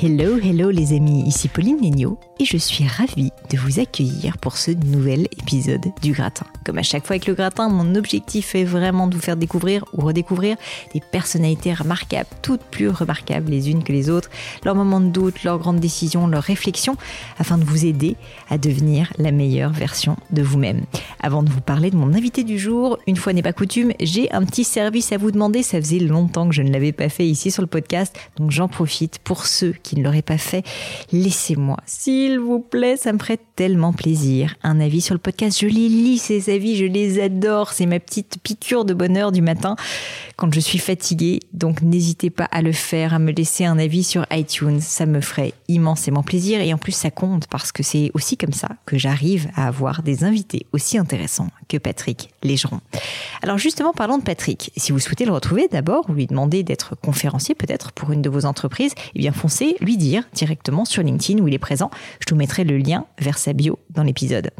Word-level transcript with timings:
Hello, 0.00 0.38
hello 0.40 0.70
les 0.70 0.92
amis, 0.92 1.24
ici 1.26 1.48
Pauline 1.48 1.80
Legno 1.80 2.18
et 2.40 2.44
je 2.44 2.56
suis 2.56 2.86
ravie 2.86 3.32
de 3.50 3.58
vous 3.58 3.80
accueillir 3.80 4.38
pour 4.38 4.56
ce 4.56 4.70
nouvel 4.70 5.22
épisode 5.38 5.86
du 6.02 6.12
gratin. 6.12 6.46
Comme 6.64 6.78
à 6.78 6.82
chaque 6.82 7.06
fois 7.06 7.14
avec 7.14 7.26
le 7.26 7.34
gratin, 7.34 7.68
mon 7.68 7.94
objectif 7.94 8.54
est 8.54 8.64
vraiment 8.64 9.06
de 9.06 9.14
vous 9.14 9.20
faire 9.20 9.36
découvrir 9.36 9.84
ou 9.92 10.02
redécouvrir 10.02 10.56
des 10.94 11.00
personnalités 11.00 11.74
remarquables, 11.74 12.28
toutes 12.42 12.62
plus 12.62 12.88
remarquables 12.88 13.50
les 13.50 13.70
unes 13.70 13.82
que 13.82 13.92
les 13.92 14.10
autres, 14.10 14.30
leurs 14.64 14.74
moments 14.74 15.00
de 15.00 15.08
doute, 15.08 15.42
leurs 15.44 15.58
grandes 15.58 15.80
décisions, 15.80 16.26
leurs 16.26 16.42
réflexions, 16.42 16.96
afin 17.38 17.58
de 17.58 17.64
vous 17.64 17.86
aider 17.86 18.16
à 18.50 18.58
devenir 18.58 19.12
la 19.18 19.32
meilleure 19.32 19.72
version 19.72 20.16
de 20.30 20.42
vous-même. 20.42 20.82
Avant 21.20 21.42
de 21.42 21.50
vous 21.50 21.60
parler 21.60 21.90
de 21.90 21.96
mon 21.96 22.14
invité 22.14 22.44
du 22.44 22.58
jour, 22.58 22.98
une 23.06 23.16
fois 23.16 23.32
n'est 23.32 23.42
pas 23.42 23.52
coutume, 23.52 23.92
j'ai 24.00 24.30
un 24.32 24.44
petit 24.44 24.64
service 24.64 25.12
à 25.12 25.16
vous 25.16 25.30
demander, 25.30 25.62
ça 25.62 25.80
faisait 25.80 25.98
longtemps 25.98 26.48
que 26.48 26.54
je 26.54 26.62
ne 26.62 26.72
l'avais 26.72 26.92
pas 26.92 27.08
fait 27.08 27.26
ici 27.26 27.50
sur 27.50 27.62
le 27.62 27.68
podcast, 27.68 28.16
donc 28.36 28.50
j'en 28.50 28.68
profite 28.68 29.18
pour 29.18 29.46
ceux 29.46 29.74
qui 29.82 29.96
ne 29.96 30.04
l'auraient 30.04 30.22
pas 30.22 30.38
fait, 30.38 30.64
laissez-moi, 31.12 31.78
s'il 32.28 32.40
vous 32.40 32.60
plaît, 32.60 32.98
ça 32.98 33.14
me 33.14 33.18
ferait 33.18 33.38
tellement 33.56 33.94
plaisir. 33.94 34.54
Un 34.62 34.80
avis 34.80 35.00
sur 35.00 35.14
le 35.14 35.18
podcast, 35.18 35.58
je 35.58 35.66
les 35.66 35.88
lis 35.88 36.18
ces 36.18 36.52
avis, 36.54 36.76
je 36.76 36.84
les 36.84 37.22
adore, 37.22 37.72
c'est 37.72 37.86
ma 37.86 38.00
petite 38.00 38.36
piqûre 38.42 38.84
de 38.84 38.92
bonheur 38.92 39.32
du 39.32 39.40
matin 39.40 39.76
quand 40.36 40.52
je 40.52 40.60
suis 40.60 40.78
fatiguée. 40.78 41.40
Donc 41.54 41.80
n'hésitez 41.80 42.28
pas 42.28 42.44
à 42.44 42.60
le 42.60 42.72
faire, 42.72 43.14
à 43.14 43.18
me 43.18 43.32
laisser 43.32 43.64
un 43.64 43.78
avis 43.78 44.04
sur 44.04 44.26
iTunes, 44.30 44.80
ça 44.80 45.06
me 45.06 45.22
ferait 45.22 45.54
immensément 45.68 46.22
plaisir 46.22 46.60
et 46.60 46.74
en 46.74 46.78
plus 46.78 46.92
ça 46.92 47.10
compte 47.10 47.46
parce 47.46 47.72
que 47.72 47.82
c'est 47.82 48.10
aussi 48.12 48.36
comme 48.36 48.52
ça 48.52 48.68
que 48.84 48.98
j'arrive 48.98 49.48
à 49.56 49.66
avoir 49.66 50.02
des 50.02 50.22
invités 50.22 50.66
aussi 50.72 50.98
intéressants 50.98 51.48
que 51.68 51.78
Patrick 51.78 52.28
Légeron. 52.42 52.80
Alors 53.42 53.58
justement, 53.58 53.92
parlons 53.92 54.18
de 54.18 54.22
Patrick. 54.22 54.70
Si 54.76 54.92
vous 54.92 54.98
souhaitez 54.98 55.24
le 55.24 55.32
retrouver 55.32 55.66
d'abord 55.70 56.08
ou 56.10 56.12
lui 56.12 56.26
demander 56.26 56.62
d'être 56.62 56.94
conférencier 56.94 57.54
peut-être 57.54 57.92
pour 57.92 58.12
une 58.12 58.20
de 58.20 58.28
vos 58.28 58.44
entreprises, 58.44 58.92
eh 59.14 59.18
bien 59.18 59.32
foncez 59.32 59.76
lui 59.80 59.96
dire 59.96 60.24
directement 60.34 60.84
sur 60.84 61.02
LinkedIn 61.02 61.42
où 61.42 61.48
il 61.48 61.54
est 61.54 61.58
présent. 61.58 61.90
Je 62.20 62.34
vous 62.34 62.38
mettrai 62.38 62.64
le 62.64 62.78
lien 62.78 63.06
vers 63.18 63.38
sa 63.38 63.52
bio 63.52 63.78
dans 63.90 64.02
l'épisode. 64.02 64.50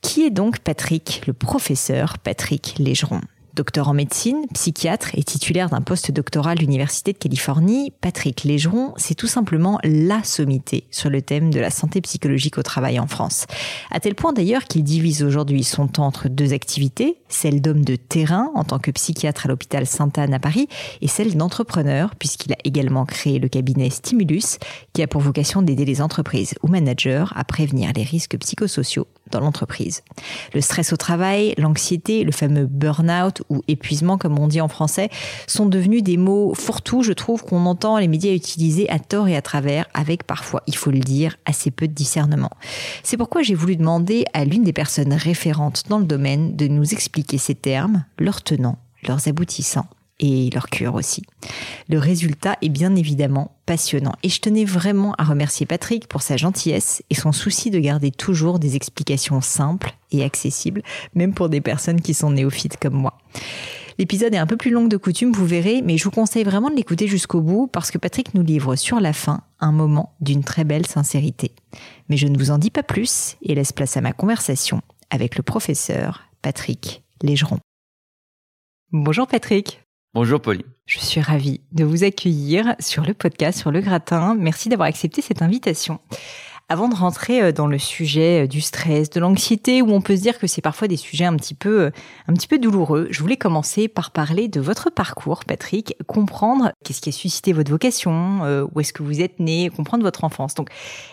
Qui 0.00 0.22
est 0.24 0.30
donc 0.30 0.58
Patrick, 0.58 1.22
le 1.26 1.32
professeur 1.32 2.18
Patrick 2.18 2.74
Légeron? 2.78 3.20
Docteur 3.54 3.88
en 3.88 3.92
médecine, 3.92 4.46
psychiatre 4.54 5.10
et 5.12 5.22
titulaire 5.22 5.68
d'un 5.68 5.82
poste 5.82 6.10
doctoral 6.10 6.56
à 6.56 6.60
l'Université 6.62 7.12
de 7.12 7.18
Californie, 7.18 7.92
Patrick 8.00 8.44
Légeron, 8.44 8.94
c'est 8.96 9.14
tout 9.14 9.26
simplement 9.26 9.78
la 9.84 10.24
sommité 10.24 10.84
sur 10.90 11.10
le 11.10 11.20
thème 11.20 11.50
de 11.50 11.60
la 11.60 11.68
santé 11.68 12.00
psychologique 12.00 12.56
au 12.56 12.62
travail 12.62 12.98
en 12.98 13.06
France. 13.06 13.46
À 13.90 14.00
tel 14.00 14.14
point 14.14 14.32
d'ailleurs 14.32 14.64
qu'il 14.64 14.82
divise 14.84 15.22
aujourd'hui 15.22 15.64
son 15.64 15.86
temps 15.86 16.06
entre 16.06 16.30
deux 16.30 16.54
activités, 16.54 17.18
celle 17.28 17.60
d'homme 17.60 17.84
de 17.84 17.96
terrain 17.96 18.50
en 18.54 18.64
tant 18.64 18.78
que 18.78 18.90
psychiatre 18.90 19.44
à 19.44 19.48
l'hôpital 19.50 19.86
Sainte-Anne 19.86 20.32
à 20.32 20.38
Paris 20.38 20.68
et 21.02 21.08
celle 21.08 21.36
d'entrepreneur 21.36 22.14
puisqu'il 22.14 22.54
a 22.54 22.58
également 22.64 23.04
créé 23.04 23.38
le 23.38 23.48
cabinet 23.48 23.90
Stimulus 23.90 24.58
qui 24.94 25.02
a 25.02 25.06
pour 25.06 25.20
vocation 25.20 25.60
d'aider 25.60 25.84
les 25.84 26.00
entreprises 26.00 26.54
ou 26.62 26.68
managers 26.68 27.26
à 27.34 27.44
prévenir 27.44 27.92
les 27.94 28.04
risques 28.04 28.38
psychosociaux 28.38 29.08
dans 29.30 29.40
l'entreprise. 29.40 30.02
Le 30.54 30.60
stress 30.60 30.92
au 30.92 30.96
travail, 30.96 31.54
l'anxiété, 31.58 32.22
le 32.24 32.32
fameux 32.32 32.66
burn-out 32.66 33.41
ou 33.48 33.62
épuisement 33.68 34.18
comme 34.18 34.38
on 34.38 34.48
dit 34.48 34.60
en 34.60 34.68
français 34.68 35.08
sont 35.46 35.66
devenus 35.66 36.02
des 36.02 36.16
mots 36.16 36.54
fourre-tout, 36.54 37.02
je 37.02 37.12
trouve, 37.12 37.42
qu'on 37.42 37.66
entend 37.66 37.98
les 37.98 38.08
médias 38.08 38.32
utiliser 38.32 38.88
à 38.90 38.98
tort 38.98 39.28
et 39.28 39.36
à 39.36 39.42
travers 39.42 39.86
avec 39.94 40.24
parfois, 40.24 40.62
il 40.66 40.76
faut 40.76 40.90
le 40.90 41.00
dire, 41.00 41.36
assez 41.44 41.70
peu 41.70 41.88
de 41.88 41.92
discernement. 41.92 42.50
C'est 43.02 43.16
pourquoi 43.16 43.42
j'ai 43.42 43.54
voulu 43.54 43.76
demander 43.76 44.24
à 44.32 44.44
l'une 44.44 44.64
des 44.64 44.72
personnes 44.72 45.12
référentes 45.12 45.84
dans 45.88 45.98
le 45.98 46.04
domaine 46.04 46.56
de 46.56 46.68
nous 46.68 46.92
expliquer 46.92 47.38
ces 47.38 47.54
termes, 47.54 48.04
leurs 48.18 48.42
tenants, 48.42 48.78
leurs 49.06 49.28
aboutissants 49.28 49.86
et 50.20 50.50
leur 50.50 50.68
cure 50.68 50.94
aussi. 50.94 51.22
Le 51.88 51.98
résultat 51.98 52.56
est 52.62 52.68
bien 52.68 52.94
évidemment 52.94 53.56
passionnant 53.66 54.14
et 54.22 54.28
je 54.28 54.40
tenais 54.40 54.64
vraiment 54.64 55.14
à 55.18 55.24
remercier 55.24 55.66
Patrick 55.66 56.06
pour 56.06 56.22
sa 56.22 56.36
gentillesse 56.36 57.02
et 57.10 57.14
son 57.14 57.32
souci 57.32 57.70
de 57.70 57.78
garder 57.78 58.10
toujours 58.10 58.58
des 58.58 58.76
explications 58.76 59.40
simples 59.40 59.94
et 60.10 60.24
accessibles, 60.24 60.82
même 61.14 61.34
pour 61.34 61.48
des 61.48 61.60
personnes 61.60 62.00
qui 62.00 62.14
sont 62.14 62.30
néophytes 62.30 62.76
comme 62.76 62.94
moi. 62.94 63.18
L'épisode 63.98 64.34
est 64.34 64.38
un 64.38 64.46
peu 64.46 64.56
plus 64.56 64.70
long 64.70 64.86
de 64.86 64.96
coutume, 64.96 65.32
vous 65.32 65.46
verrez, 65.46 65.82
mais 65.82 65.98
je 65.98 66.04
vous 66.04 66.10
conseille 66.10 66.44
vraiment 66.44 66.70
de 66.70 66.76
l'écouter 66.76 67.06
jusqu'au 67.06 67.40
bout 67.40 67.66
parce 67.66 67.90
que 67.90 67.98
Patrick 67.98 68.34
nous 68.34 68.42
livre 68.42 68.76
sur 68.76 69.00
la 69.00 69.12
fin 69.12 69.42
un 69.60 69.72
moment 69.72 70.14
d'une 70.20 70.44
très 70.44 70.64
belle 70.64 70.86
sincérité. 70.86 71.52
Mais 72.08 72.16
je 72.16 72.26
ne 72.26 72.38
vous 72.38 72.50
en 72.50 72.58
dis 72.58 72.70
pas 72.70 72.82
plus 72.82 73.36
et 73.42 73.54
laisse 73.54 73.72
place 73.72 73.96
à 73.96 74.00
ma 74.00 74.12
conversation 74.12 74.80
avec 75.10 75.36
le 75.36 75.42
professeur 75.42 76.24
Patrick 76.40 77.02
Légeron. 77.22 77.58
Bonjour 78.92 79.26
Patrick. 79.26 79.81
Bonjour 80.14 80.42
Pauline. 80.42 80.66
Je 80.84 80.98
suis 80.98 81.22
ravie 81.22 81.62
de 81.72 81.84
vous 81.84 82.04
accueillir 82.04 82.74
sur 82.80 83.02
le 83.02 83.14
podcast, 83.14 83.58
sur 83.58 83.70
le 83.70 83.80
gratin. 83.80 84.34
Merci 84.34 84.68
d'avoir 84.68 84.88
accepté 84.88 85.22
cette 85.22 85.40
invitation. 85.40 86.00
Avant 86.72 86.88
de 86.88 86.94
rentrer 86.94 87.42
euh, 87.42 87.52
dans 87.52 87.66
le 87.66 87.76
sujet 87.76 88.44
euh, 88.44 88.46
du 88.46 88.62
stress, 88.62 89.10
de 89.10 89.20
l'anxiété, 89.20 89.82
où 89.82 89.90
on 89.90 90.00
peut 90.00 90.16
se 90.16 90.22
dire 90.22 90.38
que 90.38 90.46
c'est 90.46 90.62
parfois 90.62 90.88
des 90.88 90.96
sujets 90.96 91.26
un 91.26 91.36
petit 91.36 91.52
peu, 91.52 91.82
euh, 91.82 91.90
un 92.28 92.32
petit 92.32 92.48
peu 92.48 92.58
douloureux, 92.58 93.08
je 93.10 93.20
voulais 93.20 93.36
commencer 93.36 93.88
par 93.88 94.10
parler 94.10 94.48
de 94.48 94.58
votre 94.58 94.88
parcours, 94.88 95.44
Patrick, 95.44 95.94
comprendre 96.06 96.72
qu'est-ce 96.82 97.02
qui 97.02 97.10
a 97.10 97.12
suscité 97.12 97.52
votre 97.52 97.70
vocation, 97.70 98.40
où 98.72 98.80
est-ce 98.80 98.94
que 98.94 99.02
vous 99.02 99.20
êtes 99.20 99.38
né, 99.38 99.68
comprendre 99.68 100.02
votre 100.02 100.24
enfance. 100.24 100.54
Donc, 100.54 100.70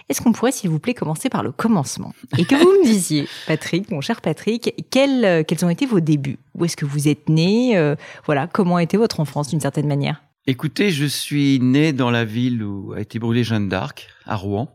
est-ce 0.08 0.22
qu'on 0.22 0.32
pourrait, 0.32 0.54
s'il 0.54 0.70
vous 0.70 0.80
plaît, 0.80 0.94
commencer 0.94 1.28
par 1.28 1.44
le 1.44 1.52
commencement? 1.52 2.14
Et 2.38 2.46
que 2.46 2.56
vous 2.56 2.80
me 2.80 2.86
disiez, 2.86 3.28
Patrick, 3.48 3.92
mon 3.92 4.00
cher 4.00 4.22
Patrick, 4.22 4.74
quels, 4.90 5.44
quels 5.44 5.66
ont 5.66 5.70
été 5.70 5.86
vos 5.86 6.00
débuts? 6.00 6.40
Où 6.56 6.64
est-ce 6.64 6.78
que 6.78 6.86
vous 6.86 7.10
êtes 7.10 7.28
né 7.28 7.96
Voilà, 8.26 8.48
comment 8.48 8.78
a 8.78 8.84
été 8.84 8.96
votre 8.96 9.20
enfance 9.20 9.50
d'une 9.50 9.60
certaine 9.60 9.88
manière? 9.88 10.24
Écoutez, 10.48 10.90
je 10.90 11.06
suis 11.06 11.60
né 11.60 11.92
dans 11.92 12.12
la 12.12 12.24
ville 12.24 12.64
où 12.64 12.94
a 12.94 13.02
été 13.02 13.20
brûlée 13.20 13.44
Jeanne 13.44 13.68
d'Arc, 13.68 14.08
à 14.26 14.38
Rouen. 14.38 14.74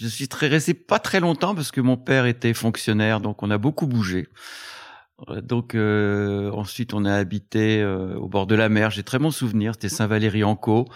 Je 0.00 0.08
suis 0.08 0.28
très 0.28 0.48
resté 0.48 0.74
pas 0.74 0.98
très 0.98 1.20
longtemps 1.20 1.54
parce 1.54 1.70
que 1.70 1.80
mon 1.80 1.96
père 1.96 2.26
était 2.26 2.52
fonctionnaire, 2.52 3.20
donc 3.20 3.42
on 3.42 3.50
a 3.50 3.58
beaucoup 3.58 3.86
bougé. 3.86 4.28
Euh, 5.28 5.40
donc 5.40 5.74
euh, 5.74 6.50
ensuite 6.50 6.92
on 6.92 7.06
a 7.06 7.14
habité 7.14 7.80
euh, 7.80 8.16
au 8.16 8.28
bord 8.28 8.46
de 8.46 8.54
la 8.54 8.68
mer. 8.68 8.90
J'ai 8.90 9.02
très 9.02 9.18
bon 9.18 9.30
souvenir. 9.30 9.72
C'était 9.74 9.88
Saint-Valery-en-Caux, 9.88 10.86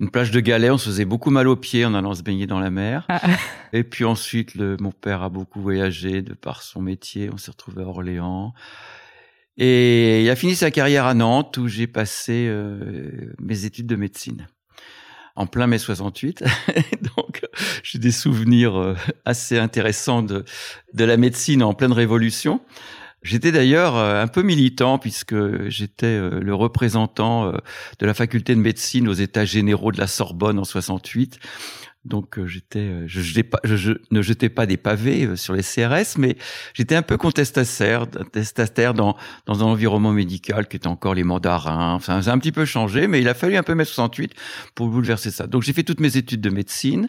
une 0.00 0.10
plage 0.10 0.30
de 0.30 0.40
galets. 0.40 0.70
On 0.70 0.78
se 0.78 0.88
faisait 0.88 1.04
beaucoup 1.04 1.30
mal 1.30 1.48
aux 1.48 1.56
pieds 1.56 1.84
en 1.84 1.94
allant 1.94 2.14
se 2.14 2.22
baigner 2.22 2.46
dans 2.46 2.60
la 2.60 2.70
mer. 2.70 3.04
Ah. 3.08 3.20
Et 3.72 3.84
puis 3.84 4.04
ensuite, 4.04 4.54
le, 4.54 4.76
mon 4.80 4.92
père 4.92 5.22
a 5.22 5.28
beaucoup 5.28 5.60
voyagé 5.60 6.22
de 6.22 6.32
par 6.32 6.62
son 6.62 6.80
métier. 6.80 7.28
On 7.32 7.36
s'est 7.36 7.50
retrouvé 7.50 7.82
à 7.82 7.86
Orléans. 7.86 8.54
Et 9.58 10.22
il 10.22 10.30
a 10.30 10.36
fini 10.36 10.54
sa 10.54 10.70
carrière 10.70 11.06
à 11.06 11.14
Nantes 11.14 11.56
où 11.56 11.66
j'ai 11.66 11.86
passé 11.86 12.54
mes 13.40 13.64
études 13.64 13.86
de 13.86 13.96
médecine 13.96 14.46
en 15.36 15.46
plein 15.46 15.66
mai 15.66 15.78
68. 15.78 16.42
Donc, 17.16 17.42
j'ai 17.82 17.98
des 17.98 18.12
souvenirs 18.12 18.76
euh, 18.76 18.96
assez 19.24 19.58
intéressants 19.58 20.22
de, 20.22 20.44
de 20.94 21.04
la 21.04 21.16
médecine 21.16 21.62
en 21.62 21.74
pleine 21.74 21.92
révolution. 21.92 22.60
J'étais 23.22 23.52
d'ailleurs 23.52 23.96
euh, 23.96 24.22
un 24.22 24.26
peu 24.26 24.42
militant 24.42 24.98
puisque 24.98 25.68
j'étais 25.68 26.06
euh, 26.06 26.40
le 26.40 26.54
représentant 26.54 27.52
de 27.52 28.06
la 28.06 28.14
faculté 28.14 28.54
de 28.54 28.60
médecine 28.60 29.08
aux 29.08 29.14
États 29.14 29.44
généraux 29.44 29.92
de 29.92 29.98
la 29.98 30.06
Sorbonne 30.06 30.58
en 30.58 30.64
68. 30.64 31.38
Donc 32.06 32.38
euh, 32.38 32.46
j'étais, 32.46 32.78
euh, 32.78 33.04
je, 33.06 33.20
je, 33.20 33.92
ne 34.10 34.22
jetais 34.22 34.48
pas 34.48 34.66
des 34.66 34.76
pavés 34.76 35.26
euh, 35.26 35.36
sur 35.36 35.54
les 35.54 35.62
CRS, 35.62 36.18
mais 36.18 36.36
j'étais 36.72 36.94
un 36.94 37.02
peu 37.02 37.16
contestataire, 37.16 38.06
contestataire 38.08 38.94
dans 38.94 39.16
dans 39.46 39.62
un 39.62 39.66
environnement 39.66 40.12
médical 40.12 40.68
qui 40.68 40.76
était 40.76 40.86
encore 40.86 41.14
les 41.14 41.24
mandarins. 41.24 41.94
Enfin, 41.94 42.22
ça 42.22 42.30
a 42.30 42.34
un 42.34 42.38
petit 42.38 42.52
peu 42.52 42.64
changé, 42.64 43.08
mais 43.08 43.20
il 43.20 43.28
a 43.28 43.34
fallu 43.34 43.56
un 43.56 43.64
peu 43.64 43.74
mai 43.74 43.84
68 43.84 44.34
pour 44.74 44.88
bouleverser 44.88 45.32
ça. 45.32 45.48
Donc 45.48 45.62
j'ai 45.62 45.72
fait 45.72 45.82
toutes 45.82 46.00
mes 46.00 46.16
études 46.16 46.40
de 46.40 46.50
médecine. 46.50 47.08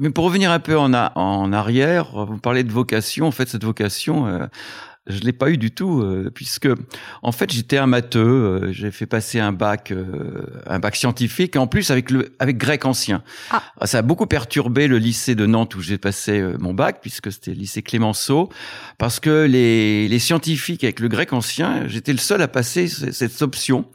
Mais 0.00 0.10
pour 0.10 0.24
revenir 0.24 0.50
un 0.50 0.58
peu 0.58 0.76
en, 0.76 0.92
en 0.92 1.52
arrière, 1.52 2.26
vous 2.26 2.38
parlez 2.38 2.64
de 2.64 2.72
vocation. 2.72 3.28
En 3.28 3.30
fait, 3.30 3.48
cette 3.48 3.62
vocation, 3.62 4.48
je 5.06 5.20
l'ai 5.20 5.32
pas 5.32 5.50
eu 5.50 5.58
du 5.58 5.70
tout 5.70 6.00
euh, 6.00 6.30
puisque 6.34 6.68
en 7.22 7.32
fait 7.32 7.52
j'étais 7.52 7.76
un 7.76 7.86
matheux, 7.86 8.20
euh, 8.20 8.72
j'ai 8.72 8.90
fait 8.90 9.06
passer 9.06 9.38
un 9.38 9.52
bac 9.52 9.90
euh, 9.90 10.46
un 10.66 10.78
bac 10.78 10.96
scientifique 10.96 11.56
en 11.56 11.66
plus 11.66 11.90
avec 11.90 12.10
le 12.10 12.34
avec 12.38 12.56
grec 12.56 12.84
ancien. 12.84 13.22
Ah. 13.50 13.62
ah 13.80 13.86
ça 13.86 13.98
a 13.98 14.02
beaucoup 14.02 14.26
perturbé 14.26 14.88
le 14.88 14.98
lycée 14.98 15.34
de 15.34 15.44
Nantes 15.46 15.74
où 15.74 15.80
j'ai 15.80 15.98
passé 15.98 16.42
mon 16.58 16.72
bac 16.72 16.98
puisque 17.02 17.30
c'était 17.30 17.52
le 17.52 17.58
lycée 17.58 17.82
Clémenceau 17.82 18.48
parce 18.96 19.20
que 19.20 19.44
les 19.44 20.08
les 20.08 20.18
scientifiques 20.18 20.84
avec 20.84 21.00
le 21.00 21.08
grec 21.08 21.32
ancien, 21.32 21.86
j'étais 21.86 22.12
le 22.12 22.18
seul 22.18 22.40
à 22.40 22.48
passer 22.48 22.88
cette 22.88 23.42
option 23.42 23.86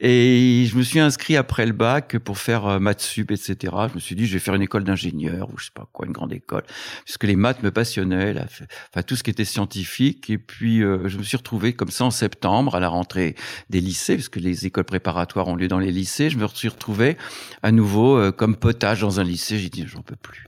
et 0.00 0.66
je 0.66 0.76
me 0.76 0.82
suis 0.82 1.00
inscrit 1.00 1.36
après 1.36 1.66
le 1.66 1.72
bac 1.72 2.18
pour 2.18 2.38
faire 2.38 2.66
euh, 2.66 2.78
maths 2.78 3.00
sup, 3.00 3.32
etc. 3.32 3.74
Je 3.88 3.94
me 3.94 3.98
suis 3.98 4.14
dit, 4.14 4.26
je 4.26 4.34
vais 4.34 4.38
faire 4.38 4.54
une 4.54 4.62
école 4.62 4.84
d'ingénieur 4.84 5.48
ou 5.52 5.58
je 5.58 5.66
sais 5.66 5.70
pas 5.74 5.88
quoi, 5.92 6.06
une 6.06 6.12
grande 6.12 6.32
école, 6.32 6.62
puisque 7.04 7.24
les 7.24 7.34
maths 7.34 7.62
me 7.64 7.72
passionnaient, 7.72 8.34
enfin 8.40 9.02
tout 9.02 9.16
ce 9.16 9.24
qui 9.24 9.30
était 9.30 9.44
scientifique. 9.44 10.30
Et 10.30 10.38
puis 10.38 10.82
euh, 10.82 11.08
je 11.08 11.18
me 11.18 11.24
suis 11.24 11.36
retrouvé 11.36 11.72
comme 11.72 11.90
ça 11.90 12.04
en 12.04 12.12
septembre 12.12 12.76
à 12.76 12.80
la 12.80 12.88
rentrée 12.88 13.34
des 13.70 13.80
lycées, 13.80 14.14
puisque 14.14 14.36
les 14.36 14.66
écoles 14.66 14.84
préparatoires 14.84 15.48
ont 15.48 15.56
lieu 15.56 15.68
dans 15.68 15.80
les 15.80 15.90
lycées. 15.90 16.30
Je 16.30 16.38
me 16.38 16.46
suis 16.46 16.68
retrouvé 16.68 17.16
à 17.62 17.72
nouveau 17.72 18.16
euh, 18.16 18.30
comme 18.30 18.56
potage 18.56 19.00
dans 19.00 19.18
un 19.18 19.24
lycée. 19.24 19.58
J'ai 19.58 19.70
dit, 19.70 19.84
j'en 19.86 20.02
peux 20.02 20.16
plus. 20.16 20.46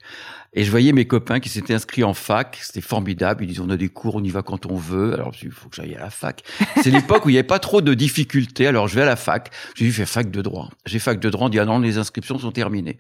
Et 0.53 0.65
je 0.65 0.71
voyais 0.71 0.93
mes 0.93 1.05
copains 1.05 1.39
qui 1.39 1.49
s'étaient 1.49 1.75
inscrits 1.75 2.03
en 2.03 2.15
fac. 2.15 2.59
C'était 2.61 2.81
formidable. 2.81 3.45
Ils 3.45 3.47
disaient, 3.47 3.61
on 3.61 3.71
a 3.71 3.77
des 3.77 3.89
cours, 3.89 4.17
on 4.17 4.25
y 4.25 4.31
va 4.31 4.43
quand 4.43 4.67
on 4.67 4.75
veut. 4.75 5.15
Alors, 5.15 5.33
il 5.43 5.53
faut 5.53 5.69
que 5.69 5.77
j'aille 5.77 5.95
à 5.95 6.01
la 6.01 6.11
fac. 6.11 6.43
C'est 6.83 6.91
l'époque 6.91 7.25
où 7.25 7.29
il 7.29 7.33
n'y 7.33 7.39
avait 7.39 7.47
pas 7.47 7.61
trop 7.61 7.81
de 7.81 7.95
difficultés. 7.95 8.67
Alors, 8.67 8.89
je 8.89 8.97
vais 8.97 9.03
à 9.03 9.07
la 9.07 9.17
fac. 9.17 9.51
J'ai 9.77 9.85
dû 9.85 9.93
faire 9.93 10.09
fac 10.09 10.31
de 10.31 10.43
droit. 10.43 10.71
J'ai 10.87 10.99
fac 10.99 11.21
de 11.21 11.31
droit. 11.31 11.47
On 11.47 11.51
dit, 11.51 11.61
ah 11.61 11.65
non, 11.65 11.79
les 11.79 11.99
inscriptions 11.99 12.39
sont 12.39 12.51
terminées. 12.51 12.99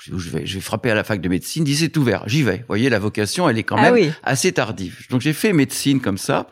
Je 0.00 0.14
vais, 0.14 0.46
je 0.46 0.54
vais 0.54 0.60
frapper 0.60 0.90
à 0.90 0.94
la 0.94 1.04
fac 1.04 1.20
de 1.20 1.28
médecine. 1.28 1.62
Dit, 1.62 1.76
c'est 1.76 1.96
ouvert. 1.96 2.24
J'y 2.26 2.42
vais. 2.42 2.58
Vous 2.58 2.68
voyez, 2.68 2.88
la 2.88 2.98
vocation, 2.98 3.48
elle 3.48 3.58
est 3.58 3.64
quand 3.64 3.76
ah 3.76 3.90
même 3.92 4.12
assez 4.24 4.50
tardive. 4.50 5.06
Donc, 5.10 5.20
j'ai 5.20 5.32
fait 5.32 5.52
médecine 5.52 6.00
comme 6.00 6.18
ça. 6.18 6.48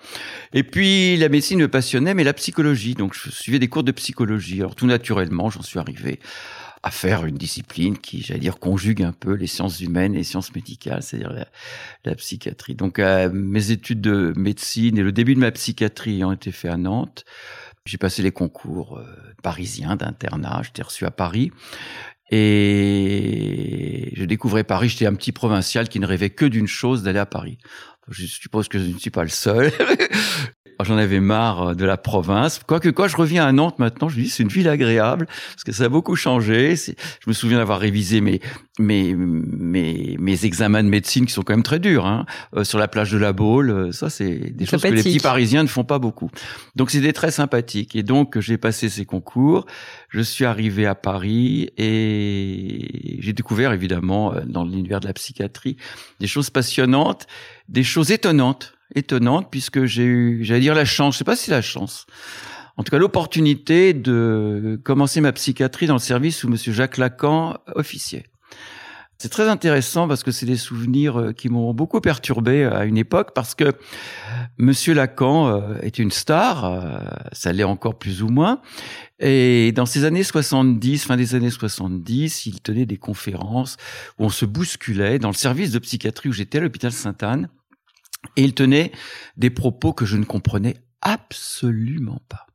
Et 0.53 0.63
puis, 0.63 1.17
la 1.17 1.29
médecine 1.29 1.59
me 1.59 1.69
passionnait, 1.69 2.15
mais 2.15 2.25
la 2.25 2.35
psychologie. 2.35 2.95
Donc, 2.95 3.15
je 3.15 3.31
suivais 3.31 3.59
des 3.59 3.69
cours 3.69 3.85
de 3.85 3.93
psychologie. 3.93 4.61
Alors, 4.61 4.77
tout 4.77 4.87
naturellement, 4.87 5.51
j'en 5.51 5.63
suis 5.63 5.81
arrivé 5.81 6.21
à 6.87 6.91
faire 6.93 7.27
une 7.27 7.37
discipline 7.37 7.99
qui, 7.99 8.23
j'allais 8.23 8.39
dire, 8.39 8.61
conjugue 8.61 9.03
un 9.03 9.11
peu 9.11 9.35
les 9.35 9.49
sciences 9.49 9.81
humaines 9.81 10.15
et 10.15 10.19
les 10.19 10.25
sciences 10.25 10.55
médicales, 10.55 11.03
c'est-à-dire 11.03 11.35
la, 12.05 12.15
psychiatrie. 12.15 12.77
Donc, 12.77 13.01
euh, 13.01 13.29
mes 13.33 13.73
études 13.73 14.01
de 14.01 14.33
médecine 14.37 14.97
et 14.97 15.03
le 15.03 15.11
début 15.11 15.35
de 15.35 15.41
ma 15.41 15.51
psychiatrie 15.51 16.23
ont 16.23 16.31
été 16.31 16.53
faits 16.53 16.71
à 16.71 16.77
Nantes. 16.77 17.25
J'ai 17.87 17.99
passé 17.99 18.23
les 18.23 18.31
concours 18.31 18.99
euh, 18.99 19.05
parisiens 19.43 19.97
d'internat, 19.97 20.63
j'étais 20.63 20.83
reçu 20.83 21.05
à 21.05 21.11
Paris. 21.11 21.51
Et 22.31 24.13
je 24.15 24.25
découvrais 24.25 24.63
Paris, 24.63 24.89
j'étais 24.89 25.07
un 25.07 25.15
petit 25.15 25.33
provincial 25.33 25.89
qui 25.89 25.99
ne 25.99 26.07
rêvait 26.07 26.31
que 26.31 26.45
d'une 26.45 26.69
chose, 26.69 27.03
d'aller 27.03 27.19
à 27.19 27.27
Paris. 27.27 27.59
Je 28.09 28.27
suppose 28.27 28.69
que 28.69 28.79
je 28.79 28.85
ne 28.85 28.99
suis 28.99 29.11
pas 29.11 29.25
le 29.25 29.29
seul. 29.29 29.73
j'en 30.85 30.97
avais 30.97 31.21
marre 31.21 31.69
euh, 31.69 31.75
de 31.75 31.85
la 31.85 31.97
province. 31.97 32.61
Quoique 32.67 32.89
quand 32.89 33.09
je 33.09 33.17
reviens 33.17 33.47
à 33.47 33.53
Nantes 33.53 33.79
maintenant, 33.79 34.09
je 34.09 34.19
me 34.19 34.23
dis 34.25 34.29
c'est 34.29 34.43
une 34.43 34.49
ville 34.49 34.69
agréable 34.69 35.27
parce 35.27 35.65
que 35.65 35.73
ça 35.73 35.85
a 35.85 35.89
beaucoup 35.89 36.17
changé. 36.17 36.77
Je 36.77 36.93
me 37.27 37.33
souviens 37.33 37.59
d'avoir 37.59 37.79
révisé 37.79 38.21
mes, 38.21 38.41
mes, 38.79 39.15
mes, 39.15 40.17
mes 40.19 40.45
examens 40.45 40.83
de 40.83 40.89
médecine 40.89 41.27
qui 41.27 41.33
sont 41.33 41.43
quand 41.43 41.55
même 41.55 41.63
très 41.63 41.79
durs. 41.79 42.07
Hein, 42.07 42.27
euh, 42.55 42.65
sur 42.65 42.79
la 42.79 42.89
plage 42.89 43.11
de 43.11 43.19
la 43.19 43.33
Baule, 43.33 43.71
euh, 43.71 43.93
ça 43.93 44.11
c'est 44.11 44.51
des 44.55 44.67
choses 44.67 44.83
que 44.83 44.89
les 44.89 45.03
petits 45.03 45.21
Parisiens 45.21 45.63
ne 45.63 45.69
font 45.69 45.85
pas 45.85 45.99
beaucoup. 45.99 46.31
Donc 46.77 46.91
c'était 46.91 47.13
très 47.13 47.31
sympathique. 47.31 47.97
Et 47.97 48.03
donc 48.03 48.39
j'ai 48.39 48.59
passé 48.59 48.89
ces 48.89 49.05
concours. 49.05 49.67
Je 50.09 50.21
suis 50.21 50.45
arrivé 50.45 50.87
à 50.87 50.95
Paris 50.95 51.71
et 51.77 53.19
j'ai 53.21 53.33
découvert 53.33 53.73
évidemment 53.73 54.35
dans 54.47 54.65
l'univers 54.65 55.01
de 55.01 55.07
la 55.07 55.13
psychiatrie 55.13 55.77
des 56.21 56.27
choses 56.27 56.51
passionnantes, 56.51 57.27
des 57.69 57.83
choses 57.83 58.11
étonnantes 58.11 58.76
étonnante 58.95 59.49
puisque 59.51 59.85
j'ai 59.85 60.05
eu, 60.05 60.45
j'allais 60.45 60.61
dire 60.61 60.75
la 60.75 60.85
chance, 60.85 61.15
je 61.15 61.19
sais 61.19 61.25
pas 61.25 61.37
si 61.37 61.51
la 61.51 61.63
chance, 61.63 62.07
en 62.77 62.83
tout 62.83 62.91
cas 62.91 62.99
l'opportunité 62.99 63.93
de 63.95 64.81
commencer 64.85 65.21
ma 65.21 65.33
psychiatrie 65.33 65.87
dans 65.87 65.95
le 65.95 66.01
service 66.01 66.45
où 66.45 66.49
Monsieur 66.49 66.73
Jacques 66.73 66.99
Lacan 66.99 67.59
officiait. 67.75 68.27
C'est 69.19 69.31
très 69.31 69.49
intéressant 69.49 70.09
parce 70.09 70.23
que 70.23 70.31
c'est 70.31 70.45
des 70.45 70.59
souvenirs 70.59 71.19
euh, 71.19 71.33
qui 71.33 71.49
m'ont 71.49 71.73
beaucoup 71.73 72.03
perturbé 72.03 72.65
à 72.65 72.85
une 72.85 72.99
époque 72.99 73.33
parce 73.35 73.55
que 73.55 73.73
Monsieur 74.59 74.93
Lacan 74.93 75.49
euh, 75.49 75.79
est 75.81 75.99
une 75.99 76.11
star, 76.11 76.65
euh, 76.67 76.99
ça 77.33 77.53
l'est 77.53 77.65
encore 77.65 77.99
plus 77.99 78.23
ou 78.23 78.29
moins. 78.29 78.61
Et 79.19 79.73
dans 79.73 79.87
ces 79.87 80.05
années 80.05 80.23
70, 80.23 81.05
fin 81.05 81.17
des 81.17 81.35
années 81.35 81.51
70, 81.51 82.45
il 82.45 82.61
tenait 82.61 82.85
des 82.85 82.99
conférences 82.99 83.79
où 84.19 84.25
on 84.25 84.29
se 84.29 84.45
bousculait 84.45 85.19
dans 85.19 85.29
le 85.29 85.35
service 85.35 85.71
de 85.71 85.79
psychiatrie 85.79 86.29
où 86.29 86.33
j'étais 86.33 86.59
à 86.59 86.61
l'hôpital 86.61 86.93
Sainte-Anne. 86.93 87.49
Et 88.37 88.43
il 88.43 88.55
tenait 88.55 88.93
des 89.37 89.51
propos 89.51 89.93
que 89.93 90.07
je 90.07 90.17
ne 90.17 90.25
comprenais 90.25 90.77
absolument 91.03 92.21
pas. 92.29 92.47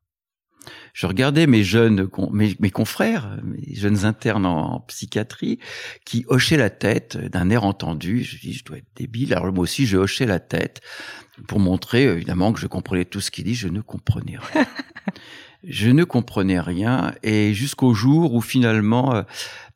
Je 0.94 1.07
regardais 1.07 1.47
mes 1.47 1.63
jeunes, 1.63 2.07
mes, 2.31 2.69
confrères, 2.69 3.38
mes 3.44 3.73
jeunes 3.73 4.06
internes 4.06 4.45
en, 4.45 4.81
psychiatrie, 4.81 5.59
qui 6.06 6.25
hochaient 6.27 6.57
la 6.57 6.69
tête 6.69 7.18
d'un 7.18 7.50
air 7.50 7.63
entendu. 7.63 8.23
Je 8.23 8.38
dis, 8.39 8.53
je 8.53 8.65
dois 8.65 8.77
être 8.77 8.89
débile. 8.95 9.33
Alors 9.33 9.51
moi 9.51 9.63
aussi, 9.63 9.85
je 9.85 9.97
hochais 9.97 10.25
la 10.25 10.39
tête 10.39 10.81
pour 11.47 11.59
montrer 11.59 12.03
évidemment 12.03 12.51
que 12.53 12.59
je 12.59 12.68
comprenais 12.68 13.06
tout 13.06 13.21
ce 13.21 13.31
qu'il 13.31 13.45
dit. 13.45 13.56
Je 13.56 13.69
ne 13.69 13.81
comprenais 13.81 14.38
rien. 14.38 14.65
je 15.63 15.89
ne 15.89 16.03
comprenais 16.03 16.59
rien. 16.59 17.13
Et 17.23 17.53
jusqu'au 17.53 17.94
jour 17.94 18.33
où 18.33 18.41
finalement, 18.41 19.15
euh, 19.15 19.23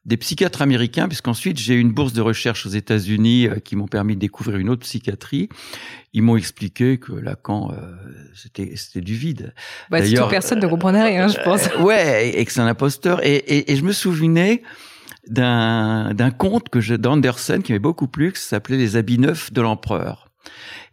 des 0.06 0.18
psychiatres 0.18 0.62
américains, 0.62 1.08
puisqu'ensuite 1.08 1.58
j'ai 1.58 1.74
eu 1.74 1.80
une 1.80 1.92
bourse 1.92 2.14
de 2.14 2.22
recherche 2.22 2.66
aux 2.66 2.70
États-Unis 2.70 3.48
euh, 3.48 3.56
qui 3.56 3.76
m'ont 3.76 3.88
permis 3.88 4.16
de 4.16 4.20
découvrir 4.20 4.58
une 4.58 4.70
autre 4.70 4.82
psychiatrie. 4.82 5.50
Ils 6.14 6.22
m'ont 6.22 6.38
expliqué 6.38 6.98
que 6.98 7.12
Lacan, 7.12 7.72
euh, 7.72 7.96
c'était 8.36 8.76
c'était 8.76 9.02
du 9.02 9.16
vide. 9.16 9.54
Bah, 9.90 10.00
D'ailleurs, 10.00 10.30
personne 10.30 10.60
ne 10.60 10.68
comprenait 10.68 11.04
rien, 11.04 11.28
je 11.28 11.40
pense. 11.44 11.68
Euh, 11.68 11.82
ouais, 11.82 12.30
et, 12.36 12.46
que 12.46 12.52
c'est 12.52 12.62
un 12.62 12.68
imposteur. 12.68 13.26
Et, 13.26 13.36
et, 13.36 13.72
et, 13.72 13.76
je 13.76 13.84
me 13.84 13.92
souvenais 13.92 14.62
d'un 15.28 16.14
d'un 16.14 16.32
conte 16.32 16.70
que 16.70 16.96
d'Anderson 16.96 17.62
qui 17.64 17.72
m'avait 17.72 17.80
beaucoup 17.80 18.08
plu, 18.08 18.32
qui 18.32 18.42
s'appelait 18.42 18.78
Les 18.78 18.96
habits 18.96 19.18
neufs 19.18 19.52
de 19.52 19.62
l'empereur. 19.62 20.25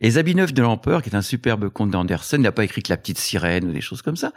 Et 0.00 0.10
Zabinov 0.10 0.52
de 0.52 0.62
l'Empereur, 0.62 1.00
qui 1.00 1.10
est 1.10 1.14
un 1.14 1.22
superbe 1.22 1.68
conte 1.68 1.90
d'Anderson, 1.90 2.38
n'a 2.38 2.52
pas 2.52 2.64
écrit 2.64 2.82
que 2.82 2.90
La 2.90 2.96
Petite 2.96 3.18
Sirène 3.18 3.68
ou 3.68 3.72
des 3.72 3.80
choses 3.80 4.02
comme 4.02 4.16
ça. 4.16 4.32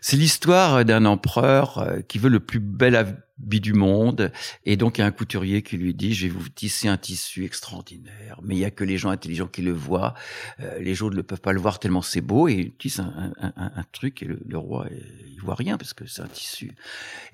C'est 0.00 0.16
l'histoire 0.16 0.84
d'un 0.84 1.04
empereur 1.04 1.78
euh, 1.78 2.00
qui 2.02 2.18
veut 2.18 2.28
le 2.28 2.38
plus 2.38 2.60
bel 2.60 2.94
habit 2.94 3.60
du 3.60 3.72
monde. 3.72 4.30
Et 4.64 4.76
donc, 4.76 4.98
il 4.98 5.00
y 5.00 5.04
a 5.04 5.06
un 5.06 5.10
couturier 5.10 5.62
qui 5.62 5.76
lui 5.76 5.92
dit, 5.92 6.14
je 6.14 6.26
vais 6.26 6.32
vous 6.32 6.48
tisser 6.48 6.86
un 6.86 6.96
tissu 6.96 7.44
extraordinaire. 7.44 8.38
Mais 8.44 8.54
il 8.54 8.60
y 8.60 8.64
a 8.64 8.70
que 8.70 8.84
les 8.84 8.96
gens 8.96 9.10
intelligents 9.10 9.48
qui 9.48 9.62
le 9.62 9.72
voient. 9.72 10.14
Euh, 10.60 10.78
les 10.78 11.02
autres 11.02 11.16
ne 11.16 11.22
peuvent 11.22 11.40
pas 11.40 11.52
le 11.52 11.60
voir 11.60 11.80
tellement 11.80 12.02
c'est 12.02 12.20
beau. 12.20 12.46
Et 12.46 12.54
il 12.54 12.72
tisse 12.72 13.00
un, 13.00 13.84
truc 13.90 14.22
et 14.22 14.26
le, 14.26 14.58
roi, 14.58 14.86
il 14.90 15.40
voit 15.40 15.56
rien 15.56 15.76
parce 15.78 15.94
que 15.94 16.06
c'est 16.06 16.22
un 16.22 16.28
tissu. 16.28 16.76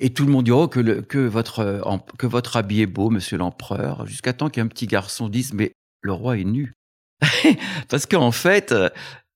Et 0.00 0.10
tout 0.10 0.24
le 0.24 0.32
monde 0.32 0.46
dit, 0.46 0.52
oh, 0.52 0.68
que, 0.68 1.00
que 1.00 1.18
votre, 1.18 1.82
que 2.16 2.26
votre 2.26 2.56
habit 2.56 2.80
est 2.80 2.86
beau, 2.86 3.10
monsieur 3.10 3.36
l'empereur. 3.36 4.06
Jusqu'à 4.06 4.32
temps 4.32 4.48
qu'un 4.48 4.68
petit 4.68 4.86
garçon 4.86 5.28
dise, 5.28 5.52
mais 5.52 5.72
le 6.00 6.12
roi 6.12 6.38
est 6.38 6.44
nu. 6.44 6.77
Parce 7.88 8.06
qu'en 8.06 8.32
fait, 8.32 8.72
euh, 8.72 8.88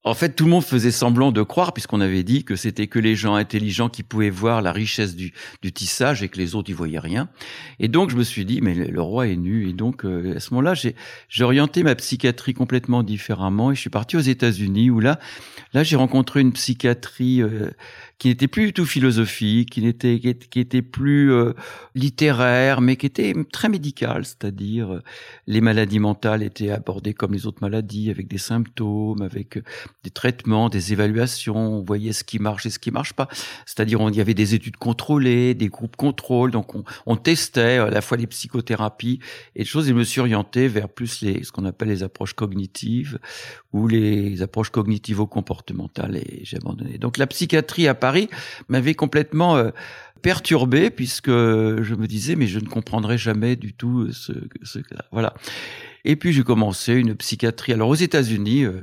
en 0.04 0.14
fait, 0.14 0.30
tout 0.30 0.44
le 0.44 0.50
monde 0.50 0.64
faisait 0.64 0.90
semblant 0.90 1.30
de 1.30 1.42
croire, 1.42 1.72
puisqu'on 1.72 2.00
avait 2.00 2.24
dit 2.24 2.44
que 2.44 2.56
c'était 2.56 2.88
que 2.88 2.98
les 2.98 3.14
gens 3.14 3.36
intelligents 3.36 3.88
qui 3.88 4.02
pouvaient 4.02 4.30
voir 4.30 4.60
la 4.60 4.72
richesse 4.72 5.14
du, 5.14 5.32
du 5.62 5.72
tissage 5.72 6.24
et 6.24 6.28
que 6.28 6.38
les 6.38 6.56
autres 6.56 6.70
y 6.70 6.72
voyaient 6.72 6.98
rien. 6.98 7.28
Et 7.78 7.86
donc, 7.86 8.10
je 8.10 8.16
me 8.16 8.24
suis 8.24 8.44
dit, 8.44 8.60
mais 8.60 8.74
le 8.74 9.00
roi 9.00 9.28
est 9.28 9.36
nu. 9.36 9.68
Et 9.68 9.72
donc, 9.72 10.04
euh, 10.04 10.36
à 10.36 10.40
ce 10.40 10.52
moment-là, 10.54 10.74
j'ai, 10.74 10.96
j'ai 11.28 11.44
orienté 11.44 11.84
ma 11.84 11.94
psychiatrie 11.94 12.52
complètement 12.52 13.04
différemment 13.04 13.70
et 13.70 13.76
je 13.76 13.80
suis 13.80 13.90
parti 13.90 14.16
aux 14.16 14.20
États-Unis 14.20 14.90
où 14.90 14.98
là, 14.98 15.20
là, 15.72 15.84
j'ai 15.84 15.96
rencontré 15.96 16.40
une 16.40 16.52
psychiatrie 16.52 17.40
euh, 17.40 17.70
qui 18.19 18.28
n'était 18.28 18.49
plus 18.49 18.66
du 18.66 18.73
tout 18.73 18.87
philosophique, 18.87 19.71
qui 19.71 19.83
n'était 19.83 20.21
qui 20.21 20.61
était 20.61 20.83
plus 20.83 21.33
euh, 21.33 21.52
littéraire, 21.95 22.81
mais 22.81 22.97
qui 22.97 23.07
était 23.07 23.35
très 23.52 23.69
médical, 23.69 24.25
c'est-à-dire 24.25 24.95
euh, 24.95 25.02
les 25.47 25.61
maladies 25.61 25.99
mentales 25.99 26.42
étaient 26.42 26.71
abordées 26.71 27.14
comme 27.14 27.33
les 27.33 27.47
autres 27.47 27.59
maladies, 27.61 28.11
avec 28.11 28.28
des 28.28 28.38
symptômes, 28.38 29.23
avec 29.23 29.57
euh, 29.57 29.62
des 30.04 30.11
traitements, 30.11 30.69
des 30.69 30.92
évaluations, 30.92 31.57
on 31.57 31.83
voyait 31.83 32.12
ce 32.12 32.25
qui 32.25 32.38
marche 32.38 32.66
et 32.66 32.71
ce 32.71 32.78
qui 32.78 32.90
marche 32.90 33.12
pas. 33.12 33.28
C'est-à-dire 33.66 34.00
il 34.09 34.16
y 34.16 34.21
avait 34.21 34.35
des 34.35 34.54
études 34.54 34.76
contrôlées, 34.76 35.54
des 35.54 35.69
groupes 35.69 35.97
contrôles, 35.97 36.50
donc 36.50 36.75
on, 36.75 36.85
on 37.07 37.16
testait 37.16 37.78
à 37.78 37.90
la 37.90 38.00
fois 38.00 38.16
les 38.16 38.26
psychothérapies 38.26 39.21
et 39.57 39.61
des 39.61 39.64
choses. 39.64 39.87
Et 39.87 39.90
je 39.90 39.95
me 39.95 40.04
suis 40.04 40.21
orienté 40.21 40.69
vers 40.69 40.88
plus 40.88 41.23
les 41.23 41.42
ce 41.45 41.52
qu'on 41.52 41.64
appelle 41.64 41.88
les 41.88 42.02
approches 42.02 42.35
cognitives 42.35 43.19
ou 43.73 43.88
les 43.88 44.42
approches 44.42 44.71
cognitivo-comportementales 44.71 46.16
et 46.16 46.40
j'ai 46.45 46.57
abandonné. 46.57 46.99
Donc 46.99 47.19
la 47.19 47.26
psychiatrie 47.26 47.88
à 47.88 47.95
Paris 48.02 48.28
m'avait 48.68 48.94
complètement 48.94 49.56
euh, 49.56 49.71
perturbé 50.23 50.90
puisque 50.90 51.30
je 51.30 51.94
me 51.94 52.09
disais 52.09 52.35
mais 52.35 52.49
je 52.49 52.59
ne 52.59 52.66
comprendrai 52.66 53.16
jamais 53.16 53.54
du 53.54 53.75
tout 53.75 54.11
ce, 54.11 54.32
ce 54.64 54.80
voilà. 55.12 55.35
Et 56.04 56.16
puis 56.16 56.32
j'ai 56.32 56.42
commencé 56.42 56.94
une 56.94 57.14
psychiatrie. 57.14 57.73
Alors 57.73 57.88
aux 57.88 57.94
États-Unis, 57.94 58.64
euh, 58.64 58.82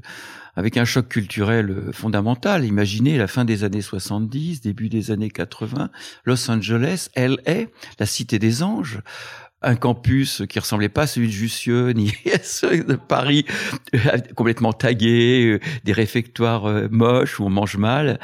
avec 0.56 0.78
un 0.78 0.86
choc 0.86 1.10
culturel 1.10 1.70
euh, 1.70 1.92
fondamental. 1.92 2.64
Imaginez 2.64 3.18
la 3.18 3.28
fin 3.28 3.44
des 3.44 3.66
années 3.66 3.82
70, 3.82 4.62
début 4.62 4.88
des 4.88 5.12
années 5.12 5.30
80, 5.30 5.90
Los 6.24 6.50
Angeles, 6.50 7.10
LA, 7.18 7.66
la 8.00 8.06
cité 8.06 8.40
des 8.40 8.64
anges, 8.64 9.02
un 9.62 9.76
campus 9.76 10.44
qui 10.48 10.60
ressemblait 10.60 10.88
pas 10.88 11.02
à 11.02 11.08
celui 11.08 11.28
de 11.28 11.34
Jussieu 11.34 11.90
ni 11.96 12.14
à 12.34 12.40
celui 12.42 12.86
de 12.86 12.96
Paris, 12.96 13.46
euh, 13.96 14.18
complètement 14.34 14.72
tagué, 14.72 15.60
des 15.84 15.94
réfectoires 15.94 16.90
moches 16.90 17.40
où 17.42 17.44
on 17.44 17.50
mange 17.50 17.76
mal, 17.76 18.18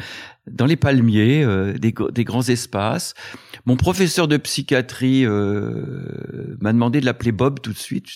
dans 0.48 0.66
les 0.66 0.75
palmiers, 0.75 1.46
des, 1.80 1.94
des, 2.12 2.24
grands 2.24 2.48
espaces. 2.48 3.14
Mon 3.66 3.78
professeur 3.78 4.28
de 4.28 4.38
psychiatrie 4.38 5.25
euh, 5.25 6.56
m'a 6.62 6.72
demandé 6.72 7.00
de 7.00 7.06
l'appeler 7.06 7.32
Bob 7.32 7.62
tout 7.62 7.74
de 7.74 7.78
suite. 7.78 8.10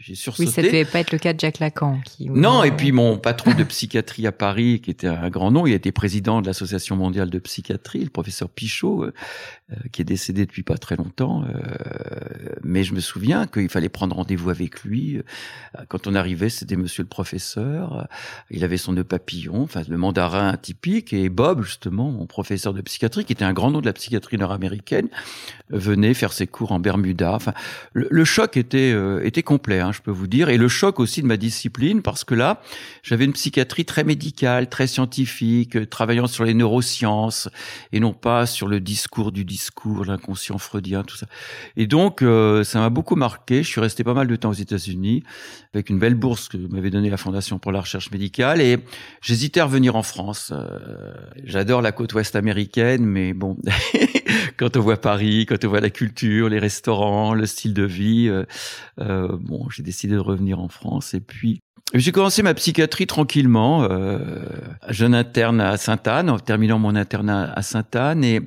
J'ai 0.00 0.14
sursauté. 0.14 0.48
Oui, 0.48 0.54
ça 0.54 0.62
devait 0.62 0.84
pas 0.84 0.98
être 0.98 1.12
le 1.12 1.18
cas 1.18 1.32
de 1.32 1.40
Jacques 1.40 1.60
Lacan. 1.60 2.00
Qui... 2.04 2.28
Non, 2.28 2.62
et 2.62 2.72
puis 2.72 2.92
mon 2.92 3.16
patron 3.16 3.54
de 3.54 3.64
psychiatrie 3.64 4.26
à 4.26 4.32
Paris, 4.32 4.80
qui 4.82 4.90
était 4.90 5.06
un 5.06 5.30
grand 5.30 5.50
nom, 5.50 5.66
il 5.66 5.72
été 5.72 5.92
président 5.92 6.42
de 6.42 6.46
l'Association 6.46 6.96
mondiale 6.96 7.30
de 7.30 7.38
psychiatrie, 7.38 8.04
le 8.04 8.10
professeur 8.10 8.50
Pichot, 8.50 9.04
euh, 9.04 9.14
euh, 9.72 9.76
qui 9.92 10.02
est 10.02 10.04
décédé 10.04 10.44
depuis 10.44 10.62
pas 10.62 10.76
très 10.76 10.96
longtemps. 10.96 11.44
mais 12.62 12.84
je 12.84 12.92
me 12.92 13.00
souviens 13.00 13.46
qu'il 13.46 13.68
fallait 13.70 13.88
prendre 13.88 14.16
rendez-vous 14.16 14.50
avec 14.50 14.82
lui. 14.82 15.20
Quand 15.88 16.06
on 16.06 16.14
arrivait, 16.14 16.50
c'était 16.50 16.76
Monsieur 16.76 17.02
le 17.02 17.08
professeur. 17.08 18.08
Il 18.50 18.62
avait 18.62 18.76
son 18.76 18.92
nœud 18.92 19.04
papillon, 19.04 19.62
enfin 19.62 19.82
le 19.88 19.96
mandarin 19.96 20.56
et 21.12 21.28
Bob, 21.28 21.62
justement, 21.62 22.10
mon 22.10 22.26
professeur 22.26 22.72
de 22.72 22.80
psychiatrie, 22.80 23.24
qui 23.24 23.32
était 23.32 23.44
un 23.44 23.52
grand 23.52 23.70
nom 23.70 23.80
de 23.80 23.86
la 23.86 23.92
psychiatrie 23.92 24.38
nord-américaine, 24.38 25.08
venait 25.70 26.14
faire 26.14 26.32
ses 26.32 26.46
cours 26.46 26.72
en 26.72 26.78
Bermuda. 26.78 27.32
Enfin, 27.32 27.52
le, 27.92 28.24
choc 28.24 28.56
était 28.56 28.92
euh, 28.92 29.24
était 29.24 29.42
complet, 29.42 29.80
hein, 29.80 29.92
je 29.92 30.00
peux 30.00 30.10
vous 30.10 30.26
dire, 30.26 30.48
et 30.48 30.56
le 30.56 30.68
choc 30.68 31.00
aussi 31.00 31.22
de 31.22 31.26
ma 31.26 31.36
discipline, 31.36 32.02
parce 32.02 32.24
que 32.24 32.34
là, 32.34 32.60
j'avais 33.02 33.24
une 33.24 33.32
psychiatrie 33.32 33.84
très 33.84 34.04
médicale, 34.04 34.68
très 34.68 34.86
scientifique, 34.86 35.76
euh, 35.76 35.86
travaillant 35.86 36.26
sur 36.26 36.44
les 36.44 36.54
neurosciences 36.54 37.48
et 37.92 38.00
non 38.00 38.12
pas 38.12 38.46
sur 38.46 38.68
le 38.68 38.80
discours 38.80 39.32
du 39.32 39.44
discours, 39.44 40.04
l'inconscient 40.04 40.58
freudien, 40.58 41.02
tout 41.02 41.16
ça. 41.16 41.26
Et 41.76 41.86
donc, 41.86 42.22
euh, 42.22 42.62
ça 42.64 42.78
m'a 42.78 42.90
beaucoup 42.90 43.16
marqué. 43.16 43.62
Je 43.62 43.68
suis 43.68 43.80
resté 43.80 44.04
pas 44.04 44.14
mal 44.14 44.28
de 44.28 44.36
temps 44.36 44.50
aux 44.50 44.54
États-Unis 44.54 45.22
avec 45.74 45.90
une 45.90 45.98
belle 45.98 46.14
bourse 46.14 46.48
que 46.48 46.56
m'avait 46.56 46.90
donnée 46.90 47.10
la 47.10 47.16
Fondation 47.16 47.58
pour 47.58 47.72
la 47.72 47.80
recherche 47.80 48.10
médicale, 48.10 48.60
et 48.60 48.78
j'hésitais 49.20 49.60
à 49.60 49.64
revenir 49.64 49.96
en 49.96 50.02
France. 50.02 50.52
J'adore 51.44 51.82
la 51.82 51.92
côte 51.92 52.14
ouest 52.14 52.36
américaine, 52.36 53.04
mais 53.04 53.32
bon, 53.32 53.56
quand 54.56 54.76
on 54.76 54.80
voit 54.80 54.96
Paris, 54.96 55.46
quand 55.46 55.64
on 55.64 55.68
voit 55.68 55.80
la 55.80 55.90
culture, 55.90 56.48
les 56.48 56.58
restaurants, 56.58 57.34
le 57.34 57.46
style 57.46 57.74
de 57.74 57.84
vie, 57.84 58.28
euh, 58.28 58.44
euh, 59.00 59.36
bon, 59.40 59.68
j'ai 59.70 59.82
décidé 59.82 60.14
de 60.14 60.20
revenir 60.20 60.60
en 60.60 60.68
France. 60.68 61.14
Et 61.14 61.20
puis, 61.20 61.60
j'ai 61.94 62.12
commencé 62.12 62.42
ma 62.42 62.54
psychiatrie 62.54 63.06
tranquillement, 63.06 63.84
euh, 63.84 64.44
jeune 64.88 65.14
interne 65.14 65.60
à 65.60 65.76
Sainte-Anne, 65.76 66.30
en 66.30 66.38
terminant 66.38 66.78
mon 66.78 66.96
internat 66.96 67.52
à 67.54 67.62
Sainte-Anne, 67.62 68.24
et 68.24 68.40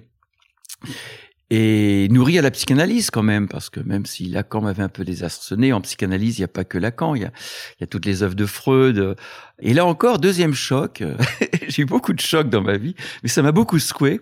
et 1.49 2.07
nourri 2.09 2.37
à 2.37 2.41
la 2.41 2.51
psychanalyse 2.51 3.09
quand 3.09 3.23
même, 3.23 3.47
parce 3.47 3.69
que 3.69 3.79
même 3.79 4.05
si 4.05 4.27
Lacan 4.27 4.61
m'avait 4.61 4.83
un 4.83 4.89
peu 4.89 5.03
désarçonné, 5.03 5.73
en 5.73 5.81
psychanalyse, 5.81 6.37
il 6.37 6.41
n'y 6.41 6.45
a 6.45 6.49
pas 6.49 6.63
que 6.63 6.77
Lacan, 6.77 7.15
il 7.15 7.23
y 7.23 7.25
a, 7.25 7.31
y 7.79 7.83
a 7.83 7.87
toutes 7.87 8.05
les 8.05 8.23
œuvres 8.23 8.35
de 8.35 8.45
Freud. 8.45 9.15
Et 9.59 9.73
là 9.73 9.85
encore, 9.85 10.19
deuxième 10.19 10.53
choc, 10.53 11.03
j'ai 11.67 11.81
eu 11.83 11.85
beaucoup 11.85 12.13
de 12.13 12.21
chocs 12.21 12.49
dans 12.49 12.61
ma 12.61 12.77
vie, 12.77 12.95
mais 13.23 13.29
ça 13.29 13.41
m'a 13.41 13.51
beaucoup 13.51 13.79
secoué 13.79 14.21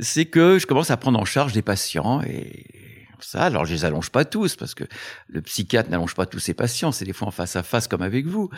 c'est 0.00 0.26
que 0.26 0.58
je 0.58 0.66
commence 0.66 0.90
à 0.90 0.96
prendre 0.96 1.18
en 1.18 1.24
charge 1.24 1.52
des 1.52 1.62
patients 1.62 2.22
et 2.22 2.66
ça, 3.20 3.42
alors 3.42 3.66
je 3.66 3.74
les 3.74 3.84
allonge 3.84 4.10
pas 4.10 4.24
tous 4.24 4.56
parce 4.56 4.74
que 4.74 4.84
le 5.28 5.42
psychiatre 5.42 5.90
n'allonge 5.90 6.14
pas 6.14 6.24
tous 6.24 6.38
ses 6.38 6.54
patients, 6.54 6.90
c'est 6.90 7.04
des 7.04 7.12
fois 7.12 7.28
en 7.28 7.30
face 7.30 7.54
à 7.54 7.62
face 7.62 7.86
comme 7.86 8.00
avec 8.00 8.26
vous. 8.26 8.48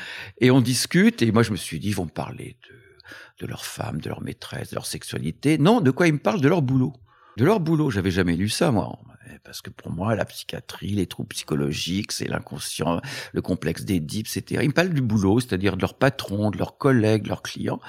Et 0.40 0.52
on 0.52 0.60
discute 0.60 1.20
et 1.20 1.32
moi 1.32 1.42
je 1.42 1.50
me 1.50 1.56
suis 1.56 1.80
dit, 1.80 1.88
ils 1.88 1.94
vont 1.96 2.04
me 2.04 2.10
parler 2.10 2.56
de, 2.68 3.44
de 3.44 3.50
leur 3.50 3.64
femme, 3.64 4.00
de 4.00 4.08
leur 4.08 4.22
maîtresse, 4.22 4.70
de 4.70 4.76
leur 4.76 4.86
sexualité. 4.86 5.58
Non, 5.58 5.80
de 5.80 5.90
quoi 5.90 6.06
ils 6.06 6.12
me 6.12 6.18
parlent? 6.18 6.40
De 6.40 6.48
leur 6.48 6.62
boulot. 6.62 6.92
De 7.36 7.44
leur 7.44 7.60
boulot. 7.60 7.90
J'avais 7.90 8.10
jamais 8.10 8.36
lu 8.36 8.48
ça, 8.48 8.70
moi 8.70 8.98
parce 9.44 9.60
que 9.60 9.70
pour 9.70 9.90
moi, 9.90 10.14
la 10.14 10.24
psychiatrie, 10.24 10.90
les 10.90 11.06
troubles 11.06 11.28
psychologiques, 11.28 12.12
c'est 12.12 12.28
l'inconscient, 12.28 13.00
le 13.32 13.42
complexe 13.42 13.84
d'Édipe, 13.84 14.26
etc. 14.26 14.60
Ils 14.62 14.68
me 14.68 14.72
parlent 14.72 14.90
du 14.90 15.02
boulot, 15.02 15.40
c'est-à-dire 15.40 15.76
de 15.76 15.82
leurs 15.82 15.94
patrons, 15.94 16.50
de 16.50 16.58
leurs 16.58 16.78
collègues, 16.78 17.24
de 17.24 17.28
leurs 17.28 17.42
clients. 17.42 17.80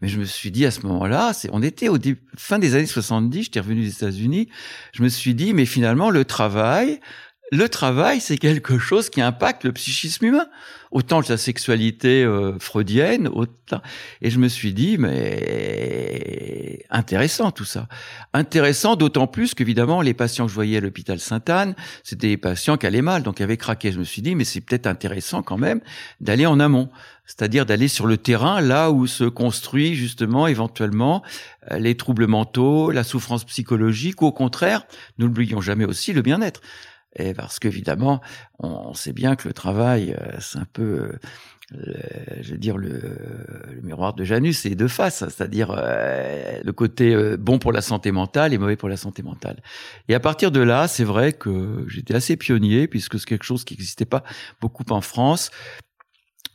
Mais 0.00 0.08
je 0.08 0.18
me 0.18 0.24
suis 0.24 0.50
dit 0.50 0.66
à 0.66 0.70
ce 0.70 0.86
moment-là, 0.86 1.32
on 1.52 1.62
était 1.62 1.88
au 1.88 1.98
fin 2.36 2.58
des 2.58 2.74
années 2.74 2.86
70, 2.86 3.44
j'étais 3.44 3.60
revenu 3.60 3.82
des 3.82 3.90
États-Unis, 3.90 4.48
je 4.92 5.02
me 5.02 5.08
suis 5.08 5.34
dit, 5.34 5.54
mais 5.54 5.66
finalement, 5.66 6.10
le 6.10 6.24
travail, 6.24 7.00
le 7.50 7.68
travail, 7.68 8.20
c'est 8.20 8.38
quelque 8.38 8.78
chose 8.78 9.10
qui 9.10 9.20
impacte 9.20 9.64
le 9.64 9.72
psychisme 9.72 10.24
humain, 10.24 10.46
autant 10.92 11.22
que 11.22 11.32
la 11.32 11.38
sexualité 11.38 12.22
euh, 12.22 12.58
freudienne, 12.58 13.26
autant. 13.28 13.80
Et 14.20 14.30
je 14.30 14.38
me 14.38 14.48
suis 14.48 14.74
dit, 14.74 14.98
mais 14.98 16.84
intéressant 16.90 17.50
tout 17.50 17.64
ça. 17.64 17.88
Intéressant, 18.34 18.94
d'autant 18.94 19.26
plus 19.26 19.54
qu'évidemment, 19.54 20.02
les 20.02 20.14
patients 20.14 20.44
que 20.44 20.50
je 20.50 20.54
voyais 20.54 20.76
à 20.76 20.80
l'hôpital 20.80 21.18
Sainte-Anne, 21.18 21.74
c'était 22.04 22.28
des 22.28 22.36
patients 22.36 22.76
qui 22.76 22.86
allaient 22.86 23.02
mal, 23.02 23.22
donc 23.22 23.38
qui 23.38 23.42
avaient 23.42 23.56
craqué. 23.56 23.90
Je 23.90 23.98
me 23.98 24.04
suis 24.04 24.22
dit, 24.22 24.34
mais 24.34 24.44
c'est 24.44 24.60
peut-être 24.60 24.86
intéressant 24.86 25.42
quand 25.42 25.58
même 25.58 25.80
d'aller 26.20 26.44
en 26.44 26.60
amont, 26.60 26.90
c'est-à-dire 27.24 27.64
d'aller 27.64 27.88
sur 27.88 28.06
le 28.06 28.18
terrain, 28.18 28.60
là 28.60 28.90
où 28.90 29.06
se 29.06 29.24
construit 29.24 29.94
justement 29.94 30.46
éventuellement 30.46 31.22
euh, 31.70 31.78
les 31.78 31.96
troubles 31.96 32.26
mentaux, 32.26 32.90
la 32.90 33.02
souffrance 33.02 33.44
psychologique, 33.44 34.20
ou 34.20 34.26
au 34.26 34.32
contraire, 34.32 34.84
n'oublions 35.16 35.62
jamais 35.62 35.86
aussi 35.86 36.12
le 36.12 36.20
bien-être. 36.20 36.60
Et 37.16 37.34
parce 37.34 37.58
qu'évidemment, 37.58 38.20
on, 38.58 38.94
sait 38.94 39.12
bien 39.12 39.36
que 39.36 39.48
le 39.48 39.54
travail, 39.54 40.16
euh, 40.18 40.36
c'est 40.40 40.58
un 40.58 40.66
peu, 40.72 41.12
euh, 41.72 41.92
je 42.40 42.52
veux 42.52 42.58
dire, 42.58 42.78
le, 42.78 43.18
miroir 43.82 44.14
de 44.14 44.24
Janus, 44.24 44.60
c'est 44.60 44.74
deux 44.74 44.88
faces, 44.88 45.18
c'est-à-dire 45.18 45.74
euh, 45.76 46.60
le 46.64 46.72
côté 46.72 47.14
bon 47.36 47.58
pour 47.58 47.72
la 47.72 47.82
santé 47.82 48.12
mentale 48.12 48.54
et 48.54 48.58
mauvais 48.58 48.76
pour 48.76 48.88
la 48.88 48.96
santé 48.96 49.22
mentale. 49.22 49.62
Et 50.08 50.14
à 50.14 50.20
partir 50.20 50.50
de 50.50 50.60
là, 50.60 50.88
c'est 50.88 51.04
vrai 51.04 51.32
que 51.32 51.84
j'étais 51.88 52.14
assez 52.14 52.36
pionnier, 52.36 52.88
puisque 52.88 53.18
c'est 53.18 53.26
quelque 53.26 53.44
chose 53.44 53.64
qui 53.64 53.74
n'existait 53.74 54.06
pas 54.06 54.22
beaucoup 54.60 54.84
en 54.90 55.00
France. 55.00 55.50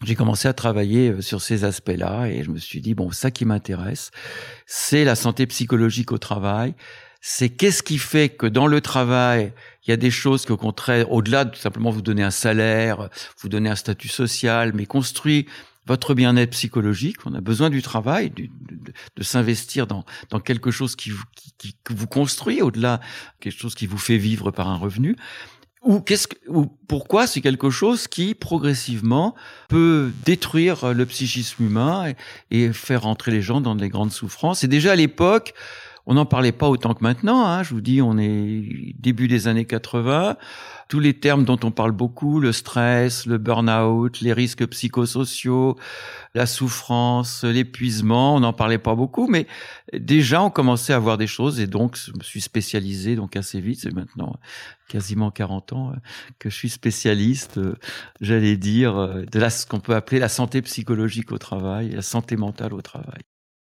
J'ai 0.03 0.15
commencé 0.15 0.47
à 0.47 0.53
travailler 0.53 1.21
sur 1.21 1.41
ces 1.41 1.63
aspects-là 1.63 2.27
et 2.27 2.43
je 2.43 2.51
me 2.51 2.59
suis 2.59 2.81
dit, 2.81 2.93
bon, 2.93 3.11
ça 3.11 3.31
qui 3.31 3.45
m'intéresse, 3.45 4.11
c'est 4.67 5.03
la 5.03 5.15
santé 5.15 5.47
psychologique 5.47 6.11
au 6.11 6.19
travail, 6.19 6.75
c'est 7.19 7.49
qu'est-ce 7.49 7.81
qui 7.81 7.97
fait 7.97 8.29
que 8.29 8.45
dans 8.45 8.67
le 8.67 8.79
travail, 8.79 9.53
il 9.85 9.89
y 9.89 9.93
a 9.93 9.97
des 9.97 10.11
choses 10.11 10.45
qui, 10.45 10.51
au 10.51 10.57
contraire, 10.57 11.11
au-delà 11.11 11.45
de 11.45 11.55
simplement 11.55 11.89
vous 11.89 12.01
donner 12.01 12.23
un 12.23 12.31
salaire, 12.31 13.09
vous 13.41 13.49
donner 13.49 13.69
un 13.69 13.75
statut 13.75 14.07
social, 14.07 14.71
mais 14.75 14.85
construit 14.85 15.47
votre 15.87 16.13
bien-être 16.13 16.51
psychologique. 16.51 17.25
On 17.25 17.33
a 17.33 17.41
besoin 17.41 17.69
du 17.69 17.81
travail, 17.81 18.31
de, 18.31 19.23
s'investir 19.23 19.87
dans, 19.87 20.05
dans 20.29 20.39
quelque 20.39 20.69
chose 20.69 20.95
qui 20.95 21.09
vous, 21.09 21.23
qui, 21.57 21.75
vous 21.89 22.07
construit, 22.07 22.61
au-delà 22.61 22.99
quelque 23.39 23.57
chose 23.57 23.73
qui 23.73 23.87
vous 23.87 23.97
fait 23.97 24.17
vivre 24.17 24.51
par 24.51 24.67
un 24.67 24.75
revenu. 24.75 25.15
Ou 25.87 26.01
qu'est-ce 26.01 26.27
que, 26.27 26.35
ou 26.49 26.65
pourquoi 26.87 27.27
c'est 27.27 27.39
quelque 27.39 27.69
chose 27.69 28.07
qui 28.07 28.35
progressivement 28.35 29.35
peut 29.69 30.11
détruire 30.25 30.93
le 30.93 31.05
psychisme 31.05 31.63
humain 31.63 32.13
et, 32.51 32.63
et 32.65 32.73
faire 32.73 33.05
entrer 33.05 33.31
les 33.31 33.41
gens 33.41 33.61
dans 33.61 33.75
des 33.75 33.87
grandes 33.87 34.11
souffrances? 34.11 34.65
Et 34.65 34.67
déjà 34.67 34.91
à 34.91 34.95
l'époque, 34.95 35.53
on 36.07 36.13
n'en 36.13 36.25
parlait 36.25 36.53
pas 36.53 36.69
autant 36.69 36.93
que 36.93 37.03
maintenant. 37.03 37.45
Hein. 37.45 37.63
Je 37.63 37.73
vous 37.73 37.81
dis, 37.81 38.01
on 38.01 38.17
est 38.17 38.95
début 38.97 39.27
des 39.27 39.49
années 39.49 39.65
80. 39.65 40.37
Tous 40.87 41.01
les 41.01 41.13
termes 41.13 41.43
dont 41.43 41.59
on 41.63 41.71
parle 41.71 41.91
beaucoup, 41.91 42.39
le 42.39 42.53
stress, 42.53 43.25
le 43.25 43.37
burn-out, 43.37 44.21
les 44.21 44.31
risques 44.31 44.65
psychosociaux, 44.67 45.75
la 46.33 46.45
souffrance, 46.45 47.43
l'épuisement, 47.43 48.35
on 48.35 48.39
n'en 48.39 48.53
parlait 48.53 48.77
pas 48.77 48.95
beaucoup, 48.95 49.27
mais 49.27 49.47
déjà 49.91 50.41
on 50.41 50.49
commençait 50.49 50.93
à 50.93 50.99
voir 50.99 51.17
des 51.17 51.27
choses 51.27 51.59
et 51.59 51.67
donc 51.67 51.97
je 51.97 52.13
me 52.17 52.23
suis 52.23 52.39
spécialisé 52.39 53.17
donc 53.17 53.35
assez 53.35 53.59
vite. 53.59 53.81
C'est 53.81 53.93
maintenant 53.93 54.37
quasiment 54.87 55.29
40 55.29 55.73
ans 55.73 55.91
euh, 55.91 55.95
que 56.39 56.49
je 56.49 56.55
suis 56.55 56.69
spécialiste, 56.69 57.57
euh, 57.57 57.75
j'allais 58.21 58.55
dire, 58.55 58.95
euh, 58.95 59.25
de 59.29 59.39
la, 59.39 59.49
ce 59.49 59.65
qu'on 59.65 59.81
peut 59.81 59.95
appeler 59.95 60.19
la 60.19 60.29
santé 60.29 60.61
psychologique 60.61 61.33
au 61.33 61.37
travail, 61.37 61.89
la 61.89 62.01
santé 62.01 62.37
mentale 62.37 62.73
au 62.73 62.81
travail. 62.81 63.23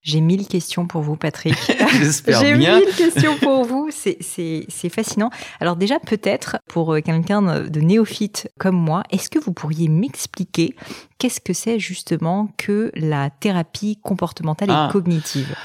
J'ai 0.05 0.21
mille 0.21 0.47
questions 0.47 0.87
pour 0.87 1.01
vous, 1.01 1.17
Patrick. 1.17 1.55
J'espère 1.99 2.39
J'ai 2.41 2.55
mille 2.55 2.85
questions 2.95 3.39
pour 3.39 3.65
vous. 3.65 3.89
C'est 3.91 4.89
fascinant. 4.91 5.31
Alors 5.61 5.77
déjà, 5.77 5.99
peut-être 5.99 6.59
pour 6.69 6.93
euh, 6.93 7.01
quelqu'un 7.01 7.41
de 7.63 7.81
néophyte 7.81 8.51
comme 8.59 8.77
moi, 8.77 9.03
est-ce 9.11 9.31
que 9.31 9.39
vous 9.39 9.55
pourriez 9.55 9.89
m'expliquer 9.89 10.77
qu'est-ce 11.19 11.41
que 11.41 11.55
c'est 11.55 11.79
justement 11.79 12.53
que 12.59 12.93
la 12.95 13.31
thérapie 13.31 13.99
comportementale 14.03 14.69
et 14.69 14.75
ah. 14.75 14.91
cognitive? 14.93 15.57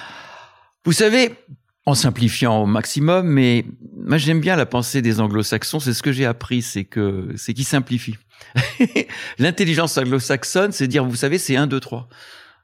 Vous 0.85 0.93
savez, 0.93 1.33
en 1.85 1.93
simplifiant 1.93 2.63
au 2.63 2.65
maximum, 2.65 3.27
mais 3.27 3.65
moi 3.93 4.17
j'aime 4.17 4.39
bien 4.39 4.55
la 4.55 4.65
pensée 4.65 5.01
des 5.01 5.19
anglo-saxons, 5.19 5.81
c'est 5.81 5.93
ce 5.93 6.01
que 6.01 6.13
j'ai 6.13 6.25
appris, 6.25 6.61
c'est 6.61 6.85
que 6.85 7.33
c'est 7.35 7.53
qu'ils 7.53 7.65
simplifient. 7.65 8.17
L'intelligence 9.37 9.97
anglo-saxonne, 9.97 10.71
c'est 10.71 10.87
dire, 10.87 11.03
vous 11.03 11.17
savez, 11.17 11.37
c'est 11.37 11.57
1, 11.57 11.67
2, 11.67 11.79
3. 11.79 12.07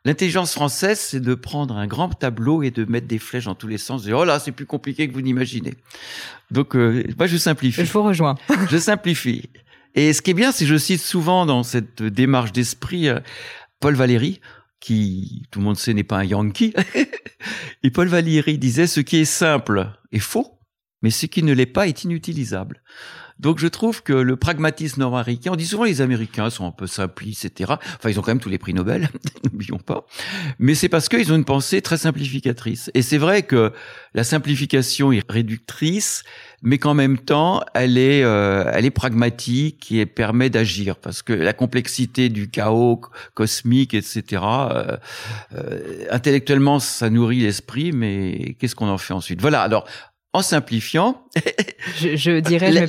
L'intelligence 0.05 0.53
française, 0.53 0.99
c'est 0.99 1.19
de 1.19 1.33
prendre 1.33 1.75
un 1.75 1.87
grand 1.87 2.09
tableau 2.09 2.61
et 2.61 2.69
de 2.69 2.85
mettre 2.85 3.07
des 3.07 3.17
flèches 3.17 3.45
dans 3.45 3.55
tous 3.55 3.67
les 3.67 3.79
sens. 3.79 4.05
Et 4.07 4.13
oh 4.13 4.23
là, 4.23 4.39
c'est 4.39 4.51
plus 4.51 4.67
compliqué 4.67 5.07
que 5.07 5.13
vous 5.13 5.21
n'imaginez. 5.21 5.73
Donc, 6.51 6.75
euh, 6.75 7.03
moi, 7.17 7.25
je 7.25 7.37
simplifie. 7.37 7.83
Je 7.83 7.91
vous 7.91 8.03
rejoins. 8.03 8.35
je 8.69 8.77
simplifie. 8.77 9.49
Et 9.95 10.13
ce 10.13 10.21
qui 10.21 10.31
est 10.31 10.35
bien, 10.35 10.51
c'est 10.51 10.65
que 10.65 10.69
je 10.69 10.77
cite 10.77 11.01
souvent 11.01 11.47
dans 11.47 11.63
cette 11.63 12.03
démarche 12.03 12.51
d'esprit 12.51 13.09
euh, 13.09 13.19
Paul 13.79 13.95
Valéry, 13.95 14.41
qui, 14.79 15.47
tout 15.49 15.57
le 15.57 15.65
monde 15.65 15.77
sait, 15.77 15.95
n'est 15.95 16.03
pas 16.03 16.19
un 16.19 16.23
Yankee. 16.23 16.75
et 17.83 17.89
Paul 17.89 18.07
Valéry 18.07 18.59
disait, 18.59 18.85
ce 18.85 18.99
qui 18.99 19.17
est 19.17 19.25
simple 19.25 19.89
est 20.11 20.19
faux, 20.19 20.59
mais 21.01 21.09
ce 21.09 21.25
qui 21.25 21.41
ne 21.41 21.53
l'est 21.53 21.65
pas 21.65 21.87
est 21.87 22.03
inutilisable. 22.03 22.83
Donc 23.39 23.59
je 23.59 23.67
trouve 23.67 24.01
que 24.01 24.13
le 24.13 24.35
pragmatisme 24.35 25.01
nord-américain, 25.01 25.51
on 25.53 25.55
dit 25.55 25.65
souvent 25.65 25.83
les 25.83 26.01
Américains 26.01 26.49
sont 26.49 26.65
un 26.65 26.71
peu 26.71 26.87
simplistes, 26.87 27.45
etc. 27.45 27.73
Enfin, 27.97 28.09
ils 28.09 28.19
ont 28.19 28.21
quand 28.21 28.31
même 28.31 28.39
tous 28.39 28.49
les 28.49 28.57
prix 28.57 28.73
Nobel, 28.73 29.09
n'oublions 29.43 29.77
pas. 29.77 30.05
Mais 30.59 30.75
c'est 30.75 30.89
parce 30.89 31.09
qu'ils 31.09 31.31
ont 31.33 31.35
une 31.35 31.45
pensée 31.45 31.81
très 31.81 31.97
simplificatrice. 31.97 32.89
Et 32.93 33.01
c'est 33.01 33.17
vrai 33.17 33.43
que 33.43 33.73
la 34.13 34.23
simplification 34.23 35.11
est 35.11 35.29
réductrice, 35.29 36.23
mais 36.61 36.77
qu'en 36.77 36.93
même 36.93 37.17
temps, 37.17 37.61
elle 37.73 37.97
est, 37.97 38.23
euh, 38.23 38.71
elle 38.73 38.85
est 38.85 38.91
pragmatique 38.91 39.91
et 39.91 40.05
permet 40.05 40.49
d'agir. 40.49 40.95
Parce 40.95 41.21
que 41.21 41.33
la 41.33 41.53
complexité 41.53 42.29
du 42.29 42.49
chaos 42.49 43.01
cosmique, 43.33 43.93
etc., 43.93 44.41
euh, 44.43 44.97
euh, 45.55 46.05
intellectuellement, 46.09 46.79
ça 46.79 47.09
nourrit 47.09 47.41
l'esprit, 47.41 47.91
mais 47.91 48.55
qu'est-ce 48.59 48.75
qu'on 48.75 48.89
en 48.89 48.97
fait 48.97 49.13
ensuite? 49.13 49.41
Voilà, 49.41 49.61
alors 49.61 49.85
en 50.35 50.41
simplifiant, 50.41 51.23
je, 51.97 52.39
dirais 52.41 52.71
la, 52.71 52.83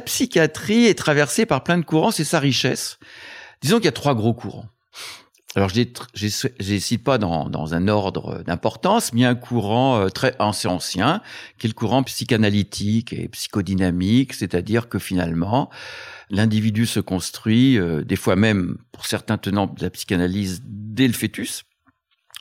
psychiatrie 0.00 0.86
est 0.86 0.98
traversée 0.98 1.44
par 1.44 1.62
plein 1.62 1.76
de 1.76 1.84
courants, 1.84 2.10
c'est 2.10 2.24
sa 2.24 2.40
richesse. 2.40 2.98
Disons 3.60 3.76
qu'il 3.76 3.84
y 3.84 3.88
a 3.88 3.92
trois 3.92 4.14
gros 4.14 4.32
courants. 4.32 4.64
Alors, 5.54 5.68
je 5.68 5.82
ne 5.82 6.78
cite 6.78 7.04
pas 7.04 7.18
dans, 7.18 7.50
dans 7.50 7.74
un 7.74 7.86
ordre 7.86 8.42
d'importance, 8.46 9.12
mais 9.12 9.20
il 9.20 9.22
y 9.24 9.26
a 9.26 9.28
un 9.28 9.34
courant 9.34 10.00
euh, 10.00 10.08
très 10.08 10.34
ancien, 10.38 10.70
ancien, 10.70 11.20
qui 11.58 11.66
est 11.66 11.68
le 11.68 11.74
courant 11.74 12.02
psychanalytique 12.02 13.12
et 13.12 13.28
psychodynamique, 13.28 14.32
c'est-à-dire 14.32 14.88
que 14.88 14.98
finalement, 14.98 15.68
l'individu 16.30 16.86
se 16.86 17.00
construit, 17.00 17.78
euh, 17.78 18.02
des 18.02 18.16
fois 18.16 18.36
même, 18.36 18.78
pour 18.92 19.04
certains 19.04 19.36
tenants 19.36 19.66
de 19.66 19.82
la 19.82 19.90
psychanalyse, 19.90 20.62
dès 20.64 21.06
le 21.06 21.12
fœtus, 21.12 21.64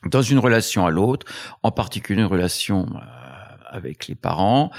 dans 0.05 0.21
une 0.21 0.39
relation 0.39 0.85
à 0.85 0.89
l'autre, 0.89 1.25
en 1.63 1.71
particulier 1.71 2.21
une 2.21 2.27
relation 2.27 2.87
euh, 2.95 3.21
avec 3.69 4.07
les 4.07 4.15
parents, 4.15 4.71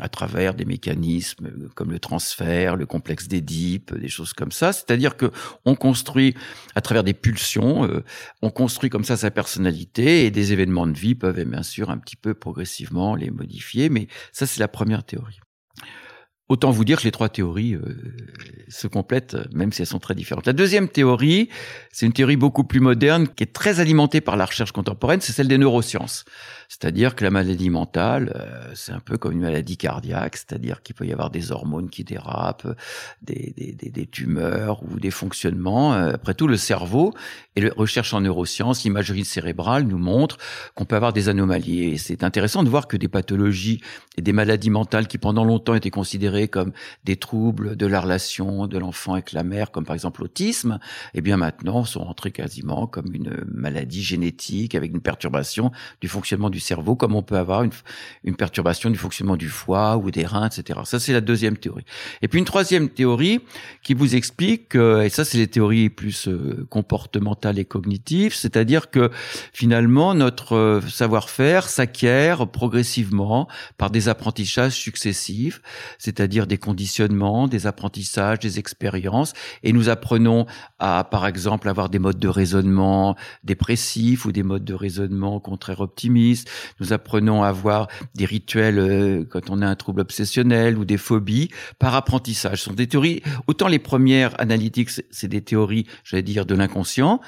à 0.00 0.08
travers 0.08 0.54
des 0.54 0.64
mécanismes 0.64 1.68
comme 1.74 1.90
le 1.90 1.98
transfert, 1.98 2.76
le 2.76 2.86
complexe 2.86 3.28
d'Édipe, 3.28 3.94
des 3.98 4.08
choses 4.08 4.32
comme 4.32 4.52
ça. 4.52 4.72
C'est-à-dire 4.72 5.16
que 5.16 5.30
on 5.64 5.74
construit 5.74 6.34
à 6.74 6.80
travers 6.80 7.04
des 7.04 7.14
pulsions, 7.14 7.84
euh, 7.84 8.04
on 8.40 8.50
construit 8.50 8.90
comme 8.90 9.04
ça 9.04 9.16
sa 9.16 9.30
personnalité 9.30 10.26
et 10.26 10.30
des 10.30 10.52
événements 10.52 10.86
de 10.86 10.96
vie 10.96 11.14
peuvent 11.14 11.42
bien 11.44 11.62
sûr 11.62 11.90
un 11.90 11.98
petit 11.98 12.16
peu 12.16 12.34
progressivement 12.34 13.14
les 13.14 13.30
modifier. 13.30 13.88
Mais 13.88 14.08
ça, 14.32 14.46
c'est 14.46 14.60
la 14.60 14.68
première 14.68 15.04
théorie. 15.04 15.40
Autant 16.50 16.70
vous 16.70 16.84
dire 16.84 16.98
que 16.98 17.04
les 17.04 17.10
trois 17.10 17.30
théories 17.30 17.74
euh, 17.74 17.80
se 18.68 18.86
complètent, 18.86 19.34
même 19.54 19.72
si 19.72 19.80
elles 19.80 19.88
sont 19.88 19.98
très 19.98 20.14
différentes. 20.14 20.46
La 20.46 20.52
deuxième 20.52 20.88
théorie, 20.88 21.48
c'est 21.90 22.04
une 22.04 22.12
théorie 22.12 22.36
beaucoup 22.36 22.64
plus 22.64 22.80
moderne, 22.80 23.28
qui 23.28 23.44
est 23.44 23.52
très 23.52 23.80
alimentée 23.80 24.20
par 24.20 24.36
la 24.36 24.44
recherche 24.44 24.70
contemporaine, 24.70 25.22
c'est 25.22 25.32
celle 25.32 25.48
des 25.48 25.56
neurosciences. 25.56 26.26
C'est-à-dire 26.68 27.14
que 27.14 27.24
la 27.24 27.30
maladie 27.30 27.70
mentale, 27.70 28.32
euh, 28.34 28.72
c'est 28.74 28.92
un 28.92 29.00
peu 29.00 29.16
comme 29.16 29.32
une 29.32 29.40
maladie 29.40 29.78
cardiaque, 29.78 30.36
c'est-à-dire 30.36 30.82
qu'il 30.82 30.94
peut 30.94 31.06
y 31.06 31.12
avoir 31.12 31.30
des 31.30 31.50
hormones 31.50 31.88
qui 31.88 32.04
dérapent, 32.04 32.66
des, 33.22 33.54
des, 33.56 33.72
des, 33.72 34.06
tumeurs 34.06 34.82
ou 34.82 35.00
des 35.00 35.10
fonctionnements. 35.10 35.94
Euh, 35.94 36.12
après 36.12 36.34
tout, 36.34 36.46
le 36.46 36.58
cerveau 36.58 37.14
et 37.56 37.62
la 37.62 37.70
recherche 37.74 38.12
en 38.12 38.20
neurosciences, 38.20 38.84
l'imagerie 38.84 39.24
cérébrale 39.24 39.84
nous 39.84 39.98
montre 39.98 40.36
qu'on 40.74 40.84
peut 40.84 40.96
avoir 40.96 41.14
des 41.14 41.30
anomalies. 41.30 41.96
C'est 41.96 42.22
intéressant 42.22 42.64
de 42.64 42.68
voir 42.68 42.86
que 42.86 42.98
des 42.98 43.08
pathologies 43.08 43.80
et 44.18 44.22
des 44.22 44.32
maladies 44.32 44.70
mentales 44.70 45.06
qui 45.06 45.16
pendant 45.16 45.44
longtemps 45.44 45.74
étaient 45.74 45.90
considérées 45.90 46.33
comme 46.48 46.72
des 47.04 47.16
troubles 47.16 47.76
de 47.76 47.86
la 47.86 48.00
relation 48.00 48.66
de 48.66 48.78
l'enfant 48.78 49.14
avec 49.14 49.32
la 49.32 49.44
mère, 49.44 49.70
comme 49.70 49.84
par 49.84 49.94
exemple 49.94 50.20
l'autisme, 50.22 50.78
eh 51.14 51.20
bien 51.20 51.36
maintenant 51.36 51.84
sont 51.84 52.00
entrées 52.00 52.32
quasiment 52.32 52.86
comme 52.86 53.14
une 53.14 53.44
maladie 53.52 54.02
génétique 54.02 54.74
avec 54.74 54.92
une 54.92 55.00
perturbation 55.00 55.70
du 56.00 56.08
fonctionnement 56.08 56.50
du 56.50 56.60
cerveau, 56.60 56.96
comme 56.96 57.14
on 57.14 57.22
peut 57.22 57.36
avoir 57.36 57.62
une, 57.62 57.72
une 58.24 58.36
perturbation 58.36 58.90
du 58.90 58.98
fonctionnement 58.98 59.36
du 59.36 59.48
foie 59.48 59.96
ou 59.96 60.10
des 60.10 60.26
reins, 60.26 60.48
etc. 60.48 60.80
Ça, 60.84 61.00
c'est 61.00 61.12
la 61.12 61.20
deuxième 61.20 61.56
théorie. 61.56 61.84
Et 62.22 62.28
puis 62.28 62.38
une 62.38 62.44
troisième 62.44 62.88
théorie 62.88 63.40
qui 63.82 63.94
vous 63.94 64.14
explique, 64.14 64.74
et 64.74 65.08
ça, 65.08 65.24
c'est 65.24 65.38
les 65.38 65.48
théories 65.48 65.90
plus 65.90 66.28
euh, 66.28 66.66
comportementales 66.70 67.58
et 67.58 67.64
cognitives, 67.64 68.34
c'est-à-dire 68.34 68.90
que 68.90 69.10
finalement, 69.52 70.14
notre 70.14 70.56
euh, 70.56 70.80
savoir-faire 70.80 71.68
s'acquiert 71.68 72.48
progressivement 72.48 73.48
par 73.78 73.90
des 73.90 74.08
apprentissages 74.08 74.72
successifs, 74.72 75.60
c'est-à-dire 75.98 76.23
des 76.28 76.58
conditionnements, 76.58 77.48
des 77.48 77.66
apprentissages, 77.66 78.38
des 78.38 78.58
expériences, 78.58 79.32
et 79.62 79.72
nous 79.72 79.88
apprenons 79.88 80.46
à, 80.78 81.04
par 81.04 81.26
exemple, 81.26 81.68
avoir 81.68 81.88
des 81.88 81.98
modes 81.98 82.18
de 82.18 82.28
raisonnement 82.28 83.16
dépressifs 83.42 84.24
ou 84.24 84.32
des 84.32 84.42
modes 84.42 84.64
de 84.64 84.74
raisonnement 84.74 85.40
contraire 85.40 85.80
optimistes, 85.80 86.50
nous 86.80 86.92
apprenons 86.92 87.42
à 87.42 87.48
avoir 87.48 87.88
des 88.14 88.24
rituels 88.24 88.78
euh, 88.78 89.24
quand 89.24 89.50
on 89.50 89.62
a 89.62 89.66
un 89.66 89.76
trouble 89.76 90.00
obsessionnel 90.00 90.78
ou 90.78 90.84
des 90.84 90.96
phobies 90.96 91.50
par 91.78 91.94
apprentissage. 91.94 92.58
Ce 92.58 92.64
sont 92.64 92.72
des 92.72 92.86
théories, 92.86 93.22
autant 93.46 93.68
les 93.68 93.78
premières 93.78 94.38
analytiques, 94.40 94.90
c'est 95.10 95.28
des 95.28 95.42
théories, 95.42 95.86
j'allais 96.04 96.22
dire, 96.22 96.46
de 96.46 96.54
l'inconscient. 96.54 97.20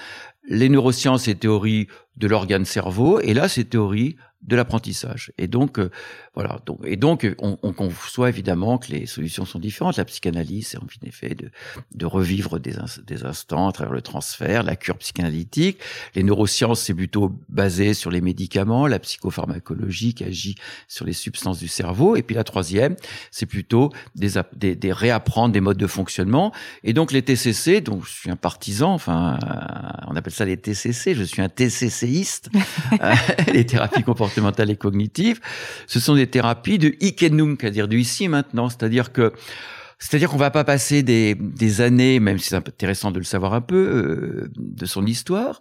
Les 0.48 0.68
neurosciences, 0.68 1.24
c'est 1.24 1.34
théories 1.34 1.88
de 2.16 2.26
l'organe 2.26 2.64
cerveau, 2.64 3.20
et 3.20 3.34
là, 3.34 3.48
c'est 3.48 3.64
théories 3.64 4.16
de 4.42 4.54
l'apprentissage. 4.54 5.32
Et 5.38 5.48
donc, 5.48 5.78
euh, 5.78 5.90
voilà. 6.34 6.60
Donc, 6.66 6.80
et 6.84 6.96
donc, 6.96 7.26
on, 7.38 7.58
on, 7.62 7.72
conçoit 7.72 8.28
évidemment 8.28 8.78
que 8.78 8.92
les 8.92 9.06
solutions 9.06 9.44
sont 9.44 9.58
différentes. 9.58 9.96
La 9.96 10.04
psychanalyse, 10.04 10.68
c'est 10.68 10.78
en 10.78 10.86
effet 11.02 11.34
de, 11.34 11.50
de 11.94 12.06
revivre 12.06 12.60
des, 12.60 12.74
des 13.06 13.24
instants 13.24 13.68
à 13.68 13.72
travers 13.72 13.92
le 13.92 14.02
transfert, 14.02 14.62
la 14.62 14.76
cure 14.76 14.98
psychanalytique. 14.98 15.78
Les 16.14 16.22
neurosciences, 16.22 16.82
c'est 16.82 16.94
plutôt 16.94 17.32
basé 17.48 17.94
sur 17.94 18.10
les 18.10 18.20
médicaments. 18.20 18.86
La 18.86 18.98
psychopharmacologie 18.98 20.14
qui 20.14 20.24
agit 20.24 20.54
sur 20.86 21.04
les 21.04 21.12
substances 21.12 21.58
du 21.58 21.68
cerveau. 21.68 22.14
Et 22.16 22.22
puis 22.22 22.36
la 22.36 22.44
troisième, 22.44 22.94
c'est 23.30 23.46
plutôt 23.46 23.90
des, 24.14 24.32
des, 24.54 24.76
des, 24.76 24.92
réapprendre 24.92 25.52
des 25.52 25.60
modes 25.60 25.78
de 25.78 25.86
fonctionnement. 25.86 26.52
Et 26.84 26.92
donc 26.92 27.10
les 27.10 27.22
TCC, 27.22 27.80
donc 27.80 28.04
je 28.04 28.12
suis 28.12 28.30
un 28.30 28.36
partisan. 28.36 28.92
Enfin, 28.94 29.38
on 30.06 30.14
appelle 30.14 30.32
ça 30.32 30.44
les 30.44 30.56
TCC. 30.56 31.14
Je 31.14 31.24
suis 31.24 31.42
un 31.42 31.48
TCCiste. 31.48 32.50
Euh, 33.02 33.14
les 33.52 33.66
thérapies 33.66 34.02
comportementales 34.02 34.25
mentale 34.40 34.70
et 34.70 34.76
cognitive, 34.76 35.40
ce 35.86 36.00
sont 36.00 36.14
des 36.14 36.26
thérapies 36.26 36.78
de 36.78 36.94
ikenung, 37.00 37.56
c'est-à-dire 37.60 37.88
du 37.88 37.98
ici 37.98 38.28
maintenant, 38.28 38.68
c'est-à-dire 38.68 39.12
que 39.12 39.32
c'est-à-dire 39.98 40.28
qu'on 40.28 40.36
va 40.36 40.50
pas 40.50 40.64
passer 40.64 41.02
des, 41.02 41.34
des 41.34 41.80
années, 41.80 42.20
même 42.20 42.38
si 42.38 42.48
c'est 42.48 42.56
intéressant 42.56 43.10
de 43.10 43.18
le 43.18 43.24
savoir 43.24 43.54
un 43.54 43.62
peu, 43.62 43.76
euh, 43.76 44.50
de 44.58 44.84
son 44.84 45.06
histoire, 45.06 45.60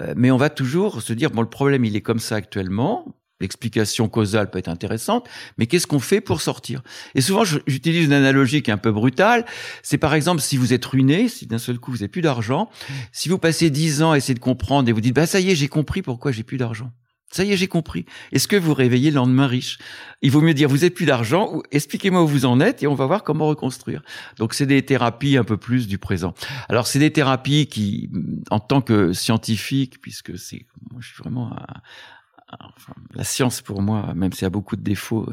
euh, 0.00 0.14
mais 0.16 0.32
on 0.32 0.36
va 0.36 0.50
toujours 0.50 1.00
se 1.00 1.12
dire, 1.12 1.30
bon, 1.30 1.42
le 1.42 1.48
problème, 1.48 1.84
il 1.84 1.94
est 1.94 2.00
comme 2.00 2.18
ça 2.18 2.34
actuellement, 2.34 3.18
L'explication 3.40 4.08
causale 4.08 4.50
peut 4.50 4.58
être 4.58 4.68
intéressante, 4.68 5.28
mais 5.58 5.66
qu'est-ce 5.66 5.86
qu'on 5.86 6.00
fait 6.00 6.20
pour 6.20 6.40
sortir? 6.40 6.82
Et 7.14 7.20
souvent, 7.20 7.44
j'utilise 7.44 8.04
une 8.04 8.12
analogie 8.12 8.62
qui 8.62 8.70
est 8.70 8.74
un 8.74 8.78
peu 8.78 8.90
brutale. 8.90 9.44
C'est 9.84 9.98
par 9.98 10.14
exemple, 10.14 10.40
si 10.40 10.56
vous 10.56 10.72
êtes 10.72 10.84
ruiné, 10.84 11.28
si 11.28 11.46
d'un 11.46 11.58
seul 11.58 11.78
coup 11.78 11.92
vous 11.92 11.98
n'avez 11.98 12.08
plus 12.08 12.20
d'argent, 12.20 12.68
si 13.12 13.28
vous 13.28 13.38
passez 13.38 13.70
dix 13.70 14.02
ans 14.02 14.10
à 14.10 14.16
essayer 14.16 14.34
de 14.34 14.40
comprendre 14.40 14.88
et 14.88 14.92
vous 14.92 15.00
dites, 15.00 15.14
bah 15.14 15.26
ça 15.26 15.38
y 15.38 15.50
est, 15.50 15.54
j'ai 15.54 15.68
compris 15.68 16.02
pourquoi 16.02 16.32
j'ai 16.32 16.42
plus 16.42 16.56
d'argent. 16.56 16.90
Ça 17.30 17.44
y 17.44 17.52
est, 17.52 17.56
j'ai 17.56 17.68
compris. 17.68 18.06
Est-ce 18.32 18.48
que 18.48 18.56
vous 18.56 18.72
réveillez 18.72 19.10
le 19.10 19.16
lendemain 19.16 19.46
riche? 19.46 19.78
Il 20.22 20.30
vaut 20.30 20.40
mieux 20.40 20.54
dire 20.54 20.68
vous 20.68 20.76
n'avez 20.76 20.90
plus 20.90 21.04
d'argent 21.04 21.60
expliquez-moi 21.70 22.22
où 22.22 22.26
vous 22.26 22.46
en 22.46 22.60
êtes 22.60 22.82
et 22.82 22.86
on 22.86 22.94
va 22.94 23.06
voir 23.06 23.22
comment 23.22 23.46
reconstruire. 23.46 24.02
Donc 24.38 24.54
c'est 24.54 24.66
des 24.66 24.82
thérapies 24.84 25.36
un 25.36 25.44
peu 25.44 25.58
plus 25.58 25.86
du 25.86 25.98
présent. 25.98 26.34
Alors 26.68 26.86
c'est 26.86 26.98
des 26.98 27.12
thérapies 27.12 27.66
qui, 27.66 28.10
en 28.50 28.60
tant 28.60 28.80
que 28.80 29.12
scientifique, 29.12 30.00
puisque 30.00 30.38
c'est, 30.38 30.66
moi 30.90 31.00
je 31.00 31.08
suis 31.08 31.22
vraiment 31.22 31.54
la 33.14 33.24
science 33.24 33.60
pour 33.60 33.82
moi, 33.82 34.14
même 34.14 34.32
s'il 34.32 34.42
y 34.42 34.46
a 34.46 34.50
beaucoup 34.50 34.76
de 34.76 34.82
défauts, 34.82 35.30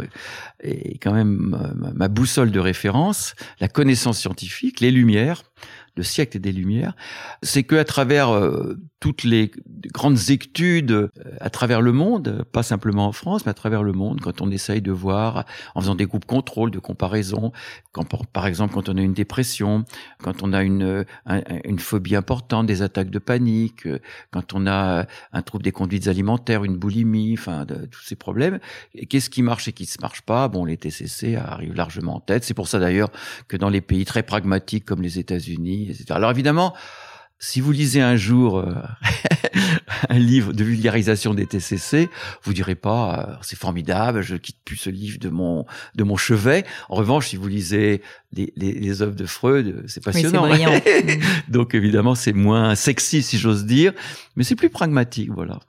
est 0.59 0.97
quand 0.97 1.13
même 1.13 1.93
ma 1.95 2.07
boussole 2.09 2.51
de 2.51 2.59
référence. 2.59 3.35
La 3.59 3.69
connaissance 3.69 4.19
scientifique, 4.19 4.81
les 4.81 4.91
lumières, 4.91 5.43
le 5.95 6.03
siècle 6.03 6.39
des 6.39 6.51
Lumières, 6.51 6.95
c'est 7.41 7.63
que 7.63 7.75
à 7.75 7.85
travers 7.85 8.29
euh, 8.29 8.75
toutes 9.05 9.23
les 9.23 9.51
grandes 9.93 10.31
études 10.31 10.91
euh, 10.91 11.09
à 11.39 11.51
travers 11.51 11.79
le 11.79 11.91
monde, 11.91 12.43
pas 12.51 12.63
simplement 12.63 13.05
en 13.05 13.11
France, 13.11 13.45
mais 13.45 13.51
à 13.51 13.53
travers 13.53 13.83
le 13.83 13.91
monde, 13.91 14.19
quand 14.19 14.41
on 14.41 14.49
essaye 14.49 14.81
de 14.81 14.91
voir, 14.91 15.45
en 15.75 15.81
faisant 15.81 15.93
des 15.93 16.07
groupes 16.07 16.25
contrôle, 16.25 16.71
de 16.71 16.79
comparaison, 16.79 17.51
quand, 17.91 18.07
par 18.33 18.47
exemple 18.47 18.73
quand 18.73 18.89
on 18.89 18.97
a 18.97 19.01
une 19.01 19.13
dépression, 19.13 19.85
quand 20.23 20.41
on 20.41 20.53
a 20.53 20.63
une, 20.63 21.05
une 21.65 21.77
phobie 21.77 22.15
importante, 22.15 22.65
des 22.65 22.81
attaques 22.81 23.11
de 23.11 23.19
panique, 23.19 23.87
quand 24.31 24.55
on 24.55 24.65
a 24.65 25.05
un 25.33 25.41
trouble 25.43 25.63
des 25.63 25.71
conduites 25.71 26.07
alimentaires, 26.07 26.63
une 26.63 26.77
boulimie, 26.77 27.35
enfin 27.37 27.67
tous 27.91 28.01
ces 28.01 28.15
problèmes, 28.15 28.57
qu'est-ce 29.07 29.29
qui 29.29 29.43
marche 29.43 29.67
et 29.67 29.71
qui 29.71 29.83
ne 29.83 30.01
marche 30.01 30.23
pas? 30.23 30.47
Bon, 30.47 30.65
les 30.65 30.77
TCC 30.77 31.35
arrivent 31.35 31.75
largement 31.75 32.15
en 32.15 32.21
tête. 32.21 32.43
C'est 32.43 32.55
pour 32.55 32.67
ça 32.67 32.79
d'ailleurs 32.79 33.11
que 33.47 33.55
dans 33.55 33.69
les 33.69 33.81
pays 33.81 34.05
très 34.05 34.23
pragmatiques 34.23 34.83
comme 34.83 35.03
les 35.03 35.19
États-Unis, 35.19 35.91
etc. 35.91 36.05
Alors 36.09 36.31
évidemment, 36.31 36.73
si 37.39 37.61
vous 37.61 37.71
lisez 37.71 38.01
un 38.01 38.15
jour 38.15 38.59
euh, 38.59 38.73
un 40.09 40.19
livre 40.19 40.53
de 40.53 40.63
vulgarisation 40.63 41.33
des 41.33 41.45
TCC, 41.45 42.09
vous 42.43 42.53
direz 42.53 42.75
pas 42.75 43.19
euh, 43.19 43.35
c'est 43.41 43.57
formidable, 43.57 44.21
je 44.21 44.35
quitte 44.35 44.57
plus 44.63 44.77
ce 44.77 44.89
livre 44.89 45.19
de 45.19 45.29
mon 45.29 45.65
de 45.95 46.03
mon 46.03 46.17
chevet. 46.17 46.65
En 46.89 46.95
revanche, 46.95 47.27
si 47.27 47.35
vous 47.35 47.47
lisez 47.47 48.01
les, 48.31 48.53
les, 48.55 48.71
les 48.73 49.01
œuvres 49.01 49.15
de 49.15 49.25
Freud, 49.25 49.83
c'est 49.87 50.03
passionnant. 50.03 50.49
Oui, 50.49 50.63
donc 51.49 51.75
évidemment, 51.75 52.15
c'est 52.15 52.33
moins 52.33 52.75
sexy 52.75 53.21
si 53.21 53.37
j'ose 53.37 53.65
dire, 53.65 53.93
mais 54.35 54.43
c'est 54.43 54.55
plus 54.55 54.69
pragmatique, 54.69 55.29
voilà. 55.31 55.59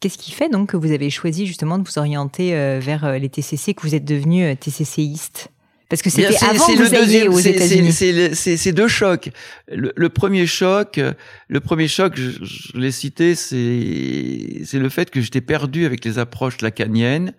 Qu'est-ce 0.00 0.16
qui 0.16 0.32
fait 0.32 0.48
donc 0.48 0.70
que 0.70 0.78
vous 0.78 0.92
avez 0.92 1.10
choisi 1.10 1.46
justement 1.46 1.76
de 1.76 1.86
vous 1.86 1.98
orienter 1.98 2.54
euh, 2.54 2.80
vers 2.80 3.18
les 3.18 3.28
TCC, 3.28 3.74
que 3.74 3.82
vous 3.82 3.94
êtes 3.94 4.06
devenu 4.06 4.56
TCCiste 4.56 5.50
parce 5.90 6.02
que 6.02 6.08
c'était 6.08 6.36
avant 6.44 6.66
que 6.68 6.88
vous 6.88 6.94
alliez 6.94 7.26
aux 7.26 7.40
États-Unis. 7.40 7.92
C'est 7.92 8.72
deux 8.72 8.88
chocs. 8.88 9.30
Le, 9.68 10.08
premier 10.08 10.46
choc, 10.46 11.00
le 11.48 11.60
premier 11.60 11.88
choc, 11.88 12.14
je, 12.16 12.30
je 12.42 12.78
l'ai 12.78 12.92
cité, 12.92 13.34
c'est 13.34 14.62
c'est 14.64 14.78
le 14.78 14.88
fait 14.88 15.10
que 15.10 15.20
j'étais 15.20 15.40
perdu 15.40 15.84
avec 15.84 16.04
les 16.04 16.18
approches 16.18 16.60
lacaniennes 16.60 17.34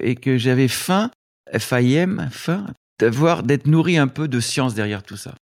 et 0.00 0.16
que 0.16 0.36
j'avais 0.36 0.66
faim, 0.66 1.12
FIM, 1.56 2.28
faim, 2.32 2.66
d'avoir 2.98 3.44
d'être 3.44 3.66
nourri 3.66 3.98
un 3.98 4.08
peu 4.08 4.26
de 4.26 4.40
science 4.40 4.74
derrière 4.74 5.04
tout 5.04 5.16
ça. 5.16 5.36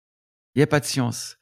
Il 0.55 0.59
n'y 0.59 0.63
a 0.63 0.67
pas 0.67 0.79
de 0.79 0.85
science. 0.85 1.37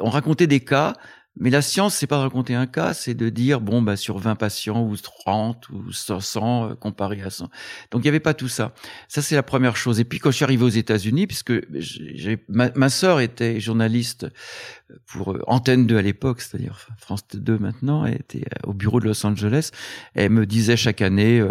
on 0.00 0.08
racontait 0.08 0.46
des 0.46 0.60
cas, 0.60 0.94
mais 1.40 1.48
la 1.48 1.62
science, 1.62 1.94
c'est 1.94 2.06
pas 2.06 2.18
de 2.18 2.22
raconter 2.22 2.54
un 2.54 2.66
cas, 2.66 2.92
c'est 2.92 3.14
de 3.14 3.30
dire, 3.30 3.62
bon, 3.62 3.80
bah, 3.80 3.96
sur 3.96 4.18
20 4.18 4.36
patients, 4.36 4.82
ou 4.82 4.94
30, 4.96 5.70
ou 5.70 5.90
100, 5.90 6.70
euh, 6.70 6.74
comparé 6.74 7.22
à 7.22 7.30
100. 7.30 7.48
Donc, 7.90 8.02
il 8.02 8.02
n'y 8.02 8.08
avait 8.08 8.20
pas 8.20 8.34
tout 8.34 8.48
ça. 8.48 8.74
Ça, 9.08 9.22
c'est 9.22 9.34
la 9.34 9.42
première 9.42 9.74
chose. 9.74 10.00
Et 10.00 10.04
puis, 10.04 10.18
quand 10.18 10.30
je 10.30 10.36
suis 10.36 10.44
arrivé 10.44 10.62
aux 10.62 10.68
États-Unis, 10.68 11.26
puisque 11.26 11.54
ma, 12.48 12.70
ma 12.74 12.90
sœur 12.90 13.20
était 13.20 13.58
journaliste 13.58 14.26
pour 15.06 15.32
euh, 15.32 15.42
Antenne 15.46 15.86
2 15.86 15.96
à 15.96 16.02
l'époque, 16.02 16.40
c'est-à-dire 16.40 16.88
France 16.98 17.22
2 17.32 17.58
maintenant, 17.58 18.04
elle 18.04 18.16
était 18.16 18.44
euh, 18.44 18.68
au 18.68 18.74
bureau 18.74 19.00
de 19.00 19.06
Los 19.06 19.24
Angeles. 19.24 19.70
Elle 20.14 20.30
me 20.30 20.46
disait 20.46 20.76
chaque 20.76 21.02
année, 21.02 21.42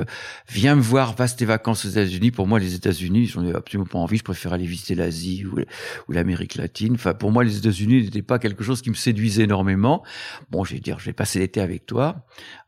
viens 0.49 0.75
me 0.75 0.81
voir, 0.81 1.15
passe 1.15 1.35
tes 1.35 1.45
vacances 1.45 1.85
aux 1.85 1.89
États-Unis. 1.89 2.31
Pour 2.31 2.47
moi, 2.47 2.59
les 2.59 2.75
États-Unis, 2.75 3.27
j'en 3.27 3.45
ai 3.45 3.53
absolument 3.53 3.87
pas 3.87 3.99
envie. 3.99 4.17
Je 4.17 4.23
préfère 4.23 4.53
aller 4.53 4.65
visiter 4.65 4.95
l'Asie 4.95 5.45
ou, 5.45 5.59
ou 6.07 6.11
l'Amérique 6.11 6.55
latine. 6.55 6.93
Enfin, 6.95 7.13
pour 7.13 7.31
moi, 7.31 7.43
les 7.43 7.57
États-Unis 7.57 8.03
n'étaient 8.03 8.21
pas 8.21 8.39
quelque 8.39 8.63
chose 8.63 8.81
qui 8.81 8.89
me 8.89 8.95
séduisait 8.95 9.43
énormément 9.43 9.69
Bon, 10.49 10.63
je 10.63 10.73
vais 10.73 10.79
dire, 10.79 10.99
je 10.99 11.05
vais 11.05 11.13
passer 11.13 11.39
l'été 11.39 11.61
avec 11.61 11.85
toi. 11.85 12.25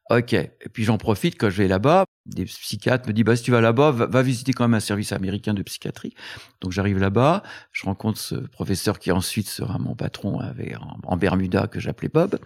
Ok. 0.09 0.33
Et 0.33 0.51
puis 0.73 0.83
j'en 0.83 0.97
profite 0.97 1.37
quand 1.37 1.49
je 1.49 1.57
vais 1.57 1.67
là-bas. 1.67 2.05
Des 2.25 2.45
psychiatres 2.45 3.07
me 3.07 3.13
disent, 3.13 3.23
bah, 3.23 3.35
si 3.35 3.43
tu 3.43 3.51
vas 3.51 3.61
là-bas, 3.61 3.91
va, 3.91 4.21
visiter 4.21 4.53
quand 4.53 4.63
même 4.65 4.75
un 4.75 4.79
service 4.79 5.11
américain 5.11 5.53
de 5.53 5.63
psychiatrie. 5.63 6.13
Donc 6.59 6.71
j'arrive 6.71 6.99
là-bas, 6.99 7.41
je 7.71 7.85
rencontre 7.85 8.19
ce 8.19 8.35
professeur 8.35 8.99
qui 8.99 9.11
ensuite 9.11 9.49
sera 9.49 9.79
mon 9.79 9.95
patron 9.95 10.39
avec, 10.39 10.75
en, 11.03 11.17
Bermuda 11.17 11.65
que 11.65 11.79
j'appelais 11.79 12.09
Bob. 12.13 12.37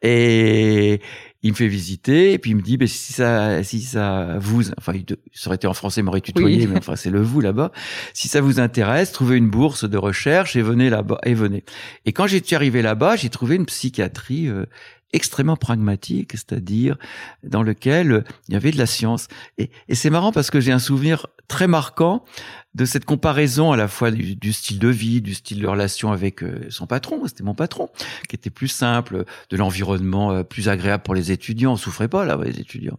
Et 0.00 1.02
il 1.42 1.50
me 1.50 1.56
fait 1.56 1.68
visiter 1.68 2.32
et 2.32 2.38
puis 2.38 2.52
il 2.52 2.56
me 2.56 2.62
dit, 2.62 2.78
bah, 2.78 2.86
si 2.86 3.12
ça, 3.12 3.62
si 3.62 3.82
ça 3.82 4.38
vous, 4.38 4.70
enfin, 4.78 4.94
ça 5.34 5.48
aurait 5.48 5.56
été 5.56 5.66
en 5.66 5.74
français, 5.74 6.00
m'aurait 6.00 6.22
tutoyé, 6.22 6.66
mais 6.66 6.78
enfin, 6.78 6.96
c'est 6.96 7.10
le 7.10 7.20
vous 7.20 7.40
là-bas. 7.40 7.72
Si 8.14 8.28
ça 8.28 8.40
vous 8.40 8.58
intéresse, 8.58 9.12
trouvez 9.12 9.36
une 9.36 9.50
bourse 9.50 9.84
de 9.84 9.98
recherche 9.98 10.56
et 10.56 10.62
venez 10.62 10.88
là-bas, 10.88 11.18
et 11.24 11.34
venez. 11.34 11.64
Et 12.06 12.12
quand 12.12 12.26
j'étais 12.26 12.56
arrivé 12.56 12.80
là-bas, 12.80 13.16
j'ai 13.16 13.28
trouvé 13.28 13.56
une 13.56 13.66
psychiatrie 13.66 14.48
euh, 14.48 14.64
extrêmement 15.12 15.56
pragmatique, 15.56 16.32
c'est-à-dire 16.32 16.96
dans 17.42 17.62
lequel 17.62 18.24
il 18.48 18.54
y 18.54 18.56
avait 18.56 18.70
de 18.70 18.78
la 18.78 18.86
science. 18.86 19.28
Et, 19.58 19.70
c'est 19.92 20.10
marrant 20.10 20.32
parce 20.32 20.50
que 20.50 20.60
j'ai 20.60 20.72
un 20.72 20.78
souvenir 20.78 21.26
très 21.48 21.66
marquant 21.66 22.24
de 22.74 22.84
cette 22.84 23.04
comparaison 23.04 23.72
à 23.72 23.76
la 23.76 23.88
fois 23.88 24.10
du, 24.10 24.52
style 24.52 24.78
de 24.78 24.88
vie, 24.88 25.20
du 25.20 25.34
style 25.34 25.60
de 25.60 25.66
relation 25.66 26.12
avec 26.12 26.42
euh, 26.42 26.66
son 26.70 26.86
patron, 26.86 27.26
c'était 27.26 27.42
mon 27.42 27.54
patron, 27.54 27.88
qui 28.28 28.36
était 28.36 28.50
plus 28.50 28.68
simple, 28.68 29.24
de 29.50 29.56
l'environnement 29.56 30.32
euh, 30.32 30.42
plus 30.44 30.68
agréable 30.68 31.02
pour 31.02 31.14
les 31.14 31.32
étudiants, 31.32 31.72
on 31.72 31.76
souffrait 31.76 32.08
pas 32.08 32.24
là, 32.24 32.38
les 32.44 32.60
étudiants. 32.60 32.98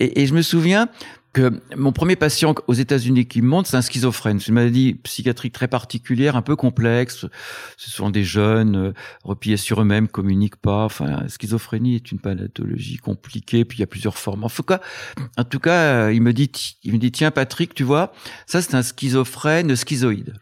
Et, 0.00 0.26
je 0.26 0.34
me 0.34 0.42
souviens 0.42 0.88
que 1.32 1.60
mon 1.76 1.92
premier 1.92 2.14
patient 2.14 2.54
aux 2.66 2.74
États-Unis 2.74 3.26
qui 3.26 3.40
me 3.40 3.48
montre, 3.48 3.68
c'est 3.68 3.76
un 3.76 3.82
schizophrène. 3.82 4.38
C'est 4.38 4.48
une 4.48 4.54
maladie 4.54 4.94
psychiatrique 4.94 5.54
très 5.54 5.66
particulière, 5.66 6.36
un 6.36 6.42
peu 6.42 6.56
complexe. 6.56 7.26
Ce 7.78 7.90
sont 7.90 8.10
des 8.10 8.22
jeunes 8.22 8.76
euh, 8.76 8.92
repliés 9.24 9.56
sur 9.56 9.80
eux-mêmes, 9.80 10.08
communiquent 10.08 10.56
pas. 10.56 10.84
Enfin, 10.84 11.06
la 11.22 11.28
schizophrénie 11.28 11.94
est 11.94 12.12
une 12.12 12.18
pathologie 12.18 12.98
compliquée, 12.98 13.64
puis 13.64 13.78
il 13.78 13.80
y 13.80 13.84
a 13.84 13.86
plusieurs 13.86 14.18
formes. 14.18 14.44
En 14.44 14.50
tout 14.50 14.62
cas, 14.62 14.80
en 15.38 15.44
tout 15.44 15.58
cas, 15.58 16.10
il 16.10 16.20
me 16.20 16.32
dit, 16.32 16.50
il 16.82 16.92
me 16.92 16.98
dit, 16.98 17.12
tiens, 17.12 17.30
Patrick, 17.30 17.74
tu 17.74 17.82
vois, 17.82 18.12
ça 18.46 18.60
c'est 18.60 18.74
un 18.74 18.82
schizophrène 18.82 19.11
schizoïde. 19.74 20.34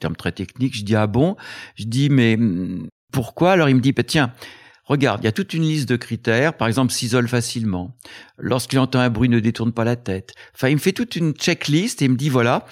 Terme 0.00 0.16
très 0.16 0.32
technique. 0.32 0.76
Je 0.76 0.84
dis 0.84 0.94
ah 0.94 1.06
bon? 1.06 1.36
Je 1.76 1.84
dis 1.84 2.10
mais 2.10 2.36
hmm, 2.36 2.88
pourquoi? 3.12 3.52
Alors 3.52 3.68
il 3.68 3.76
me 3.76 3.80
dit, 3.80 3.92
bah, 3.92 4.02
tiens 4.02 4.32
Regarde, 4.84 5.22
il 5.22 5.24
y 5.24 5.28
a 5.28 5.32
toute 5.32 5.52
une 5.52 5.64
liste 5.64 5.88
de 5.88 5.96
critères. 5.96 6.56
Par 6.56 6.68
exemple, 6.68 6.92
s'isole 6.92 7.26
facilement. 7.26 7.96
Lorsqu'il 8.38 8.78
entend 8.78 9.00
un 9.00 9.10
bruit, 9.10 9.28
ne 9.28 9.40
détourne 9.40 9.72
pas 9.72 9.84
la 9.84 9.96
tête. 9.96 10.32
Enfin, 10.54 10.68
il 10.68 10.74
me 10.74 10.80
fait 10.80 10.92
toute 10.92 11.16
une 11.16 11.32
checklist 11.32 12.02
et 12.02 12.04
il 12.04 12.12
me 12.12 12.16
dit 12.16 12.28
voilà. 12.28 12.66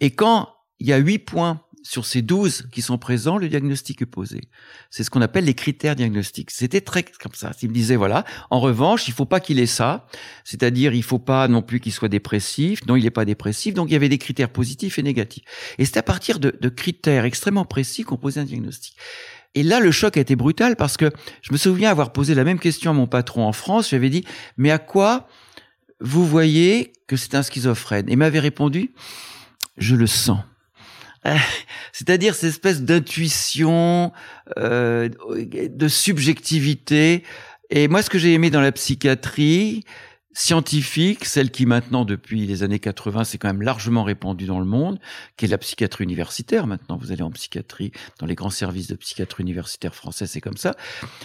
Et 0.00 0.10
quand 0.10 0.48
il 0.80 0.88
y 0.88 0.92
a 0.92 0.96
huit 0.96 1.20
points 1.20 1.62
sur 1.82 2.04
ces 2.04 2.22
douze 2.22 2.66
qui 2.72 2.82
sont 2.82 2.98
présents, 2.98 3.38
le 3.38 3.48
diagnostic 3.48 4.02
est 4.02 4.06
posé. 4.06 4.42
C'est 4.90 5.02
ce 5.02 5.10
qu'on 5.10 5.22
appelle 5.22 5.44
les 5.44 5.54
critères 5.54 5.96
diagnostiques. 5.96 6.50
C'était 6.50 6.80
très 6.80 7.02
comme 7.02 7.34
ça. 7.34 7.52
Il 7.62 7.70
me 7.70 7.74
disait 7.74 7.96
voilà. 7.96 8.24
En 8.50 8.60
revanche, 8.60 9.08
il 9.08 9.14
faut 9.14 9.24
pas 9.24 9.40
qu'il 9.40 9.58
ait 9.58 9.66
ça. 9.66 10.06
C'est-à-dire, 10.44 10.92
il 10.92 11.02
faut 11.02 11.18
pas 11.18 11.48
non 11.48 11.62
plus 11.62 11.80
qu'il 11.80 11.92
soit 11.92 12.08
dépressif. 12.08 12.84
Non, 12.86 12.96
il 12.96 13.04
n'est 13.04 13.10
pas 13.10 13.24
dépressif. 13.24 13.74
Donc, 13.74 13.88
il 13.88 13.92
y 13.92 13.96
avait 13.96 14.08
des 14.08 14.18
critères 14.18 14.50
positifs 14.50 14.98
et 14.98 15.02
négatifs. 15.02 15.44
Et 15.78 15.84
c'est 15.84 15.96
à 15.96 16.02
partir 16.02 16.38
de, 16.38 16.56
de 16.60 16.68
critères 16.68 17.24
extrêmement 17.24 17.64
précis 17.64 18.02
qu'on 18.02 18.16
posait 18.16 18.40
un 18.40 18.44
diagnostic. 18.44 18.96
Et 19.54 19.62
là, 19.62 19.80
le 19.80 19.90
choc 19.90 20.16
a 20.16 20.20
été 20.20 20.36
brutal 20.36 20.76
parce 20.76 20.96
que 20.96 21.10
je 21.42 21.52
me 21.52 21.58
souviens 21.58 21.90
avoir 21.90 22.12
posé 22.12 22.34
la 22.34 22.44
même 22.44 22.60
question 22.60 22.90
à 22.90 22.94
mon 22.94 23.06
patron 23.06 23.46
en 23.46 23.52
France. 23.52 23.90
J'avais 23.90 24.10
dit, 24.10 24.24
mais 24.56 24.70
à 24.70 24.78
quoi 24.78 25.28
vous 26.00 26.26
voyez 26.26 26.92
que 27.08 27.16
c'est 27.16 27.34
un 27.34 27.42
schizophrène? 27.42 28.08
Et 28.08 28.16
m'avait 28.16 28.38
répondu, 28.38 28.92
je 29.76 29.96
le 29.96 30.06
sens. 30.06 30.38
C'est-à-dire 31.92 32.34
cette 32.34 32.50
espèce 32.50 32.82
d'intuition, 32.82 34.12
euh, 34.58 35.08
de 35.44 35.88
subjectivité. 35.88 37.24
Et 37.70 37.88
moi, 37.88 38.02
ce 38.02 38.10
que 38.10 38.18
j'ai 38.18 38.32
aimé 38.32 38.50
dans 38.50 38.60
la 38.60 38.72
psychiatrie, 38.72 39.84
scientifique, 40.32 41.24
celle 41.24 41.50
qui 41.50 41.66
maintenant, 41.66 42.04
depuis 42.04 42.46
les 42.46 42.62
années 42.62 42.78
80, 42.78 43.24
c'est 43.24 43.38
quand 43.38 43.48
même 43.48 43.62
largement 43.62 44.04
répandue 44.04 44.46
dans 44.46 44.60
le 44.60 44.64
monde, 44.64 45.00
qui 45.36 45.44
est 45.44 45.48
la 45.48 45.58
psychiatrie 45.58 46.04
universitaire. 46.04 46.68
Maintenant, 46.68 46.96
vous 46.96 47.10
allez 47.10 47.22
en 47.22 47.30
psychiatrie, 47.30 47.90
dans 48.20 48.26
les 48.26 48.36
grands 48.36 48.50
services 48.50 48.86
de 48.86 48.94
psychiatrie 48.94 49.42
universitaire 49.42 49.94
français, 49.94 50.26
c'est 50.26 50.40
comme 50.40 50.56
ça. 50.56 50.76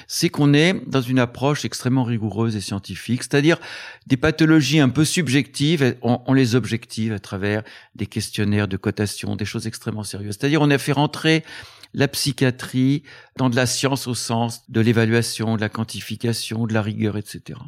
C'est 0.08 0.30
qu'on 0.30 0.54
est 0.54 0.74
dans 0.88 1.02
une 1.02 1.20
approche 1.20 1.65
extrêmement 1.65 2.04
rigoureuse 2.04 2.56
et 2.56 2.62
scientifique, 2.62 3.22
c'est-à-dire 3.22 3.60
des 4.08 4.18
pathologies 4.18 4.80
un 4.80 4.89
peu 4.89 5.06
subjectives, 5.06 5.96
on, 6.02 6.22
on, 6.26 6.34
les 6.34 6.56
objective 6.56 7.13
à 7.13 7.20
travers 7.20 7.62
des 7.94 8.08
questionnaires 8.08 8.68
de 8.68 8.78
cotation, 8.78 9.36
des 9.36 9.46
choses 9.46 9.68
extrêmement 9.68 10.04
sérieuses. 10.04 10.38
C'est-à-dire 10.39 10.62
on 10.62 10.72
a 10.72 10.78
fait 10.78 10.91
rentrer 10.94 11.44
la 11.95 12.10
psychiatrie 12.10 13.03
dans 13.38 13.49
de 13.49 13.55
la 13.55 13.65
science 13.65 14.08
au 14.08 14.13
sens 14.13 14.63
de 14.69 14.81
l'évaluation, 14.81 15.55
de 15.55 15.62
la 15.62 15.69
quantification, 15.69 16.67
de 16.67 16.73
la 16.73 16.81
rigueur, 16.81 17.17
etc. 17.17 17.60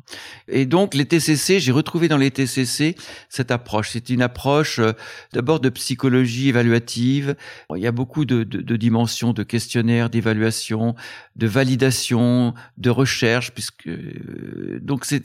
Et 0.48 0.66
donc 0.66 0.94
les 0.94 1.06
TCC, 1.06 1.60
j'ai 1.60 1.72
retrouvé 1.72 2.10
dans 2.10 2.18
les 2.18 2.30
TCC 2.30 2.96
cette 3.30 3.52
approche. 3.52 3.92
C'est 3.92 4.10
une 4.10 4.22
approche 4.22 4.80
euh, 4.80 4.94
d'abord 5.34 5.60
de 5.60 5.70
psychologie 5.70 6.50
évaluative. 6.50 7.36
Il 7.76 7.82
y 7.82 7.88
a 7.88 7.92
beaucoup 7.92 8.26
de, 8.26 8.44
dimensions 8.44 9.32
de 9.32 9.44
questionnaires, 9.44 10.10
d'évaluation, 10.10 10.96
de 11.36 11.48
validation, 11.48 12.54
de 12.78 12.90
recherche, 12.90 13.52
puisque 13.54 13.88
euh, 13.88 14.80
donc 14.82 15.06
c'est, 15.06 15.24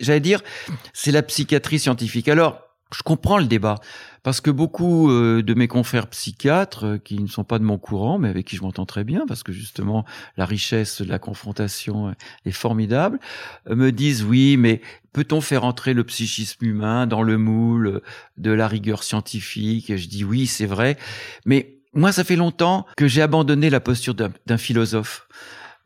j'allais 0.00 0.20
dire, 0.20 0.40
c'est 0.92 1.12
la 1.12 1.22
psychiatrie 1.22 1.80
scientifique. 1.80 2.28
Alors 2.28 2.60
je 2.94 3.02
comprends 3.02 3.38
le 3.38 3.46
débat 3.46 3.80
parce 4.24 4.40
que 4.40 4.50
beaucoup 4.50 5.10
euh, 5.10 5.42
de 5.42 5.54
mes 5.54 5.68
confrères 5.68 6.08
psychiatres 6.08 6.86
euh, 6.86 6.98
qui 6.98 7.20
ne 7.20 7.28
sont 7.28 7.44
pas 7.44 7.60
de 7.60 7.64
mon 7.64 7.78
courant 7.78 8.18
mais 8.18 8.28
avec 8.28 8.46
qui 8.46 8.56
je 8.56 8.62
m'entends 8.62 8.86
très 8.86 9.04
bien 9.04 9.26
parce 9.28 9.44
que 9.44 9.52
justement 9.52 10.04
la 10.36 10.46
richesse 10.46 11.02
de 11.02 11.08
la 11.08 11.20
confrontation 11.20 12.12
est 12.44 12.50
formidable 12.50 13.20
euh, 13.68 13.76
me 13.76 13.92
disent 13.92 14.24
oui 14.24 14.56
mais 14.56 14.80
peut-on 15.12 15.40
faire 15.40 15.62
entrer 15.62 15.94
le 15.94 16.02
psychisme 16.02 16.64
humain 16.64 17.06
dans 17.06 17.22
le 17.22 17.38
moule 17.38 18.00
de 18.36 18.50
la 18.50 18.66
rigueur 18.66 19.04
scientifique? 19.04 19.90
Et 19.90 19.98
je 19.98 20.08
dis 20.08 20.24
oui 20.24 20.46
c'est 20.46 20.66
vrai 20.66 20.96
mais 21.44 21.76
moi 21.92 22.10
ça 22.10 22.24
fait 22.24 22.36
longtemps 22.36 22.86
que 22.96 23.06
j'ai 23.06 23.22
abandonné 23.22 23.70
la 23.70 23.78
posture 23.78 24.14
d'un 24.14 24.58
philosophe. 24.58 25.28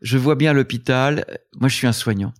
Je 0.01 0.17
vois 0.17 0.35
bien 0.35 0.53
l'hôpital 0.53 1.25
moi 1.57 1.67
je 1.67 1.75
suis 1.75 1.87
un 1.87 1.93
soignant 1.93 2.33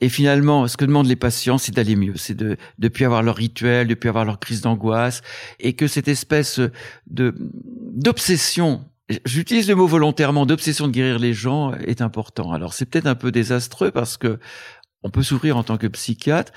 et 0.00 0.08
finalement, 0.08 0.66
ce 0.66 0.76
que 0.76 0.84
demandent 0.84 1.06
les 1.06 1.16
patients, 1.16 1.58
c'est 1.58 1.74
d'aller 1.74 1.96
mieux, 1.96 2.16
c'est 2.16 2.34
de 2.34 2.56
de 2.78 2.88
plus 2.88 3.04
avoir 3.04 3.22
leur 3.22 3.36
rituel, 3.36 3.86
de 3.86 3.94
plus 3.94 4.08
avoir 4.08 4.24
leur 4.24 4.38
crise 4.38 4.60
d'angoisse, 4.60 5.22
et 5.58 5.74
que 5.74 5.86
cette 5.86 6.08
espèce 6.08 6.60
de 7.06 7.34
d'obsession 7.38 8.84
J'utilise 9.24 9.68
le 9.68 9.74
mot 9.74 9.88
volontairement 9.88 10.46
d'obsession 10.46 10.86
de 10.86 10.92
guérir 10.92 11.18
les 11.18 11.34
gens 11.34 11.72
est 11.74 12.00
important. 12.00 12.52
Alors 12.52 12.74
c'est 12.74 12.86
peut-être 12.86 13.06
un 13.06 13.16
peu 13.16 13.32
désastreux 13.32 13.90
parce 13.90 14.16
que 14.16 14.38
on 15.02 15.10
peut 15.10 15.22
souffrir 15.22 15.56
en 15.56 15.62
tant 15.62 15.76
que 15.76 15.86
psychiatre, 15.86 16.52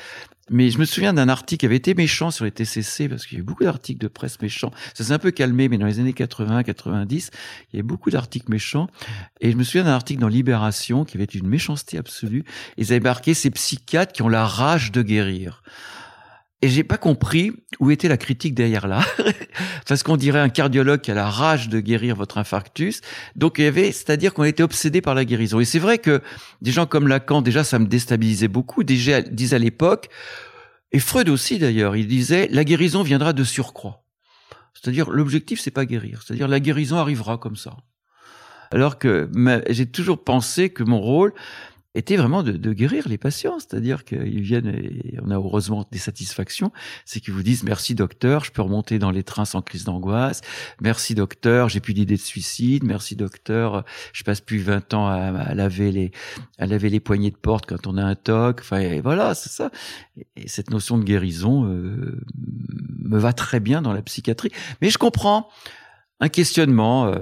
mais 0.49 0.69
je 0.69 0.77
me 0.77 0.85
souviens 0.85 1.13
d'un 1.13 1.29
article 1.29 1.61
qui 1.61 1.65
avait 1.65 1.77
été 1.77 1.93
méchant 1.93 2.29
sur 2.29 2.43
les 2.43 2.51
TCC, 2.51 3.07
parce 3.07 3.25
qu'il 3.25 3.37
y 3.37 3.39
a 3.39 3.41
eu 3.41 3.45
beaucoup 3.45 3.63
d'articles 3.63 4.01
de 4.01 4.09
presse 4.09 4.41
méchants. 4.41 4.71
Ça 4.93 5.05
s'est 5.05 5.13
un 5.13 5.19
peu 5.19 5.31
calmé, 5.31 5.69
mais 5.69 5.77
dans 5.77 5.85
les 5.85 5.99
années 5.99 6.13
80, 6.13 6.63
90, 6.63 7.31
il 7.71 7.75
y 7.75 7.79
avait 7.79 7.83
beaucoup 7.83 8.09
d'articles 8.09 8.51
méchants. 8.51 8.89
Et 9.39 9.51
je 9.51 9.57
me 9.57 9.63
souviens 9.63 9.85
d'un 9.85 9.93
article 9.93 10.19
dans 10.19 10.27
Libération 10.27 11.05
qui 11.05 11.15
avait 11.15 11.25
une 11.25 11.47
méchanceté 11.47 11.97
absolue. 11.97 12.43
Ils 12.77 12.91
avaient 12.91 12.99
marqué 12.99 13.33
ces 13.33 13.51
psychiatres 13.51 14.11
qui 14.11 14.21
ont 14.21 14.29
la 14.29 14.45
rage 14.45 14.91
de 14.91 15.01
guérir. 15.01 15.63
Et 16.63 16.69
j'ai 16.69 16.85
pas 16.85 16.97
compris 16.97 17.51
où 17.81 17.91
était 17.91 18.07
la 18.07 18.15
critique 18.15 18.55
derrière 18.55 18.87
là. 18.87 19.01
Parce 19.85 20.01
qu'on 20.01 20.15
dirait 20.15 20.39
un 20.39 20.47
cardiologue 20.47 21.01
qui 21.01 21.11
a 21.11 21.13
la 21.13 21.29
rage 21.29 21.67
de 21.67 21.81
guérir 21.81 22.15
votre 22.15 22.37
infarctus. 22.37 23.01
Donc 23.35 23.55
il 23.57 23.65
y 23.65 23.67
avait, 23.67 23.91
c'est-à-dire 23.91 24.33
qu'on 24.33 24.45
était 24.45 24.63
obsédé 24.63 25.01
par 25.01 25.13
la 25.13 25.25
guérison. 25.25 25.59
Et 25.59 25.65
c'est 25.65 25.77
vrai 25.77 25.97
que 25.97 26.21
des 26.61 26.71
gens 26.71 26.85
comme 26.85 27.09
Lacan, 27.09 27.41
déjà, 27.41 27.65
ça 27.65 27.79
me 27.79 27.85
déstabilisait 27.85 28.47
beaucoup. 28.47 28.85
Déjà, 28.85 29.21
disaient 29.21 29.57
à 29.57 29.59
l'époque, 29.59 30.07
et 30.93 30.99
Freud 30.99 31.27
aussi 31.27 31.59
d'ailleurs, 31.59 31.97
il 31.97 32.07
disait, 32.07 32.47
la 32.49 32.63
guérison 32.63 33.03
viendra 33.03 33.33
de 33.33 33.43
surcroît. 33.43 34.05
C'est-à-dire, 34.73 35.09
l'objectif, 35.09 35.59
c'est 35.59 35.69
pas 35.69 35.83
guérir. 35.83 36.21
C'est-à-dire, 36.23 36.47
la 36.47 36.61
guérison 36.61 36.95
arrivera 36.95 37.37
comme 37.37 37.57
ça. 37.57 37.75
Alors 38.71 38.99
que 38.99 39.29
j'ai 39.69 39.85
toujours 39.85 40.23
pensé 40.23 40.69
que 40.69 40.83
mon 40.83 41.01
rôle, 41.01 41.33
était 41.95 42.17
vraiment 42.17 42.41
de, 42.41 42.53
de 42.53 42.73
guérir 42.73 43.07
les 43.07 43.17
patients, 43.17 43.59
c'est-à-dire 43.59 44.03
qu'ils 44.03 44.41
viennent 44.41 44.67
et 44.67 45.17
on 45.21 45.29
a 45.29 45.35
heureusement 45.35 45.85
des 45.91 45.99
satisfactions, 45.99 46.71
c'est 47.05 47.19
qu'ils 47.19 47.33
vous 47.33 47.43
disent 47.43 47.63
merci 47.63 47.93
docteur, 47.93 48.43
je 48.43 48.51
peux 48.51 48.61
remonter 48.61 48.97
dans 48.97 49.11
les 49.11 49.23
trains 49.23 49.45
sans 49.45 49.61
crise 49.61 49.83
d'angoisse, 49.83 50.41
merci 50.81 51.13
docteur, 51.13 51.69
j'ai 51.69 51.79
plus 51.79 51.93
d'idées 51.93 52.15
de 52.15 52.21
suicide, 52.21 52.83
merci 52.83 53.15
docteur, 53.15 53.85
je 54.11 54.23
passe 54.23 54.41
plus 54.41 54.59
20 54.59 54.93
ans 54.93 55.07
à, 55.07 55.53
laver 55.53 55.91
les 55.91 56.11
à 56.57 56.65
laver 56.65 56.89
les 56.89 56.99
poignées 56.99 57.31
de 57.31 57.37
porte 57.37 57.65
quand 57.67 57.85
on 57.85 57.97
a 57.97 58.03
un 58.03 58.15
toc, 58.15 58.61
enfin 58.61 58.99
voilà, 59.01 59.35
c'est 59.35 59.51
ça. 59.51 59.69
Et 60.35 60.47
cette 60.47 60.71
notion 60.71 60.97
de 60.97 61.03
guérison 61.03 61.65
euh, 61.65 62.19
me 62.99 63.19
va 63.19 63.33
très 63.33 63.59
bien 63.59 63.81
dans 63.81 63.93
la 63.93 64.01
psychiatrie, 64.01 64.51
mais 64.81 64.89
je 64.89 64.97
comprends 64.97 65.49
un 66.19 66.29
questionnement. 66.29 67.07
Euh, 67.07 67.19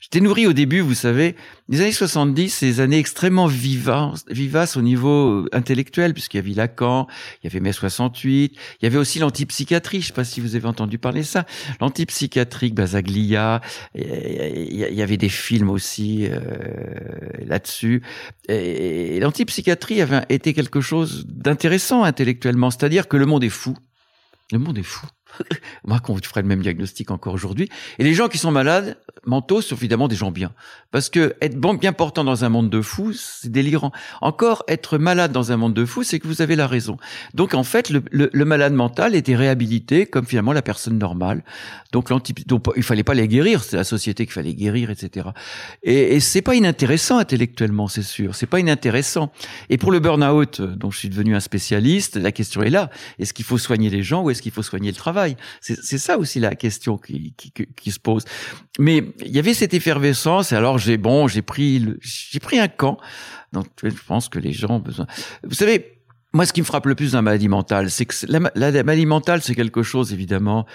J'étais 0.00 0.20
nourri 0.20 0.46
au 0.46 0.52
début, 0.52 0.80
vous 0.80 0.94
savez, 0.94 1.36
les 1.68 1.80
années 1.80 1.92
70, 1.92 2.50
ces 2.50 2.80
années 2.80 2.98
extrêmement 2.98 3.46
vivaces, 3.46 4.24
vivaces 4.28 4.76
au 4.76 4.82
niveau 4.82 5.44
euh, 5.44 5.48
intellectuel, 5.52 6.12
puisqu'il 6.12 6.36
y 6.36 6.40
avait 6.40 6.52
Lacan, 6.52 7.06
il 7.42 7.46
y 7.46 7.50
avait 7.50 7.60
mai 7.60 7.72
68, 7.72 8.54
il 8.54 8.84
y 8.84 8.86
avait 8.86 8.98
aussi 8.98 9.18
l'antipsychiatrie, 9.18 10.00
je 10.00 10.04
ne 10.04 10.06
sais 10.08 10.12
pas 10.12 10.24
si 10.24 10.40
vous 10.40 10.54
avez 10.54 10.66
entendu 10.66 10.98
parler 10.98 11.20
de 11.20 11.26
ça, 11.26 11.46
l'antipsychiatrie, 11.80 12.72
Basaglia, 12.72 13.62
il 13.94 14.74
y 14.74 15.02
avait 15.02 15.16
des 15.16 15.28
films 15.30 15.70
aussi 15.70 16.26
euh, 16.26 16.40
là-dessus. 17.46 18.02
Et 18.48 19.18
l'antipsychiatrie 19.20 20.02
avait 20.02 20.24
été 20.28 20.52
quelque 20.52 20.80
chose 20.80 21.26
d'intéressant 21.26 22.04
intellectuellement, 22.04 22.70
c'est-à-dire 22.70 23.08
que 23.08 23.16
le 23.16 23.26
monde 23.26 23.44
est 23.44 23.48
fou. 23.48 23.76
Le 24.52 24.58
monde 24.58 24.78
est 24.78 24.82
fou. 24.82 25.06
Moi, 25.84 26.00
qu'on 26.00 26.16
ferait 26.16 26.42
le 26.42 26.48
même 26.48 26.62
diagnostic 26.62 27.10
encore 27.10 27.34
aujourd'hui. 27.34 27.68
Et 27.98 28.04
les 28.04 28.14
gens 28.14 28.28
qui 28.28 28.38
sont 28.38 28.50
malades 28.50 28.98
mentaux 29.24 29.60
sont 29.60 29.76
évidemment 29.76 30.08
des 30.08 30.16
gens 30.16 30.30
bien. 30.30 30.52
Parce 30.90 31.10
que 31.10 31.34
être 31.40 31.58
bien 31.78 31.92
portant 31.92 32.24
dans 32.24 32.44
un 32.44 32.48
monde 32.48 32.70
de 32.70 32.80
fous, 32.80 33.12
c'est 33.12 33.50
délirant. 33.50 33.92
Encore, 34.20 34.64
être 34.68 34.98
malade 34.98 35.32
dans 35.32 35.52
un 35.52 35.56
monde 35.56 35.74
de 35.74 35.84
fous, 35.84 36.04
c'est 36.04 36.20
que 36.20 36.26
vous 36.26 36.42
avez 36.42 36.56
la 36.56 36.66
raison. 36.66 36.96
Donc, 37.34 37.54
en 37.54 37.64
fait, 37.64 37.90
le, 37.90 38.44
malade 38.44 38.72
mental 38.72 39.14
était 39.14 39.34
réhabilité 39.34 40.06
comme 40.06 40.26
finalement 40.26 40.52
la 40.52 40.62
personne 40.62 40.98
normale. 40.98 41.44
Donc, 41.92 42.10
donc 42.46 42.68
il 42.76 42.82
fallait 42.82 43.02
pas 43.02 43.14
les 43.14 43.26
guérir. 43.26 43.64
C'est 43.64 43.76
la 43.76 43.84
société 43.84 44.24
qu'il 44.24 44.32
fallait 44.32 44.54
guérir, 44.54 44.90
etc. 44.90 45.28
Et, 45.82 46.14
et 46.14 46.20
c'est 46.20 46.42
pas 46.42 46.54
inintéressant 46.54 47.18
intellectuellement, 47.18 47.88
c'est 47.88 48.02
sûr. 48.02 48.34
C'est 48.34 48.46
pas 48.46 48.60
inintéressant. 48.60 49.32
Et 49.70 49.78
pour 49.78 49.90
le 49.90 49.98
burn-out, 49.98 50.60
dont 50.60 50.90
je 50.90 50.98
suis 50.98 51.08
devenu 51.08 51.34
un 51.34 51.40
spécialiste, 51.40 52.16
la 52.16 52.32
question 52.32 52.62
est 52.62 52.70
là. 52.70 52.90
Est-ce 53.18 53.34
qu'il 53.34 53.44
faut 53.44 53.58
soigner 53.58 53.90
les 53.90 54.02
gens 54.04 54.22
ou 54.22 54.30
est-ce 54.30 54.42
qu'il 54.42 54.52
faut 54.52 54.62
soigner 54.62 54.90
le 54.90 54.96
travail? 54.96 55.25
C'est 55.60 55.98
ça 55.98 56.18
aussi 56.18 56.40
la 56.40 56.54
question 56.54 56.98
qui, 56.98 57.34
se 57.90 57.98
pose. 57.98 58.24
Mais 58.78 59.04
il 59.24 59.34
y 59.34 59.38
avait 59.38 59.54
cette 59.54 59.74
effervescence. 59.74 60.52
Et 60.52 60.56
alors 60.56 60.78
j'ai 60.78 60.96
bon, 60.96 61.28
j'ai 61.28 61.42
pris 61.42 61.84
j'ai 62.00 62.40
pris 62.40 62.58
un 62.58 62.68
camp. 62.68 62.98
Donc 63.52 63.66
je 63.82 64.02
pense 64.06 64.28
que 64.28 64.38
les 64.38 64.52
gens 64.52 64.76
ont 64.76 64.80
besoin. 64.80 65.06
Vous 65.44 65.54
savez. 65.54 65.92
Moi, 66.32 66.44
ce 66.44 66.52
qui 66.52 66.60
me 66.60 66.66
frappe 66.66 66.84
le 66.84 66.94
plus 66.94 67.12
dans 67.12 67.18
la 67.18 67.22
maladie 67.22 67.48
mentale, 67.48 67.90
c'est 67.90 68.04
que 68.04 68.14
la 68.28 68.40
maladie 68.40 69.06
mentale, 69.06 69.40
c'est 69.40 69.54
quelque 69.54 69.82
chose, 69.82 70.12
évidemment, 70.12 70.66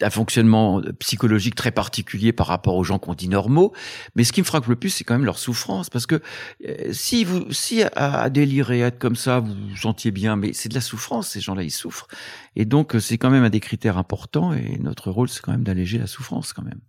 un 0.00 0.10
fonctionnement 0.10 0.82
psychologique 0.98 1.54
très 1.54 1.70
particulier 1.70 2.32
par 2.32 2.48
rapport 2.48 2.74
aux 2.74 2.84
gens 2.84 2.98
qu'on 2.98 3.14
dit 3.14 3.28
normaux. 3.28 3.72
Mais 4.16 4.24
ce 4.24 4.32
qui 4.32 4.40
me 4.40 4.46
frappe 4.46 4.66
le 4.66 4.76
plus, 4.76 4.90
c'est 4.90 5.04
quand 5.04 5.14
même 5.14 5.24
leur 5.24 5.38
souffrance, 5.38 5.88
parce 5.88 6.06
que 6.06 6.20
euh, 6.66 6.92
si 6.92 7.24
vous, 7.24 7.52
si 7.52 7.82
à, 7.82 8.22
à, 8.22 8.30
délirer, 8.30 8.80
être 8.80 8.98
comme 8.98 9.16
ça, 9.16 9.40
vous 9.40 9.54
vous 9.54 9.76
sentiez 9.76 10.10
bien, 10.10 10.36
mais 10.36 10.52
c'est 10.52 10.68
de 10.68 10.74
la 10.74 10.80
souffrance. 10.80 11.28
Ces 11.28 11.40
gens-là, 11.40 11.62
ils 11.62 11.70
souffrent, 11.70 12.08
et 12.56 12.64
donc 12.64 12.96
c'est 13.00 13.18
quand 13.18 13.30
même 13.30 13.44
un 13.44 13.50
des 13.50 13.60
critères 13.60 13.98
importants. 13.98 14.52
Et 14.52 14.78
notre 14.78 15.10
rôle, 15.10 15.28
c'est 15.28 15.40
quand 15.40 15.52
même 15.52 15.64
d'alléger 15.64 15.98
la 15.98 16.06
souffrance, 16.06 16.52
quand 16.52 16.64
même. 16.64 16.80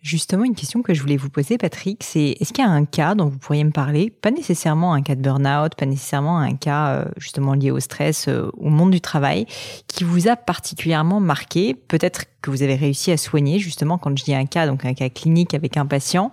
Justement, 0.00 0.44
une 0.44 0.54
question 0.54 0.80
que 0.82 0.94
je 0.94 1.00
voulais 1.00 1.16
vous 1.16 1.28
poser, 1.28 1.58
Patrick, 1.58 2.04
c'est 2.04 2.36
est-ce 2.38 2.52
qu'il 2.52 2.64
y 2.64 2.68
a 2.68 2.70
un 2.70 2.84
cas 2.84 3.16
dont 3.16 3.26
vous 3.26 3.38
pourriez 3.38 3.64
me 3.64 3.72
parler? 3.72 4.10
Pas 4.10 4.30
nécessairement 4.30 4.92
un 4.94 5.02
cas 5.02 5.16
de 5.16 5.20
burn-out, 5.20 5.74
pas 5.74 5.86
nécessairement 5.86 6.38
un 6.38 6.54
cas 6.54 6.90
euh, 6.90 7.04
justement 7.16 7.54
lié 7.54 7.72
au 7.72 7.80
stress, 7.80 8.28
euh, 8.28 8.48
au 8.56 8.68
monde 8.68 8.92
du 8.92 9.00
travail, 9.00 9.46
qui 9.88 10.04
vous 10.04 10.28
a 10.28 10.36
particulièrement 10.36 11.18
marqué, 11.18 11.74
peut-être 11.74 12.26
que 12.42 12.50
vous 12.52 12.62
avez 12.62 12.76
réussi 12.76 13.10
à 13.10 13.16
soigner, 13.16 13.58
justement, 13.58 13.98
quand 13.98 14.16
je 14.16 14.22
dis 14.22 14.34
un 14.36 14.46
cas, 14.46 14.68
donc 14.68 14.84
un 14.84 14.94
cas 14.94 15.08
clinique 15.08 15.52
avec 15.52 15.76
un 15.76 15.84
patient, 15.84 16.30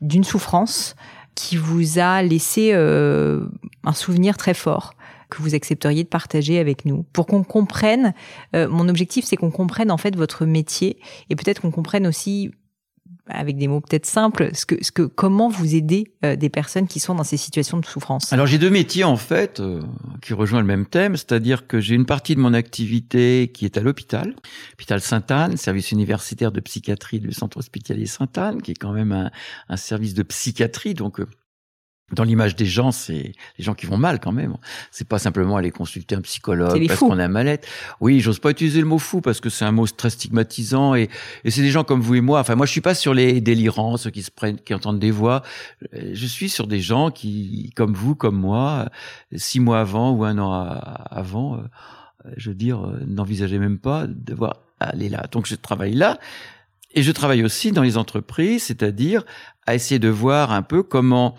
d'une 0.00 0.24
souffrance 0.24 0.94
qui 1.34 1.56
vous 1.56 1.98
a 1.98 2.22
laissé 2.22 2.70
euh, 2.72 3.48
un 3.82 3.94
souvenir 3.94 4.36
très 4.36 4.54
fort 4.54 4.94
que 5.28 5.42
vous 5.42 5.56
accepteriez 5.56 6.04
de 6.04 6.08
partager 6.08 6.60
avec 6.60 6.84
nous 6.84 7.04
pour 7.12 7.26
qu'on 7.26 7.42
comprenne. 7.42 8.14
mon 8.54 8.88
objectif, 8.88 9.26
c'est 9.26 9.36
qu'on 9.36 9.50
comprenne 9.50 9.90
en 9.90 9.98
fait 9.98 10.16
votre 10.16 10.46
métier 10.46 10.96
et 11.28 11.36
peut-être 11.36 11.60
qu'on 11.60 11.70
comprenne 11.70 12.06
aussi 12.06 12.50
avec 13.28 13.56
des 13.56 13.68
mots 13.68 13.80
peut-être 13.80 14.06
simples, 14.06 14.50
que, 14.66 15.02
comment 15.02 15.48
vous 15.48 15.74
aidez 15.74 16.12
euh, 16.24 16.36
des 16.36 16.48
personnes 16.48 16.86
qui 16.86 17.00
sont 17.00 17.14
dans 17.14 17.24
ces 17.24 17.36
situations 17.36 17.78
de 17.78 17.86
souffrance? 17.86 18.32
Alors 18.32 18.46
j'ai 18.46 18.58
deux 18.58 18.70
métiers 18.70 19.04
en 19.04 19.16
fait 19.16 19.60
euh, 19.60 19.80
qui 20.22 20.34
rejoignent 20.34 20.62
le 20.62 20.66
même 20.66 20.86
thème, 20.86 21.16
c'est-à-dire 21.16 21.66
que 21.66 21.80
j'ai 21.80 21.94
une 21.94 22.06
partie 22.06 22.34
de 22.34 22.40
mon 22.40 22.54
activité 22.54 23.50
qui 23.52 23.64
est 23.64 23.76
à 23.76 23.80
l'hôpital, 23.80 24.34
hôpital 24.74 25.00
Sainte-Anne, 25.00 25.56
service 25.56 25.92
universitaire 25.92 26.52
de 26.52 26.60
psychiatrie 26.60 27.20
du 27.20 27.32
centre 27.32 27.58
hospitalier 27.58 28.06
Sainte-Anne, 28.06 28.62
qui 28.62 28.72
est 28.72 28.78
quand 28.78 28.92
même 28.92 29.12
un, 29.12 29.30
un 29.68 29.76
service 29.76 30.14
de 30.14 30.22
psychiatrie, 30.22 30.94
donc 30.94 31.20
euh, 31.20 31.26
dans 32.12 32.24
l'image 32.24 32.56
des 32.56 32.66
gens, 32.66 32.90
c'est 32.90 33.32
les 33.58 33.64
gens 33.64 33.74
qui 33.74 33.86
vont 33.86 33.98
mal 33.98 34.18
quand 34.18 34.32
même. 34.32 34.56
C'est 34.90 35.06
pas 35.06 35.18
simplement 35.18 35.56
aller 35.56 35.70
consulter 35.70 36.14
un 36.14 36.22
psychologue 36.22 36.86
parce 36.86 37.00
qu'on 37.00 37.18
a 37.18 37.28
mal 37.28 37.58
Oui, 38.00 38.20
j'ose 38.20 38.38
pas 38.38 38.50
utiliser 38.50 38.80
le 38.80 38.86
mot 38.86 38.98
fou 38.98 39.20
parce 39.20 39.40
que 39.40 39.50
c'est 39.50 39.64
un 39.64 39.72
mot 39.72 39.86
très 39.86 40.10
stigmatisant 40.10 40.94
et, 40.94 41.10
et 41.44 41.50
c'est 41.50 41.60
des 41.60 41.70
gens 41.70 41.84
comme 41.84 42.00
vous 42.00 42.14
et 42.14 42.20
moi. 42.20 42.40
Enfin, 42.40 42.54
moi, 42.54 42.66
je 42.66 42.72
suis 42.72 42.80
pas 42.80 42.94
sur 42.94 43.12
les 43.12 43.40
délirants, 43.40 43.96
ceux 43.96 44.10
qui 44.10 44.22
se 44.22 44.30
prennent, 44.30 44.58
qui 44.58 44.72
entendent 44.74 44.98
des 44.98 45.10
voix. 45.10 45.42
Je 45.92 46.26
suis 46.26 46.48
sur 46.48 46.66
des 46.66 46.80
gens 46.80 47.10
qui, 47.10 47.72
comme 47.76 47.92
vous, 47.92 48.14
comme 48.14 48.36
moi, 48.36 48.88
six 49.34 49.60
mois 49.60 49.80
avant 49.80 50.12
ou 50.12 50.24
un 50.24 50.38
an 50.38 50.52
avant, 51.10 51.56
euh, 51.56 52.30
je 52.36 52.50
veux 52.50 52.56
dire, 52.56 52.86
euh, 52.86 53.00
n'envisageaient 53.06 53.58
même 53.58 53.78
pas 53.78 54.06
de 54.06 54.14
devoir 54.14 54.62
aller 54.80 55.08
là. 55.08 55.26
Donc, 55.30 55.46
je 55.46 55.54
travaille 55.54 55.94
là. 55.94 56.18
Et 56.94 57.02
je 57.02 57.12
travaille 57.12 57.44
aussi 57.44 57.70
dans 57.70 57.82
les 57.82 57.98
entreprises, 57.98 58.64
c'est-à-dire 58.64 59.24
à 59.66 59.74
essayer 59.74 59.98
de 59.98 60.08
voir 60.08 60.52
un 60.52 60.62
peu 60.62 60.82
comment 60.82 61.36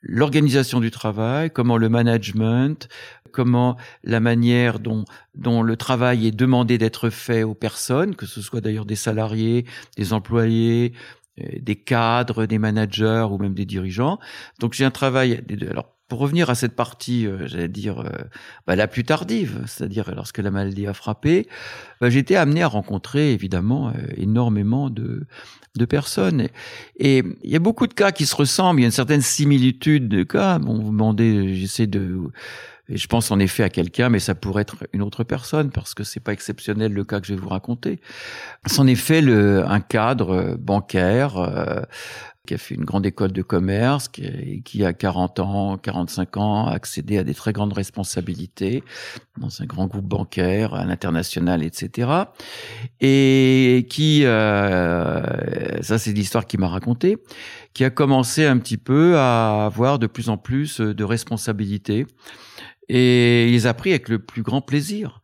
l'organisation 0.00 0.80
du 0.80 0.90
travail, 0.90 1.50
comment 1.50 1.76
le 1.76 1.88
management, 1.88 2.88
comment 3.32 3.76
la 4.04 4.20
manière 4.20 4.78
dont, 4.78 5.04
dont 5.34 5.62
le 5.62 5.76
travail 5.76 6.26
est 6.26 6.32
demandé 6.32 6.78
d'être 6.78 7.10
fait 7.10 7.42
aux 7.42 7.54
personnes, 7.54 8.14
que 8.14 8.26
ce 8.26 8.40
soit 8.40 8.60
d'ailleurs 8.60 8.86
des 8.86 8.96
salariés, 8.96 9.66
des 9.96 10.12
employés, 10.12 10.92
euh, 11.40 11.44
des 11.60 11.76
cadres, 11.76 12.46
des 12.46 12.58
managers 12.58 13.26
ou 13.30 13.38
même 13.38 13.54
des 13.54 13.66
dirigeants. 13.66 14.18
Donc 14.60 14.72
j'ai 14.72 14.84
un 14.84 14.90
travail. 14.90 15.44
Alors 15.70 15.97
pour 16.08 16.18
revenir 16.20 16.50
à 16.50 16.54
cette 16.54 16.74
partie, 16.74 17.26
euh, 17.26 17.46
j'allais 17.46 17.68
dire 17.68 18.00
euh, 18.00 18.10
bah, 18.66 18.76
la 18.76 18.88
plus 18.88 19.04
tardive, 19.04 19.62
c'est-à-dire 19.66 20.12
lorsque 20.14 20.38
la 20.38 20.50
maladie 20.50 20.86
a 20.86 20.94
frappé, 20.94 21.48
bah, 22.00 22.08
été 22.08 22.36
amené 22.36 22.62
à 22.62 22.68
rencontrer 22.68 23.32
évidemment 23.32 23.92
énormément 24.16 24.90
de 24.90 25.26
de 25.78 25.86
personnes. 25.86 26.48
Et 26.98 27.22
il 27.42 27.50
y 27.50 27.56
a 27.56 27.60
beaucoup 27.60 27.86
de 27.86 27.94
cas 27.94 28.12
qui 28.12 28.26
se 28.26 28.36
ressemblent, 28.36 28.80
il 28.80 28.82
y 28.82 28.86
a 28.86 28.88
une 28.88 28.92
certaine 28.92 29.22
similitude 29.22 30.08
de 30.08 30.22
cas. 30.24 30.58
Bon, 30.58 30.78
vous 30.78 30.90
demandez, 30.90 31.54
j'essaie 31.54 31.86
de... 31.86 32.18
Et 32.90 32.96
je 32.96 33.06
pense 33.06 33.30
en 33.30 33.38
effet 33.38 33.62
à 33.62 33.68
quelqu'un, 33.68 34.08
mais 34.08 34.18
ça 34.18 34.34
pourrait 34.34 34.62
être 34.62 34.76
une 34.94 35.02
autre 35.02 35.22
personne 35.22 35.70
parce 35.70 35.92
que 35.92 36.04
c'est 36.04 36.20
pas 36.20 36.32
exceptionnel 36.32 36.92
le 36.92 37.04
cas 37.04 37.20
que 37.20 37.26
je 37.26 37.34
vais 37.34 37.40
vous 37.40 37.50
raconter. 37.50 38.00
C'est 38.64 38.80
en 38.80 38.86
effet 38.86 39.20
le, 39.20 39.62
un 39.66 39.80
cadre 39.80 40.56
bancaire 40.58 41.36
euh, 41.36 41.82
qui 42.48 42.54
a 42.54 42.58
fait 42.58 42.74
une 42.74 42.86
grande 42.86 43.04
école 43.04 43.32
de 43.32 43.42
commerce, 43.42 44.08
qui, 44.08 44.62
qui 44.64 44.82
a 44.82 44.94
40 44.94 45.38
ans, 45.40 45.76
45 45.76 46.38
ans, 46.38 46.66
a 46.66 46.72
accédé 46.72 47.18
à 47.18 47.22
des 47.22 47.34
très 47.34 47.52
grandes 47.52 47.74
responsabilités 47.74 48.82
dans 49.36 49.60
un 49.60 49.66
grand 49.66 49.86
groupe 49.86 50.06
bancaire, 50.06 50.72
à 50.72 50.86
l'international, 50.86 51.62
etc. 51.62 52.10
Et 53.02 53.86
qui, 53.90 54.24
euh, 54.24 55.82
ça 55.82 55.98
c'est 55.98 56.12
l'histoire 56.12 56.46
qu'il 56.46 56.60
m'a 56.60 56.68
raconté, 56.68 57.18
qui 57.74 57.84
a 57.84 57.90
commencé 57.90 58.46
un 58.46 58.56
petit 58.56 58.78
peu 58.78 59.18
à 59.18 59.66
avoir 59.66 59.98
de 59.98 60.06
plus 60.06 60.30
en 60.30 60.38
plus 60.38 60.80
de 60.80 61.04
responsabilités. 61.04 62.06
Et 62.88 63.48
il 63.48 63.52
les 63.52 63.66
a 63.66 63.74
pris 63.74 63.90
avec 63.90 64.08
le 64.08 64.20
plus 64.20 64.42
grand 64.42 64.62
plaisir 64.62 65.20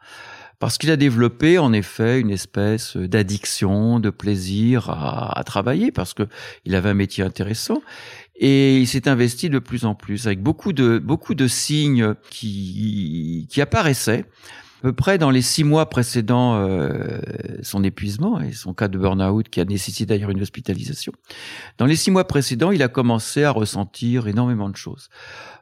parce 0.58 0.78
qu'il 0.78 0.90
a 0.90 0.96
développé 0.96 1.58
en 1.58 1.72
effet 1.72 2.20
une 2.20 2.30
espèce 2.30 2.96
d'addiction, 2.96 4.00
de 4.00 4.10
plaisir 4.10 4.90
à, 4.90 5.38
à 5.38 5.44
travailler, 5.44 5.90
parce 5.92 6.14
que 6.14 6.24
il 6.64 6.74
avait 6.74 6.90
un 6.90 6.94
métier 6.94 7.24
intéressant. 7.24 7.82
Et 8.36 8.78
il 8.78 8.86
s'est 8.86 9.08
investi 9.08 9.48
de 9.48 9.58
plus 9.58 9.84
en 9.84 9.94
plus 9.94 10.26
avec 10.26 10.42
beaucoup 10.42 10.72
de 10.72 10.98
beaucoup 10.98 11.34
de 11.34 11.46
signes 11.46 12.14
qui 12.30 13.46
qui 13.48 13.60
apparaissaient 13.60 14.24
à 14.84 14.88
peu 14.88 14.92
près 14.92 15.16
dans 15.16 15.30
les 15.30 15.40
six 15.40 15.64
mois 15.64 15.88
précédant 15.88 16.56
euh, 16.56 17.18
son 17.62 17.82
épuisement 17.82 18.40
et 18.40 18.52
son 18.52 18.74
cas 18.74 18.88
de 18.88 18.98
burn-out 18.98 19.48
qui 19.48 19.60
a 19.60 19.64
nécessité 19.64 20.04
d'ailleurs 20.04 20.28
une 20.28 20.42
hospitalisation. 20.42 21.12
Dans 21.78 21.86
les 21.86 21.96
six 21.96 22.10
mois 22.10 22.26
précédents, 22.26 22.70
il 22.70 22.82
a 22.82 22.88
commencé 22.88 23.44
à 23.44 23.50
ressentir 23.50 24.28
énormément 24.28 24.68
de 24.68 24.76
choses. 24.76 25.08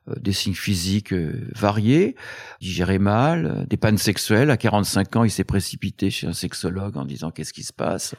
Euh, 0.08 0.14
des 0.20 0.32
signes 0.32 0.54
physiques 0.54 1.12
euh, 1.12 1.48
variés, 1.54 2.16
digérer 2.60 2.98
mal, 2.98 3.46
euh, 3.46 3.66
des 3.66 3.76
pannes 3.76 3.98
sexuelles. 3.98 4.50
À 4.50 4.56
45 4.56 5.14
ans, 5.14 5.22
il 5.22 5.30
s'est 5.30 5.44
précipité 5.44 6.10
chez 6.10 6.26
un 6.26 6.32
sexologue 6.32 6.96
en 6.96 7.04
disant 7.04 7.30
qu'est-ce 7.30 7.52
qui 7.52 7.62
se 7.62 7.72
passe. 7.72 8.16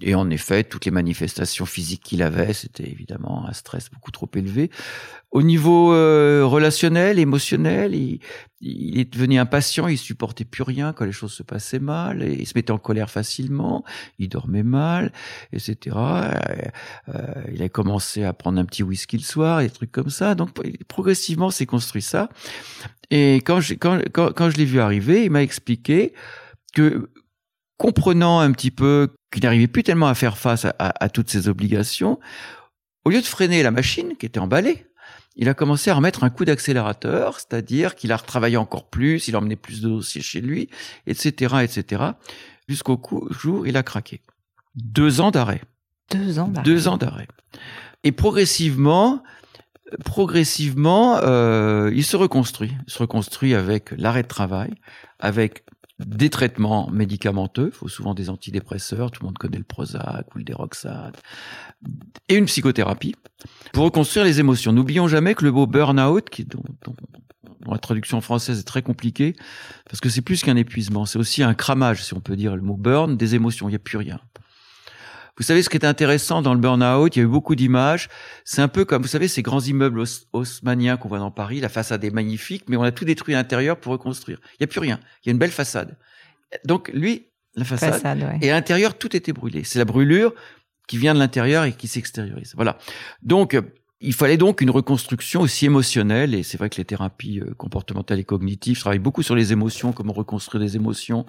Et 0.00 0.14
en 0.14 0.28
effet, 0.30 0.64
toutes 0.64 0.84
les 0.84 0.90
manifestations 0.90 1.66
physiques 1.66 2.02
qu'il 2.02 2.22
avait, 2.22 2.52
c'était 2.52 2.88
évidemment 2.88 3.46
un 3.46 3.52
stress 3.52 3.90
beaucoup 3.90 4.10
trop 4.10 4.28
élevé. 4.34 4.70
Au 5.30 5.42
niveau 5.42 5.88
relationnel, 5.88 7.18
émotionnel, 7.18 7.94
il, 7.94 8.20
il, 8.60 8.98
est 8.98 9.12
devenu 9.12 9.38
impatient, 9.38 9.88
il 9.88 9.98
supportait 9.98 10.44
plus 10.44 10.62
rien 10.62 10.92
quand 10.92 11.04
les 11.04 11.12
choses 11.12 11.32
se 11.32 11.42
passaient 11.42 11.78
mal, 11.78 12.22
il 12.22 12.46
se 12.46 12.52
mettait 12.54 12.70
en 12.70 12.78
colère 12.78 13.10
facilement, 13.10 13.84
il 14.18 14.28
dormait 14.28 14.62
mal, 14.62 15.12
etc. 15.52 15.96
Il 17.52 17.62
a 17.62 17.68
commencé 17.68 18.24
à 18.24 18.32
prendre 18.32 18.60
un 18.60 18.64
petit 18.64 18.82
whisky 18.82 19.16
le 19.16 19.22
soir, 19.22 19.60
des 19.60 19.70
trucs 19.70 19.92
comme 19.92 20.10
ça. 20.10 20.34
Donc 20.34 20.50
progressivement, 20.88 21.50
s'est 21.50 21.66
construit 21.66 22.02
ça. 22.02 22.28
Et 23.10 23.36
quand 23.36 23.60
je, 23.60 23.74
quand, 23.74 24.00
quand, 24.12 24.32
quand 24.32 24.50
je 24.50 24.56
l'ai 24.56 24.64
vu 24.64 24.80
arriver, 24.80 25.24
il 25.24 25.30
m'a 25.30 25.42
expliqué 25.42 26.14
que 26.74 27.10
comprenant 27.76 28.40
un 28.40 28.52
petit 28.52 28.70
peu 28.70 29.14
qu'il 29.32 29.42
n'arrivait 29.42 29.66
plus 29.66 29.82
tellement 29.82 30.08
à 30.08 30.14
faire 30.14 30.38
face 30.38 30.64
à, 30.64 30.74
à, 30.78 31.04
à 31.04 31.08
toutes 31.08 31.30
ces 31.30 31.48
obligations, 31.48 32.18
au 33.04 33.10
lieu 33.10 33.20
de 33.20 33.26
freiner 33.26 33.62
la 33.62 33.70
machine 33.70 34.16
qui 34.16 34.26
était 34.26 34.38
emballée, 34.38 34.86
il 35.36 35.48
a 35.48 35.54
commencé 35.54 35.90
à 35.90 35.94
remettre 35.94 36.24
un 36.24 36.30
coup 36.30 36.44
d'accélérateur, 36.44 37.40
c'est-à-dire 37.40 37.94
qu'il 37.94 38.12
a 38.12 38.16
retravaillé 38.16 38.56
encore 38.56 38.88
plus, 38.88 39.28
il 39.28 39.36
emmenait 39.36 39.56
plus 39.56 39.80
de 39.80 39.88
dossiers 39.88 40.22
chez 40.22 40.40
lui, 40.40 40.68
etc., 41.06 41.56
etc., 41.62 42.02
jusqu'au 42.68 43.00
jour 43.30 43.66
il 43.66 43.76
a 43.76 43.82
craqué. 43.82 44.20
Deux 44.74 45.20
ans 45.20 45.30
d'arrêt. 45.30 45.62
Deux 46.10 46.38
ans 46.38 46.48
d'arrêt. 46.48 46.64
Deux 46.64 46.88
ans 46.88 46.96
d'arrêt. 46.96 47.28
Et 48.04 48.12
progressivement, 48.12 49.22
progressivement, 50.04 51.18
euh, 51.22 51.90
il 51.94 52.04
se 52.04 52.16
reconstruit. 52.16 52.72
Il 52.86 52.92
se 52.92 52.98
reconstruit 52.98 53.54
avec 53.54 53.92
l'arrêt 53.96 54.22
de 54.22 54.28
travail, 54.28 54.72
avec 55.18 55.64
des 55.98 56.30
traitements 56.30 56.90
médicamenteux, 56.90 57.70
il 57.72 57.76
faut 57.76 57.88
souvent 57.88 58.14
des 58.14 58.30
antidépresseurs, 58.30 59.10
tout 59.10 59.22
le 59.22 59.26
monde 59.26 59.38
connaît 59.38 59.58
le 59.58 59.64
Prozac 59.64 60.34
ou 60.34 60.38
le 60.38 60.44
Deroxate, 60.44 61.22
et 62.28 62.34
une 62.34 62.46
psychothérapie 62.46 63.14
pour 63.72 63.84
reconstruire 63.84 64.24
les 64.24 64.40
émotions. 64.40 64.72
N'oublions 64.72 65.08
jamais 65.08 65.34
que 65.34 65.44
le 65.44 65.52
mot 65.52 65.66
burn-out, 65.66 66.28
qui 66.30 66.44
dont, 66.44 66.62
dont, 66.84 66.94
dont, 67.64 67.72
la 67.72 67.78
traduction 67.78 68.20
française 68.20 68.58
est 68.58 68.64
très 68.64 68.82
compliquée, 68.82 69.36
parce 69.88 70.00
que 70.00 70.08
c'est 70.08 70.22
plus 70.22 70.42
qu'un 70.42 70.56
épuisement, 70.56 71.06
c'est 71.06 71.18
aussi 71.18 71.42
un 71.42 71.54
cramage, 71.54 72.04
si 72.04 72.14
on 72.14 72.20
peut 72.20 72.36
dire 72.36 72.56
le 72.56 72.62
mot 72.62 72.76
burn, 72.76 73.16
des 73.16 73.34
émotions, 73.34 73.68
il 73.68 73.72
n'y 73.72 73.76
a 73.76 73.80
plus 73.80 73.98
rien. 73.98 74.20
Vous 75.42 75.46
savez 75.48 75.64
ce 75.64 75.68
qui 75.68 75.76
est 75.76 75.84
intéressant 75.84 76.40
dans 76.40 76.54
le 76.54 76.60
burn-out, 76.60 77.16
il 77.16 77.18
y 77.18 77.22
a 77.22 77.24
eu 77.24 77.28
beaucoup 77.28 77.56
d'images. 77.56 78.08
C'est 78.44 78.62
un 78.62 78.68
peu 78.68 78.84
comme, 78.84 79.02
vous 79.02 79.08
savez, 79.08 79.26
ces 79.26 79.42
grands 79.42 79.60
immeubles 79.60 80.04
haussmanniens 80.32 80.96
qu'on 80.96 81.08
voit 81.08 81.18
dans 81.18 81.32
Paris. 81.32 81.58
La 81.58 81.68
façade 81.68 82.04
est 82.04 82.12
magnifique, 82.12 82.66
mais 82.68 82.76
on 82.76 82.82
a 82.84 82.92
tout 82.92 83.04
détruit 83.04 83.34
à 83.34 83.38
l'intérieur 83.38 83.76
pour 83.76 83.90
reconstruire. 83.90 84.38
Il 84.52 84.56
n'y 84.60 84.64
a 84.64 84.66
plus 84.68 84.78
rien. 84.78 85.00
Il 85.24 85.26
y 85.26 85.30
a 85.30 85.32
une 85.32 85.40
belle 85.40 85.50
façade. 85.50 85.96
Donc 86.64 86.92
lui, 86.94 87.26
la 87.56 87.64
façade, 87.64 87.94
Façade, 87.94 88.20
ouais. 88.20 88.38
et 88.40 88.52
à 88.52 88.54
l'intérieur, 88.54 88.96
tout 88.96 89.16
était 89.16 89.32
brûlé. 89.32 89.64
C'est 89.64 89.80
la 89.80 89.84
brûlure 89.84 90.32
qui 90.86 90.96
vient 90.96 91.12
de 91.12 91.18
l'intérieur 91.18 91.64
et 91.64 91.72
qui 91.72 91.88
s'extériorise. 91.88 92.52
Voilà. 92.54 92.78
Donc, 93.22 93.60
il 94.02 94.12
fallait 94.12 94.36
donc 94.36 94.60
une 94.60 94.70
reconstruction 94.70 95.40
aussi 95.40 95.66
émotionnelle, 95.66 96.34
et 96.34 96.42
c'est 96.42 96.58
vrai 96.58 96.68
que 96.68 96.76
les 96.76 96.84
thérapies 96.84 97.40
euh, 97.40 97.54
comportementales 97.56 98.18
et 98.18 98.24
cognitives 98.24 98.78
travaillent 98.80 98.98
beaucoup 98.98 99.22
sur 99.22 99.34
les 99.34 99.52
émotions, 99.52 99.92
comment 99.92 100.12
reconstruire 100.12 100.62
les 100.62 100.76
émotions 100.76 101.24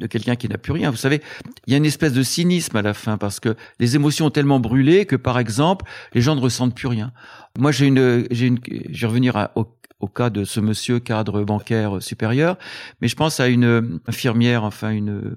de 0.00 0.06
quelqu'un 0.06 0.34
qui 0.36 0.48
n'a 0.48 0.58
plus 0.58 0.72
rien. 0.72 0.90
Vous 0.90 0.96
savez, 0.96 1.22
il 1.66 1.72
y 1.72 1.74
a 1.74 1.76
une 1.76 1.84
espèce 1.84 2.12
de 2.12 2.22
cynisme 2.22 2.76
à 2.76 2.82
la 2.82 2.92
fin, 2.92 3.18
parce 3.18 3.40
que 3.40 3.56
les 3.78 3.94
émotions 3.94 4.26
ont 4.26 4.30
tellement 4.30 4.60
brûlé 4.60 5.06
que, 5.06 5.16
par 5.16 5.38
exemple, 5.38 5.84
les 6.12 6.20
gens 6.20 6.34
ne 6.34 6.40
ressentent 6.40 6.74
plus 6.74 6.88
rien. 6.88 7.12
Moi, 7.58 7.72
j'ai 7.72 7.86
une, 7.86 8.26
j'ai 8.30 8.46
une, 8.46 8.58
je 8.90 9.00
vais 9.00 9.06
revenir 9.06 9.36
à, 9.36 9.52
au, 9.56 9.66
au 10.00 10.06
cas 10.06 10.30
de 10.30 10.44
ce 10.44 10.60
monsieur 10.60 11.00
cadre 11.00 11.42
bancaire 11.42 12.00
supérieur, 12.02 12.56
mais 13.00 13.08
je 13.08 13.16
pense 13.16 13.40
à 13.40 13.48
une 13.48 13.98
infirmière, 14.06 14.62
enfin 14.64 14.90
une 14.90 15.34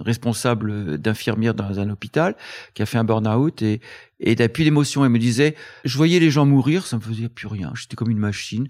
responsable 0.00 0.98
d'infirmière 0.98 1.54
dans 1.54 1.80
un 1.80 1.90
hôpital 1.90 2.36
qui 2.74 2.82
a 2.82 2.86
fait 2.86 2.98
un 2.98 3.04
burn-out 3.04 3.60
et, 3.62 3.80
et 4.20 4.36
depuis 4.36 4.62
l'émotion, 4.62 5.04
elle 5.04 5.10
me 5.10 5.18
disait, 5.18 5.56
je 5.84 5.96
voyais 5.96 6.20
les 6.20 6.30
gens 6.30 6.46
mourir, 6.46 6.86
ça 6.86 6.96
me 6.96 7.02
faisait 7.02 7.28
plus 7.28 7.48
rien. 7.48 7.72
J'étais 7.74 7.96
comme 7.96 8.10
une 8.10 8.18
machine. 8.18 8.68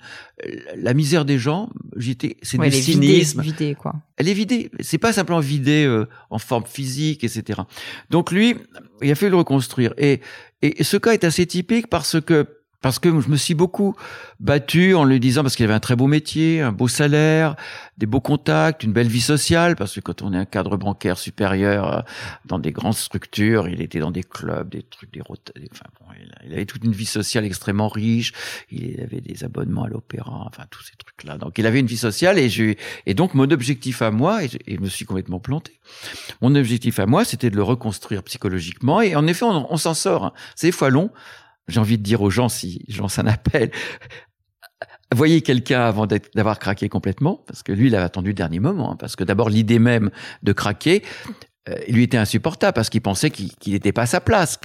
La 0.76 0.94
misère 0.94 1.26
des 1.26 1.38
gens, 1.38 1.68
j'étais, 1.96 2.38
c'est 2.42 2.58
Ouais, 2.58 2.70
du 2.70 2.74
elle 2.74 2.78
est 2.78 2.82
cynisme. 2.82 3.42
vidée, 3.42 3.64
vidée, 3.66 3.74
quoi. 3.74 3.94
Elle 4.16 4.28
est 4.30 4.34
vidée. 4.34 4.70
C'est 4.80 4.96
pas 4.98 5.12
simplement 5.12 5.40
vidée 5.40 5.84
euh, 5.84 6.06
en 6.30 6.38
forme 6.38 6.64
physique, 6.64 7.22
etc. 7.22 7.60
Donc 8.08 8.32
lui, 8.32 8.56
il 9.02 9.10
a 9.10 9.14
fallu 9.14 9.30
le 9.30 9.36
reconstruire. 9.36 9.92
Et, 9.98 10.20
et 10.62 10.82
ce 10.84 10.96
cas 10.96 11.12
est 11.12 11.24
assez 11.24 11.44
typique 11.44 11.88
parce 11.88 12.18
que 12.20 12.46
parce 12.82 12.98
que 12.98 13.08
je 13.20 13.28
me 13.28 13.36
suis 13.36 13.54
beaucoup 13.54 13.94
battu 14.40 14.94
en 14.94 15.04
lui 15.04 15.20
disant, 15.20 15.42
parce 15.42 15.56
qu'il 15.56 15.64
avait 15.64 15.74
un 15.74 15.80
très 15.80 15.96
beau 15.96 16.08
métier, 16.08 16.60
un 16.60 16.72
beau 16.72 16.88
salaire, 16.88 17.56
des 17.96 18.06
beaux 18.06 18.20
contacts, 18.20 18.82
une 18.82 18.92
belle 18.92 19.06
vie 19.08 19.20
sociale, 19.20 19.76
parce 19.76 19.94
que 19.94 20.00
quand 20.00 20.20
on 20.22 20.32
est 20.34 20.36
un 20.36 20.44
cadre 20.44 20.76
bancaire 20.76 21.16
supérieur 21.16 21.92
euh, 21.98 22.00
dans 22.44 22.58
des 22.58 22.72
grandes 22.72 22.94
structures, 22.94 23.68
il 23.68 23.80
était 23.80 24.00
dans 24.00 24.10
des 24.10 24.24
clubs, 24.24 24.68
des 24.68 24.82
trucs, 24.82 25.12
des 25.12 25.20
des- 25.20 25.68
enfin 25.72 25.84
bon, 26.00 26.06
il, 26.44 26.52
avait 26.52 26.66
toute 26.66 26.84
une 26.84 26.92
vie 26.92 27.06
sociale 27.06 27.44
extrêmement 27.44 27.88
riche, 27.88 28.32
il 28.70 29.00
avait 29.00 29.20
des 29.20 29.44
abonnements 29.44 29.84
à 29.84 29.88
l'opéra, 29.88 30.44
enfin 30.46 30.64
tous 30.70 30.82
ces 30.82 30.96
trucs-là. 30.96 31.38
Donc 31.38 31.58
il 31.58 31.66
avait 31.66 31.80
une 31.80 31.86
vie 31.86 31.96
sociale 31.96 32.38
et 32.38 32.48
je, 32.50 32.74
et 33.06 33.14
donc 33.14 33.34
mon 33.34 33.48
objectif 33.50 34.02
à 34.02 34.10
moi, 34.10 34.42
et 34.44 34.48
je, 34.48 34.58
et 34.66 34.74
je 34.76 34.80
me 34.80 34.88
suis 34.88 35.04
complètement 35.04 35.38
planté, 35.38 35.78
mon 36.40 36.54
objectif 36.56 36.98
à 36.98 37.06
moi, 37.06 37.24
c'était 37.24 37.50
de 37.50 37.56
le 37.56 37.62
reconstruire 37.62 38.24
psychologiquement, 38.24 39.00
et 39.00 39.14
en 39.14 39.26
effet, 39.28 39.44
on, 39.44 39.72
on 39.72 39.76
s'en 39.76 39.94
sort. 39.94 40.24
hein. 40.24 40.32
C'est 40.56 40.66
des 40.68 40.72
fois 40.72 40.90
long, 40.90 41.10
j'ai 41.68 41.80
envie 41.80 41.98
de 41.98 42.02
dire 42.02 42.22
aux 42.22 42.30
gens, 42.30 42.48
si 42.48 42.84
lance 42.98 43.18
un 43.18 43.26
appel, 43.26 43.70
voyez 45.14 45.42
quelqu'un 45.42 45.82
avant 45.82 46.06
d'avoir 46.06 46.58
craqué 46.58 46.88
complètement, 46.88 47.44
parce 47.46 47.62
que 47.62 47.72
lui, 47.72 47.88
il 47.88 47.96
a 47.96 48.02
attendu 48.02 48.30
le 48.30 48.34
dernier 48.34 48.60
moment, 48.60 48.92
hein, 48.92 48.96
parce 48.98 49.16
que 49.16 49.24
d'abord, 49.24 49.50
l'idée 49.50 49.78
même 49.78 50.10
de 50.42 50.52
craquer, 50.52 51.02
euh, 51.68 51.76
lui 51.88 52.02
était 52.02 52.16
insupportable, 52.16 52.74
parce 52.74 52.90
qu'il 52.90 53.02
pensait 53.02 53.30
qu'il 53.30 53.52
n'était 53.66 53.92
pas 53.92 54.02
à 54.02 54.06
sa 54.06 54.20
place, 54.20 54.58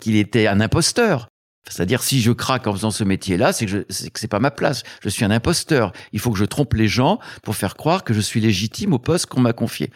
qu'il 0.00 0.16
était 0.16 0.46
un 0.46 0.60
imposteur. 0.60 1.28
C'est-à-dire, 1.68 2.02
si 2.02 2.20
je 2.20 2.32
craque 2.32 2.66
en 2.66 2.72
faisant 2.72 2.90
ce 2.90 3.04
métier-là, 3.04 3.52
c'est 3.52 3.66
que 3.66 3.84
c'est 3.88 4.28
pas 4.28 4.40
ma 4.40 4.50
place. 4.50 4.82
Je 5.02 5.08
suis 5.08 5.24
un 5.24 5.30
imposteur. 5.30 5.92
Il 6.12 6.18
faut 6.18 6.30
que 6.32 6.38
je 6.38 6.46
trompe 6.46 6.74
les 6.74 6.88
gens 6.88 7.18
pour 7.42 7.54
faire 7.54 7.76
croire 7.76 8.02
que 8.02 8.14
je 8.14 8.20
suis 8.20 8.40
légitime 8.40 8.94
au 8.94 8.98
poste 8.98 9.26
qu'on 9.26 9.40
m'a 9.40 9.52
confié. 9.52 9.90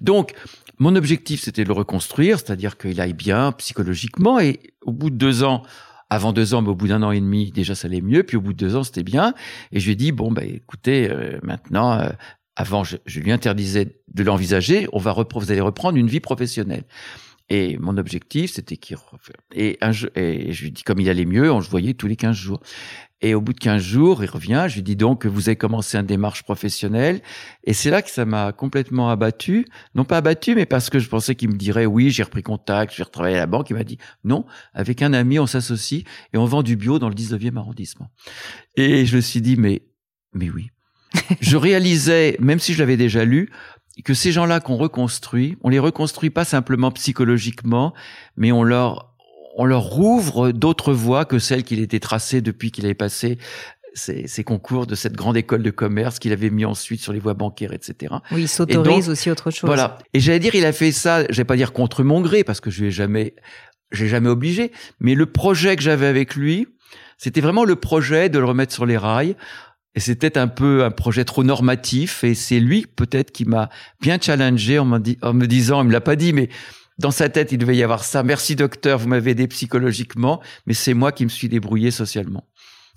Donc, 0.00 0.32
mon 0.78 0.94
objectif, 0.96 1.42
c'était 1.42 1.64
de 1.64 1.68
le 1.68 1.74
reconstruire, 1.74 2.38
c'est-à-dire 2.38 2.78
qu'il 2.78 3.00
aille 3.00 3.12
bien 3.12 3.52
psychologiquement. 3.52 4.38
Et 4.38 4.60
au 4.82 4.92
bout 4.92 5.10
de 5.10 5.16
deux 5.16 5.42
ans, 5.42 5.62
avant 6.10 6.32
deux 6.32 6.54
ans, 6.54 6.62
mais 6.62 6.68
au 6.68 6.74
bout 6.74 6.88
d'un 6.88 7.02
an 7.02 7.10
et 7.10 7.20
demi, 7.20 7.50
déjà 7.50 7.74
ça 7.74 7.88
allait 7.88 8.00
mieux. 8.00 8.22
Puis 8.22 8.36
au 8.36 8.40
bout 8.40 8.52
de 8.52 8.58
deux 8.58 8.76
ans, 8.76 8.84
c'était 8.84 9.02
bien. 9.02 9.34
Et 9.72 9.80
je 9.80 9.86
lui 9.86 9.92
ai 9.92 9.96
dit 9.96 10.12
bon, 10.12 10.30
bah 10.32 10.44
écoutez, 10.44 11.10
euh, 11.10 11.38
maintenant, 11.42 11.98
euh, 11.98 12.08
avant, 12.56 12.84
je, 12.84 12.96
je 13.06 13.20
lui 13.20 13.30
interdisais 13.32 14.00
de 14.08 14.22
l'envisager. 14.22 14.88
On 14.92 14.98
va 14.98 15.12
vous 15.12 15.50
allez 15.52 15.60
reprendre 15.60 15.98
une 15.98 16.08
vie 16.08 16.20
professionnelle. 16.20 16.84
Et 17.50 17.78
mon 17.78 17.96
objectif, 17.96 18.52
c'était 18.52 18.76
qu'il 18.76 18.96
ref- 18.96 19.32
et, 19.54 19.78
un, 19.80 19.90
jeu- 19.92 20.10
et 20.16 20.52
je 20.52 20.64
lui 20.64 20.70
dis 20.70 20.82
comme 20.82 21.00
il 21.00 21.08
allait 21.08 21.24
mieux, 21.24 21.50
on 21.50 21.62
se 21.62 21.70
voyait 21.70 21.94
tous 21.94 22.06
les 22.06 22.16
15 22.16 22.36
jours. 22.36 22.60
Et 23.20 23.34
au 23.34 23.40
bout 23.40 23.52
de 23.52 23.58
15 23.58 23.82
jours, 23.82 24.22
il 24.22 24.30
revient, 24.30 24.66
je 24.68 24.76
lui 24.76 24.82
dis 24.82 24.94
donc 24.94 25.22
que 25.22 25.28
vous 25.28 25.48
avez 25.48 25.56
commencé 25.56 25.96
une 25.98 26.06
démarche 26.06 26.44
professionnelle. 26.44 27.20
Et 27.64 27.72
c'est 27.72 27.90
là 27.90 28.00
que 28.02 28.10
ça 28.10 28.24
m'a 28.24 28.52
complètement 28.52 29.10
abattu. 29.10 29.66
Non 29.94 30.04
pas 30.04 30.18
abattu, 30.18 30.54
mais 30.54 30.66
parce 30.66 30.88
que 30.88 30.98
je 31.00 31.08
pensais 31.08 31.34
qu'il 31.34 31.48
me 31.48 31.56
dirait 31.56 31.86
oui, 31.86 32.10
j'ai 32.10 32.22
repris 32.22 32.42
contact, 32.42 32.94
j'ai 32.94 33.02
retravaillé 33.02 33.36
à 33.36 33.40
la 33.40 33.46
banque. 33.46 33.70
Il 33.70 33.76
m'a 33.76 33.82
dit 33.82 33.98
non, 34.22 34.44
avec 34.72 35.02
un 35.02 35.12
ami, 35.14 35.38
on 35.40 35.46
s'associe 35.46 36.04
et 36.32 36.36
on 36.38 36.44
vend 36.44 36.62
du 36.62 36.76
bio 36.76 36.98
dans 37.00 37.08
le 37.08 37.14
19e 37.14 37.56
arrondissement. 37.56 38.10
Et 38.76 39.04
je 39.04 39.16
me 39.16 39.20
suis 39.20 39.40
dit, 39.40 39.56
mais, 39.56 39.82
mais 40.32 40.50
oui. 40.50 40.68
je 41.40 41.56
réalisais, 41.56 42.36
même 42.38 42.58
si 42.58 42.74
je 42.74 42.78
l'avais 42.78 42.98
déjà 42.98 43.24
lu, 43.24 43.50
que 44.02 44.14
ces 44.14 44.32
gens-là 44.32 44.60
qu'on 44.60 44.76
reconstruit, 44.76 45.56
on 45.62 45.68
les 45.68 45.78
reconstruit 45.78 46.30
pas 46.30 46.44
simplement 46.44 46.90
psychologiquement, 46.90 47.94
mais 48.36 48.52
on 48.52 48.62
leur, 48.62 49.14
on 49.56 49.64
leur 49.64 49.82
rouvre 49.82 50.52
d'autres 50.52 50.92
voies 50.92 51.24
que 51.24 51.38
celles 51.38 51.64
qu'il 51.64 51.80
était 51.80 52.00
tracées 52.00 52.40
depuis 52.40 52.70
qu'il 52.70 52.84
avait 52.84 52.94
passé 52.94 53.38
ses, 53.94 54.44
concours 54.44 54.86
de 54.86 54.94
cette 54.94 55.14
grande 55.14 55.36
école 55.36 55.62
de 55.62 55.70
commerce 55.70 56.18
qu'il 56.18 56.32
avait 56.32 56.50
mis 56.50 56.64
ensuite 56.64 57.00
sur 57.00 57.12
les 57.12 57.18
voies 57.18 57.34
bancaires, 57.34 57.72
etc. 57.72 58.14
Oui, 58.30 58.42
il 58.42 58.48
s'autorise 58.48 59.08
aussi 59.08 59.30
autre 59.30 59.50
chose. 59.50 59.66
Voilà. 59.66 59.98
Et 60.14 60.20
j'allais 60.20 60.38
dire, 60.38 60.54
il 60.54 60.64
a 60.64 60.72
fait 60.72 60.92
ça, 60.92 61.24
je 61.28 61.36
vais 61.36 61.44
pas 61.44 61.56
dire 61.56 61.72
contre 61.72 62.02
mon 62.04 62.20
gré, 62.20 62.44
parce 62.44 62.60
que 62.60 62.70
je 62.70 62.80
lui 62.80 62.88
ai 62.88 62.90
jamais, 62.90 63.34
j'ai 63.92 64.08
jamais 64.08 64.28
obligé, 64.28 64.72
mais 65.00 65.14
le 65.14 65.26
projet 65.26 65.76
que 65.76 65.82
j'avais 65.82 66.06
avec 66.06 66.36
lui, 66.36 66.68
c'était 67.16 67.40
vraiment 67.40 67.64
le 67.64 67.76
projet 67.76 68.28
de 68.28 68.38
le 68.38 68.44
remettre 68.44 68.72
sur 68.72 68.86
les 68.86 68.96
rails. 68.96 69.36
Et 69.98 70.00
c'était 70.00 70.38
un 70.38 70.46
peu 70.46 70.84
un 70.84 70.92
projet 70.92 71.24
trop 71.24 71.42
normatif. 71.42 72.22
Et 72.22 72.36
c'est 72.36 72.60
lui, 72.60 72.86
peut-être, 72.86 73.32
qui 73.32 73.44
m'a 73.44 73.68
bien 74.00 74.16
challengé 74.20 74.78
en, 74.78 74.88
en 74.92 75.32
me 75.32 75.46
disant, 75.46 75.82
il 75.82 75.88
me 75.88 75.92
l'a 75.92 76.00
pas 76.00 76.14
dit, 76.14 76.32
mais 76.32 76.50
dans 77.00 77.10
sa 77.10 77.28
tête, 77.28 77.50
il 77.50 77.58
devait 77.58 77.76
y 77.76 77.82
avoir 77.82 78.04
ça. 78.04 78.22
Merci 78.22 78.54
docteur, 78.54 79.00
vous 79.00 79.08
m'avez 79.08 79.32
aidé 79.32 79.48
psychologiquement, 79.48 80.40
mais 80.68 80.74
c'est 80.74 80.94
moi 80.94 81.10
qui 81.10 81.24
me 81.24 81.28
suis 81.28 81.48
débrouillé 81.48 81.90
socialement 81.90 82.46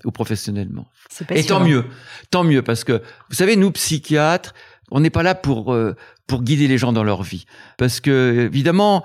ou 0.06 0.12
professionnellement. 0.12 0.92
Et 1.32 1.44
tant 1.44 1.66
mieux, 1.66 1.86
tant 2.30 2.44
mieux, 2.44 2.62
parce 2.62 2.84
que 2.84 3.02
vous 3.32 3.36
savez, 3.36 3.56
nous 3.56 3.72
psychiatres, 3.72 4.54
on 4.92 5.00
n'est 5.00 5.10
pas 5.10 5.24
là 5.24 5.34
pour 5.34 5.74
euh, 5.74 5.96
pour 6.28 6.44
guider 6.44 6.68
les 6.68 6.78
gens 6.78 6.94
dans 6.94 7.04
leur 7.04 7.24
vie, 7.24 7.46
parce 7.80 8.00
que 8.00 8.48
évidemment, 8.52 9.04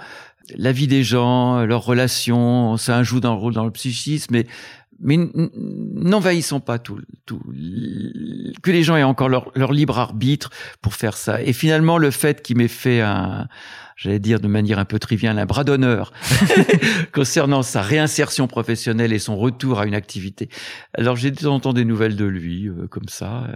la 0.55 0.73
vie 0.73 0.87
des 0.87 1.03
gens, 1.03 1.65
leurs 1.65 1.85
relations, 1.85 2.77
ça 2.77 3.03
joue 3.03 3.21
dans 3.21 3.33
le 3.33 3.41
rôle 3.41 3.55
dans 3.55 3.65
le 3.65 3.71
psychisme, 3.71 4.35
mais 4.35 4.47
mais 5.01 5.19
n'envahissons 5.35 6.61
pas 6.61 6.79
tout, 6.79 7.01
tout, 7.27 7.41
que 8.63 8.71
les 8.71 8.83
gens 8.83 8.97
aient 8.97 9.03
encore 9.03 9.29
leur, 9.29 9.51
leur 9.55 9.73
libre 9.73 9.99
arbitre 9.99 10.51
pour 10.81 10.95
faire 10.95 11.17
ça. 11.17 11.43
Et 11.43 11.53
finalement, 11.53 11.99
le 11.99 12.11
fait 12.11 12.43
qu'il 12.43 12.57
m'ait 12.57 12.69
fait 12.69 13.01
un, 13.01 13.49
j'allais 13.97 14.19
dire 14.19 14.41
de 14.41 14.49
manière 14.49 14.79
un 14.79 14.85
peu 14.85 14.99
triviale, 14.99 15.39
un 15.39 15.47
bras 15.47 15.65
d'honneur 15.65 16.13
concernant 17.13 17.63
sa 17.63 17.83
réinsertion 17.83 18.47
professionnelle 18.47 19.13
et 19.13 19.19
son 19.19 19.37
retour 19.37 19.81
à 19.81 19.87
une 19.87 19.95
activité. 19.95 20.49
Alors 20.95 21.17
j'ai 21.17 21.31
de 21.31 21.37
temps 21.37 21.55
en 21.55 21.61
temps 21.61 21.73
des 21.73 21.85
nouvelles 21.85 22.17
de 22.17 22.27
lui, 22.27 22.69
euh, 22.69 22.87
comme 22.89 23.09
ça. 23.09 23.49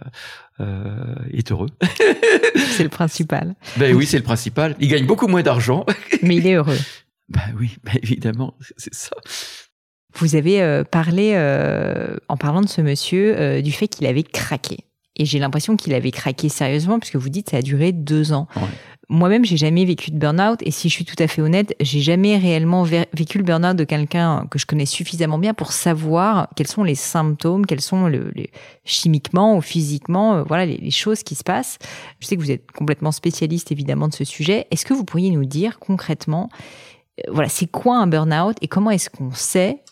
Euh, 0.61 1.15
il 1.31 1.39
est 1.39 1.53
heureux. 1.53 1.71
c'est 2.73 2.83
le 2.83 2.89
principal. 2.89 3.55
Ben 3.77 3.95
oui, 3.95 4.07
c'est 4.07 4.19
le 4.19 4.25
principal. 4.25 4.77
Il 4.81 4.89
gagne 4.89 5.07
beaucoup 5.07 5.29
moins 5.29 5.43
d'argent. 5.43 5.87
Mais 6.23 6.37
il 6.37 6.47
est 6.47 6.55
heureux. 6.55 6.79
Ben 7.29 7.55
oui, 7.59 7.77
ben 7.85 7.95
évidemment, 8.03 8.57
c'est 8.77 8.95
ça. 8.95 9.17
Vous 10.15 10.37
avez 10.37 10.63
euh, 10.63 10.85
parlé, 10.85 11.33
euh, 11.35 12.17
en 12.29 12.37
parlant 12.37 12.61
de 12.61 12.69
ce 12.69 12.81
monsieur, 12.81 13.63
du 13.63 13.73
fait 13.73 13.89
qu'il 13.89 14.07
avait 14.07 14.23
craqué. 14.23 14.79
Et 15.17 15.25
j'ai 15.25 15.39
l'impression 15.39 15.77
qu'il 15.77 15.93
avait 15.93 16.13
craqué 16.13 16.49
sérieusement, 16.49 16.99
puisque 16.99 17.17
vous 17.17 17.29
dites 17.29 17.47
que 17.47 17.51
ça 17.53 17.59
a 17.59 17.63
duré 17.63 17.93
deux 17.93 18.33
ans. 18.33 18.47
Moi-même, 19.13 19.45
j'ai 19.45 19.57
jamais 19.57 19.85
vécu 19.85 20.13
de 20.13 20.19
burn-out. 20.19 20.61
Et 20.63 20.71
si 20.71 20.89
je 20.89 20.95
suis 20.95 21.05
tout 21.05 21.21
à 21.21 21.27
fait 21.27 21.43
honnête, 21.43 21.75
j'ai 21.81 21.99
jamais 21.99 22.39
réellement 22.39 22.85
vécu 22.85 23.39
le 23.39 23.45
burn-out 23.45 23.77
de 23.77 23.83
quelqu'un 23.83 24.47
que 24.49 24.59
je 24.59 24.67
connais 24.67 24.87
suffisamment 24.87 25.37
bien 25.37 25.53
pour 25.53 25.73
savoir 25.73 26.49
quels 26.55 26.69
sont 26.69 26.85
les 26.85 26.95
symptômes, 26.95 27.67
quels 27.67 27.81
sont 27.81 28.07
les, 28.07 28.51
chimiquement 28.85 29.57
ou 29.57 29.61
physiquement, 29.61 30.37
euh, 30.37 30.43
voilà, 30.45 30.65
les, 30.65 30.91
choses 30.93 31.25
qui 31.25 31.35
se 31.35 31.43
passent. 31.43 31.79
Je 32.21 32.29
sais 32.29 32.37
que 32.37 32.41
vous 32.41 32.53
êtes 32.53 32.71
complètement 32.71 33.11
spécialiste 33.11 33.73
évidemment 33.73 34.07
de 34.07 34.15
ce 34.15 34.25
sujet. 34.25 34.69
Est-ce 34.71 34.87
que 34.87 34.95
vous 34.95 35.05
pourriez 35.05 35.31
nous 35.31 35.45
dire 35.45 35.81
concrètement, 35.81 36.49
euh, 37.19 37.33
voilà, 37.33 37.49
c'est 37.49 37.67
quoi 37.69 37.99
un 37.99 38.07
burn-out 38.07 38.57
et 38.63 38.69
comment 38.69 38.93
est-ce 38.93 39.11
qu'on 39.11 39.33
sait 39.33 39.83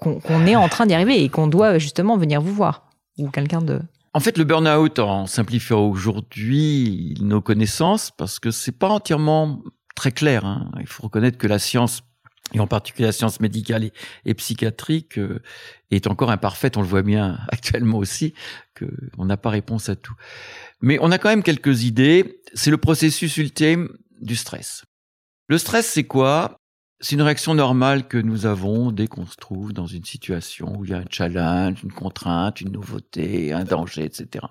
qu'on 0.00 0.46
est 0.46 0.56
en 0.56 0.68
train 0.68 0.86
d'y 0.86 0.94
arriver 0.94 1.22
et 1.22 1.28
qu'on 1.28 1.46
doit 1.46 1.78
justement 1.78 2.16
venir 2.16 2.40
vous 2.40 2.54
voir 2.54 2.90
ou 3.18 3.28
quelqu'un 3.28 3.60
de 3.60 3.80
en 4.12 4.18
fait, 4.18 4.38
le 4.38 4.44
burn-out, 4.44 4.98
en 4.98 5.26
simplifiant 5.26 5.86
aujourd'hui 5.86 7.14
nos 7.20 7.40
connaissances, 7.40 8.10
parce 8.10 8.40
que 8.40 8.50
c'est 8.50 8.76
pas 8.76 8.88
entièrement 8.88 9.62
très 9.94 10.10
clair. 10.10 10.44
Hein. 10.44 10.68
Il 10.80 10.88
faut 10.88 11.04
reconnaître 11.04 11.38
que 11.38 11.46
la 11.46 11.60
science, 11.60 12.02
et 12.52 12.58
en 12.58 12.66
particulier 12.66 13.06
la 13.06 13.12
science 13.12 13.38
médicale 13.38 13.92
et, 14.24 14.34
psychiatrique, 14.34 15.16
euh, 15.16 15.40
est 15.92 16.08
encore 16.08 16.32
imparfaite. 16.32 16.76
On 16.76 16.80
le 16.80 16.88
voit 16.88 17.02
bien 17.02 17.38
actuellement 17.50 17.98
aussi, 17.98 18.34
qu'on 18.76 19.24
n'a 19.24 19.36
pas 19.36 19.50
réponse 19.50 19.88
à 19.88 19.94
tout. 19.94 20.14
Mais 20.80 20.98
on 21.00 21.12
a 21.12 21.18
quand 21.18 21.28
même 21.28 21.44
quelques 21.44 21.84
idées. 21.84 22.40
C'est 22.52 22.70
le 22.72 22.78
processus 22.78 23.36
ultime 23.36 23.90
du 24.20 24.34
stress. 24.34 24.84
Le 25.46 25.56
stress, 25.56 25.86
c'est 25.86 26.04
quoi? 26.04 26.59
C'est 27.02 27.16
une 27.16 27.22
réaction 27.22 27.54
normale 27.54 28.06
que 28.06 28.18
nous 28.18 28.44
avons 28.44 28.92
dès 28.92 29.06
qu'on 29.06 29.24
se 29.24 29.36
trouve 29.36 29.72
dans 29.72 29.86
une 29.86 30.04
situation 30.04 30.76
où 30.76 30.84
il 30.84 30.90
y 30.90 30.94
a 30.94 30.98
un 30.98 31.04
challenge, 31.08 31.78
une 31.82 31.92
contrainte, 31.92 32.60
une 32.60 32.72
nouveauté, 32.72 33.54
un 33.54 33.64
danger, 33.64 34.04
etc. 34.04 34.44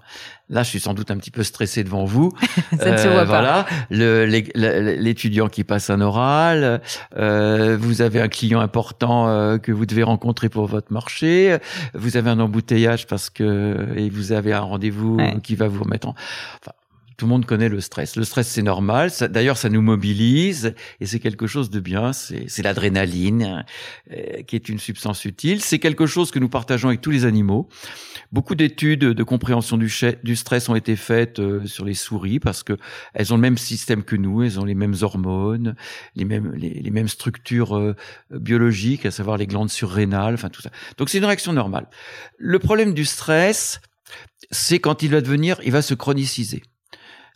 Là, 0.50 0.64
je 0.64 0.70
suis 0.70 0.80
sans 0.80 0.96
doute 0.96 1.12
un 1.12 1.18
petit 1.18 1.30
peu 1.30 1.44
stressé 1.44 1.84
devant 1.84 2.06
vous. 2.06 2.34
Ça 2.80 2.92
ne 2.92 2.98
se 2.98 3.08
voit 3.08 3.22
euh, 3.22 3.26
voilà, 3.26 3.68
l'étudiant 3.92 5.48
qui 5.48 5.64
passe 5.64 5.92
un 5.92 6.02
oral, 6.02 6.82
euh, 7.18 7.78
vous 7.80 8.02
avez 8.02 8.20
un 8.20 8.28
client 8.30 8.62
important 8.62 9.28
euh, 9.28 9.60
que 9.60 9.72
vous 9.72 9.86
devez 9.86 10.04
rencontrer 10.04 10.50
pour 10.50 10.66
votre 10.66 10.92
marché, 10.92 11.56
vous 11.94 12.18
avez 12.18 12.32
un 12.32 12.40
embouteillage 12.40 13.06
parce 13.06 13.30
que 13.30 13.94
et 13.96 14.10
vous 14.10 14.32
avez 14.32 14.54
un 14.54 14.62
rendez-vous 14.62 15.20
qui 15.44 15.56
va 15.56 15.68
vous 15.68 15.84
remettre 15.84 16.08
en. 16.08 16.16
Enfin, 16.62 16.72
tout 17.20 17.26
le 17.26 17.32
monde 17.32 17.46
connaît 17.46 17.68
le 17.68 17.82
stress. 17.82 18.16
Le 18.16 18.24
stress, 18.24 18.48
c'est 18.48 18.62
normal. 18.62 19.12
D'ailleurs, 19.30 19.58
ça 19.58 19.68
nous 19.68 19.82
mobilise 19.82 20.74
et 21.02 21.06
c'est 21.06 21.20
quelque 21.20 21.48
chose 21.48 21.70
de 21.70 21.82
bien. 21.82 22.14
C'est 22.14 22.64
l'adrénaline 22.64 23.66
euh, 24.12 24.42
qui 24.44 24.56
est 24.56 24.70
une 24.70 24.80
substance 24.80 25.26
utile. 25.26 25.62
C'est 25.62 25.80
quelque 25.80 26.06
chose 26.06 26.32
que 26.32 26.40
nous 26.40 26.48
partageons 26.48 26.88
avec 26.88 27.02
tous 27.02 27.12
les 27.12 27.26
animaux. 27.26 27.68
Beaucoup 28.32 28.56
d'études 28.56 29.02
de 29.02 29.24
compréhension 29.24 29.76
du, 29.76 29.90
stress 29.90 30.70
ont 30.70 30.76
été 30.76 30.96
faites 30.96 31.40
euh, 31.40 31.66
sur 31.66 31.84
les 31.84 31.94
souris 31.94 32.40
parce 32.40 32.64
que 32.64 32.78
elles 33.14 33.34
ont 33.34 33.36
le 33.36 33.42
même 33.42 33.58
système 33.58 34.04
que 34.04 34.16
nous. 34.16 34.42
Elles 34.42 34.58
ont 34.58 34.66
les 34.66 34.76
mêmes 34.76 34.96
hormones, 35.02 35.76
les 36.16 36.24
mêmes 36.24 36.54
les, 36.56 36.90
mêmes 36.90 37.10
structures 37.10 37.78
euh, 37.78 37.98
biologiques, 38.32 39.06
à 39.06 39.12
savoir 39.12 39.36
les 39.36 39.46
glandes 39.46 39.70
surrénales, 39.70 40.36
enfin 40.36 40.50
tout 40.50 40.62
ça. 40.62 40.72
Donc 40.98 41.10
c'est 41.10 41.18
une 41.18 41.26
réaction 41.26 41.52
normale. 41.52 41.90
Le 42.38 42.60
problème 42.60 42.94
du 42.94 43.04
stress, 43.04 43.82
c'est 44.52 44.80
quand 44.80 45.04
il 45.04 45.12
va 45.12 45.20
devenir, 45.20 45.60
il 45.66 45.74
va 45.74 45.82
se 45.82 45.94
chroniciser. 45.94 46.64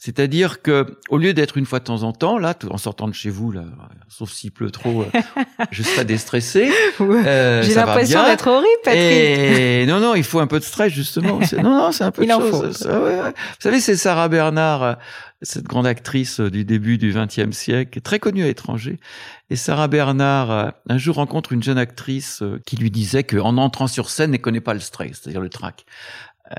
C'est-à-dire 0.03 0.61
que 0.61 0.97
au 1.07 1.17
lieu 1.17 1.33
d'être 1.33 1.55
une 1.55 1.65
fois 1.65 1.79
de 1.79 1.85
temps 1.85 2.03
en 2.03 2.11
temps, 2.11 2.37
là, 2.37 2.53
en 2.69 2.77
sortant 2.77 3.07
de 3.07 3.13
chez 3.13 3.29
vous, 3.29 3.53
là, 3.53 3.63
sauf 4.09 4.29
s'il 4.29 4.51
pleut 4.51 4.69
trop, 4.69 5.03
euh, 5.03 5.21
je 5.71 5.81
serai 5.81 6.03
déstressé. 6.03 6.69
Euh, 6.99 7.63
J'ai 7.63 7.73
l'impression 7.73 8.21
d'être 8.25 8.47
horrible, 8.47 8.67
Patrick. 8.83 9.01
Et 9.01 9.85
non, 9.87 10.01
non, 10.01 10.13
il 10.15 10.25
faut 10.25 10.41
un 10.41 10.47
peu 10.47 10.59
de 10.59 10.65
stress 10.65 10.91
justement. 10.91 11.39
Non, 11.53 11.69
non, 11.77 11.91
c'est 11.93 12.03
un 12.03 12.11
peu 12.11 12.23
il 12.23 12.27
de 12.27 12.33
en 12.33 12.41
chose. 12.41 12.85
Faut. 12.85 12.89
Vous 12.89 13.33
savez, 13.61 13.79
c'est 13.79 13.95
Sarah 13.95 14.27
Bernard, 14.27 14.83
euh, 14.83 14.93
cette 15.41 15.63
grande 15.63 15.87
actrice 15.87 16.41
du 16.41 16.65
début 16.65 16.97
du 16.97 17.13
XXe 17.13 17.55
siècle, 17.55 18.01
très 18.01 18.19
connue 18.19 18.43
à 18.43 18.47
l'étranger. 18.47 18.99
Et 19.49 19.55
Sarah 19.55 19.87
Bernard, 19.87 20.73
un 20.89 20.97
jour 20.97 21.15
rencontre 21.15 21.53
une 21.53 21.63
jeune 21.63 21.77
actrice 21.77 22.43
qui 22.65 22.75
lui 22.75 22.91
disait 22.91 23.23
qu'en 23.23 23.55
entrant 23.55 23.87
sur 23.87 24.09
scène, 24.09 24.33
elle 24.33 24.41
connaît 24.41 24.59
pas 24.59 24.73
le 24.73 24.81
stress, 24.81 25.21
c'est-à-dire 25.21 25.41
le 25.41 25.49
trac. 25.49 25.85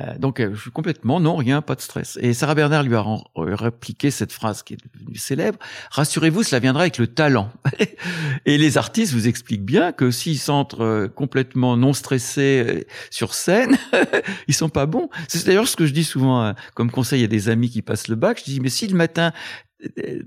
Euh, 0.00 0.18
donc, 0.18 0.40
euh, 0.40 0.54
je 0.54 0.60
suis 0.60 0.70
complètement 0.70 1.20
non, 1.20 1.36
rien, 1.36 1.62
pas 1.62 1.74
de 1.74 1.80
stress. 1.80 2.18
Et 2.20 2.34
Sarah 2.34 2.54
Bernard 2.54 2.82
lui 2.82 2.94
a 2.94 3.00
euh, 3.00 3.54
répliqué 3.54 4.10
cette 4.10 4.32
phrase 4.32 4.62
qui 4.62 4.74
est 4.74 4.78
devenue 4.94 5.16
célèbre. 5.16 5.58
Rassurez-vous, 5.90 6.42
cela 6.42 6.58
viendra 6.58 6.82
avec 6.82 6.98
le 6.98 7.06
talent. 7.06 7.50
et 8.46 8.58
les 8.58 8.78
artistes 8.78 9.12
vous 9.12 9.28
expliquent 9.28 9.64
bien 9.64 9.92
que 9.92 10.10
s'ils 10.10 10.38
s'entrent 10.38 11.08
complètement 11.14 11.76
non 11.76 11.92
stressés 11.92 12.86
sur 13.10 13.34
scène, 13.34 13.76
ils 14.48 14.54
sont 14.54 14.68
pas 14.68 14.86
bons. 14.86 15.08
C'est 15.28 15.46
d'ailleurs 15.46 15.68
ce 15.68 15.76
que 15.76 15.86
je 15.86 15.92
dis 15.92 16.04
souvent 16.04 16.54
comme 16.74 16.90
conseil 16.90 17.24
à 17.24 17.26
des 17.26 17.48
amis 17.48 17.70
qui 17.70 17.82
passent 17.82 18.08
le 18.08 18.16
bac. 18.16 18.40
Je 18.40 18.44
dis, 18.44 18.60
mais 18.60 18.68
si 18.68 18.86
le 18.86 18.96
matin, 18.96 19.32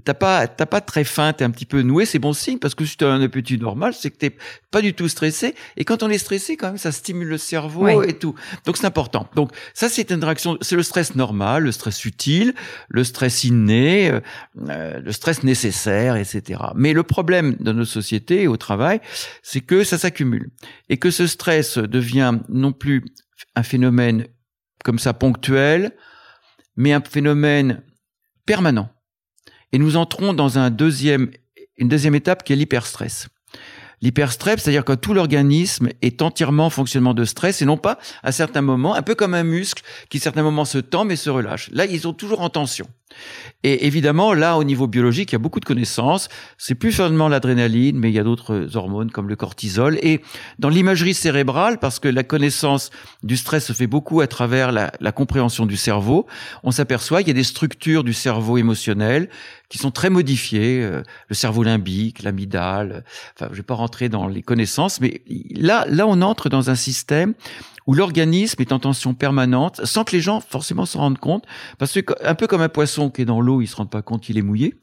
t'as 0.03 0.13
pas 0.13 0.47
t'as 0.47 0.65
pas 0.65 0.81
très 0.81 1.03
faim, 1.03 1.33
t'es 1.33 1.43
un 1.43 1.49
petit 1.49 1.65
peu 1.65 1.81
noué, 1.81 2.05
c'est 2.05 2.19
bon 2.19 2.33
signe 2.33 2.59
parce 2.59 2.75
que 2.75 2.85
si 2.85 2.97
t'as 2.97 3.09
un 3.09 3.21
appétit 3.21 3.57
normal, 3.57 3.93
c'est 3.93 4.11
que 4.11 4.17
t'es 4.17 4.35
pas 4.71 4.81
du 4.81 4.93
tout 4.93 5.07
stressé. 5.07 5.55
Et 5.75 5.85
quand 5.85 6.03
on 6.03 6.09
est 6.09 6.17
stressé, 6.17 6.57
quand 6.57 6.67
même, 6.67 6.77
ça 6.77 6.91
stimule 6.91 7.27
le 7.27 7.37
cerveau 7.37 8.03
et 8.03 8.17
tout. 8.17 8.35
Donc 8.65 8.77
c'est 8.77 8.85
important. 8.85 9.29
Donc 9.35 9.51
ça, 9.73 9.89
c'est 9.89 10.11
une 10.11 10.23
réaction, 10.23 10.57
c'est 10.61 10.75
le 10.75 10.83
stress 10.83 11.15
normal, 11.15 11.63
le 11.63 11.71
stress 11.71 12.05
utile, 12.05 12.53
le 12.89 13.03
stress 13.03 13.43
inné, 13.43 14.11
euh, 14.11 14.19
euh, 14.69 14.99
le 14.99 15.11
stress 15.11 15.43
nécessaire, 15.43 16.15
etc. 16.15 16.61
Mais 16.75 16.93
le 16.93 17.03
problème 17.03 17.55
de 17.59 17.71
nos 17.71 17.85
sociétés 17.85 18.47
au 18.47 18.57
travail, 18.57 18.99
c'est 19.43 19.61
que 19.61 19.83
ça 19.83 19.97
s'accumule 19.97 20.49
et 20.89 20.97
que 20.97 21.11
ce 21.11 21.27
stress 21.27 21.77
devient 21.77 22.39
non 22.49 22.71
plus 22.71 23.03
un 23.55 23.63
phénomène 23.63 24.27
comme 24.83 24.99
ça 24.99 25.13
ponctuel, 25.13 25.91
mais 26.75 26.93
un 26.93 27.01
phénomène 27.01 27.81
permanent 28.45 28.89
et 29.71 29.79
nous 29.79 29.97
entrons 29.97 30.33
dans 30.33 30.57
un 30.57 30.69
deuxième, 30.69 31.29
une 31.77 31.89
deuxième 31.89 32.15
étape 32.15 32.43
qui 32.43 32.53
est 32.53 32.55
l'hyperstress. 32.55 33.27
L'hyperstress, 34.01 34.61
c'est-à-dire 34.61 34.85
que 34.85 34.93
tout 34.93 35.15
l'organisme 35.15 35.89
est 36.03 36.21
entièrement 36.21 36.67
en 36.67 36.69
fonctionnement 36.69 37.15
de 37.15 37.25
stress 37.25 37.63
et 37.63 37.65
non 37.65 37.77
pas 37.77 37.97
à 38.21 38.31
certains 38.31 38.61
moments, 38.61 38.93
un 38.93 39.01
peu 39.01 39.15
comme 39.15 39.33
un 39.33 39.43
muscle 39.43 39.81
qui 40.09 40.17
à 40.17 40.21
certains 40.21 40.43
moments 40.43 40.65
se 40.65 40.77
tend 40.77 41.03
mais 41.03 41.15
se 41.15 41.31
relâche. 41.31 41.69
Là, 41.71 41.85
ils 41.85 42.01
sont 42.01 42.13
toujours 42.13 42.41
en 42.41 42.49
tension. 42.49 42.87
Et 43.63 43.87
évidemment, 43.87 44.33
là, 44.33 44.57
au 44.57 44.63
niveau 44.63 44.85
biologique, 44.85 45.31
il 45.31 45.35
y 45.35 45.37
a 45.37 45.39
beaucoup 45.39 45.59
de 45.59 45.65
connaissances. 45.65 46.29
C'est 46.57 46.75
plus 46.75 46.91
seulement 46.91 47.27
l'adrénaline, 47.27 47.97
mais 47.97 48.11
il 48.11 48.13
y 48.13 48.19
a 48.19 48.23
d'autres 48.23 48.75
hormones 48.75 49.09
comme 49.09 49.29
le 49.29 49.35
cortisol. 49.35 49.97
Et 50.03 50.21
dans 50.59 50.69
l'imagerie 50.69 51.13
cérébrale, 51.13 51.79
parce 51.79 51.99
que 51.99 52.07
la 52.07 52.23
connaissance 52.23 52.91
du 53.23 53.35
stress 53.35 53.65
se 53.65 53.73
fait 53.73 53.87
beaucoup 53.87 54.21
à 54.21 54.27
travers 54.27 54.71
la, 54.71 54.91
la 54.99 55.11
compréhension 55.11 55.65
du 55.65 55.77
cerveau, 55.77 56.27
on 56.63 56.71
s'aperçoit 56.71 57.19
qu'il 57.19 57.29
y 57.29 57.31
a 57.31 57.33
des 57.33 57.43
structures 57.43 58.03
du 58.03 58.13
cerveau 58.13 58.57
émotionnel 58.57 59.29
qui 59.69 59.77
sont 59.77 59.91
très 59.91 60.09
modifiées. 60.09 60.81
Euh, 60.81 61.03
le 61.27 61.35
cerveau 61.35 61.63
limbique, 61.63 62.23
l'amygdale. 62.23 63.03
Enfin, 63.35 63.49
je 63.51 63.57
vais 63.57 63.63
pas 63.63 63.75
rentrer 63.75 64.09
dans 64.09 64.27
les 64.27 64.41
connaissances, 64.41 65.01
mais 65.01 65.21
là, 65.55 65.85
là, 65.87 66.07
on 66.07 66.21
entre 66.21 66.49
dans 66.49 66.69
un 66.69 66.75
système 66.75 67.33
où 67.85 67.93
l'organisme 67.93 68.61
est 68.61 68.73
en 68.73 68.79
tension 68.79 69.13
permanente, 69.13 69.85
sans 69.85 70.03
que 70.03 70.11
les 70.11 70.21
gens 70.21 70.41
forcément 70.41 70.85
s'en 70.85 70.99
rendent 70.99 71.19
compte, 71.19 71.45
parce 71.77 71.93
que 72.01 72.13
un 72.21 72.35
peu 72.35 72.45
comme 72.45 72.61
un 72.61 72.69
poisson 72.69 73.09
qui 73.09 73.21
est 73.21 73.25
dans 73.25 73.39
l'eau, 73.39 73.61
il 73.61 73.67
se 73.67 73.77
rend 73.77 73.85
pas 73.85 74.01
compte 74.01 74.23
qu'il 74.23 74.37
est 74.37 74.41
mouillé. 74.41 74.75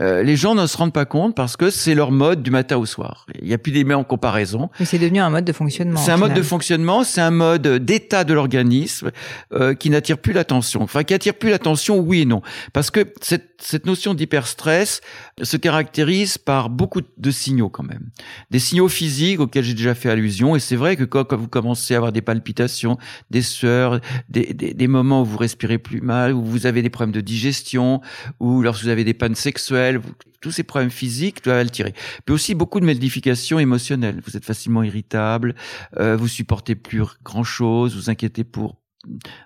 Euh, 0.00 0.22
les 0.22 0.36
gens 0.36 0.54
ne 0.54 0.66
se 0.66 0.76
rendent 0.76 0.92
pas 0.92 1.06
compte 1.06 1.34
parce 1.34 1.56
que 1.56 1.70
c'est 1.70 1.94
leur 1.94 2.12
mode 2.12 2.42
du 2.42 2.50
matin 2.50 2.76
au 2.76 2.86
soir. 2.86 3.26
Il 3.40 3.48
n'y 3.48 3.54
a 3.54 3.58
plus 3.58 3.72
des 3.72 3.88
en 3.94 4.04
comparaison. 4.04 4.70
Mais 4.78 4.86
c'est 4.86 4.98
devenu 4.98 5.20
un 5.20 5.30
mode 5.30 5.44
de 5.44 5.52
fonctionnement. 5.52 5.98
C'est 5.98 6.10
un 6.10 6.16
mode 6.18 6.34
de 6.34 6.42
fonctionnement, 6.42 7.04
c'est 7.04 7.20
un 7.20 7.30
mode 7.30 7.66
d'état 7.66 8.24
de 8.24 8.34
l'organisme 8.34 9.10
euh, 9.52 9.74
qui 9.74 9.88
n'attire 9.88 10.18
plus 10.18 10.32
l'attention. 10.32 10.82
Enfin, 10.82 11.04
qui 11.04 11.14
attire 11.14 11.34
plus 11.34 11.50
l'attention, 11.50 11.98
oui 11.98 12.22
et 12.22 12.24
non. 12.26 12.42
Parce 12.72 12.90
que 12.90 13.12
cette, 13.22 13.54
cette 13.62 13.86
notion 13.86 14.14
d'hyperstress 14.14 15.00
se 15.42 15.56
caractérise 15.56 16.36
par 16.38 16.68
beaucoup 16.68 17.00
de 17.16 17.30
signaux 17.30 17.70
quand 17.70 17.82
même. 17.82 18.10
Des 18.50 18.58
signaux 18.58 18.88
physiques 18.88 19.40
auxquels 19.40 19.64
j'ai 19.64 19.74
déjà 19.74 19.94
fait 19.94 20.10
allusion. 20.10 20.54
Et 20.54 20.60
c'est 20.60 20.76
vrai 20.76 20.96
que 20.96 21.04
quand, 21.04 21.32
vous 21.32 21.48
commencez 21.48 21.94
à 21.94 21.96
avoir 21.96 22.12
des 22.12 22.22
palpitations, 22.22 22.98
des 23.30 23.42
sueurs, 23.42 24.00
des, 24.28 24.52
des, 24.52 24.74
des 24.74 24.88
moments 24.88 25.22
où 25.22 25.24
vous 25.24 25.38
respirez 25.38 25.78
plus 25.78 26.02
mal, 26.02 26.34
où 26.34 26.44
vous 26.44 26.66
avez 26.66 26.82
des 26.82 26.90
problèmes 26.90 27.14
de 27.14 27.20
digestion, 27.20 28.00
ou 28.38 28.62
lorsque 28.62 28.82
vous 28.82 28.90
avez 28.90 29.04
des 29.04 29.14
pannes 29.14 29.34
sexuelles, 29.34 29.87
tous 30.40 30.50
ces 30.50 30.62
problèmes 30.62 30.90
physiques 30.90 31.44
doivent 31.44 31.58
altérer. 31.58 31.94
Puis 32.24 32.34
aussi 32.34 32.54
beaucoup 32.54 32.80
de 32.80 32.84
modifications 32.84 33.58
émotionnelles. 33.58 34.20
Vous 34.24 34.36
êtes 34.36 34.44
facilement 34.44 34.82
irritable, 34.82 35.54
euh, 35.98 36.16
vous 36.16 36.28
supportez 36.28 36.74
plus 36.74 37.02
grand 37.24 37.44
chose, 37.44 37.96
vous 37.96 38.10
inquiétez 38.10 38.44
pour 38.44 38.76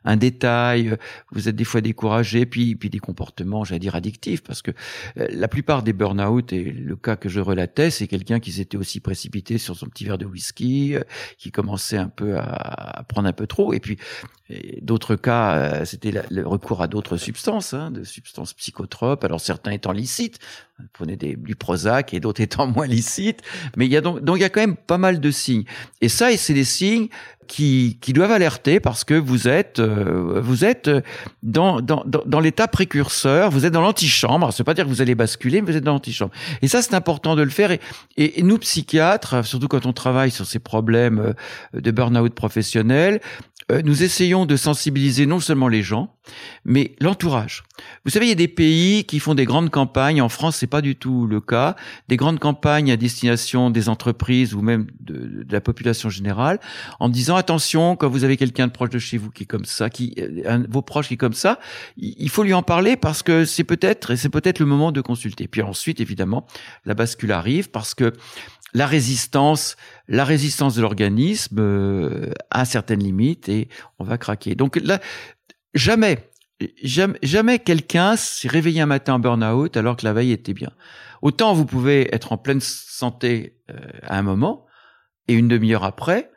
un 0.04 0.16
détail, 0.16 0.96
vous 1.30 1.48
êtes 1.48 1.56
des 1.56 1.64
fois 1.64 1.80
découragé, 1.80 2.46
puis 2.46 2.74
puis 2.74 2.88
des 2.88 2.98
comportements, 2.98 3.64
j'allais 3.64 3.80
dire 3.80 3.94
addictifs, 3.94 4.42
parce 4.42 4.62
que 4.62 4.70
euh, 5.18 5.28
la 5.30 5.46
plupart 5.46 5.82
des 5.82 5.92
burn-out 5.92 6.52
et 6.52 6.64
le 6.64 6.96
cas 6.96 7.16
que 7.16 7.28
je 7.28 7.40
relatais, 7.40 7.90
c'est 7.90 8.06
quelqu'un 8.06 8.40
qui 8.40 8.52
s'était 8.52 8.78
aussi 8.78 9.00
précipité 9.00 9.58
sur 9.58 9.76
son 9.76 9.86
petit 9.86 10.04
verre 10.04 10.18
de 10.18 10.24
whisky, 10.24 10.94
euh, 10.94 11.02
qui 11.38 11.50
commençait 11.50 11.98
un 11.98 12.08
peu 12.08 12.38
à, 12.38 13.04
prendre 13.08 13.28
un 13.28 13.32
peu 13.32 13.46
trop, 13.46 13.72
et 13.72 13.80
puis 13.80 13.98
d'autres 14.80 15.16
cas, 15.16 15.56
euh, 15.56 15.84
c'était 15.84 16.12
le 16.30 16.46
recours 16.46 16.82
à 16.82 16.88
d'autres 16.88 17.16
substances, 17.16 17.74
hein, 17.74 17.90
de 17.90 18.04
substances 18.04 18.54
psychotropes, 18.54 19.24
alors 19.24 19.40
certains 19.40 19.72
étant 19.72 19.92
licites, 19.92 20.38
prenez 20.92 21.16
du 21.16 21.56
Prozac 21.56 22.14
et 22.14 22.20
d'autres 22.20 22.40
étant 22.42 22.66
moins 22.66 22.86
licites, 22.86 23.40
mais 23.76 23.86
il 23.86 23.92
y 23.92 23.96
a 23.96 24.00
donc 24.00 24.20
donc 24.20 24.36
il 24.36 24.42
y 24.42 24.44
a 24.44 24.50
quand 24.50 24.60
même 24.60 24.76
pas 24.76 24.98
mal 24.98 25.20
de 25.20 25.30
signes, 25.30 25.64
et 26.00 26.08
ça, 26.08 26.32
et 26.32 26.36
c'est 26.36 26.54
des 26.54 26.64
signes 26.64 27.08
qui, 27.52 27.98
qui 28.00 28.12
doivent 28.12 28.30
alerter 28.30 28.80
parce 28.80 29.04
que 29.04 29.12
vous 29.12 29.46
êtes 29.46 29.78
euh, 29.78 30.40
vous 30.42 30.64
êtes 30.64 30.90
dans 31.42 31.82
dans, 31.82 32.02
dans, 32.04 32.40
l'état 32.40 32.66
précurseur, 32.66 33.50
vous 33.50 33.66
êtes 33.66 33.72
dans 33.72 33.82
l'antichambre. 33.82 34.52
C'est 34.52 34.64
pas 34.64 34.72
dire 34.72 34.84
que 34.84 34.88
vous 34.88 35.02
allez 35.02 35.14
basculer, 35.14 35.60
mais 35.60 35.70
vous 35.70 35.76
êtes 35.76 35.84
dans 35.84 35.92
l'antichambre. 35.92 36.32
Et 36.62 36.68
ça, 36.68 36.80
c'est 36.80 36.94
important 36.94 37.36
de 37.36 37.42
le 37.42 37.50
faire. 37.50 37.70
Et, 37.70 37.80
et, 38.16 38.42
nous 38.42 38.58
psychiatres, 38.58 39.44
surtout 39.44 39.68
quand 39.68 39.84
on 39.84 39.92
travaille 39.92 40.30
sur 40.30 40.46
ces 40.46 40.60
problèmes 40.60 41.34
euh, 41.74 41.80
de 41.80 41.90
burn-out 41.90 42.34
professionnel, 42.34 43.20
nous 43.84 44.02
essayons 44.02 44.44
de 44.44 44.56
sensibiliser 44.56 45.26
non 45.26 45.40
seulement 45.40 45.68
les 45.68 45.82
gens, 45.82 46.14
mais 46.64 46.94
l'entourage. 47.00 47.62
Vous 48.04 48.10
savez, 48.10 48.26
il 48.26 48.28
y 48.28 48.32
a 48.32 48.36
des 48.36 48.48
pays 48.48 49.04
qui 49.04 49.18
font 49.18 49.34
des 49.34 49.44
grandes 49.44 49.70
campagnes. 49.70 50.20
En 50.20 50.28
France, 50.28 50.56
c'est 50.56 50.66
pas 50.66 50.82
du 50.82 50.96
tout 50.96 51.26
le 51.26 51.40
cas. 51.40 51.76
Des 52.08 52.16
grandes 52.16 52.38
campagnes 52.38 52.92
à 52.92 52.96
destination 52.96 53.70
des 53.70 53.88
entreprises 53.88 54.54
ou 54.54 54.62
même 54.62 54.86
de, 55.00 55.44
de 55.44 55.52
la 55.52 55.60
population 55.60 56.10
générale, 56.10 56.60
en 57.00 57.08
disant 57.08 57.36
attention 57.36 57.96
quand 57.96 58.08
vous 58.08 58.24
avez 58.24 58.36
quelqu'un 58.36 58.66
de 58.66 58.72
proche 58.72 58.90
de 58.90 58.98
chez 58.98 59.18
vous 59.18 59.30
qui 59.30 59.44
est 59.44 59.46
comme 59.46 59.64
ça, 59.64 59.90
qui 59.90 60.14
euh, 60.18 60.42
un, 60.46 60.64
vos 60.68 60.82
proches 60.82 61.08
qui 61.08 61.14
est 61.14 61.18
comme 61.18 61.32
ça, 61.32 61.58
il 61.96 62.28
faut 62.28 62.42
lui 62.42 62.54
en 62.54 62.62
parler 62.62 62.96
parce 62.96 63.22
que 63.22 63.44
c'est 63.44 63.64
peut-être 63.64 64.10
et 64.10 64.16
c'est 64.16 64.28
peut-être 64.28 64.58
le 64.58 64.66
moment 64.66 64.92
de 64.92 65.00
consulter. 65.00 65.48
Puis 65.48 65.62
ensuite, 65.62 66.00
évidemment, 66.00 66.46
la 66.84 66.94
bascule 66.94 67.32
arrive 67.32 67.70
parce 67.70 67.94
que 67.94 68.12
la 68.74 68.86
résistance, 68.86 69.76
la 70.08 70.24
résistance 70.24 70.74
de 70.74 70.82
l'organisme 70.82 71.58
euh, 71.58 72.32
a 72.50 72.64
certaines 72.64 73.02
limites 73.02 73.48
et 73.48 73.68
on 73.98 74.04
va 74.04 74.18
craquer. 74.18 74.54
Donc 74.54 74.76
là, 74.76 75.00
jamais, 75.74 76.30
jamais, 76.82 77.18
jamais 77.22 77.58
quelqu'un 77.58 78.16
s'est 78.16 78.48
réveillé 78.48 78.80
un 78.80 78.86
matin 78.86 79.14
en 79.14 79.18
burn-out 79.18 79.76
alors 79.76 79.96
que 79.96 80.04
la 80.04 80.12
veille 80.12 80.32
était 80.32 80.54
bien. 80.54 80.70
Autant 81.20 81.52
vous 81.52 81.66
pouvez 81.66 82.14
être 82.14 82.32
en 82.32 82.38
pleine 82.38 82.60
santé 82.60 83.58
euh, 83.70 83.76
à 84.02 84.18
un 84.18 84.22
moment 84.22 84.66
et 85.28 85.34
une 85.34 85.48
demi-heure 85.48 85.84
après, 85.84 86.30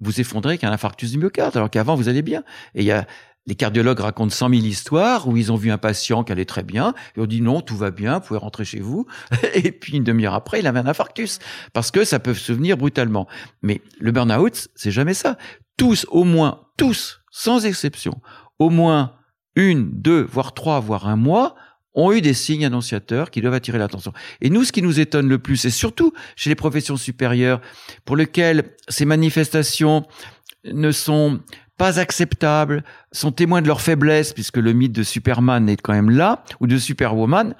vous 0.00 0.20
effondrez 0.20 0.58
qu'un 0.58 0.70
infarctus 0.70 1.10
du 1.10 1.18
myocarde 1.18 1.56
alors 1.56 1.70
qu'avant 1.70 1.96
vous 1.96 2.08
allez 2.08 2.22
bien. 2.22 2.44
Et 2.74 2.82
il 2.82 2.86
y 2.86 2.92
a 2.92 3.06
les 3.48 3.54
cardiologues 3.54 4.00
racontent 4.00 4.30
cent 4.30 4.50
mille 4.50 4.66
histoires 4.66 5.26
où 5.26 5.36
ils 5.38 5.50
ont 5.50 5.56
vu 5.56 5.70
un 5.70 5.78
patient 5.78 6.22
qui 6.22 6.32
allait 6.32 6.44
très 6.44 6.62
bien 6.62 6.92
et 7.16 7.20
on 7.20 7.24
dit 7.24 7.40
non, 7.40 7.62
tout 7.62 7.78
va 7.78 7.90
bien, 7.90 8.18
vous 8.18 8.26
pouvez 8.26 8.38
rentrer 8.38 8.66
chez 8.66 8.80
vous. 8.80 9.06
Et 9.54 9.72
puis 9.72 9.96
une 9.96 10.04
demi-heure 10.04 10.34
après, 10.34 10.60
il 10.60 10.66
avait 10.66 10.80
un 10.80 10.86
infarctus 10.86 11.38
parce 11.72 11.90
que 11.90 12.04
ça 12.04 12.18
peut 12.18 12.34
se 12.34 12.52
venir 12.52 12.76
brutalement. 12.76 13.26
Mais 13.62 13.80
le 13.98 14.12
burn-out, 14.12 14.68
c'est 14.74 14.90
jamais 14.90 15.14
ça. 15.14 15.38
Tous, 15.78 16.04
au 16.10 16.24
moins, 16.24 16.66
tous, 16.76 17.22
sans 17.30 17.64
exception, 17.64 18.20
au 18.58 18.68
moins 18.68 19.14
une, 19.56 19.90
deux, 19.92 20.20
voire 20.20 20.52
trois, 20.52 20.78
voire 20.78 21.08
un 21.08 21.16
mois, 21.16 21.54
ont 21.94 22.12
eu 22.12 22.20
des 22.20 22.34
signes 22.34 22.66
annonciateurs 22.66 23.30
qui 23.30 23.40
doivent 23.40 23.54
attirer 23.54 23.78
l'attention. 23.78 24.12
Et 24.42 24.50
nous, 24.50 24.64
ce 24.64 24.72
qui 24.72 24.82
nous 24.82 25.00
étonne 25.00 25.26
le 25.26 25.38
plus, 25.38 25.64
et 25.64 25.70
surtout 25.70 26.12
chez 26.36 26.50
les 26.50 26.54
professions 26.54 26.98
supérieures, 26.98 27.62
pour 28.04 28.14
lesquelles 28.14 28.76
ces 28.88 29.06
manifestations 29.06 30.06
ne 30.64 30.92
sont 30.92 31.40
pas 31.78 31.98
acceptables, 32.00 32.84
sont 33.12 33.32
témoins 33.32 33.62
de 33.62 33.68
leur 33.68 33.80
faiblesse, 33.80 34.32
puisque 34.32 34.58
le 34.58 34.72
mythe 34.72 34.92
de 34.92 35.04
Superman 35.04 35.68
est 35.68 35.80
quand 35.80 35.94
même 35.94 36.10
là, 36.10 36.44
ou 36.60 36.66
de 36.66 36.76
Superwoman, 36.76 37.54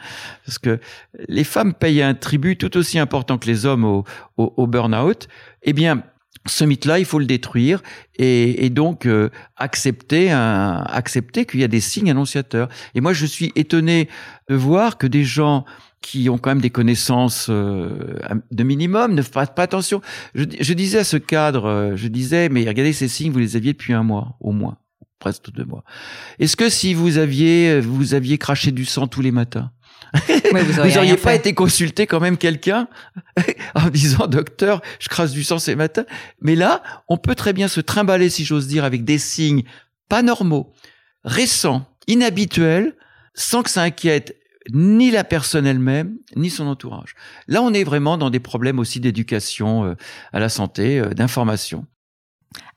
parce 0.45 0.59
que 0.59 0.81
les 1.29 1.45
femmes 1.45 1.73
payent 1.73 2.03
un 2.03 2.15
tribut 2.15 2.57
tout 2.57 2.77
aussi 2.77 2.99
important 2.99 3.39
que 3.39 3.47
les 3.47 3.65
hommes 3.65 3.85
au, 3.85 4.05
au, 4.37 4.67
burn-out, 4.67 5.29
eh 5.63 5.73
bien, 5.73 6.03
ce 6.47 6.65
mythe-là, 6.65 6.99
il 6.99 7.05
faut 7.05 7.19
le 7.19 7.27
détruire 7.27 7.83
et, 8.17 8.71
donc 8.71 9.07
euh, 9.07 9.31
accepter, 9.57 10.31
un, 10.31 10.83
accepter 10.89 11.47
qu'il 11.47 11.61
y 11.61 11.65
a 11.65 11.69
des 11.69 11.81
signes 11.81 12.11
annonciateurs. 12.11 12.69
Et 12.95 13.01
moi, 13.01 13.13
je 13.13 13.27
suis 13.27 13.53
étonné 13.55 14.09
de 14.49 14.57
voir 14.57 14.99
que 14.99 15.07
des 15.07 15.25
gens 15.25 15.65
qui 16.01 16.29
ont 16.29 16.39
quand 16.39 16.51
même 16.51 16.61
des 16.61 16.71
connaissances 16.71 17.49
euh, 17.51 18.19
de 18.51 18.63
minimum, 18.63 19.15
ne 19.15 19.23
fassent 19.23 19.55
pas 19.55 19.65
attention. 19.65 20.01
Je, 20.35 20.45
je, 20.61 20.73
disais 20.73 20.99
à 20.99 21.05
ce 21.05 21.17
cadre, 21.17 21.67
euh, 21.67 21.97
je 21.97 22.09
disais, 22.09 22.49
mais 22.49 22.61
regardez 22.61 22.93
ces 22.93 23.09
signes, 23.09 23.33
vous 23.33 23.39
les 23.39 23.57
aviez 23.57 23.73
depuis 23.73 23.93
un 23.93 24.03
mois, 24.03 24.37
au 24.41 24.53
moins, 24.53 24.79
presque 25.19 25.51
deux 25.51 25.65
mois. 25.65 25.85
Est-ce 26.39 26.57
que 26.57 26.69
si 26.69 26.95
vous 26.95 27.19
aviez, 27.19 27.81
vous 27.81 28.15
aviez 28.15 28.39
craché 28.39 28.71
du 28.71 28.85
sang 28.85 29.07
tous 29.07 29.23
les 29.23 29.33
matins, 29.33 29.71
vous 30.15 30.91
n'auriez 30.95 31.17
pas 31.23 31.35
été 31.35 31.55
consulté 31.55 32.07
quand 32.07 32.21
même 32.21 32.37
quelqu'un 32.37 32.89
en 33.75 33.89
disant 33.91 34.27
docteur, 34.27 34.81
je 34.99 35.09
crache 35.09 35.33
du 35.33 35.45
sang 35.45 35.59
ces 35.59 35.77
matins. 35.77 36.05
Mais 36.41 36.55
là, 36.55 36.83
on 37.09 37.17
peut 37.17 37.35
très 37.35 37.53
bien 37.53 37.69
se 37.69 37.81
trimballer, 37.81 38.31
si 38.31 38.45
j'ose 38.45 38.67
dire, 38.67 38.85
avec 38.85 39.05
des 39.05 39.19
signes 39.19 39.65
pas 40.09 40.23
normaux, 40.23 40.73
récents, 41.25 41.87
inhabituels, 42.07 42.97
sans 43.35 43.63
que 43.63 43.71
ça 43.71 43.83
inquiète 43.83 44.38
ni 44.73 45.11
la 45.11 45.25
personne 45.25 45.67
elle-même, 45.67 46.19
ni 46.37 46.51
son 46.51 46.67
entourage. 46.67 47.15
Là, 47.47 47.63
on 47.63 47.73
est 47.73 47.85
vraiment 47.85 48.19
dans 48.19 48.31
des 48.31 48.41
problèmes 48.41 48.79
aussi 48.79 49.01
d'éducation 49.01 49.85
euh, 49.85 49.95
à 50.33 50.41
la 50.41 50.49
santé, 50.49 50.99
euh, 50.99 51.11
d'information. 51.11 51.87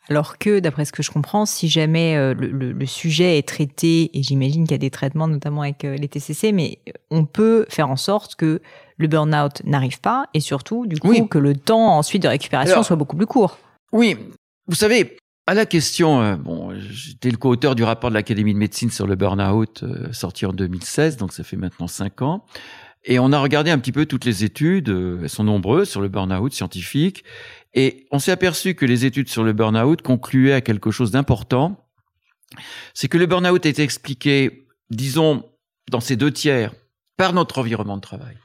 Alors 0.09 0.37
que, 0.37 0.59
d'après 0.59 0.85
ce 0.85 0.91
que 0.91 1.03
je 1.03 1.11
comprends, 1.11 1.45
si 1.45 1.69
jamais 1.69 2.17
euh, 2.17 2.33
le, 2.33 2.85
sujet 2.85 3.37
est 3.37 3.47
traité, 3.47 4.17
et 4.17 4.23
j'imagine 4.23 4.63
qu'il 4.63 4.71
y 4.71 4.75
a 4.75 4.79
des 4.79 4.89
traitements 4.89 5.27
notamment 5.27 5.61
avec 5.61 5.83
les 5.83 6.07
TCC, 6.07 6.51
mais 6.51 6.79
on 7.11 7.25
peut 7.25 7.65
faire 7.69 7.89
en 7.89 7.95
sorte 7.95 8.35
que 8.35 8.61
le 8.97 9.07
burn-out 9.07 9.63
n'arrive 9.63 10.01
pas, 10.01 10.25
et 10.33 10.39
surtout, 10.39 10.85
du 10.85 10.99
coup, 10.99 11.25
que 11.27 11.37
le 11.37 11.55
temps 11.55 11.97
ensuite 11.97 12.23
de 12.23 12.27
récupération 12.27 12.83
soit 12.83 12.95
beaucoup 12.95 13.15
plus 13.15 13.27
court. 13.27 13.57
Oui, 13.93 14.17
vous 14.67 14.75
savez, 14.75 15.17
à 15.51 15.53
la 15.53 15.65
question, 15.65 16.21
euh, 16.21 16.37
bon, 16.37 16.73
j'étais 16.79 17.29
le 17.29 17.35
co-auteur 17.35 17.75
du 17.75 17.83
rapport 17.83 18.09
de 18.09 18.15
l'Académie 18.15 18.53
de 18.53 18.57
médecine 18.57 18.89
sur 18.89 19.05
le 19.05 19.15
burn-out 19.17 19.83
euh, 19.83 20.13
sorti 20.13 20.45
en 20.45 20.53
2016, 20.53 21.17
donc 21.17 21.33
ça 21.33 21.43
fait 21.43 21.57
maintenant 21.57 21.87
cinq 21.87 22.21
ans. 22.21 22.45
Et 23.03 23.19
on 23.19 23.33
a 23.33 23.37
regardé 23.37 23.69
un 23.69 23.77
petit 23.77 23.91
peu 23.91 24.05
toutes 24.05 24.23
les 24.23 24.45
études, 24.45 24.87
euh, 24.87 25.19
elles 25.21 25.29
sont 25.29 25.43
nombreuses 25.43 25.89
sur 25.89 25.99
le 25.99 26.07
burn-out 26.07 26.53
scientifique, 26.53 27.25
et 27.73 28.07
on 28.11 28.19
s'est 28.19 28.31
aperçu 28.31 28.75
que 28.75 28.85
les 28.85 29.03
études 29.03 29.27
sur 29.27 29.43
le 29.43 29.51
burn-out 29.51 30.01
concluaient 30.01 30.53
à 30.53 30.61
quelque 30.61 30.89
chose 30.89 31.11
d'important, 31.11 31.85
c'est 32.93 33.09
que 33.09 33.17
le 33.17 33.25
burn-out 33.25 33.65
est 33.65 33.79
expliqué, 33.79 34.69
disons, 34.89 35.43
dans 35.89 35.99
ces 35.99 36.15
deux 36.15 36.31
tiers, 36.31 36.73
par 37.17 37.33
notre 37.33 37.59
environnement 37.59 37.97
de 37.97 38.01
travail. 38.01 38.37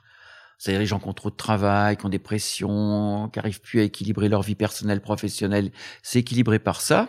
C'est-à-dire 0.59 0.81
les 0.81 0.87
gens 0.87 0.99
qui 0.99 1.09
ont 1.09 1.13
trop 1.13 1.31
de 1.31 1.37
travail, 1.37 1.97
qui 1.97 2.07
ont 2.07 2.11
des 2.11 2.19
pressions, 2.19 3.29
qui 3.33 3.39
n'arrivent 3.39 3.61
plus 3.61 3.81
à 3.81 3.83
équilibrer 3.83 4.29
leur 4.29 4.43
vie 4.43 4.55
personnelle, 4.55 5.01
professionnelle, 5.01 5.71
c'est 6.03 6.21
équilibré 6.21 6.59
par 6.59 6.81
ça. 6.81 7.09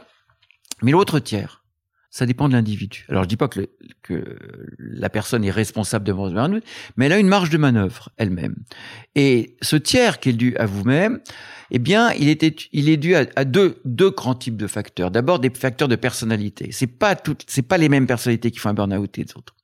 Mais 0.82 0.92
l'autre 0.92 1.20
tiers, 1.20 1.64
ça 2.10 2.26
dépend 2.26 2.48
de 2.48 2.54
l'individu. 2.54 3.06
Alors 3.10 3.24
je 3.24 3.30
dis 3.30 3.38
pas 3.38 3.48
que, 3.48 3.70
que 4.02 4.38
la 4.80 5.10
personne 5.10 5.44
est 5.44 5.52
responsable 5.52 6.06
de 6.06 6.12
votre 6.12 6.36
mais 6.96 7.06
elle 7.06 7.12
a 7.12 7.20
une 7.20 7.28
marge 7.28 7.50
de 7.50 7.58
manœuvre 7.58 8.10
elle-même. 8.18 8.56
Et 9.16 9.56
ce 9.62 9.76
tiers 9.76 10.20
qui 10.20 10.30
est 10.30 10.34
dû 10.34 10.56
à 10.58 10.66
vous-même, 10.66 11.20
eh 11.70 11.80
bien, 11.80 12.12
il, 12.14 12.30
était, 12.30 12.56
il 12.72 12.90
est 12.90 12.98
dû 12.98 13.16
à, 13.16 13.46
deux, 13.46 13.82
deux 13.86 14.10
grands 14.10 14.36
types 14.36 14.58
de 14.58 14.68
facteurs. 14.68 15.12
D'abord, 15.12 15.40
des 15.40 15.50
facteurs 15.50 15.88
de 15.88 15.96
personnalité. 15.96 16.70
C'est 16.72 16.88
pas 16.88 17.16
toutes, 17.16 17.44
c'est 17.48 17.62
pas 17.62 17.78
les 17.78 17.90
mêmes 17.90 18.08
personnalités 18.08 18.52
qui 18.52 18.60
font 18.60 18.70
un 18.70 18.74
burn-out 18.74 19.18
et 19.18 19.24
les 19.24 19.38
autres. 19.38 19.57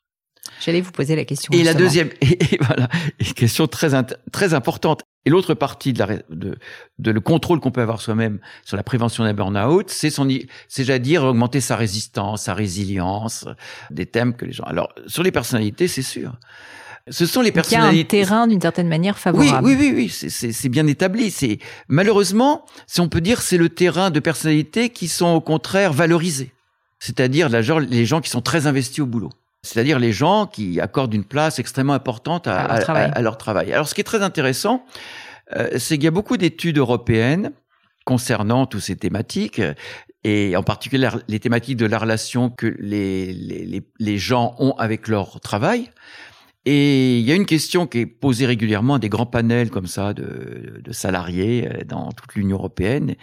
J'allais 0.59 0.81
vous 0.81 0.91
poser 0.91 1.15
la 1.15 1.25
question. 1.25 1.51
Et 1.53 1.63
la 1.63 1.73
deuxième, 1.73 2.09
et, 2.21 2.57
voilà, 2.61 2.87
une 3.19 3.33
question 3.33 3.67
très 3.67 3.89
très 4.31 4.53
importante. 4.53 5.03
Et 5.25 5.29
l'autre 5.29 5.53
partie 5.53 5.93
de, 5.93 5.99
la, 5.99 6.07
de, 6.29 6.57
de 6.99 7.11
le 7.11 7.21
contrôle 7.21 7.59
qu'on 7.61 7.71
peut 7.71 7.81
avoir 7.81 8.01
soi-même 8.01 8.39
sur 8.65 8.75
la 8.75 8.83
prévention 8.83 9.23
d'un 9.23 9.33
burn-out, 9.33 9.89
c'est 9.89 10.09
son, 10.09 10.27
c'est 10.67 10.89
à 10.89 10.99
dire 10.99 11.23
augmenter 11.23 11.61
sa 11.61 11.77
résistance, 11.77 12.43
sa 12.43 12.53
résilience, 12.53 13.45
des 13.89 14.05
thèmes 14.05 14.35
que 14.35 14.45
les 14.45 14.51
gens. 14.51 14.65
Alors 14.65 14.93
sur 15.07 15.23
les 15.23 15.31
personnalités, 15.31 15.87
c'est 15.87 16.01
sûr. 16.01 16.33
Ce 17.09 17.25
sont 17.25 17.41
les 17.41 17.51
personnalités. 17.51 18.17
Il 18.17 18.19
y 18.19 18.23
a 18.23 18.25
un 18.25 18.25
terrain 18.25 18.47
d'une 18.47 18.61
certaine 18.61 18.87
manière 18.87 19.19
favorable. 19.19 19.65
Oui, 19.65 19.75
oui, 19.77 19.91
oui, 19.93 20.09
oui, 20.09 20.29
c'est 20.29 20.69
bien 20.69 20.87
établi. 20.87 21.31
C'est 21.31 21.59
malheureusement, 21.89 22.65
si 22.87 23.01
on 23.01 23.09
peut 23.09 23.19
dire, 23.19 23.41
c'est 23.41 23.57
le 23.57 23.69
terrain 23.69 24.09
de 24.09 24.19
personnalités 24.21 24.89
qui 24.89 25.09
sont 25.09 25.27
au 25.27 25.41
contraire 25.41 25.91
valorisées. 25.91 26.53
C'est-à-dire 26.99 27.49
les 27.49 28.05
gens 28.05 28.21
qui 28.21 28.29
sont 28.29 28.41
très 28.41 28.67
investis 28.67 29.01
au 29.01 29.05
boulot 29.05 29.31
c'est-à-dire 29.63 29.97
les 29.97 30.11
gens 30.11 30.45
qui 30.45 30.79
accordent 30.79 31.13
une 31.13 31.23
place 31.23 31.57
extrêmement 31.57 31.93
importante 31.93 32.47
à, 32.47 32.67
leur, 33.21 33.37
travail. 33.37 33.71
Alors 33.73 33.87
ce 33.87 33.95
qui 33.95 34.01
est 34.01 34.05
très 34.05 34.21
intéressant, 34.21 34.85
euh, 35.55 35.69
c'est 35.77 35.95
qu'il 35.95 36.03
y 36.03 36.07
a 36.07 36.11
beaucoup 36.11 36.37
d'études 36.37 36.77
européennes 36.77 37.51
concernant 38.05 38.65
toutes 38.65 38.81
ces 38.81 38.97
thématiques, 38.97 39.61
et 40.25 40.55
en 40.57 40.63
particulier 40.63 41.09
les 41.29 41.39
thématiques 41.39 41.77
de 41.77 41.85
la 41.85 41.97
relation 41.97 42.49
que 42.49 42.75
les, 42.79 43.31
les, 43.33 43.81
les 43.97 44.17
gens 44.17 44.55
ont 44.59 44.73
avec 44.73 45.07
leur 45.07 45.39
travail. 45.39 45.89
Et 46.65 47.19
il 47.19 47.25
y 47.25 47.31
a 47.31 47.35
une 47.35 47.45
question 47.45 47.87
qui 47.87 47.99
est 47.99 48.05
posée 48.05 48.45
régulièrement 48.45 48.95
à 48.95 48.99
des 48.99 49.09
grands 49.09 49.25
panels 49.25 49.69
comme 49.69 49.87
ça 49.87 50.13
de, 50.13 50.81
de 50.81 50.91
salariés 50.93 51.67
euh, 51.67 51.83
dans 51.83 52.11
toute 52.11 52.35
l'Union 52.35 52.57
européenne, 52.57 53.15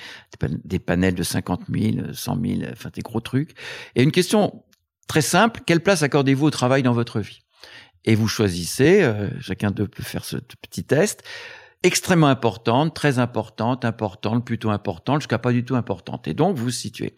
des 0.65 0.79
panels 0.79 1.15
de 1.15 1.23
50 1.23 1.63
000, 1.73 2.13
100 2.13 2.39
000, 2.43 2.61
enfin 2.71 2.91
des 2.93 3.01
gros 3.01 3.21
trucs. 3.21 3.53
Et 3.97 4.03
une 4.03 4.13
question 4.13 4.63
Très 5.11 5.23
simple, 5.23 5.63
quelle 5.67 5.81
place 5.81 6.05
accordez-vous 6.05 6.47
au 6.47 6.51
travail 6.51 6.85
dans 6.85 6.93
votre 6.93 7.19
vie? 7.19 7.43
Et 8.05 8.15
vous 8.15 8.29
choisissez, 8.29 9.03
euh, 9.03 9.29
chacun 9.41 9.73
d'eux 9.73 9.89
peut 9.89 10.05
faire 10.05 10.25
ce 10.25 10.37
petit 10.37 10.85
test, 10.85 11.25
extrêmement 11.83 12.29
importante, 12.29 12.95
très 12.95 13.19
importante, 13.19 13.85
importante, 13.85 14.47
plutôt 14.47 14.71
importante, 14.71 15.23
jusqu'à 15.23 15.41
pas 15.41 15.51
du 15.51 15.65
tout 15.65 15.75
importante. 15.75 16.29
Et 16.29 16.33
donc, 16.33 16.57
vous 16.57 16.67
vous 16.67 16.71
situez. 16.71 17.17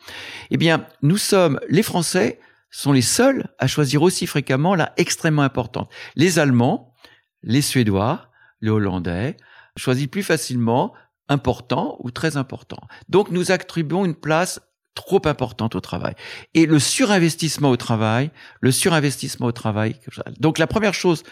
Eh 0.50 0.56
bien, 0.56 0.86
nous 1.02 1.18
sommes, 1.18 1.60
les 1.68 1.82
Français 1.82 2.40
sont 2.70 2.92
les 2.92 3.02
seuls 3.02 3.46
à 3.58 3.66
choisir 3.66 4.00
aussi 4.00 4.26
fréquemment 4.26 4.74
la 4.74 4.94
extrêmement 4.96 5.42
importante. 5.42 5.92
Les 6.16 6.38
Allemands, 6.38 6.94
les 7.42 7.60
Suédois, 7.60 8.30
les 8.62 8.70
Hollandais 8.70 9.36
choisissent 9.76 10.06
plus 10.06 10.22
facilement 10.22 10.94
important 11.28 11.98
ou 12.00 12.10
très 12.10 12.38
important. 12.38 12.80
Donc, 13.10 13.30
nous 13.30 13.52
attribuons 13.52 14.06
une 14.06 14.14
place 14.14 14.60
trop 14.94 15.26
importante 15.26 15.74
au 15.74 15.80
travail. 15.80 16.14
Et 16.54 16.66
le 16.66 16.78
surinvestissement 16.78 17.70
au 17.70 17.76
travail, 17.76 18.30
le 18.60 18.70
surinvestissement 18.70 19.46
au 19.46 19.52
travail. 19.52 19.96
Donc 20.38 20.58
la 20.58 20.66
première 20.66 20.94
chose 20.94 21.22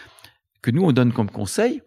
que 0.61 0.71
nous 0.71 0.83
on 0.83 0.91
donne 0.91 1.13
comme 1.13 1.29
conseil, 1.29 1.81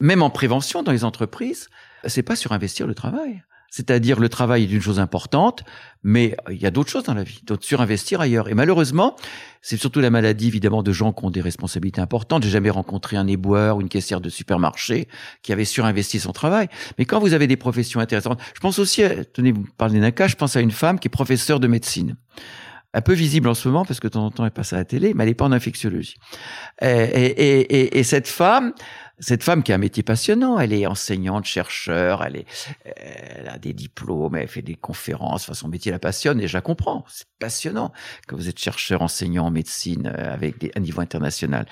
même 0.00 0.22
en 0.22 0.30
prévention 0.30 0.82
dans 0.82 0.92
les 0.92 1.04
entreprises, 1.04 1.68
c'est 2.06 2.22
pas 2.22 2.36
surinvestir 2.36 2.86
le 2.86 2.94
travail. 2.94 3.42
C'est-à-dire 3.76 4.18
le 4.18 4.30
travail 4.30 4.62
est 4.62 4.72
une 4.72 4.80
chose 4.80 4.98
importante, 4.98 5.62
mais 6.02 6.34
il 6.50 6.56
y 6.56 6.64
a 6.64 6.70
d'autres 6.70 6.88
choses 6.88 7.04
dans 7.04 7.12
la 7.12 7.24
vie, 7.24 7.42
d'autres 7.44 7.66
surinvestir 7.66 8.22
ailleurs. 8.22 8.48
Et 8.48 8.54
malheureusement, 8.54 9.16
c'est 9.60 9.76
surtout 9.76 10.00
la 10.00 10.08
maladie 10.08 10.46
évidemment 10.46 10.82
de 10.82 10.92
gens 10.92 11.12
qui 11.12 11.26
ont 11.26 11.30
des 11.30 11.42
responsabilités 11.42 12.00
importantes. 12.00 12.42
J'ai 12.42 12.48
jamais 12.48 12.70
rencontré 12.70 13.18
un 13.18 13.26
éboueur 13.26 13.76
ou 13.76 13.82
une 13.82 13.90
caissière 13.90 14.22
de 14.22 14.30
supermarché 14.30 15.08
qui 15.42 15.52
avait 15.52 15.66
surinvesti 15.66 16.20
son 16.20 16.32
travail. 16.32 16.68
Mais 16.96 17.04
quand 17.04 17.20
vous 17.20 17.34
avez 17.34 17.46
des 17.46 17.58
professions 17.58 18.00
intéressantes, 18.00 18.40
je 18.54 18.60
pense 18.60 18.78
aussi, 18.78 19.02
tenez, 19.34 19.52
vous 19.52 19.66
parlez 19.76 20.00
d'un 20.00 20.10
cas, 20.10 20.26
je 20.26 20.36
pense 20.36 20.56
à 20.56 20.62
une 20.62 20.70
femme 20.70 20.98
qui 20.98 21.08
est 21.08 21.10
professeure 21.10 21.60
de 21.60 21.66
médecine 21.66 22.16
un 22.94 23.02
peu 23.02 23.12
visible 23.12 23.46
en 23.50 23.54
ce 23.54 23.68
moment 23.68 23.84
parce 23.84 24.00
que 24.00 24.06
de 24.06 24.12
temps 24.12 24.24
en 24.24 24.30
temps 24.30 24.46
elle 24.46 24.52
passe 24.52 24.72
à 24.72 24.76
la 24.76 24.86
télé, 24.86 25.12
mais 25.12 25.24
elle 25.24 25.28
n'est 25.28 25.34
pas 25.34 25.44
en 25.44 25.52
infectiologie. 25.52 26.14
Et, 26.80 26.86
et, 26.86 27.60
et, 27.60 27.98
et 27.98 28.02
cette 28.04 28.26
femme, 28.26 28.72
cette 29.18 29.42
femme 29.42 29.62
qui 29.62 29.72
a 29.72 29.76
un 29.76 29.78
métier 29.78 30.02
passionnant, 30.02 30.58
elle 30.58 30.72
est 30.72 30.86
enseignante, 30.86 31.44
chercheur, 31.44 32.22
elle, 32.22 32.36
est, 32.36 32.46
elle 32.84 33.48
a 33.48 33.58
des 33.58 33.72
diplômes, 33.72 34.36
elle 34.36 34.48
fait 34.48 34.62
des 34.62 34.74
conférences, 34.74 35.44
enfin, 35.44 35.54
son 35.54 35.68
métier 35.68 35.90
la 35.90 35.98
passionne 35.98 36.40
et 36.40 36.48
je 36.48 36.54
la 36.56 36.60
comprends. 36.60 37.04
C'est 37.08 37.26
passionnant 37.38 37.92
quand 38.26 38.36
vous 38.36 38.48
êtes 38.48 38.58
chercheur, 38.58 39.02
enseignant 39.02 39.46
en 39.46 39.50
médecine 39.50 40.12
euh, 40.14 40.34
avec 40.34 40.58
des, 40.58 40.70
un 40.76 40.80
niveau 40.80 41.00
international. 41.00 41.66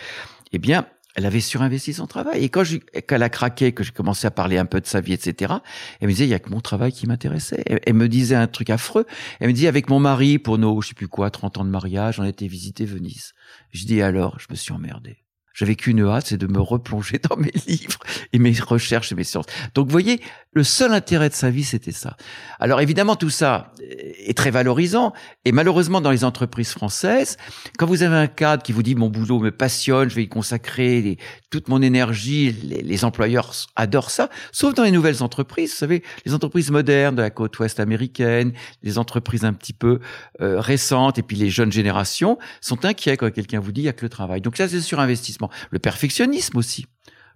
Eh 0.52 0.58
bien, 0.58 0.86
elle 1.14 1.26
avait 1.26 1.40
surinvesti 1.40 1.94
son 1.94 2.06
travail. 2.06 2.42
Et 2.42 2.48
quand, 2.48 2.64
je, 2.64 2.78
quand 2.78 3.16
elle 3.16 3.22
a 3.22 3.28
craqué, 3.28 3.72
que 3.72 3.84
j'ai 3.84 3.92
commencé 3.92 4.26
à 4.26 4.30
parler 4.30 4.58
un 4.58 4.66
peu 4.66 4.80
de 4.80 4.86
sa 4.86 5.00
vie, 5.00 5.12
etc., 5.12 5.54
elle 6.00 6.08
me 6.08 6.12
disait, 6.12 6.24
il 6.24 6.30
y 6.30 6.34
a 6.34 6.38
que 6.38 6.50
mon 6.50 6.60
travail 6.60 6.92
qui 6.92 7.06
m'intéressait. 7.06 7.62
Elle, 7.66 7.94
me 7.94 8.08
disait 8.08 8.34
un 8.34 8.46
truc 8.46 8.70
affreux. 8.70 9.06
Elle 9.38 9.48
me 9.48 9.52
dit, 9.52 9.68
avec 9.68 9.88
mon 9.88 10.00
mari, 10.00 10.38
pour 10.38 10.58
nos, 10.58 10.80
je 10.80 10.88
sais 10.88 10.94
plus 10.94 11.08
quoi, 11.08 11.30
30 11.30 11.58
ans 11.58 11.64
de 11.64 11.70
mariage, 11.70 12.18
on 12.18 12.24
été 12.24 12.48
visiter 12.48 12.84
Venise. 12.84 13.32
Je 13.70 13.84
dis, 13.84 14.02
alors, 14.02 14.40
je 14.40 14.46
me 14.50 14.56
suis 14.56 14.72
emmerdé 14.72 15.23
j'avais 15.54 15.76
qu'une 15.76 16.06
hâte, 16.06 16.26
c'est 16.26 16.36
de 16.36 16.46
me 16.46 16.60
replonger 16.60 17.18
dans 17.30 17.36
mes 17.36 17.52
livres 17.66 18.00
et 18.32 18.38
mes 18.38 18.54
recherches 18.60 19.12
et 19.12 19.14
mes 19.14 19.24
sciences. 19.24 19.46
Donc, 19.74 19.86
vous 19.86 19.92
voyez, 19.92 20.20
le 20.52 20.64
seul 20.64 20.92
intérêt 20.92 21.28
de 21.28 21.34
sa 21.34 21.50
vie, 21.50 21.64
c'était 21.64 21.92
ça. 21.92 22.16
Alors, 22.58 22.80
évidemment, 22.80 23.16
tout 23.16 23.30
ça 23.30 23.72
est 23.80 24.36
très 24.36 24.50
valorisant. 24.50 25.12
Et 25.44 25.52
malheureusement, 25.52 26.00
dans 26.00 26.10
les 26.10 26.24
entreprises 26.24 26.70
françaises, 26.70 27.36
quand 27.78 27.86
vous 27.86 28.02
avez 28.02 28.16
un 28.16 28.26
cadre 28.26 28.62
qui 28.62 28.72
vous 28.72 28.82
dit 28.82 28.94
mon 28.94 29.08
boulot 29.08 29.38
me 29.38 29.50
passionne, 29.50 30.08
je 30.10 30.14
vais 30.14 30.24
y 30.24 30.28
consacrer 30.28 31.18
toute 31.50 31.68
mon 31.68 31.82
énergie, 31.82 32.52
les, 32.52 33.04
employeurs 33.04 33.52
adorent 33.76 34.10
ça, 34.10 34.30
sauf 34.50 34.74
dans 34.74 34.82
les 34.82 34.90
nouvelles 34.90 35.22
entreprises. 35.22 35.70
Vous 35.70 35.76
savez, 35.76 36.02
les 36.24 36.34
entreprises 36.34 36.70
modernes 36.70 37.16
de 37.16 37.22
la 37.22 37.30
côte 37.30 37.58
ouest 37.58 37.80
américaine, 37.80 38.52
les 38.82 38.98
entreprises 38.98 39.44
un 39.44 39.52
petit 39.52 39.72
peu 39.72 40.00
euh, 40.40 40.60
récentes, 40.60 41.18
et 41.18 41.22
puis 41.22 41.36
les 41.36 41.50
jeunes 41.50 41.72
générations 41.72 42.38
sont 42.60 42.84
inquiets 42.84 43.16
quand 43.16 43.30
quelqu'un 43.30 43.60
vous 43.60 43.72
dit 43.72 43.82
il 43.82 43.84
y 43.84 43.88
a 43.88 43.92
que 43.92 44.04
le 44.04 44.08
travail. 44.08 44.40
Donc 44.40 44.56
ça, 44.56 44.68
c'est 44.68 44.80
sur 44.80 45.00
investissement. 45.00 45.43
Le 45.70 45.78
perfectionnisme 45.78 46.56
aussi. 46.58 46.86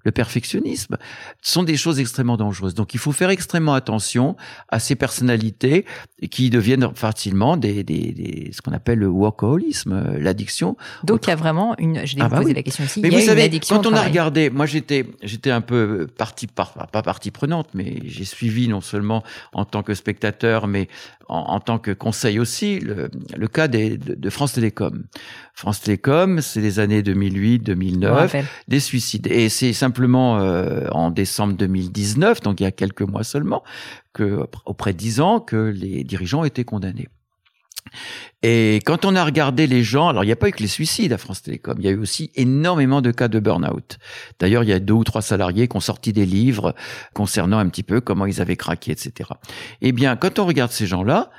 Le 0.04 0.12
perfectionnisme 0.12 0.96
sont 1.42 1.64
des 1.64 1.76
choses 1.76 1.98
extrêmement 1.98 2.36
dangereuses. 2.36 2.74
Donc 2.74 2.94
il 2.94 3.00
faut 3.00 3.11
faire 3.11 3.30
extrêmement 3.30 3.74
attention 3.74 4.36
à 4.68 4.78
ces 4.78 4.94
personnalités 4.94 5.84
qui 6.30 6.50
deviennent 6.50 6.88
facilement 6.94 7.56
des, 7.56 7.82
des, 7.82 8.50
ce 8.52 8.62
qu'on 8.62 8.72
appelle 8.72 9.00
le 9.00 9.09
workaholisme, 9.09 9.92
euh, 9.92 10.18
l'addiction. 10.20 10.76
Donc 11.02 11.26
il 11.26 11.30
y 11.30 11.32
a 11.32 11.36
vraiment 11.36 11.76
une. 11.78 12.06
Je 12.06 12.14
vais 12.14 12.22
ah 12.22 12.28
vous 12.28 12.30
bah 12.30 12.40
poser 12.42 12.54
la 12.54 12.62
question 12.62 12.84
aussi. 12.84 13.00
Mais 13.00 13.11
vous 13.11 13.20
savez, 13.20 13.50
quand 13.68 13.86
on 13.86 13.92
a 13.92 14.02
regardé, 14.02 14.50
moi 14.50 14.66
j'étais 14.66 15.04
j'étais 15.22 15.50
un 15.50 15.61
peu 15.61 16.06
partie 16.16 16.46
pas 16.46 16.88
partie 17.02 17.32
prenante, 17.32 17.70
mais 17.74 18.00
j'ai 18.04 18.24
suivi 18.24 18.68
non 18.68 18.80
seulement 18.80 19.24
en 19.52 19.64
tant 19.64 19.82
que 19.82 19.94
spectateur, 19.94 20.68
mais 20.68 20.88
en, 21.29 21.61
tant 21.61 21.79
que 21.79 21.91
conseil 21.91 22.39
aussi, 22.39 22.81
le, 22.81 23.11
le 23.37 23.49
cas 23.49 23.68
des, 23.68 23.99
de, 23.99 24.31
France 24.31 24.55
Télécom. 24.55 25.05
France 25.55 25.81
Télécom, 25.83 26.41
c'est 26.41 26.61
les 26.61 26.79
années 26.79 27.03
2008-2009, 27.03 28.45
des 28.66 28.81
suicides. 28.81 29.26
Et 29.26 29.49
c'est 29.49 29.72
simplement 29.72 30.39
euh, 30.39 30.89
en 30.91 31.11
décembre 31.11 31.55
2019, 31.55 32.41
donc 32.41 32.61
il 32.61 32.64
y 32.64 32.66
a 32.66 32.72
quelques 32.72 33.03
mois 33.03 33.24
seulement, 33.24 33.62
que 34.14 34.47
auprès 34.64 34.93
de 34.93 34.99
10 34.99 35.20
ans, 35.20 35.41
que 35.41 35.57
les 35.57 36.03
dirigeants 36.05 36.45
étaient 36.45 36.64
condamnés. 36.64 37.09
Et 38.43 38.76
quand 38.84 39.05
on 39.05 39.16
a 39.16 39.24
regardé 39.24 39.66
les 39.66 39.82
gens, 39.82 40.09
alors 40.09 40.22
il 40.22 40.26
n'y 40.28 40.32
a 40.32 40.36
pas 40.36 40.49
eu 40.49 40.53
que 40.53 40.62
les 40.62 40.68
suicides 40.68 41.12
à 41.12 41.18
France 41.18 41.43
Télécom, 41.43 41.76
il 41.78 41.84
y 41.84 41.89
a 41.89 41.91
eu 41.91 41.99
aussi 41.99 42.30
énormément 42.36 43.01
de 43.01 43.11
cas 43.11 43.28
de 43.28 43.41
burn-out. 43.41 43.99
D'ailleurs, 44.39 44.62
il 44.62 44.68
y 44.68 44.72
a 44.72 44.78
deux 44.78 44.95
ou 44.95 45.05
trois 45.05 45.22
salariés 45.22 45.66
qui 45.66 45.76
ont 45.76 45.80
sorti 45.80 46.12
des 46.12 46.26
livres 46.26 46.74
concernant 47.14 47.59
un 47.59 47.68
petit 47.68 47.82
peu 47.82 48.01
comment 48.01 48.26
ils 48.26 48.41
avaient 48.41 48.57
craqué, 48.57 48.93
etc. 48.93 49.30
Eh 49.80 49.93
bien, 49.93 50.16
quand 50.16 50.39
on 50.39 50.47
regarde 50.47 50.70
ces 50.70 50.86
gens-là, 50.86 51.30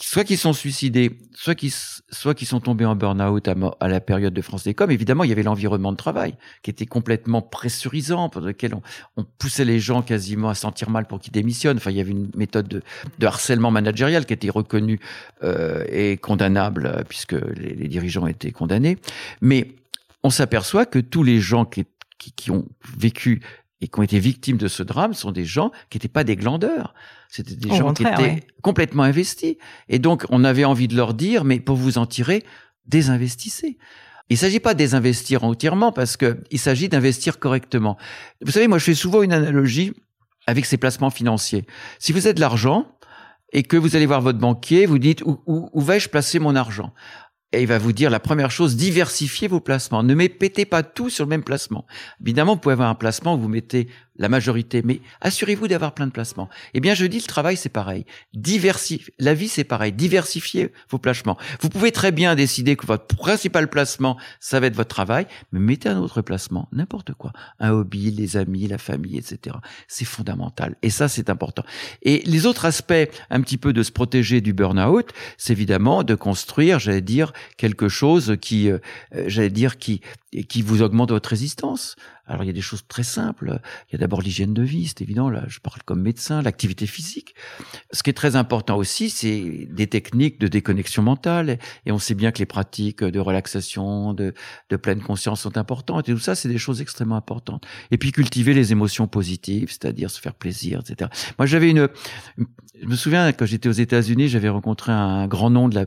soit 0.00 0.24
qui 0.24 0.36
sont 0.36 0.52
suicidés, 0.52 1.18
soit 1.34 1.54
qui 1.54 1.74
soit 2.10 2.34
qui 2.34 2.46
sont 2.46 2.60
tombés 2.60 2.84
en 2.84 2.94
burn-out 2.94 3.48
à, 3.48 3.88
la 3.88 4.00
période 4.00 4.32
de 4.32 4.40
France 4.40 4.62
Télécom. 4.62 4.90
Évidemment, 4.90 5.24
il 5.24 5.28
y 5.28 5.32
avait 5.32 5.42
l'environnement 5.42 5.92
de 5.92 5.96
travail 5.96 6.34
qui 6.62 6.70
était 6.70 6.86
complètement 6.86 7.42
pressurisant, 7.42 8.28
pour 8.28 8.40
lequel 8.40 8.74
on, 9.16 9.24
poussait 9.38 9.64
les 9.64 9.80
gens 9.80 10.02
quasiment 10.02 10.48
à 10.48 10.54
sentir 10.54 10.90
mal 10.90 11.06
pour 11.06 11.18
qu'ils 11.18 11.32
démissionnent. 11.32 11.76
Enfin, 11.76 11.90
il 11.90 11.96
y 11.96 12.00
avait 12.00 12.12
une 12.12 12.30
méthode 12.36 12.68
de, 12.68 12.82
de 13.18 13.26
harcèlement 13.26 13.70
managérial 13.70 14.24
qui 14.24 14.32
était 14.32 14.50
reconnue 14.50 15.00
euh, 15.42 15.84
et 15.90 16.16
condamnable 16.16 16.86
euh, 16.86 17.02
puisque 17.08 17.32
les, 17.32 17.74
les, 17.74 17.88
dirigeants 17.88 18.26
étaient 18.26 18.52
condamnés. 18.52 18.98
Mais 19.40 19.74
on 20.22 20.30
s'aperçoit 20.30 20.86
que 20.86 20.98
tous 20.98 21.22
les 21.22 21.40
gens 21.40 21.64
qui, 21.64 21.84
qui, 22.18 22.32
qui 22.32 22.50
ont 22.50 22.66
vécu 22.96 23.42
et 23.80 23.88
qui 23.88 23.98
ont 23.98 24.02
été 24.02 24.18
victimes 24.18 24.56
de 24.56 24.68
ce 24.68 24.82
drame 24.82 25.14
sont 25.14 25.30
des 25.30 25.44
gens 25.44 25.70
qui 25.90 25.96
n'étaient 25.96 26.08
pas 26.08 26.24
des 26.24 26.36
glandeurs. 26.36 26.94
C'était 27.28 27.54
des 27.54 27.74
gens 27.74 27.92
qui 27.92 28.02
étaient 28.02 28.42
complètement 28.62 29.04
investis. 29.04 29.56
Et 29.88 29.98
donc, 29.98 30.24
on 30.30 30.44
avait 30.44 30.64
envie 30.64 30.88
de 30.88 30.96
leur 30.96 31.14
dire, 31.14 31.44
mais 31.44 31.60
pour 31.60 31.76
vous 31.76 31.98
en 31.98 32.06
tirer, 32.06 32.44
désinvestissez. 32.86 33.78
Il 34.30 34.34
ne 34.34 34.38
s'agit 34.38 34.60
pas 34.60 34.74
de 34.74 34.78
désinvestir 34.78 35.44
entièrement 35.44 35.92
parce 35.92 36.16
que 36.16 36.42
il 36.50 36.58
s'agit 36.58 36.88
d'investir 36.88 37.38
correctement. 37.38 37.96
Vous 38.44 38.52
savez, 38.52 38.68
moi, 38.68 38.78
je 38.78 38.84
fais 38.84 38.94
souvent 38.94 39.22
une 39.22 39.32
analogie 39.32 39.92
avec 40.46 40.66
ces 40.66 40.76
placements 40.76 41.10
financiers. 41.10 41.64
Si 41.98 42.12
vous 42.12 42.26
avez 42.26 42.34
de 42.34 42.40
l'argent, 42.40 42.86
et 43.52 43.62
que 43.62 43.76
vous 43.76 43.96
allez 43.96 44.06
voir 44.06 44.20
votre 44.20 44.38
banquier, 44.38 44.86
vous 44.86 44.98
dites 44.98 45.22
où, 45.22 45.40
où, 45.46 45.70
où 45.72 45.80
vais-je 45.80 46.08
placer 46.08 46.38
mon 46.38 46.54
argent? 46.54 46.92
Et 47.52 47.62
il 47.62 47.66
va 47.66 47.78
vous 47.78 47.92
dire 47.92 48.10
la 48.10 48.20
première 48.20 48.50
chose, 48.50 48.76
diversifiez 48.76 49.48
vos 49.48 49.60
placements. 49.60 50.02
Ne 50.02 50.14
mettez 50.14 50.66
pas 50.66 50.82
tout 50.82 51.08
sur 51.08 51.24
le 51.24 51.30
même 51.30 51.42
placement. 51.42 51.86
Évidemment, 52.20 52.54
vous 52.54 52.60
pouvez 52.60 52.74
avoir 52.74 52.90
un 52.90 52.94
placement 52.94 53.34
où 53.34 53.38
vous 53.38 53.48
mettez 53.48 53.88
la 54.18 54.28
majorité, 54.28 54.82
mais 54.84 55.00
assurez-vous 55.20 55.68
d'avoir 55.68 55.94
plein 55.94 56.06
de 56.06 56.12
placements. 56.12 56.48
Eh 56.74 56.80
bien, 56.80 56.94
je 56.94 57.06
dis, 57.06 57.18
le 57.18 57.22
travail, 57.22 57.56
c'est 57.56 57.68
pareil. 57.68 58.04
Diversifier, 58.34 59.14
la 59.18 59.34
vie, 59.34 59.48
c'est 59.48 59.64
pareil. 59.64 59.92
Diversifiez 59.92 60.72
vos 60.90 60.98
placements. 60.98 61.38
Vous 61.60 61.68
pouvez 61.68 61.92
très 61.92 62.12
bien 62.12 62.34
décider 62.34 62.76
que 62.76 62.86
votre 62.86 63.06
principal 63.16 63.68
placement, 63.68 64.16
ça 64.40 64.60
va 64.60 64.66
être 64.66 64.76
votre 64.76 64.94
travail, 64.94 65.26
mais 65.52 65.60
mettez 65.60 65.88
un 65.88 65.98
autre 65.98 66.22
placement, 66.22 66.68
n'importe 66.72 67.14
quoi. 67.14 67.32
Un 67.60 67.70
hobby, 67.70 68.10
les 68.10 68.36
amis, 68.36 68.66
la 68.66 68.78
famille, 68.78 69.16
etc. 69.16 69.56
C'est 69.86 70.04
fondamental. 70.04 70.76
Et 70.82 70.90
ça, 70.90 71.08
c'est 71.08 71.30
important. 71.30 71.62
Et 72.02 72.22
les 72.26 72.46
autres 72.46 72.64
aspects, 72.64 72.92
un 73.30 73.40
petit 73.40 73.56
peu 73.56 73.72
de 73.72 73.82
se 73.82 73.92
protéger 73.92 74.40
du 74.40 74.52
burn-out, 74.52 75.10
c'est 75.36 75.52
évidemment 75.52 76.02
de 76.02 76.14
construire, 76.14 76.78
j'allais 76.78 77.00
dire, 77.00 77.32
quelque 77.56 77.88
chose 77.88 78.36
qui, 78.40 78.70
euh, 78.70 78.78
j'allais 79.26 79.50
dire, 79.50 79.78
qui, 79.78 80.00
qui 80.48 80.62
vous 80.62 80.82
augmente 80.82 81.10
votre 81.10 81.30
résistance. 81.30 81.96
Alors 82.26 82.44
il 82.44 82.46
y 82.46 82.50
a 82.50 82.54
des 82.54 82.60
choses 82.60 82.84
très 82.86 83.02
simples. 83.02 83.60
Il 83.88 83.94
y 83.94 83.96
a 83.96 83.98
d'abord 83.98 84.20
l'hygiène 84.20 84.52
de 84.52 84.62
vie, 84.62 84.86
c'est 84.86 85.00
évident. 85.00 85.30
Là, 85.30 85.44
je 85.48 85.60
parle 85.60 85.82
comme 85.84 86.02
médecin, 86.02 86.42
l'activité 86.42 86.86
physique. 86.86 87.34
Ce 87.92 88.02
qui 88.02 88.10
est 88.10 88.14
très 88.14 88.36
important 88.36 88.76
aussi, 88.76 89.08
c'est 89.08 89.66
des 89.70 89.86
techniques 89.86 90.38
de 90.38 90.46
déconnexion 90.46 91.02
mentale. 91.02 91.58
Et 91.86 91.92
on 91.92 91.98
sait 91.98 92.14
bien 92.14 92.30
que 92.30 92.38
les 92.38 92.46
pratiques 92.46 93.02
de 93.02 93.18
relaxation, 93.18 94.12
de, 94.12 94.34
de 94.68 94.76
pleine 94.76 95.00
conscience 95.00 95.40
sont 95.40 95.56
importantes. 95.56 96.08
Et 96.08 96.12
tout 96.12 96.18
ça, 96.18 96.34
c'est 96.34 96.48
des 96.48 96.58
choses 96.58 96.82
extrêmement 96.82 97.16
importantes. 97.16 97.66
Et 97.90 97.96
puis 97.96 98.12
cultiver 98.12 98.52
les 98.52 98.72
émotions 98.72 99.06
positives, 99.06 99.70
c'est-à-dire 99.70 100.10
se 100.10 100.20
faire 100.20 100.34
plaisir, 100.34 100.80
etc. 100.80 101.10
Moi, 101.38 101.46
j'avais 101.46 101.70
une, 101.70 101.88
je 102.80 102.86
me 102.86 102.96
souviens 102.96 103.32
quand 103.32 103.46
j'étais 103.46 103.68
aux 103.68 103.72
États-Unis, 103.72 104.28
j'avais 104.28 104.48
rencontré 104.48 104.92
un 104.92 105.26
grand 105.26 105.50
nom 105.50 105.68
de 105.68 105.74
la 105.74 105.86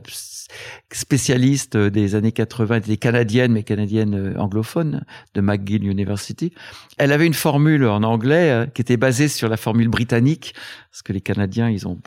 spécialiste 0.92 1.76
des 1.76 2.14
années 2.14 2.32
80, 2.32 2.80
des 2.80 2.96
canadiennes, 2.96 3.52
mais 3.52 3.62
canadiennes 3.62 4.31
anglophones 4.36 5.04
de 5.34 5.40
McGill 5.40 5.86
University. 5.86 6.52
Elle 6.98 7.12
avait 7.12 7.26
une 7.26 7.34
formule 7.34 7.84
en 7.86 8.02
anglais 8.02 8.50
euh, 8.50 8.66
qui 8.66 8.82
était 8.82 8.96
basée 8.96 9.28
sur 9.28 9.48
la 9.48 9.56
formule 9.56 9.88
britannique, 9.88 10.54
parce 10.90 11.02
que 11.02 11.12
les 11.12 11.20
Canadiens, 11.20 11.68
ils 11.68 11.86
ont 11.86 11.98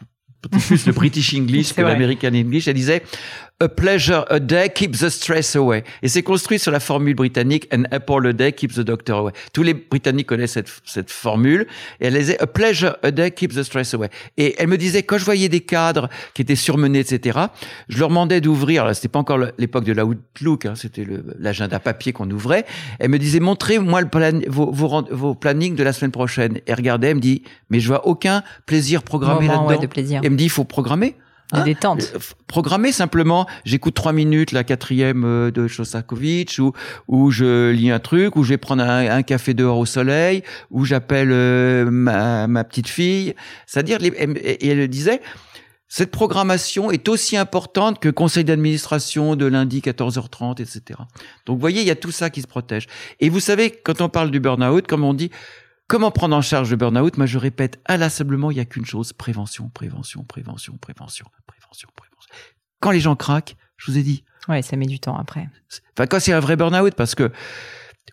plus 0.49 0.85
le 0.85 0.93
British 0.93 1.33
English 1.37 1.73
que 1.73 1.81
l'American 1.81 2.33
English. 2.33 2.67
Elle 2.67 2.75
disait 2.75 3.03
A 3.61 3.69
pleasure 3.69 4.25
a 4.29 4.41
day 4.41 4.67
keeps 4.67 4.99
the 4.99 5.07
stress 5.07 5.55
away. 5.55 5.85
Et 6.01 6.09
c'est 6.09 6.23
construit 6.23 6.59
sur 6.59 6.71
la 6.71 6.81
formule 6.81 7.15
britannique 7.15 7.69
An 7.73 7.83
apple 7.89 8.27
a 8.27 8.33
day 8.33 8.51
keeps 8.51 8.75
the 8.75 8.81
doctor 8.81 9.19
away. 9.19 9.31
Tous 9.53 9.63
les 9.63 9.73
Britanniques 9.73 10.27
connaissent 10.27 10.51
cette, 10.51 10.69
cette 10.83 11.09
formule. 11.09 11.65
Et 12.01 12.07
elle 12.07 12.15
disait 12.15 12.37
A 12.41 12.47
pleasure 12.47 12.97
a 13.01 13.11
day 13.11 13.31
keeps 13.31 13.55
the 13.55 13.63
stress 13.63 13.93
away. 13.93 14.09
Et 14.35 14.55
elle 14.57 14.67
me 14.67 14.77
disait 14.77 15.03
quand 15.03 15.17
je 15.17 15.23
voyais 15.23 15.47
des 15.47 15.61
cadres 15.61 16.09
qui 16.33 16.41
étaient 16.41 16.57
surmenés, 16.57 16.99
etc. 16.99 17.39
Je 17.87 17.97
leur 17.97 18.09
demandais 18.09 18.41
d'ouvrir. 18.41 18.93
C'était 18.93 19.07
pas 19.07 19.19
encore 19.19 19.39
l'époque 19.57 19.85
de 19.85 19.93
la 19.93 20.03
Outlook. 20.03 20.65
Hein, 20.65 20.73
c'était 20.75 21.07
l'agenda 21.39 21.79
papier 21.79 22.11
qu'on 22.11 22.29
ouvrait. 22.29 22.65
Elle 22.99 23.09
me 23.09 23.19
disait 23.19 23.39
montrez-moi 23.39 24.03
plan, 24.03 24.37
vos, 24.49 24.69
vos, 24.69 25.01
vos 25.09 25.33
plannings 25.33 25.77
de 25.77 25.83
la 25.83 25.93
semaine 25.93 26.11
prochaine. 26.11 26.59
Et 26.67 26.73
regardez, 26.73 27.07
elle 27.07 27.15
me 27.15 27.21
dit 27.21 27.43
mais 27.69 27.79
je 27.79 27.87
vois 27.87 28.05
aucun 28.05 28.43
plaisir 28.65 29.01
programmé 29.01 29.47
là-dedans. 29.47 29.67
Ouais, 29.67 29.77
de 29.77 29.87
plaisir. 29.87 30.19
Elle 30.25 30.31
me 30.31 30.37
dit 30.37 30.43
il 30.43 30.49
faut 30.49 30.65
programmer. 30.65 31.15
Hein 31.51 31.63
détente. 31.63 32.11
Euh, 32.15 32.19
programmer 32.47 32.91
simplement, 32.91 33.47
j'écoute 33.65 33.93
trois 33.93 34.13
minutes 34.13 34.51
la 34.51 34.63
quatrième 34.63 35.23
euh, 35.25 35.51
de 35.51 35.67
Shostakovich, 35.67 36.59
ou 36.59 36.73
ou 37.07 37.29
je 37.29 37.69
lis 37.69 37.91
un 37.91 37.99
truc, 37.99 38.35
ou 38.35 38.43
je 38.43 38.49
vais 38.49 38.57
prendre 38.57 38.83
un, 38.83 39.21
café 39.21 39.53
dehors 39.53 39.77
au 39.77 39.85
soleil, 39.85 40.43
ou 40.71 40.85
j'appelle 40.85 41.31
euh, 41.31 41.89
ma, 41.91 42.47
ma 42.47 42.63
petite 42.63 42.87
fille. 42.87 43.35
C'est-à-dire, 43.67 43.99
et 44.03 44.67
elle 44.67 44.87
disait, 44.87 45.21
cette 45.87 46.11
programmation 46.11 46.89
est 46.89 47.07
aussi 47.07 47.37
importante 47.37 47.99
que 47.99 48.09
conseil 48.09 48.43
d'administration 48.43 49.35
de 49.35 49.45
lundi 49.45 49.81
14h30, 49.81 50.61
etc. 50.61 50.99
Donc, 51.45 51.57
vous 51.57 51.61
voyez, 51.61 51.81
il 51.81 51.87
y 51.87 51.91
a 51.91 51.95
tout 51.95 52.11
ça 52.11 52.29
qui 52.31 52.41
se 52.41 52.47
protège. 52.47 52.87
Et 53.19 53.29
vous 53.29 53.39
savez, 53.39 53.69
quand 53.69 54.01
on 54.01 54.09
parle 54.09 54.31
du 54.31 54.39
burn-out, 54.39 54.87
comme 54.87 55.03
on 55.03 55.13
dit, 55.13 55.29
Comment 55.87 56.09
prendre 56.09 56.35
en 56.35 56.41
charge 56.41 56.71
le 56.71 56.77
burn-out? 56.77 57.17
Moi, 57.17 57.27
je 57.27 57.37
répète 57.37 57.79
inlassablement, 57.85 58.49
il 58.49 58.55
n'y 58.55 58.59
a 58.59 58.65
qu'une 58.65 58.85
chose 58.85 59.13
prévention, 59.13 59.69
prévention, 59.69 60.23
prévention, 60.23 60.77
prévention, 60.77 61.25
prévention, 61.45 61.89
prévention. 61.95 62.33
Quand 62.79 62.91
les 62.91 62.99
gens 62.99 63.15
craquent, 63.15 63.55
je 63.77 63.91
vous 63.91 63.97
ai 63.97 64.03
dit. 64.03 64.23
Ouais, 64.47 64.61
ça 64.61 64.77
met 64.77 64.87
du 64.87 64.99
temps 64.99 65.17
après. 65.17 65.47
Enfin, 65.93 66.07
quand 66.07 66.19
c'est 66.19 66.33
un 66.33 66.39
vrai 66.39 66.55
burn-out, 66.55 66.95
parce 66.95 67.13
que 67.13 67.31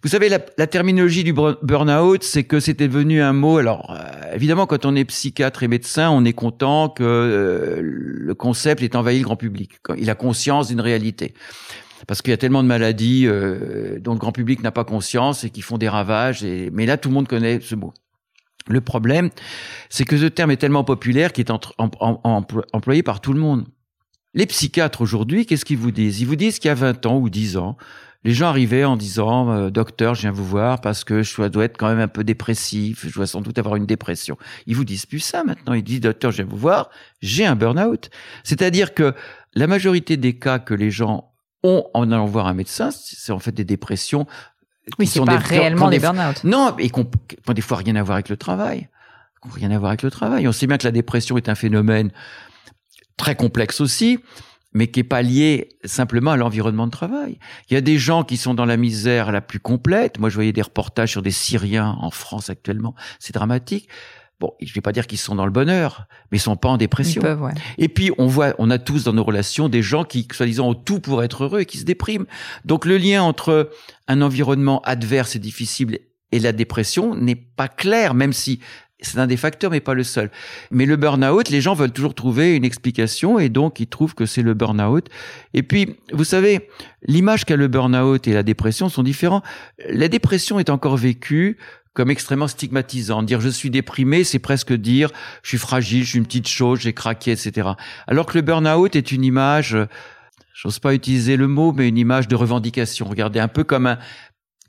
vous 0.02 0.08
savez, 0.08 0.28
la, 0.28 0.40
la 0.58 0.66
terminologie 0.66 1.22
du 1.22 1.32
burn-out, 1.32 2.24
c'est 2.24 2.44
que 2.44 2.58
c'était 2.58 2.88
devenu 2.88 3.22
un 3.22 3.32
mot. 3.32 3.58
Alors, 3.58 3.90
euh, 3.96 4.34
évidemment, 4.34 4.66
quand 4.66 4.84
on 4.84 4.96
est 4.96 5.04
psychiatre 5.04 5.62
et 5.62 5.68
médecin, 5.68 6.10
on 6.10 6.24
est 6.24 6.32
content 6.32 6.88
que 6.88 7.04
euh, 7.04 7.78
le 7.82 8.34
concept 8.34 8.82
ait 8.82 8.96
envahi 8.96 9.18
le 9.18 9.24
grand 9.24 9.36
public. 9.36 9.78
Quand 9.82 9.94
il 9.94 10.10
a 10.10 10.14
conscience 10.14 10.68
d'une 10.68 10.80
réalité 10.80 11.34
parce 12.07 12.22
qu'il 12.22 12.30
y 12.30 12.34
a 12.34 12.36
tellement 12.36 12.62
de 12.62 12.68
maladies 12.68 13.26
euh, 13.26 13.98
dont 14.00 14.12
le 14.12 14.18
grand 14.18 14.32
public 14.32 14.62
n'a 14.62 14.72
pas 14.72 14.84
conscience 14.84 15.44
et 15.44 15.50
qui 15.50 15.62
font 15.62 15.78
des 15.78 15.88
ravages. 15.88 16.44
Et... 16.44 16.70
Mais 16.72 16.86
là, 16.86 16.96
tout 16.96 17.09
le 17.09 17.14
monde 17.14 17.28
connaît 17.28 17.61
ce 17.61 17.74
mot. 17.74 17.92
Le 18.68 18.80
problème, 18.80 19.30
c'est 19.88 20.05
que 20.05 20.16
ce 20.16 20.26
terme 20.26 20.50
est 20.50 20.57
tellement 20.57 20.84
populaire 20.84 21.32
qu'il 21.32 21.44
est 21.44 21.53
employé 22.72 23.03
par 23.03 23.20
tout 23.20 23.32
le 23.32 23.40
monde. 23.40 23.66
Les 24.34 24.46
psychiatres 24.46 25.03
aujourd'hui, 25.03 25.46
qu'est-ce 25.46 25.64
qu'ils 25.64 25.78
vous 25.78 25.90
disent? 25.90 26.20
Ils 26.20 26.26
vous 26.26 26.36
disent 26.36 26.59
qu'il 26.59 26.68
y 26.68 26.72
a 26.72 26.74
20 26.74 27.05
ans 27.07 27.18
ou 27.18 27.28
10 27.28 27.57
ans, 27.57 27.76
les 28.24 28.32
gens 28.32 28.46
arrivaient 28.46 28.84
en 28.84 28.96
disant 28.96 29.50
euh, 29.50 29.70
docteur, 29.70 30.14
je 30.14 30.22
viens 30.22 30.30
vous 30.30 30.44
voir 30.44 30.80
parce 30.80 31.03
que 31.05 31.22
je 31.22 31.42
dois 31.48 31.64
être 31.64 31.76
quand 31.76 31.88
même 31.88 31.98
un 31.98 32.09
peu 32.09 32.22
dépressif, 32.22 33.07
je 33.07 33.12
dois 33.12 33.26
sans 33.26 33.40
doute 33.40 33.59
avoir 33.59 33.76
une 33.76 33.86
dépression. 33.86 34.38
Ils 34.66 34.76
vous 34.76 34.84
disent 34.84 35.07
plus 35.07 35.18
ça 35.18 35.42
maintenant. 35.44 35.74
Ils 35.74 35.82
disent 35.82 36.00
docteur, 36.00 36.30
je 36.30 36.38
viens 36.38 36.46
vous 36.46 36.57
voir, 36.57 36.90
j'ai 37.20 37.44
un 37.44 37.57
burn-out. 37.57 38.11
C'est-à-dire 38.44 38.94
que 38.94 39.12
la 39.55 39.66
majorité 39.66 40.16
des 40.16 40.38
cas 40.38 40.61
que 40.61 40.72
les 40.72 40.90
gens 40.90 41.32
ont, 41.62 41.84
en 41.94 42.10
allant 42.10 42.26
voir 42.26 42.46
un 42.46 42.54
médecin, 42.54 42.90
c'est 42.90 43.32
en 43.32 43.38
fait 43.38 43.52
des 43.52 43.64
dépressions. 43.64 44.26
Oui, 44.98 45.06
c'est 45.06 45.20
pas 45.20 45.36
des, 45.36 45.44
réellement 45.44 45.88
des, 45.88 45.98
burn-out. 45.98 46.44
Non, 46.44 46.76
et 46.78 46.90
qu'on 46.90 47.06
des 47.54 47.62
fois 47.62 47.78
rien 47.78 47.96
à 47.96 48.02
voir 48.02 48.16
avec 48.16 48.28
le 48.28 48.36
travail. 48.36 48.88
Rien 49.50 49.70
à 49.70 49.78
voir 49.78 49.90
avec 49.90 50.02
le 50.02 50.10
travail. 50.10 50.46
On 50.46 50.52
sait 50.52 50.66
bien 50.66 50.78
que 50.78 50.84
la 50.84 50.92
dépression 50.92 51.36
est 51.36 51.48
un 51.48 51.54
phénomène 51.54 52.12
très 53.16 53.36
complexe 53.36 53.80
aussi, 53.80 54.18
mais 54.72 54.88
qui 54.88 55.00
est 55.00 55.04
pas 55.04 55.22
lié 55.22 55.68
simplement 55.84 56.32
à 56.32 56.36
l'environnement 56.36 56.86
de 56.86 56.92
travail. 56.92 57.38
Il 57.68 57.74
y 57.74 57.76
a 57.76 57.80
des 57.80 57.98
gens 57.98 58.24
qui 58.24 58.36
sont 58.36 58.54
dans 58.54 58.64
la 58.64 58.76
misère 58.76 59.32
la 59.32 59.40
plus 59.40 59.60
complète. 59.60 60.18
Moi, 60.18 60.30
je 60.30 60.34
voyais 60.34 60.52
des 60.52 60.62
reportages 60.62 61.10
sur 61.10 61.22
des 61.22 61.30
Syriens 61.30 61.96
en 62.00 62.10
France 62.10 62.50
actuellement. 62.50 62.94
C'est 63.18 63.34
dramatique. 63.34 63.88
Bon, 64.43 64.55
je 64.61 64.74
vais 64.74 64.80
pas 64.80 64.90
dire 64.90 65.07
qu'ils 65.07 65.18
sont 65.20 65.36
dans 65.36 65.45
le 65.45 65.53
bonheur, 65.53 66.09
mais 66.32 66.38
ils 66.38 66.40
sont 66.40 66.57
pas 66.57 66.68
en 66.68 66.76
dépression. 66.76 67.22
Et 67.78 67.88
puis 67.88 68.11
on 68.18 68.26
voit, 68.26 68.57
on 68.59 68.70
a 68.70 68.78
tous 68.78 69.05
dans 69.05 69.12
nos 69.12 69.22
relations 69.22 69.68
des 69.68 69.82
gens 69.82 70.03
qui, 70.03 70.26
soi-disant, 70.32 70.70
ont 70.70 70.74
tout 70.74 70.99
pour 70.99 71.22
être 71.22 71.45
heureux 71.45 71.61
et 71.61 71.64
qui 71.64 71.78
se 71.78 71.84
dépriment. 71.84 72.26
Donc 72.64 72.84
le 72.84 72.99
lien 72.99 73.22
entre 73.22 73.70
un 74.09 74.20
environnement 74.20 74.82
adverse 74.82 75.36
et 75.36 75.38
difficile 75.38 76.01
et 76.32 76.40
la 76.40 76.51
dépression 76.51 77.14
n'est 77.14 77.36
pas 77.36 77.68
clair, 77.68 78.14
même 78.14 78.32
si 78.32 78.59
c'est 78.99 79.18
un 79.18 79.28
des 79.28 79.36
facteurs, 79.36 79.70
mais 79.70 79.80
pas 79.80 79.95
le 79.95 80.03
seul. 80.03 80.28
Mais 80.72 80.86
le 80.86 80.97
burn-out, 80.97 81.49
les 81.49 81.61
gens 81.61 81.74
veulent 81.74 81.93
toujours 81.93 82.14
trouver 82.14 82.57
une 82.57 82.64
explication 82.64 83.38
et 83.38 83.49
donc 83.49 83.78
ils 83.78 83.86
trouvent 83.86 84.16
que 84.16 84.26
c'est 84.26 84.43
le 84.43 84.55
burn-out. 84.55 85.07
Et 85.55 85.62
puis, 85.62 85.97
vous 86.12 86.24
savez, 86.24 86.68
l'image 87.07 87.45
qu'a 87.45 87.55
le 87.55 87.68
burn-out 87.68 88.26
et 88.26 88.32
la 88.32 88.43
dépression 88.43 88.88
sont 88.88 89.05
différents. 89.05 89.43
La 89.88 90.09
dépression 90.09 90.59
est 90.59 90.68
encore 90.68 90.97
vécue 90.97 91.59
comme 91.95 92.11
extrêmement 92.11 92.49
stigmatisant. 92.49 93.22
Dire 93.22 93.40
je 93.40 93.49
suis 93.49 93.70
déprimé, 93.70 94.24
c'est 94.24 94.38
presque 94.38 94.72
dire 94.72 95.11
je 95.43 95.51
suis 95.51 95.59
fragile, 95.59 96.05
je 96.05 96.11
suis 96.11 96.18
une 96.18 96.26
petite 96.26 96.49
chose, 96.49 96.80
j'ai 96.80 96.93
craqué, 96.93 97.32
etc. 97.32 97.70
Alors 98.07 98.26
que 98.26 98.38
le 98.38 98.43
burn-out 98.43 98.97
est 98.97 99.12
une 99.12 99.24
image, 99.24 99.76
j'ose 100.55 100.78
pas 100.78 100.95
utiliser 100.95 101.36
le 101.36 101.49
mot, 101.49 101.72
mais 101.72 101.88
une 101.88 101.99
image 101.99 102.28
de 102.28 102.36
revendication. 102.36 103.07
Regardez, 103.07 103.40
un 103.40 103.49
peu 103.49 103.64
comme 103.64 103.86
un, 103.86 103.99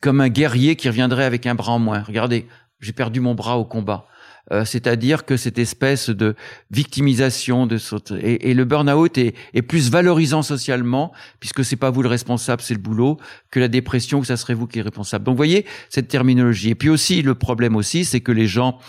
comme 0.02 0.22
un 0.22 0.30
guerrier 0.30 0.76
qui 0.76 0.90
reviendrait 0.90 1.26
avec 1.26 1.46
un 1.46 1.56
bras 1.56 1.74
en 1.74 1.80
moins. 1.80 2.04
Regardez, 2.04 2.48
j'ai 2.80 2.94
perdu 2.94 3.22
mon 3.22 3.36
bras 3.36 3.58
au 3.58 3.66
combat. 3.66 4.06
Euh, 4.52 4.66
c'est-à-dire 4.66 5.26
que 5.26 5.38
cette 5.38 5.58
espèce 5.58 6.10
de 6.10 6.36
victimisation 6.70 7.66
de 7.66 7.80
et, 8.20 8.50
et 8.50 8.54
le 8.54 8.66
burn-out 8.66 9.18
est, 9.18 9.36
est, 9.54 9.62
plus 9.62 9.90
valorisant 9.90 10.42
socialement 10.42 11.14
puisque 11.40 11.64
c'est 11.64 11.78
pas 11.78 11.92
vous 11.92 12.02
le 12.02 12.10
responsable, 12.10 12.62
c'est 12.62 12.74
le 12.74 12.82
boulot, 12.82 13.18
que 13.52 13.62
la 13.62 13.70
dépression 13.70 14.20
que 14.20 14.28
ça 14.28 14.36
serait 14.36 14.54
vous 14.54 14.68
qui 14.68 14.80
êtes 14.80 14.86
responsable. 14.86 15.24
Donc, 15.24 15.38
voyez 15.38 15.66
cette 15.90 16.10
terminologie. 16.10 16.72
Et 16.72 16.76
puis 16.76 16.90
aussi 16.90 17.22
le 17.22 17.36
problème 17.36 17.78
aussi, 17.78 18.04
c'est 18.04 18.20
que 18.20 18.34
les 18.34 18.48
gens 18.48 18.80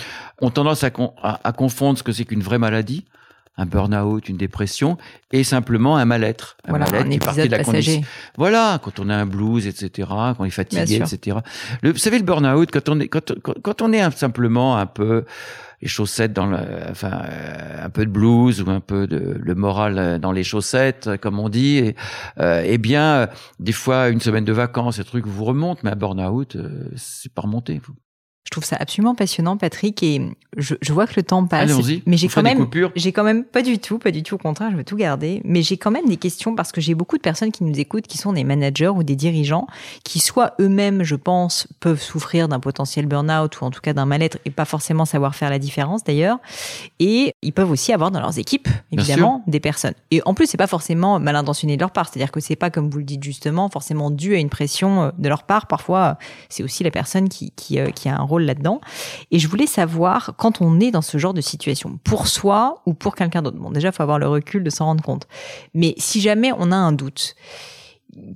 ont 0.41 0.51
tendance 0.51 0.83
à 0.83 0.91
confondre 0.91 1.99
ce 1.99 2.03
que 2.03 2.13
c'est 2.13 2.25
qu'une 2.25 2.43
vraie 2.43 2.59
maladie 2.59 3.05
un 3.57 3.67
burn-out, 3.67 4.29
une 4.29 4.37
dépression, 4.37 4.99
et 5.33 5.45
simplement 5.45 5.97
un 5.97 6.05
mal-être. 6.05 6.57
Un 6.67 6.79
mal-être 6.79 7.09
qui 7.09 7.19
partie 7.19 7.49
de 7.49 7.57
la 7.57 7.63
condition. 7.63 8.03
Voilà, 8.37 8.81
quand 8.83 8.99
on 8.99 9.09
a 9.09 9.17
un 9.17 9.27
blues, 9.27 9.67
etc., 9.67 10.09
quand 10.09 10.37
on 10.41 10.45
est 10.45 10.51
fatigué, 10.51 10.97
etc. 10.97 11.39
Le, 11.83 11.93
vous 11.93 11.99
savez, 11.99 12.19
le 12.19 12.25
burn-out, 12.25 12.71
quand 12.73 12.89
on 12.89 13.01
est, 13.01 13.09
quand, 13.09 13.33
quand 13.41 13.83
on 13.83 13.93
est 13.93 14.11
simplement 14.17 14.77
un 14.77 14.87
peu 14.87 15.25
les 15.85 15.89
chaussettes 15.89 16.33
dans 16.33 16.47
le, 16.47 16.59
enfin, 16.91 17.23
un 17.83 17.91
peu 17.91 18.07
de 18.07 18.11
blues 18.11 18.63
ou 18.63 18.71
un 18.71 18.81
peu 18.81 19.07
de 19.07 19.37
le 19.39 19.55
moral 19.55 20.19
dans 20.19 20.33
les 20.33 20.43
chaussettes, 20.43 21.11
comme 21.21 21.39
on 21.39 21.49
dit, 21.49 21.77
et, 21.77 21.97
euh, 22.41 22.63
eh 22.65 22.79
bien, 22.79 23.29
des 23.61 23.73
fois, 23.73 24.09
une 24.09 24.21
semaine 24.21 24.45
de 24.45 24.53
vacances, 24.53 24.97
ce 24.97 25.03
truc 25.03 25.27
vous 25.27 25.45
remonte, 25.45 25.83
mais 25.83 25.91
un 25.91 25.97
burn-out, 25.97 26.57
euh, 26.57 26.91
c'est 26.97 27.33
pas 27.33 27.43
remonté. 27.43 27.81
Je 28.45 28.51
trouve 28.51 28.65
ça 28.65 28.77
absolument 28.79 29.15
passionnant, 29.15 29.57
Patrick, 29.57 30.03
et 30.03 30.21
je, 30.57 30.75
je 30.81 30.93
vois 30.93 31.07
que 31.07 31.15
le 31.17 31.23
temps 31.23 31.47
passe. 31.47 31.71
Allons-y. 31.71 32.03
Mais 32.07 32.19
j'ai 32.19 32.29
quand 32.29 32.43
même, 32.43 32.69
j'ai 32.95 33.11
quand 33.11 33.25
même 33.25 33.43
pas 33.43 33.63
du 33.63 33.79
tout, 33.79 33.99
pas 33.99 34.11
du 34.11 34.23
tout 34.23 34.35
au 34.35 34.39
contraire, 34.39 34.71
je 34.71 34.77
veux 34.77 34.85
tout 34.85 34.97
garder. 34.97 35.41
Mais 35.45 35.63
j'ai 35.63 35.79
quand 35.79 35.91
même 35.91 36.07
des 36.07 36.19
questions 36.19 36.55
parce 36.55 36.71
que 36.71 36.81
j'ai 36.81 36.95
beaucoup 36.95 37.17
de 37.17 37.23
personnes 37.23 37.53
qui 37.53 37.65
nous 37.65 37.81
écoutent, 37.81 38.07
qui 38.07 38.19
sont 38.19 38.35
des 38.35 38.45
managers 38.45 38.89
ou 38.89 39.03
des 39.03 39.17
dirigeants, 39.17 39.67
qui 40.05 40.21
soit 40.21 40.55
eux-mêmes, 40.61 41.05
je 41.05 41.17
pense, 41.17 41.67
peuvent 41.81 42.01
souffrir 42.03 42.47
d'un 42.47 42.61
potentiel 42.61 43.07
burn-out 43.07 43.61
ou 43.61 43.65
en 43.65 43.71
tout 43.71 43.81
cas 43.81 43.95
d'un 43.95 44.05
mal-être 44.05 44.39
et 44.45 44.51
pas 44.51 44.67
forcément 44.67 45.07
savoir 45.07 45.35
faire 45.35 45.49
la 45.49 45.59
différence 45.59 46.05
d'ailleurs. 46.05 46.39
Et 47.01 47.33
ils 47.41 47.53
peuvent 47.53 47.71
aussi 47.71 47.95
avoir 47.95 48.11
dans 48.11 48.21
leurs 48.21 48.39
équipes, 48.39 48.69
évidemment, 48.93 49.43
des 49.47 49.61
personnes. 49.61 49.95
Et 50.11 50.21
en 50.27 50.35
plus, 50.35 50.47
c'est 50.47 50.59
pas 50.59 50.67
forcément 50.67 51.19
mal 51.19 51.35
intentionné 51.35 51.77
de 51.77 51.81
leur 51.81 51.93
part. 51.93 52.09
C'est-à-dire 52.09 52.31
que 52.31 52.41
c'est 52.41 52.57
pas, 52.57 52.69
comme 52.71 52.91
vous 52.91 52.99
le 52.99 53.05
dites 53.05 53.25
justement, 53.25 53.71
forcément 53.71 54.11
dû 54.11 54.35
à 54.35 54.39
une 54.39 54.51
pression 54.51 55.05
euh, 55.05 55.11
de 55.17 55.29
leur 55.31 55.45
part. 55.45 55.67
Parfois, 55.67 56.19
c'est 56.51 56.63
aussi 56.63 56.85
la 56.85 56.91
personne 56.91 57.31
qui, 57.31 57.51
qui, 57.53 57.79
euh, 57.79 57.91
qui 57.91 58.11
a 58.11 58.17
un 58.17 58.23
rôle 58.23 58.34
là-dedans. 58.43 58.81
Et 59.31 59.39
je 59.39 59.49
voulais 59.49 59.67
savoir, 59.67 60.35
quand 60.37 60.61
on 60.61 60.81
est 60.81 60.91
dans 60.91 61.03
ce 61.03 61.19
genre 61.19 61.35
de 61.35 61.41
situation, 61.41 61.99
pour 62.05 62.27
soi 62.27 62.83
ou 62.87 62.95
pour 62.95 63.15
quelqu'un 63.15 63.43
d'autre, 63.43 63.59
bon, 63.59 63.71
déjà, 63.71 63.89
il 63.89 63.93
faut 63.93 64.03
avoir 64.03 64.19
le 64.19 64.29
recul 64.29 64.65
de 64.65 64.71
s'en 64.71 64.87
rendre 64.87 65.05
compte. 65.05 65.27
Mais 65.75 65.95
si 65.99 66.21
jamais 66.21 66.53
on 66.59 66.73
a 66.73 66.77
un 66.77 66.93
doute, 66.93 67.35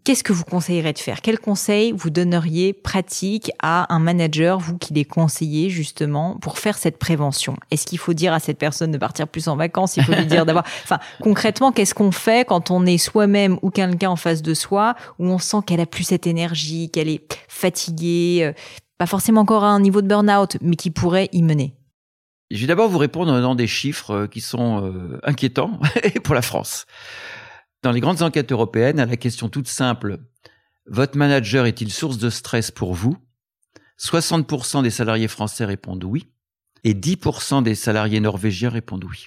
qu'est-ce 0.05 0.24
que 0.24 0.32
vous 0.32 0.44
conseillerez 0.44 0.92
de 0.92 0.99
faire? 0.99 1.20
Quel 1.22 1.38
conseil 1.38 1.92
vous 1.92 2.11
donneriez 2.11 2.72
pratique 2.72 3.51
à 3.61 3.92
un 3.94 3.99
manager, 3.99 4.59
vous 4.59 4.78
qui 4.78 4.94
les 4.94 5.05
conseillez 5.05 5.70
justement, 5.70 6.36
pour 6.40 6.59
faire 6.59 6.78
cette 6.78 6.99
prévention? 6.99 7.57
Est-ce 7.70 7.86
qu'il 7.86 7.99
faut 7.99 8.14
dire 8.14 8.32
à 8.32 8.40
cette 8.40 8.59
personne 8.59 8.90
de 8.90 8.99
partir 8.99 9.28
plus 9.28 9.49
en 9.49 9.57
vacances? 9.57 9.96
Il 9.96 10.05
faut 10.05 10.12
lui 10.12 10.26
dire 10.26 10.46
d'avoir... 10.46 10.64
Enfin, 10.84 10.99
concrètement, 11.20 11.72
qu'est-ce 11.72 11.94
qu'on 11.94 12.12
fait 12.12 12.46
quand 12.46 12.70
on 12.70 12.86
est 12.86 12.99
soi-même 12.99 13.59
ou 13.62 13.70
quelqu'un 13.70 14.11
en 14.11 14.16
face 14.16 14.42
de 14.42 14.55
soi, 14.55 14.94
où 15.18 15.26
on 15.26 15.38
sent 15.38 15.59
qu'elle 15.66 15.80
a 15.80 15.86
plus 15.86 16.05
cette 16.05 16.26
énergie, 16.26 16.90
qu'elle 16.90 17.09
est 17.09 17.22
fatiguée, 17.49 18.40
euh, 18.42 18.53
pas 18.99 19.07
forcément 19.07 19.42
encore 19.42 19.64
à 19.64 19.70
un 19.70 19.80
niveau 19.80 20.03
de 20.03 20.09
burn-out, 20.09 20.59
mais 20.61 20.76
qui 20.76 20.90
pourrait 20.90 21.28
y 21.32 21.42
mener 21.42 21.74
Je 22.51 22.61
vais 22.61 22.66
d'abord 22.66 22.88
vous 22.88 22.99
répondre 22.99 23.32
donnant 23.32 23.55
des 23.55 23.66
chiffres 23.66 24.11
euh, 24.11 24.26
qui 24.26 24.40
sont 24.40 24.84
euh, 24.84 25.18
inquiétants 25.22 25.80
pour 26.24 26.34
la 26.34 26.42
France. 26.42 26.86
Dans 27.82 27.92
les 27.92 28.01
grandes 28.01 28.22
enquêtes 28.22 28.51
européennes, 28.51 28.99
à 28.99 29.07
la 29.07 29.16
question 29.16 29.49
toute 29.49 29.68
simple, 29.68 30.18
votre 30.86 31.16
manager 31.16 31.66
est-il 31.66 31.92
source 31.92 32.18
de 32.18 32.28
stress 32.28 32.70
pour 32.70 32.94
vous? 32.94 33.16
60% 34.01 34.82
des 34.82 34.90
salariés 34.90 35.28
français 35.28 35.64
répondent 35.64 36.05
oui 36.05 36.28
et 36.84 36.94
10% 36.94 37.62
des 37.62 37.74
salariés 37.74 38.20
norvégiens 38.20 38.70
répondent 38.70 39.05
oui. 39.05 39.26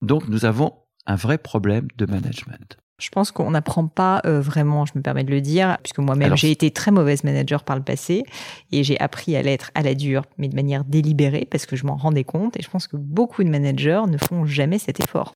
Donc 0.00 0.28
nous 0.28 0.44
avons 0.44 0.74
un 1.06 1.16
vrai 1.16 1.38
problème 1.38 1.88
de 1.96 2.06
management. 2.06 2.78
Je 3.02 3.08
pense 3.08 3.32
qu'on 3.32 3.50
n'apprend 3.50 3.88
pas 3.88 4.22
euh, 4.26 4.40
vraiment, 4.40 4.86
je 4.86 4.92
me 4.94 5.02
permets 5.02 5.24
de 5.24 5.30
le 5.32 5.40
dire, 5.40 5.76
puisque 5.82 5.98
moi-même 5.98 6.36
j'ai 6.36 6.52
été 6.52 6.70
très 6.70 6.92
mauvaise 6.92 7.24
manager 7.24 7.64
par 7.64 7.74
le 7.74 7.82
passé 7.82 8.22
et 8.70 8.84
j'ai 8.84 8.98
appris 9.00 9.34
à 9.34 9.42
l'être 9.42 9.72
à 9.74 9.82
la 9.82 9.94
dure, 9.94 10.22
mais 10.38 10.46
de 10.46 10.54
manière 10.54 10.84
délibérée 10.84 11.48
parce 11.50 11.66
que 11.66 11.74
je 11.74 11.84
m'en 11.84 11.96
rendais 11.96 12.22
compte 12.22 12.56
et 12.56 12.62
je 12.62 12.70
pense 12.70 12.86
que 12.86 12.96
beaucoup 12.96 13.42
de 13.42 13.48
managers 13.48 14.02
ne 14.08 14.18
font 14.18 14.46
jamais 14.46 14.78
cet 14.78 15.00
effort. 15.00 15.32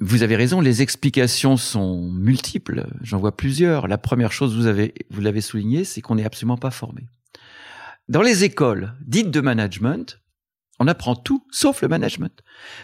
Vous 0.00 0.22
avez 0.22 0.36
raison, 0.36 0.62
les 0.62 0.80
explications 0.80 1.58
sont 1.58 2.00
multiples. 2.10 2.86
J'en 3.02 3.18
vois 3.18 3.36
plusieurs. 3.36 3.88
La 3.88 3.98
première 3.98 4.32
chose, 4.32 4.56
vous 4.56 4.66
avez, 4.66 4.94
vous 5.10 5.20
l'avez 5.20 5.42
souligné, 5.42 5.84
c'est 5.84 6.00
qu'on 6.00 6.14
n'est 6.14 6.24
absolument 6.24 6.56
pas 6.56 6.70
formé. 6.70 7.08
Dans 8.08 8.22
les 8.22 8.44
écoles 8.44 8.94
dites 9.06 9.30
de 9.30 9.40
management, 9.42 10.20
on 10.78 10.88
apprend 10.88 11.14
tout 11.14 11.46
sauf 11.50 11.82
le 11.82 11.88
management. 11.88 12.42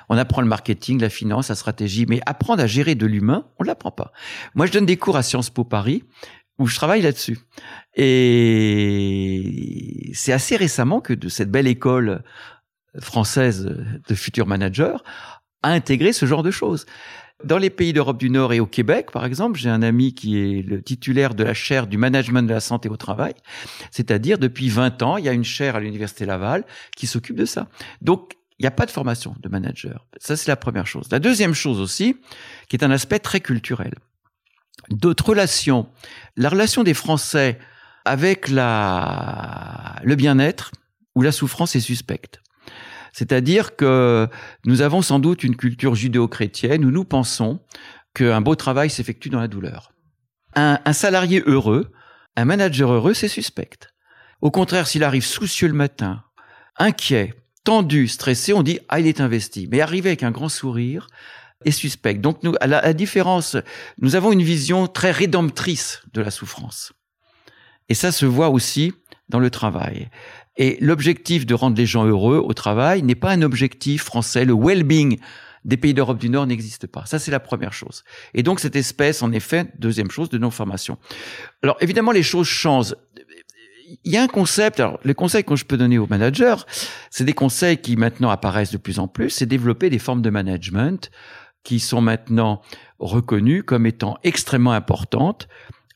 On 0.08 0.16
apprend 0.16 0.40
le 0.40 0.48
marketing, 0.48 1.00
la 1.00 1.10
finance, 1.10 1.48
la 1.48 1.54
stratégie, 1.54 2.06
mais 2.08 2.20
apprendre 2.26 2.62
à 2.62 2.66
gérer 2.66 2.94
de 2.94 3.06
l'humain, 3.06 3.46
on 3.58 3.64
l'apprend 3.64 3.90
pas. 3.90 4.12
Moi, 4.54 4.66
je 4.66 4.72
donne 4.72 4.86
des 4.86 4.96
cours 4.96 5.16
à 5.16 5.22
Sciences 5.22 5.50
Po 5.50 5.64
Paris 5.64 6.04
où 6.58 6.66
je 6.66 6.76
travaille 6.76 7.02
là-dessus. 7.02 7.38
Et 7.96 9.32
c'est 10.14 10.32
assez 10.32 10.56
récemment 10.56 11.00
que 11.00 11.12
de 11.12 11.28
cette 11.28 11.50
belle 11.50 11.66
école 11.66 12.22
française 13.00 13.64
de 14.06 14.14
futurs 14.14 14.46
managers 14.46 14.96
a 15.62 15.70
intégré 15.70 16.12
ce 16.12 16.26
genre 16.26 16.42
de 16.42 16.50
choses. 16.50 16.86
Dans 17.44 17.58
les 17.58 17.70
pays 17.70 17.92
d'Europe 17.92 18.18
du 18.18 18.30
Nord 18.30 18.52
et 18.52 18.60
au 18.60 18.66
Québec, 18.66 19.10
par 19.10 19.24
exemple, 19.24 19.58
j'ai 19.58 19.68
un 19.68 19.82
ami 19.82 20.14
qui 20.14 20.38
est 20.38 20.62
le 20.62 20.82
titulaire 20.82 21.34
de 21.34 21.44
la 21.44 21.54
chaire 21.54 21.86
du 21.86 21.98
management 21.98 22.42
de 22.42 22.52
la 22.52 22.60
santé 22.60 22.88
au 22.88 22.96
travail. 22.96 23.34
C'est-à-dire, 23.90 24.38
depuis 24.38 24.68
20 24.68 25.02
ans, 25.02 25.16
il 25.16 25.24
y 25.24 25.28
a 25.28 25.32
une 25.32 25.44
chaire 25.44 25.76
à 25.76 25.80
l'Université 25.80 26.26
Laval 26.26 26.64
qui 26.96 27.06
s'occupe 27.06 27.36
de 27.36 27.44
ça. 27.44 27.68
Donc, 28.00 28.34
il 28.58 28.62
n'y 28.62 28.68
a 28.68 28.70
pas 28.70 28.86
de 28.86 28.90
formation 28.92 29.34
de 29.40 29.48
manager. 29.48 30.06
Ça, 30.18 30.36
c'est 30.36 30.48
la 30.48 30.56
première 30.56 30.86
chose. 30.86 31.08
La 31.10 31.18
deuxième 31.18 31.54
chose 31.54 31.80
aussi, 31.80 32.16
qui 32.68 32.76
est 32.76 32.84
un 32.84 32.90
aspect 32.92 33.18
très 33.18 33.40
culturel. 33.40 33.94
D'autres 34.90 35.30
relations. 35.30 35.88
La 36.36 36.48
relation 36.48 36.84
des 36.84 36.94
Français 36.94 37.58
avec 38.04 38.48
le 38.48 40.14
bien-être 40.14 40.70
ou 41.14 41.22
la 41.22 41.32
souffrance 41.32 41.74
est 41.76 41.80
suspecte. 41.80 42.40
C'est-à-dire 43.12 43.76
que 43.76 44.28
nous 44.64 44.80
avons 44.80 45.02
sans 45.02 45.18
doute 45.18 45.44
une 45.44 45.56
culture 45.56 45.94
judéo-chrétienne 45.94 46.84
où 46.84 46.90
nous 46.90 47.04
pensons 47.04 47.60
qu'un 48.14 48.40
beau 48.40 48.54
travail 48.54 48.90
s'effectue 48.90 49.28
dans 49.28 49.40
la 49.40 49.48
douleur. 49.48 49.92
Un, 50.54 50.92
salarié 50.92 51.42
heureux, 51.46 51.92
un 52.36 52.44
manager 52.44 52.92
heureux, 52.92 53.14
c'est 53.14 53.28
suspect. 53.28 53.70
Au 54.40 54.50
contraire, 54.50 54.86
s'il 54.86 55.04
arrive 55.04 55.24
soucieux 55.24 55.68
le 55.68 55.74
matin, 55.74 56.24
inquiet, 56.76 57.34
tendu, 57.64 58.08
stressé, 58.08 58.52
on 58.52 58.62
dit 58.62 58.80
ah 58.88 59.00
il 59.00 59.06
est 59.06 59.20
investi. 59.20 59.68
Mais 59.70 59.80
arriver 59.80 60.10
avec 60.10 60.22
un 60.22 60.30
grand 60.30 60.48
sourire 60.48 61.06
est 61.64 61.70
suspect. 61.70 62.14
Donc 62.14 62.42
nous, 62.42 62.54
à 62.60 62.66
la 62.66 62.92
différence, 62.92 63.56
nous 63.98 64.16
avons 64.16 64.32
une 64.32 64.42
vision 64.42 64.88
très 64.88 65.10
rédemptrice 65.10 66.02
de 66.12 66.20
la 66.20 66.30
souffrance. 66.30 66.92
Et 67.88 67.94
ça 67.94 68.12
se 68.12 68.26
voit 68.26 68.50
aussi 68.50 68.92
dans 69.28 69.38
le 69.38 69.50
travail. 69.50 70.10
Et 70.56 70.76
l'objectif 70.80 71.46
de 71.46 71.54
rendre 71.54 71.76
les 71.76 71.86
gens 71.86 72.04
heureux 72.04 72.38
au 72.38 72.52
travail 72.52 73.02
n'est 73.02 73.14
pas 73.14 73.30
un 73.30 73.42
objectif 73.42 74.04
français. 74.04 74.44
Le 74.44 74.54
well-being 74.54 75.18
des 75.64 75.76
pays 75.76 75.94
d'Europe 75.94 76.18
du 76.18 76.28
Nord 76.28 76.46
n'existe 76.46 76.86
pas. 76.86 77.06
Ça, 77.06 77.18
c'est 77.18 77.30
la 77.30 77.40
première 77.40 77.72
chose. 77.72 78.04
Et 78.34 78.42
donc, 78.42 78.60
cette 78.60 78.76
espèce, 78.76 79.22
en 79.22 79.32
effet, 79.32 79.66
deuxième 79.78 80.10
chose, 80.10 80.28
de 80.28 80.38
non-formation. 80.38 80.98
Alors, 81.62 81.76
évidemment, 81.80 82.12
les 82.12 82.22
choses 82.22 82.48
changent. 82.48 82.94
Il 84.04 84.12
y 84.12 84.16
a 84.16 84.22
un 84.22 84.28
concept, 84.28 84.80
alors 84.80 84.98
les 85.04 85.14
conseils 85.14 85.44
que 85.44 85.54
je 85.54 85.64
peux 85.64 85.76
donner 85.76 85.98
aux 85.98 86.06
managers, 86.06 86.56
c'est 87.10 87.24
des 87.24 87.34
conseils 87.34 87.76
qui 87.78 87.96
maintenant 87.96 88.30
apparaissent 88.30 88.72
de 88.72 88.78
plus 88.78 88.98
en 88.98 89.06
plus, 89.06 89.30
c'est 89.30 89.46
développer 89.46 89.90
des 89.90 89.98
formes 89.98 90.22
de 90.22 90.30
management 90.30 91.10
qui 91.62 91.78
sont 91.78 92.00
maintenant 92.00 92.62
reconnues 92.98 93.62
comme 93.62 93.84
étant 93.84 94.16
extrêmement 94.24 94.72
importantes, 94.72 95.46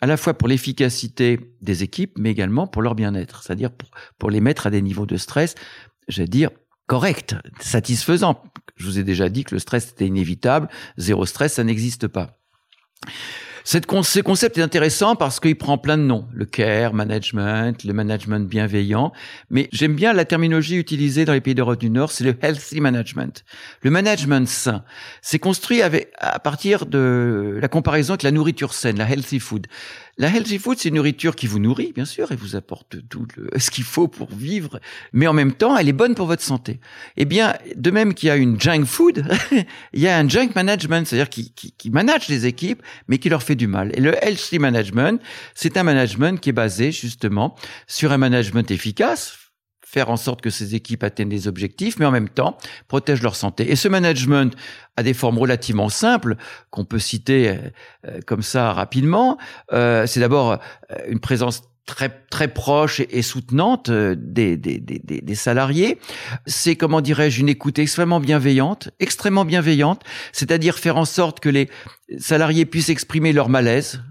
à 0.01 0.07
la 0.07 0.17
fois 0.17 0.35
pour 0.35 0.49
l'efficacité 0.49 1.41
des 1.61 1.83
équipes, 1.83 2.13
mais 2.19 2.31
également 2.31 2.67
pour 2.67 2.83
leur 2.83 2.95
bien-être, 2.95 3.43
c'est-à-dire 3.43 3.71
pour, 3.71 3.91
pour, 4.19 4.31
les 4.31 4.41
mettre 4.41 4.67
à 4.67 4.71
des 4.71 4.83
niveaux 4.83 5.07
de 5.07 5.17
stress, 5.17 5.55
j'allais 6.09 6.29
dire, 6.29 6.51
corrects, 6.87 7.35
satisfaisants. 7.61 8.43
Je 8.77 8.87
vous 8.87 8.99
ai 8.99 9.05
déjà 9.05 9.29
dit 9.29 9.45
que 9.45 9.55
le 9.55 9.59
stress 9.59 9.91
était 9.91 10.07
inévitable, 10.07 10.69
zéro 10.99 11.27
stress, 11.27 11.55
ça 11.55 11.65
n'existe 11.65 12.09
pas. 12.09 12.39
Cette, 13.69 13.91
ce 13.91 14.21
concept 14.21 14.59
est 14.59 14.63
intéressant 14.63 15.17
parce 15.17 15.41
qu'il 15.41 15.59
prend 15.59 15.77
plein 15.77 15.99
de 15.99 16.05
noms. 16.05 16.29
Le 16.33 16.45
care, 16.45 16.95
management, 16.95 17.83
le 17.83 17.93
management 17.93 18.49
bienveillant. 18.49 19.13
Mais 19.51 19.69
j'aime 19.73 19.97
bien 19.97 20.13
la 20.13 20.25
terminologie 20.25 20.77
utilisée 20.77 21.25
dans 21.25 21.33
les 21.33 21.41
pays 21.41 21.57
d'Europe 21.57 21.81
du 21.81 21.91
Nord, 21.91 22.13
c'est 22.13 22.23
le 22.23 22.37
healthy 22.43 22.81
management. 22.81 23.45
Le 23.83 23.91
management 23.91 24.47
sain. 24.47 24.85
C'est 25.21 25.41
construit 25.41 25.83
à 25.83 26.39
partir 26.39 26.87
de 26.87 27.59
la 27.61 27.67
comparaison 27.67 28.13
avec 28.13 28.23
la 28.23 28.31
nourriture 28.31 28.73
saine, 28.73 28.99
la 28.99 29.11
healthy 29.11 29.41
food. 29.41 29.67
La 30.19 30.29
healthy 30.29 30.59
food, 30.59 30.79
c'est 30.79 30.89
une 30.89 30.95
nourriture 30.95 31.37
qui 31.37 31.47
vous 31.47 31.59
nourrit, 31.59 31.93
bien 31.93 32.07
sûr, 32.07 32.33
et 32.33 32.37
vous 32.37 32.57
apporte 32.57 33.07
tout 33.09 33.27
le, 33.37 33.51
ce 33.59 33.71
qu'il 33.71 33.85
faut 33.85 34.09
pour 34.09 34.31
vivre, 34.31 34.81
mais 35.13 35.27
en 35.27 35.35
même 35.35 35.53
temps, 35.53 35.77
elle 35.77 35.89
est 35.89 35.93
bonne 35.93 36.15
pour 36.15 36.27
votre 36.27 36.43
santé. 36.43 36.81
Eh 37.19 37.27
bien, 37.27 37.55
de 37.77 37.91
même 37.91 38.15
qu'il 38.15 38.29
y 38.29 38.31
a 38.31 38.37
une 38.37 38.59
junk 38.59 38.87
food, 38.87 39.27
il 39.93 40.01
y 40.01 40.09
a 40.09 40.17
un 40.17 40.27
junk 40.27 40.51
management, 40.55 41.07
c'est-à-dire 41.07 41.29
qui, 41.29 41.53
qui, 41.53 41.73
qui 41.73 41.91
manage 41.91 42.29
les 42.29 42.47
équipes, 42.47 42.83
mais 43.09 43.19
qui 43.19 43.29
leur 43.29 43.43
fait 43.43 43.57
du 43.57 43.67
mal. 43.67 43.93
Et 43.95 44.01
le 44.01 44.15
healthy 44.25 44.59
management, 44.59 45.21
c'est 45.55 45.77
un 45.77 45.83
management 45.83 46.41
qui 46.41 46.49
est 46.49 46.55
basé 46.55 46.93
justement 46.93 47.55
sur 47.87 48.11
un 48.13 48.19
management 48.19 48.71
efficace, 48.71 49.46
faire 49.97 50.11
en 50.11 50.19
sorte 50.19 50.43
que 50.43 50.51
ces 50.51 50.75
équipes 50.75 51.05
atteignent 51.05 51.31
des 51.31 51.49
objectifs, 51.49 51.99
mais 51.99 52.05
en 52.05 52.11
même 52.11 52.29
temps 52.29 52.59
protègent 52.87 53.23
leur 53.23 53.35
santé. 53.35 53.71
Et 53.73 53.77
ce 53.77 53.89
management 53.89 54.55
a 54.99 55.03
des 55.03 55.15
formes 55.15 55.39
relativement 55.39 55.89
simples 55.89 56.37
qu'on 56.69 56.85
peut 56.85 56.99
citer 56.99 57.49
euh, 58.07 58.21
comme 58.27 58.43
ça 58.43 58.75
rapidement. 58.75 59.39
Euh, 59.73 60.07
c'est 60.07 60.21
d'abord 60.21 60.59
une 61.09 61.19
présence 61.19 61.63
très 61.87 62.11
très 62.31 62.49
proche 62.49 63.01
et, 63.01 63.23
soutenante 63.23 63.91
des, 63.91 64.59
des, 64.59 64.79
des, 64.81 64.99
des 65.01 65.35
salariés. 65.35 65.99
C'est 66.45 66.77
comment 66.77 67.01
dirais-je 67.01 67.41
une 67.41 67.49
écoute 67.49 67.79
extrêmement 67.79 68.21
bienveillante, 68.21 68.91
extrêmement 69.01 69.47
bienveillante, 69.47 70.03
c'est-à-dire 70.33 70.79
faire 70.79 70.99
en 70.99 71.07
sorte 71.07 71.41
que 71.41 71.49
les 71.49 71.71
salariés 72.19 72.67
puissent 72.67 72.91
exprimer 72.91 73.33
leur 73.33 73.49
malaise, 73.49 74.03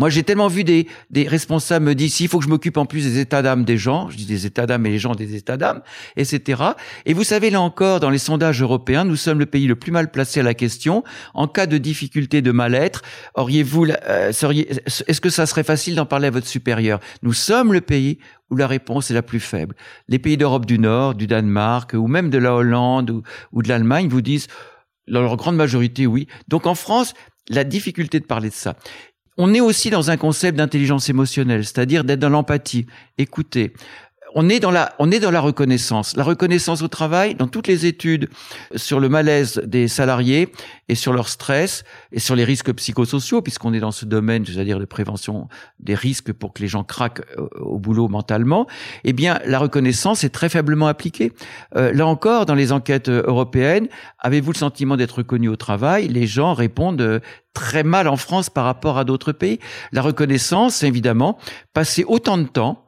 Moi, 0.00 0.08
j'ai 0.08 0.22
tellement 0.22 0.48
vu 0.48 0.64
des, 0.64 0.88
des 1.10 1.28
responsables 1.28 1.84
me 1.84 1.94
dire, 1.94 2.10
s'il 2.10 2.28
faut 2.28 2.38
que 2.38 2.44
je 2.46 2.48
m'occupe 2.48 2.78
en 2.78 2.86
plus 2.86 3.04
des 3.04 3.18
états 3.18 3.42
d'âme 3.42 3.66
des 3.66 3.76
gens, 3.76 4.08
je 4.08 4.16
dis 4.16 4.24
des 4.24 4.46
états 4.46 4.64
d'âme 4.64 4.86
et 4.86 4.88
les 4.88 4.98
gens 4.98 5.14
des 5.14 5.36
états 5.36 5.58
d'âme, 5.58 5.82
etc. 6.16 6.62
Et 7.04 7.12
vous 7.12 7.22
savez, 7.22 7.50
là 7.50 7.60
encore, 7.60 8.00
dans 8.00 8.08
les 8.08 8.16
sondages 8.16 8.62
européens, 8.62 9.04
nous 9.04 9.16
sommes 9.16 9.38
le 9.38 9.44
pays 9.44 9.66
le 9.66 9.76
plus 9.76 9.92
mal 9.92 10.10
placé 10.10 10.40
à 10.40 10.42
la 10.42 10.54
question. 10.54 11.04
En 11.34 11.48
cas 11.48 11.66
de 11.66 11.76
difficulté 11.76 12.40
de 12.40 12.50
mal-être, 12.50 13.02
auriez-vous, 13.34 13.88
euh, 14.08 14.30
est-ce 14.30 15.20
que 15.20 15.28
ça 15.28 15.44
serait 15.44 15.64
facile 15.64 15.96
d'en 15.96 16.06
parler 16.06 16.28
à 16.28 16.30
votre 16.30 16.46
supérieur? 16.46 16.98
Nous 17.22 17.34
sommes 17.34 17.74
le 17.74 17.82
pays 17.82 18.20
où 18.48 18.56
la 18.56 18.66
réponse 18.66 19.10
est 19.10 19.14
la 19.14 19.22
plus 19.22 19.38
faible. 19.38 19.76
Les 20.08 20.18
pays 20.18 20.38
d'Europe 20.38 20.64
du 20.64 20.78
Nord, 20.78 21.14
du 21.14 21.26
Danemark, 21.26 21.92
ou 21.92 22.06
même 22.06 22.30
de 22.30 22.38
la 22.38 22.54
Hollande 22.54 23.10
ou, 23.10 23.22
ou 23.52 23.60
de 23.60 23.68
l'Allemagne 23.68 24.08
vous 24.08 24.22
disent, 24.22 24.46
dans 25.08 25.20
leur 25.20 25.36
grande 25.36 25.56
majorité, 25.56 26.06
oui. 26.06 26.26
Donc 26.48 26.66
en 26.66 26.74
France, 26.74 27.12
la 27.50 27.64
difficulté 27.64 28.20
de 28.20 28.24
parler 28.24 28.48
de 28.48 28.54
ça. 28.54 28.76
On 29.42 29.54
est 29.54 29.62
aussi 29.62 29.88
dans 29.88 30.10
un 30.10 30.18
concept 30.18 30.58
d'intelligence 30.58 31.08
émotionnelle, 31.08 31.64
c'est-à-dire 31.64 32.04
d'être 32.04 32.20
dans 32.20 32.28
l'empathie, 32.28 32.86
écouter, 33.16 33.72
on 34.34 34.48
est 34.48 34.60
dans 34.60 34.70
la, 34.70 34.94
on 34.98 35.10
est 35.10 35.20
dans 35.20 35.30
la 35.30 35.40
reconnaissance. 35.40 36.16
La 36.16 36.24
reconnaissance 36.24 36.82
au 36.82 36.88
travail, 36.88 37.34
dans 37.34 37.48
toutes 37.48 37.66
les 37.66 37.86
études 37.86 38.28
sur 38.76 39.00
le 39.00 39.08
malaise 39.08 39.60
des 39.64 39.88
salariés 39.88 40.52
et 40.88 40.94
sur 40.94 41.12
leur 41.12 41.28
stress 41.28 41.84
et 42.12 42.18
sur 42.18 42.36
les 42.36 42.44
risques 42.44 42.72
psychosociaux, 42.72 43.42
puisqu'on 43.42 43.72
est 43.72 43.80
dans 43.80 43.92
ce 43.92 44.04
domaine, 44.04 44.44
c'est-à-dire 44.44 44.78
de 44.78 44.84
prévention 44.84 45.48
des 45.78 45.94
risques 45.94 46.32
pour 46.32 46.52
que 46.52 46.62
les 46.62 46.68
gens 46.68 46.84
craquent 46.84 47.22
euh, 47.38 47.48
au 47.60 47.78
boulot 47.78 48.08
mentalement, 48.08 48.66
eh 49.04 49.12
bien, 49.12 49.40
la 49.44 49.58
reconnaissance 49.58 50.24
est 50.24 50.30
très 50.30 50.48
faiblement 50.48 50.86
appliquée. 50.86 51.32
Euh, 51.76 51.92
là 51.92 52.06
encore, 52.06 52.46
dans 52.46 52.54
les 52.54 52.72
enquêtes 52.72 53.08
européennes, 53.08 53.88
avez-vous 54.18 54.52
le 54.52 54.58
sentiment 54.58 54.96
d'être 54.96 55.18
reconnu 55.18 55.48
au 55.48 55.56
travail? 55.56 56.08
Les 56.08 56.26
gens 56.26 56.54
répondent 56.54 57.00
euh, 57.00 57.20
très 57.54 57.82
mal 57.82 58.08
en 58.08 58.16
France 58.16 58.50
par 58.50 58.64
rapport 58.64 58.98
à 58.98 59.04
d'autres 59.04 59.32
pays. 59.32 59.58
La 59.92 60.02
reconnaissance, 60.02 60.82
évidemment, 60.82 61.38
passer 61.72 62.04
autant 62.06 62.38
de 62.38 62.44
temps 62.44 62.84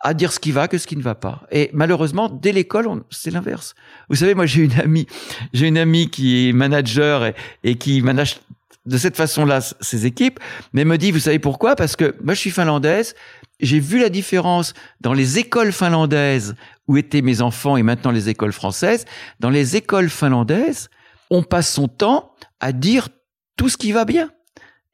à 0.00 0.14
dire 0.14 0.32
ce 0.32 0.38
qui 0.38 0.52
va 0.52 0.68
que 0.68 0.78
ce 0.78 0.86
qui 0.86 0.96
ne 0.96 1.02
va 1.02 1.14
pas. 1.14 1.42
Et 1.50 1.70
malheureusement, 1.72 2.28
dès 2.28 2.52
l'école, 2.52 3.02
c'est 3.10 3.30
l'inverse. 3.30 3.74
Vous 4.08 4.16
savez, 4.16 4.34
moi, 4.34 4.46
j'ai 4.46 4.62
une 4.62 4.78
amie, 4.80 5.06
j'ai 5.52 5.66
une 5.66 5.78
amie 5.78 6.10
qui 6.10 6.48
est 6.48 6.52
manager 6.52 7.32
et, 7.64 7.74
qui 7.76 8.00
manage 8.02 8.38
de 8.86 8.96
cette 8.96 9.16
façon-là 9.16 9.60
ses 9.60 10.06
équipes, 10.06 10.40
mais 10.72 10.84
me 10.84 10.96
dit, 10.96 11.10
vous 11.10 11.18
savez 11.18 11.38
pourquoi? 11.38 11.76
Parce 11.76 11.96
que 11.96 12.14
moi, 12.22 12.34
je 12.34 12.40
suis 12.40 12.50
finlandaise, 12.50 13.14
j'ai 13.60 13.80
vu 13.80 13.98
la 13.98 14.08
différence 14.08 14.72
dans 15.00 15.12
les 15.12 15.38
écoles 15.38 15.72
finlandaises 15.72 16.54
où 16.86 16.96
étaient 16.96 17.22
mes 17.22 17.42
enfants 17.42 17.76
et 17.76 17.82
maintenant 17.82 18.12
les 18.12 18.28
écoles 18.28 18.52
françaises. 18.52 19.04
Dans 19.40 19.50
les 19.50 19.76
écoles 19.76 20.08
finlandaises, 20.08 20.90
on 21.28 21.42
passe 21.42 21.70
son 21.70 21.88
temps 21.88 22.32
à 22.60 22.72
dire 22.72 23.08
tout 23.56 23.68
ce 23.68 23.76
qui 23.76 23.92
va 23.92 24.04
bien. 24.04 24.30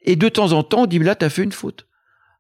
Et 0.01 0.17
de 0.17 0.29
temps 0.29 0.53
en 0.53 0.63
temps, 0.63 0.83
on 0.83 0.87
dit, 0.87 0.99
là, 0.99 1.15
t'as 1.15 1.29
fait 1.29 1.45
une 1.45 1.53
faute 1.53 1.87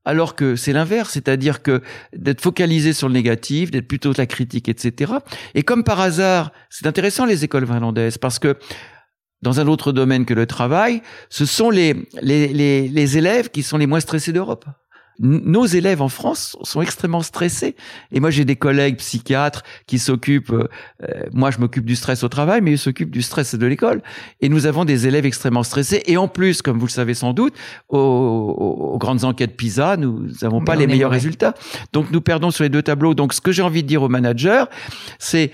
alors 0.05 0.37
que 0.37 0.57
c'est 0.57 0.73
l'inverse, 0.73 1.11
c'est-à-dire 1.13 1.63
que 1.63 1.83
d'être 2.15 2.41
focalisé 2.41 2.93
sur 2.93 3.09
le 3.09 3.15
négatif, 3.15 3.71
d'être 3.71 3.89
plutôt 3.89 4.13
la 4.17 4.27
critique, 4.27 4.69
etc. 4.69 5.15
Et 5.55 5.63
comme 5.63 5.85
par 5.85 6.01
hasard, 6.01 6.53
c'est 6.71 6.87
intéressant 6.87 7.25
les 7.25 7.45
écoles 7.45 7.67
finlandaises 7.67 8.19
parce 8.19 8.39
que 8.39 8.57
dans 9.43 9.61
un 9.61 9.67
autre 9.67 9.93
domaine 9.93 10.25
que 10.25 10.35
le 10.35 10.47
travail, 10.47 11.03
ce 11.29 11.45
sont 11.45 11.71
les, 11.71 12.09
les, 12.23 12.49
les, 12.49 12.89
les 12.89 13.19
élèves 13.19 13.51
qui 13.51 13.63
sont 13.63 13.77
les 13.77 13.87
moins 13.87 14.01
stressés 14.01 14.33
d'Europe 14.33 14.65
nos 15.21 15.65
élèves 15.65 16.03
en 16.03 16.09
France 16.09 16.57
sont 16.62 16.83
extrêmement 16.83 17.23
stressés. 17.23 17.77
Et 18.12 18.21
moi, 18.21 18.31
j'ai 18.31 18.45
des 18.45 18.57
collègues 18.57 18.97
psychiatres 18.97 19.62
qui 19.87 19.99
s'occupent, 19.99 20.53
euh, 20.53 20.67
moi, 21.33 21.51
je 21.51 21.59
m'occupe 21.59 21.85
du 21.85 21.97
stress 21.97 22.25
au 22.25 22.29
travail, 22.29 22.61
mais 22.61 22.73
ils 22.73 22.79
s'occupent 22.79 23.11
du 23.11 23.23
stress 23.23 23.55
de 23.55 23.67
l'école. 23.67 24.03
Et 24.41 24.49
nous 24.49 24.67
avons 24.67 24.85
des 24.85 25.07
élèves 25.07 25.27
extrêmement 25.27 25.62
stressés. 25.62 26.03
Et 26.07 26.17
en 26.17 26.29
plus, 26.29 26.62
comme 26.62 26.79
vous 26.79 26.87
le 26.87 26.91
savez 26.91 27.15
sans 27.15 27.33
doute, 27.33 27.55
aux, 27.89 28.97
grandes 28.99 29.25
enquêtes 29.25 29.57
PISA, 29.57 29.97
nous 29.97 30.27
n'avons 30.43 30.65
pas 30.65 30.75
les 30.75 30.87
meilleurs 30.87 31.11
résultats. 31.11 31.55
Donc, 31.93 32.11
nous 32.11 32.21
perdons 32.21 32.51
sur 32.51 32.65
les 32.65 32.71
deux 32.71 32.83
tableaux. 32.83 33.15
Donc, 33.15 33.33
ce 33.35 33.41
que 33.41 33.53
j'ai 33.53 33.62
envie 33.62 33.83
de 33.83 33.89
dire 33.89 34.03
aux 34.03 34.09
managers, 34.09 34.65
c'est 35.19 35.53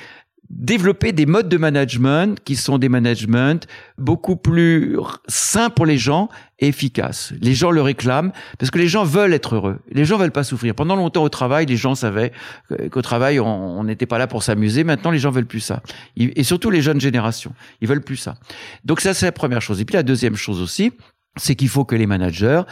développer 0.51 1.13
des 1.13 1.27
modes 1.27 1.49
de 1.49 1.57
management 1.57 2.39
qui 2.45 2.57
sont 2.57 2.79
des 2.79 2.89
managements 2.89 3.55
beaucoup 3.99 4.37
plus 4.37 4.99
sains 5.29 5.71
pour 5.71 5.87
les 5.87 5.97
gens 5.97 6.29
et 6.59 6.69
efficaces. 6.69 7.33
Les 7.41 7.55
gens 7.55 7.71
le 7.71 7.81
réclament 7.81 8.33
parce 8.59 8.71
que 8.71 8.79
les 8.79 8.89
gens 8.89 9.05
veulent 9.05 9.33
être 9.33 9.55
heureux. 9.55 9.79
Les 9.93 10.05
gens 10.05 10.19
veulent 10.19 10.33
pas 10.33 10.43
souffrir. 10.43 10.75
Pendant 10.75 10.97
longtemps 10.97 11.23
au 11.23 11.29
travail, 11.29 11.67
les 11.67 11.77
gens 11.77 11.95
savaient 11.95 12.33
qu'au 12.91 13.03
travail, 13.03 13.39
on 13.39 13.85
n'était 13.85 14.07
pas 14.07 14.19
là 14.19 14.27
pour 14.27 14.43
s'amuser. 14.43 14.83
Maintenant, 14.83 15.13
les 15.13 15.21
gens 15.21 15.31
veulent 15.31 15.47
plus 15.47 15.61
ça. 15.61 15.83
Et 16.17 16.43
surtout 16.43 16.71
les 16.71 16.83
jeunes 16.83 17.01
générations, 17.01 17.55
ils 17.81 17.89
veulent 17.89 18.03
plus 18.03 18.17
ça. 18.17 18.35
Donc 18.85 19.01
ça, 19.01 19.15
c'est 19.15 19.27
la 19.27 19.33
première 19.33 19.63
chose. 19.63 19.81
Et 19.81 19.85
puis 19.85 19.95
la 19.95 20.03
deuxième 20.03 20.37
chose 20.37 20.61
aussi, 20.61 20.93
c'est 21.37 21.55
qu'il 21.55 21.69
faut 21.69 21.85
que 21.85 21.95
les 21.95 22.07
managers 22.07 22.63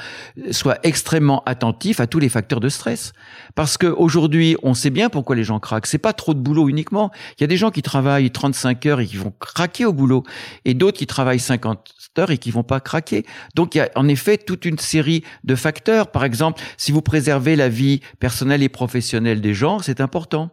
soient 0.50 0.78
extrêmement 0.82 1.42
attentifs 1.44 2.00
à 2.00 2.06
tous 2.06 2.18
les 2.18 2.28
facteurs 2.28 2.58
de 2.58 2.68
stress. 2.68 3.12
Parce 3.54 3.78
qu'aujourd'hui, 3.78 4.56
on 4.62 4.74
sait 4.74 4.90
bien 4.90 5.10
pourquoi 5.10 5.36
les 5.36 5.44
gens 5.44 5.60
craquent. 5.60 5.86
C'est 5.86 5.98
pas 5.98 6.12
trop 6.12 6.34
de 6.34 6.40
boulot 6.40 6.68
uniquement. 6.68 7.10
Il 7.38 7.42
y 7.42 7.44
a 7.44 7.46
des 7.46 7.56
gens 7.56 7.70
qui 7.70 7.82
travaillent 7.82 8.30
35 8.30 8.86
heures 8.86 9.00
et 9.00 9.06
qui 9.06 9.16
vont 9.16 9.32
craquer 9.38 9.84
au 9.84 9.92
boulot, 9.92 10.24
et 10.64 10.74
d'autres 10.74 10.98
qui 10.98 11.06
travaillent 11.06 11.38
50 11.38 11.94
heures 12.18 12.30
et 12.30 12.38
qui 12.38 12.50
vont 12.50 12.64
pas 12.64 12.80
craquer. 12.80 13.24
Donc 13.54 13.74
il 13.74 13.78
y 13.78 13.80
a 13.80 13.90
en 13.94 14.08
effet 14.08 14.38
toute 14.38 14.64
une 14.64 14.78
série 14.78 15.22
de 15.44 15.54
facteurs. 15.54 16.10
Par 16.10 16.24
exemple, 16.24 16.60
si 16.76 16.90
vous 16.90 17.02
préservez 17.02 17.54
la 17.54 17.68
vie 17.68 18.00
personnelle 18.18 18.62
et 18.62 18.68
professionnelle 18.68 19.40
des 19.40 19.54
gens, 19.54 19.78
c'est 19.78 20.00
important. 20.00 20.50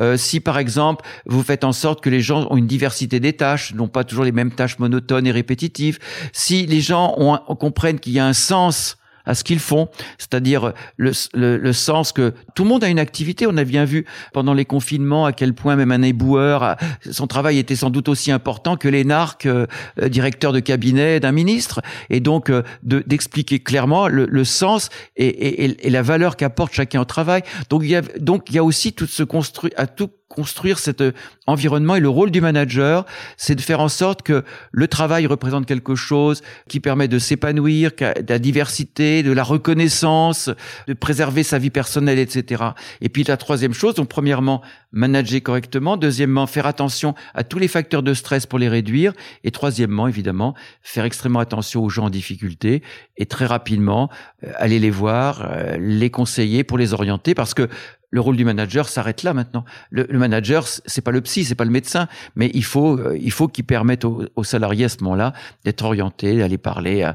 Euh, 0.00 0.16
si 0.16 0.40
par 0.40 0.58
exemple 0.58 1.04
vous 1.26 1.42
faites 1.42 1.64
en 1.64 1.72
sorte 1.72 2.00
que 2.02 2.10
les 2.10 2.20
gens 2.20 2.46
ont 2.50 2.56
une 2.56 2.66
diversité 2.66 3.18
des 3.20 3.32
tâches, 3.32 3.74
n'ont 3.74 3.88
pas 3.88 4.04
toujours 4.04 4.24
les 4.24 4.32
mêmes 4.32 4.52
tâches 4.52 4.78
monotones 4.78 5.26
et 5.26 5.32
répétitives, 5.32 5.98
si 6.32 6.66
les 6.66 6.80
gens 6.80 7.14
ont 7.16 7.38
on 7.48 7.56
comprenne 7.56 7.98
qu'il 7.98 8.12
y 8.12 8.18
a 8.18 8.26
un 8.26 8.32
sens 8.32 8.98
à 9.28 9.34
ce 9.34 9.44
qu'ils 9.44 9.58
font, 9.58 9.88
c'est-à-dire 10.16 10.72
le, 10.96 11.12
le, 11.34 11.72
sens 11.74 12.12
que 12.12 12.32
tout 12.54 12.64
le 12.64 12.70
monde 12.70 12.82
a 12.82 12.88
une 12.88 12.98
activité. 12.98 13.46
On 13.46 13.58
a 13.58 13.64
bien 13.64 13.84
vu 13.84 14.06
pendant 14.32 14.54
les 14.54 14.64
confinements 14.64 15.26
à 15.26 15.32
quel 15.32 15.52
point 15.52 15.76
même 15.76 15.92
un 15.92 16.00
éboueur, 16.00 16.76
son 17.08 17.26
travail 17.26 17.58
était 17.58 17.76
sans 17.76 17.90
doute 17.90 18.08
aussi 18.08 18.32
important 18.32 18.76
que 18.76 18.88
l'énarque 18.88 19.44
euh, 19.44 19.66
directeur 20.08 20.52
de 20.52 20.60
cabinet 20.60 21.20
d'un 21.20 21.32
ministre, 21.32 21.82
et 22.08 22.20
donc 22.20 22.48
euh, 22.48 22.62
d'expliquer 22.82 23.58
clairement 23.58 24.08
le, 24.08 24.24
le 24.24 24.44
sens 24.44 24.88
et, 25.16 25.26
et, 25.26 25.86
et, 25.86 25.90
la 25.90 26.00
valeur 26.00 26.36
qu'apporte 26.36 26.72
chacun 26.72 27.02
au 27.02 27.04
travail. 27.04 27.42
Donc 27.68 27.82
il 27.84 27.90
y 27.90 27.96
a 27.96 28.00
donc 28.18 28.44
il 28.48 28.54
y 28.54 28.58
a 28.58 28.64
aussi 28.64 28.94
tout 28.94 29.06
ce 29.06 29.22
construit 29.22 29.72
à 29.76 29.86
tout 29.86 30.08
construire 30.28 30.78
cet 30.78 31.00
euh, 31.00 31.12
environnement 31.46 31.96
et 31.96 32.00
le 32.00 32.08
rôle 32.08 32.30
du 32.30 32.40
manager, 32.40 33.06
c'est 33.36 33.54
de 33.54 33.60
faire 33.60 33.80
en 33.80 33.88
sorte 33.88 34.22
que 34.22 34.44
le 34.72 34.88
travail 34.88 35.26
représente 35.26 35.66
quelque 35.66 35.94
chose 35.94 36.42
qui 36.68 36.80
permet 36.80 37.08
de 37.08 37.18
s'épanouir, 37.18 37.92
de 37.98 38.24
la 38.28 38.38
diversité, 38.38 39.22
de 39.22 39.32
la 39.32 39.42
reconnaissance, 39.42 40.50
de 40.86 40.92
préserver 40.92 41.42
sa 41.42 41.58
vie 41.58 41.70
personnelle, 41.70 42.18
etc. 42.18 42.62
Et 43.00 43.08
puis 43.08 43.24
la 43.24 43.36
troisième 43.36 43.72
chose, 43.72 43.94
donc 43.94 44.08
premièrement, 44.08 44.62
manager 44.92 45.42
correctement, 45.42 45.96
deuxièmement, 45.96 46.46
faire 46.46 46.66
attention 46.66 47.14
à 47.34 47.44
tous 47.44 47.58
les 47.58 47.68
facteurs 47.68 48.02
de 48.02 48.14
stress 48.14 48.46
pour 48.46 48.58
les 48.58 48.68
réduire, 48.68 49.12
et 49.44 49.50
troisièmement, 49.50 50.08
évidemment, 50.08 50.54
faire 50.82 51.04
extrêmement 51.04 51.40
attention 51.40 51.82
aux 51.82 51.88
gens 51.88 52.06
en 52.06 52.10
difficulté. 52.10 52.82
Et 53.16 53.26
très 53.26 53.46
rapidement 53.46 54.10
aller 54.56 54.78
les 54.78 54.90
voir, 54.90 55.42
euh, 55.50 55.76
les 55.78 56.10
conseiller 56.10 56.64
pour 56.64 56.78
les 56.78 56.94
orienter, 56.94 57.34
parce 57.34 57.54
que 57.54 57.68
le 58.10 58.22
rôle 58.22 58.36
du 58.36 58.44
manager 58.44 58.88
s'arrête 58.88 59.22
là 59.22 59.34
maintenant. 59.34 59.66
Le, 59.90 60.06
le 60.08 60.18
manager, 60.18 60.66
c'est 60.66 61.02
pas 61.02 61.10
le 61.10 61.20
psy, 61.20 61.44
c'est 61.44 61.54
pas 61.54 61.66
le 61.66 61.70
médecin, 61.70 62.08
mais 62.36 62.50
il 62.54 62.64
faut, 62.64 62.96
euh, 62.96 63.18
il 63.20 63.32
faut 63.32 63.48
qu'il 63.48 63.64
permette 63.64 64.06
aux, 64.06 64.44
salariés 64.44 64.86
à 64.86 64.88
ce 64.88 65.02
moment-là 65.02 65.34
d'être 65.64 65.84
orientés, 65.84 66.38
d'aller 66.38 66.56
parler. 66.56 67.10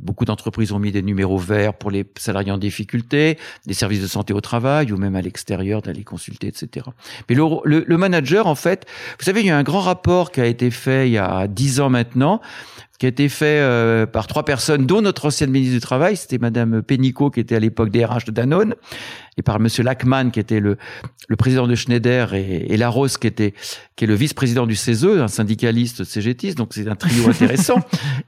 Beaucoup 0.00 0.24
d'entreprises 0.24 0.72
ont 0.72 0.78
mis 0.78 0.90
des 0.90 1.02
numéros 1.02 1.36
verts 1.36 1.74
pour 1.74 1.90
les 1.90 2.06
salariés 2.16 2.50
en 2.50 2.56
difficulté, 2.56 3.38
des 3.66 3.74
services 3.74 4.00
de 4.00 4.06
santé 4.06 4.32
au 4.32 4.40
travail 4.40 4.90
ou 4.90 4.96
même 4.96 5.16
à 5.16 5.20
l'extérieur 5.20 5.82
d'aller 5.82 6.02
consulter, 6.02 6.46
etc. 6.46 6.86
Mais 7.28 7.34
le, 7.34 7.44
le, 7.64 7.84
le 7.86 7.98
manager, 7.98 8.46
en 8.46 8.54
fait, 8.54 8.86
vous 9.18 9.24
savez, 9.24 9.40
il 9.40 9.46
y 9.48 9.50
a 9.50 9.58
un 9.58 9.64
grand 9.64 9.80
rapport 9.80 10.30
qui 10.30 10.40
a 10.40 10.46
été 10.46 10.70
fait 10.70 11.08
il 11.08 11.12
y 11.12 11.18
a 11.18 11.46
dix 11.46 11.80
ans 11.80 11.90
maintenant 11.90 12.40
qui 12.98 13.06
a 13.06 13.08
été 13.08 13.28
fait 13.28 13.60
euh, 13.60 14.06
par 14.06 14.26
trois 14.26 14.44
personnes, 14.44 14.86
dont 14.86 15.02
notre 15.02 15.26
ancienne 15.26 15.50
ministre 15.50 15.74
du 15.74 15.80
Travail, 15.80 16.16
c'était 16.16 16.38
Madame 16.38 16.82
Pénicaud, 16.82 17.30
qui 17.30 17.40
était 17.40 17.56
à 17.56 17.60
l'époque 17.60 17.90
DRH 17.90 18.24
de 18.24 18.30
Danone, 18.30 18.74
et 19.36 19.42
par 19.42 19.60
Monsieur 19.60 19.82
Lachman, 19.82 20.30
qui 20.30 20.40
était 20.40 20.60
le, 20.60 20.78
le 21.28 21.36
président 21.36 21.66
de 21.66 21.74
Schneider, 21.74 22.34
et, 22.34 22.66
et 22.68 22.76
Larose, 22.76 23.18
qui 23.18 23.26
était 23.26 23.54
qui 23.96 24.04
est 24.04 24.06
le 24.06 24.14
vice-président 24.14 24.66
du 24.66 24.76
CESE, 24.76 25.04
un 25.04 25.28
syndicaliste 25.28 26.04
CGTiste, 26.04 26.58
donc 26.58 26.74
c'est 26.74 26.86
un 26.86 26.96
trio 26.96 27.28
intéressant. 27.30 27.80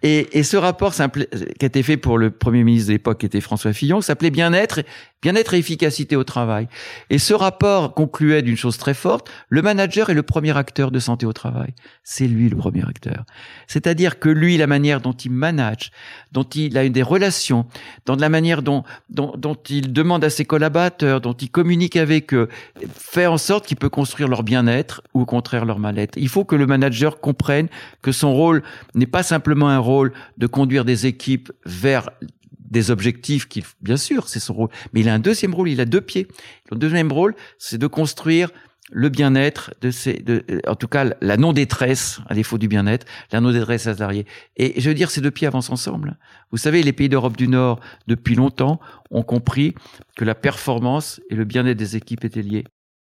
et, 0.03 0.39
et, 0.39 0.43
ce 0.43 0.57
rapport 0.57 0.95
qui 0.95 1.03
a 1.03 1.67
été 1.67 1.83
fait 1.83 1.99
pour 1.99 2.17
le 2.17 2.31
premier 2.31 2.65
ministre 2.65 2.89
de 2.89 2.93
l'époque, 2.93 3.19
qui 3.19 3.27
était 3.27 3.43
François 3.43 3.75
Fillon, 3.75 4.01
s'appelait 4.01 4.31
Bien-être, 4.31 4.81
bien-être 5.21 5.53
et 5.55 5.59
efficacité 5.59 6.17
au 6.17 6.25
travail. 6.25 6.69
Et 7.11 7.19
ce 7.19 7.35
rapport 7.35 7.93
concluait 7.93 8.41
d'une 8.41 8.57
chose 8.57 8.79
très 8.79 8.95
forte 8.95 9.31
le 9.49 9.63
manager 9.63 10.11
est 10.11 10.15
le 10.15 10.23
premier 10.23 10.57
acteur 10.57 10.91
de 10.91 10.99
santé 10.99 11.27
au 11.27 11.33
travail. 11.33 11.75
C'est 12.03 12.27
lui 12.27 12.49
le 12.49 12.57
premier 12.57 12.85
acteur. 12.87 13.25
C'est-à-dire 13.67 14.19
que 14.19 14.29
lui, 14.29 14.57
la 14.57 14.67
manière 14.67 15.01
dont 15.01 15.13
il 15.13 15.31
manage, 15.31 15.91
dont 16.33 16.45
il 16.45 16.77
a 16.79 16.89
des 16.89 17.03
relations, 17.03 17.67
dans 18.07 18.17
la 18.17 18.29
manière 18.29 18.63
dont, 18.63 18.85
dont, 19.11 19.35
dont 19.37 19.57
il 19.69 19.93
demande 19.93 20.25
à 20.25 20.31
ses 20.31 20.45
collaborateurs, 20.45 20.98
dont 21.05 21.33
il 21.33 21.51
communique 21.51 21.97
avec 21.97 22.35
eux, 22.35 22.49
fait 22.95 23.27
en 23.27 23.39
sorte 23.39 23.67
qu'il 23.67 23.77
peut 23.77 23.89
construire 23.89 24.29
leur 24.29 24.43
bien-être 24.43 25.03
ou 25.15 25.23
au 25.23 25.27
contraire 25.27 25.65
leur 25.65 25.79
mal-être. 25.79 26.17
Il 26.17 26.29
faut 26.29 26.45
que 26.45 26.57
le 26.57 26.67
manager 26.67 27.21
comprenne 27.21 27.69
que 28.03 28.13
son 28.13 28.35
rôle 28.35 28.63
n'est 28.95 29.07
pas 29.07 29.23
simplement 29.23 29.69
un 29.69 29.79
rôle 29.79 30.13
de 30.37 30.47
conduire 30.47 30.85
des 30.85 31.07
équipes 31.07 31.53
vers 31.65 32.11
des 32.71 32.91
objectifs 32.91 33.49
qu'il, 33.49 33.65
bien 33.81 33.97
sûr, 33.97 34.29
c'est 34.29 34.41
son 34.41 34.55
rôle. 34.55 34.69
Mais 34.93 35.01
il 35.01 35.09
a 35.09 35.15
un 35.15 35.19
deuxième 35.19 35.55
rôle, 35.55 35.71
il 35.71 35.81
a 35.81 35.85
deux 35.85 36.01
pieds. 36.01 36.29
Le 36.71 36.77
deuxième 36.77 37.11
rôle, 37.11 37.35
c'est 37.59 37.79
de 37.79 37.87
construire 37.87 38.51
le 38.91 39.09
bien-être 39.09 39.75
de 39.81 39.91
ces, 39.91 40.25
en 40.67 40.75
tout 40.75 40.89
cas 40.89 41.07
la 41.21 41.37
non-détresse, 41.37 42.21
à 42.29 42.35
défaut 42.35 42.59
du 42.59 42.69
bien-être, 42.69 43.07
la 43.33 43.41
non-détresse 43.41 43.85
salariée. 43.85 44.27
Et 44.57 44.81
je 44.81 44.89
veux 44.89 44.95
dire, 44.95 45.11
ces 45.11 45.21
deux 45.21 45.31
pieds 45.31 45.47
avancent 45.47 45.71
ensemble. 45.71 46.17
Vous 46.51 46.59
savez, 46.59 46.83
les 46.83 46.93
pays 46.93 47.09
d'Europe 47.09 47.37
du 47.37 47.49
Nord, 47.49 47.81
depuis 48.07 48.35
longtemps, 48.35 48.81
ont 49.11 49.23
compris 49.23 49.75
que 50.17 50.25
la 50.25 50.35
performance 50.35 51.21
et 51.31 51.35
le 51.35 51.45
bien-être 51.45 51.77
des 51.77 51.97
équipes 51.97 52.25
étaient 52.25 52.43
liés. 52.43 52.65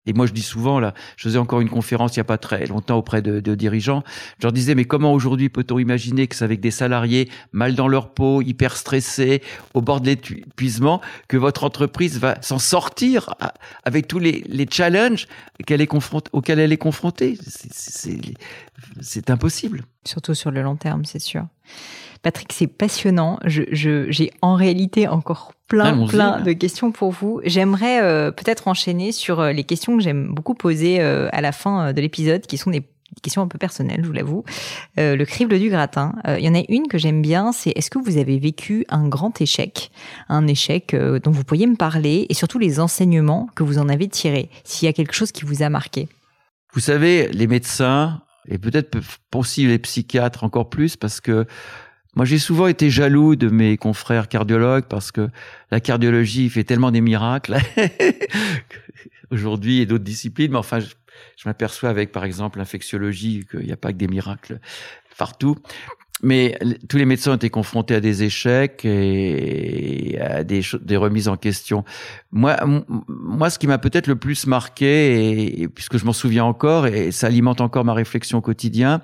Et 0.07 0.15
moi, 0.15 0.25
je 0.27 0.33
dis 0.33 0.43
souvent, 0.43 0.81
là, 0.81 0.95
je 1.17 1.25
faisais 1.25 1.39
encore 1.39 1.61
une 1.61 1.69
conférence 1.69 2.17
il 2.17 2.19
n'y 2.19 2.23
a 2.23 2.25
pas 2.25 2.39
très 2.39 2.67
longtemps 2.67 2.97
auprès 2.97 3.21
de, 3.21 3.55
dirigeants. 3.55 4.03
Je 4.39 4.45
leur 4.45 4.53
disais, 4.53 4.75
mais 4.75 4.87
comment 4.87 5.13
aujourd'hui 5.13 5.51
peut-on 5.51 5.79
imaginer 5.79 6.27
que 6.27 6.35
c'est 6.35 6.45
avec 6.45 6.61
des 6.61 6.71
salariés 6.71 7.29
mal 7.53 7.75
dans 7.75 7.89
leur 7.89 8.15
peau, 8.15 8.41
hyper 8.41 8.77
stressés, 8.77 9.43
au 9.75 9.83
bord 9.83 10.01
de 10.01 10.07
l'épuisement, 10.07 11.03
que 11.29 11.37
votre 11.37 11.65
entreprise 11.65 12.19
va 12.19 12.41
s'en 12.41 12.59
sortir 12.59 13.35
avec 13.85 14.09
tous 14.09 14.19
les, 14.19 14.45
challenges 14.71 15.27
auxquels 15.61 15.81
elle 16.59 16.73
est 16.73 16.79
confrontée? 16.79 17.39
Impossible. 19.29 19.83
Surtout 20.05 20.35
sur 20.35 20.51
le 20.51 20.63
long 20.63 20.77
terme, 20.77 21.05
c'est 21.05 21.19
sûr. 21.19 21.47
Patrick, 22.23 22.53
c'est 22.53 22.67
passionnant. 22.67 23.39
Je, 23.45 23.63
j'ai 23.73 24.33
en 24.43 24.55
réalité 24.55 25.09
encore 25.09 25.53
plein, 25.69 26.07
plein 26.07 26.41
de 26.41 26.53
questions 26.53 26.93
pour 26.93 27.11
vous. 27.13 27.41
J'aimerais 27.45 28.03
euh, 28.03 28.31
peut-être 28.31 28.69
enchaîner 28.69 29.13
sur 29.13 29.41
euh, 29.41 29.53
les 29.53 29.65
questions 29.65 29.97
que 29.97 30.03
j'aime 30.03 30.35
beaucoup 30.35 30.55
poser 30.55 31.01
euh, 31.01 31.29
à 31.33 31.41
la 31.41 31.53
fin 31.53 31.93
de 31.93 32.01
l'épisode, 32.01 32.43
qui 32.47 32.59
sont 32.59 32.71
des 32.71 32.83
questions 33.23 33.43
un 33.43 33.49
peu 33.49 33.59
personnelles, 33.59 34.01
je 34.03 34.07
vous 34.07 34.13
l'avoue. 34.13 34.45
le 34.97 35.25
crible 35.25 35.59
du 35.59 35.71
gratin. 35.71 36.15
Il 36.27 36.45
y 36.45 36.49
en 36.49 36.55
a 36.55 36.63
une 36.69 36.89
que 36.89 36.99
j'aime 36.99 37.23
bien, 37.23 37.53
c'est 37.53 37.71
est-ce 37.71 37.91
que 37.91 37.99
vous 37.99 38.19
avez 38.19 38.39
vécu 38.39 38.85
un 38.91 39.09
grand 39.09 39.41
échec, 39.41 39.91
un 40.29 40.47
échec 40.47 40.95
dont 40.95 41.31
vous 41.31 41.43
pourriez 41.43 41.67
me 41.67 41.75
parler, 41.75 42.27
et 42.29 42.35
surtout 42.35 42.59
les 42.59 42.79
enseignements 42.79 43.49
que 43.57 43.63
vous 43.63 43.79
en 43.79 43.89
avez 43.89 44.09
tirés, 44.09 44.51
s'il 44.63 44.87
y 44.87 44.89
a 44.91 44.93
quelque 44.93 45.15
chose 45.15 45.33
qui 45.33 45.45
vous 45.45 45.63
a 45.63 45.71
marqué? 45.71 46.07
Vous 46.75 46.81
savez, 46.81 47.29
les 47.33 47.47
médecins, 47.47 48.21
et 48.49 48.59
peut-être 48.59 48.99
aussi 49.35 49.67
les 49.67 49.79
psychiatres 49.79 50.45
encore 50.45 50.71
plus, 50.71 50.97
parce 50.97 51.21
que 51.21 51.47
moi, 52.17 52.25
j'ai 52.25 52.39
souvent 52.39 52.67
été 52.67 52.91
jaloux 52.91 53.37
de 53.37 53.49
mes 53.49 53.77
confrères 53.77 54.29
cardiologues 54.29 54.87
parce 54.87 55.13
que 55.13 55.29
la 55.71 55.79
cardiologie 55.79 56.49
fait 56.49 56.65
tellement 56.65 56.91
des 56.91 57.01
miracles 57.01 57.59
aujourd'hui 59.31 59.81
et 59.81 59.87
d'autres 59.87 60.05
disciplines. 60.05 60.51
Mais 60.51 60.59
enfin, 60.59 60.81
je, 60.81 60.89
je 61.37 61.49
m'aperçois 61.49 61.91
avec, 61.91 62.11
par 62.11 62.25
exemple, 62.25 62.59
l'infectiologie 62.59 63.47
qu'il 63.49 63.61
n'y 63.61 63.73
a 63.73 63.77
pas 63.77 63.93
que 63.93 63.99
des 63.99 64.09
miracles 64.09 64.59
partout. 65.17 65.57
Mais 66.23 66.59
tous 66.89 66.97
les 66.97 67.05
médecins 67.05 67.37
été 67.37 67.49
confrontés 67.49 67.95
à 67.95 68.01
des 68.01 68.25
échecs 68.25 68.85
et 68.85 70.19
à 70.21 70.43
des, 70.43 70.97
remises 70.97 71.29
en 71.29 71.37
question. 71.37 71.85
Moi, 72.33 72.57
moi, 73.07 73.51
ce 73.51 73.59
qui 73.59 73.67
m'a 73.69 73.79
peut-être 73.79 74.09
le 74.09 74.17
plus 74.17 74.47
marqué, 74.47 75.63
et, 75.63 75.69
puisque 75.69 75.97
je 75.97 76.05
m'en 76.05 76.13
souviens 76.13 76.45
encore, 76.45 76.87
et 76.87 77.13
ça 77.13 77.29
alimente 77.29 77.61
encore 77.61 77.85
ma 77.85 77.95
réflexion 77.95 78.39
au 78.39 78.41
quotidien, 78.41 79.03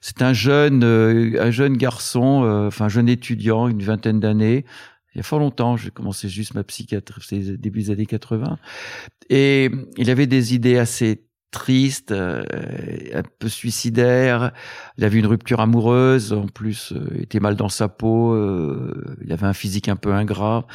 c'est 0.00 0.22
un 0.22 0.32
jeune, 0.32 0.84
euh, 0.84 1.42
un 1.42 1.50
jeune 1.50 1.76
garçon, 1.76 2.44
euh, 2.44 2.68
enfin 2.68 2.86
un 2.86 2.88
jeune 2.88 3.08
étudiant, 3.08 3.68
une 3.68 3.82
vingtaine 3.82 4.20
d'années. 4.20 4.64
Il 5.14 5.18
y 5.18 5.20
a 5.20 5.22
fort 5.22 5.38
longtemps, 5.38 5.76
j'ai 5.76 5.90
commencé 5.90 6.28
juste 6.28 6.54
ma 6.54 6.64
psychiatrie, 6.64 7.22
c'est 7.24 7.56
début 7.56 7.82
des 7.82 7.90
années 7.90 8.06
80, 8.06 8.58
et 9.30 9.70
il 9.96 10.10
avait 10.10 10.26
des 10.26 10.54
idées 10.54 10.78
assez 10.78 11.24
triste, 11.50 12.10
euh, 12.10 12.42
un 13.14 13.22
peu 13.38 13.48
suicidaire. 13.48 14.52
Il 14.98 15.04
avait 15.04 15.18
une 15.18 15.26
rupture 15.26 15.60
amoureuse, 15.60 16.32
en 16.32 16.46
plus, 16.46 16.92
euh, 16.92 17.06
il 17.14 17.22
était 17.22 17.40
mal 17.40 17.54
dans 17.54 17.68
sa 17.68 17.88
peau. 17.88 18.34
Euh, 18.34 19.16
il 19.24 19.32
avait 19.32 19.46
un 19.46 19.52
physique 19.52 19.88
un 19.88 19.96
peu 19.96 20.12
ingrat. 20.12 20.66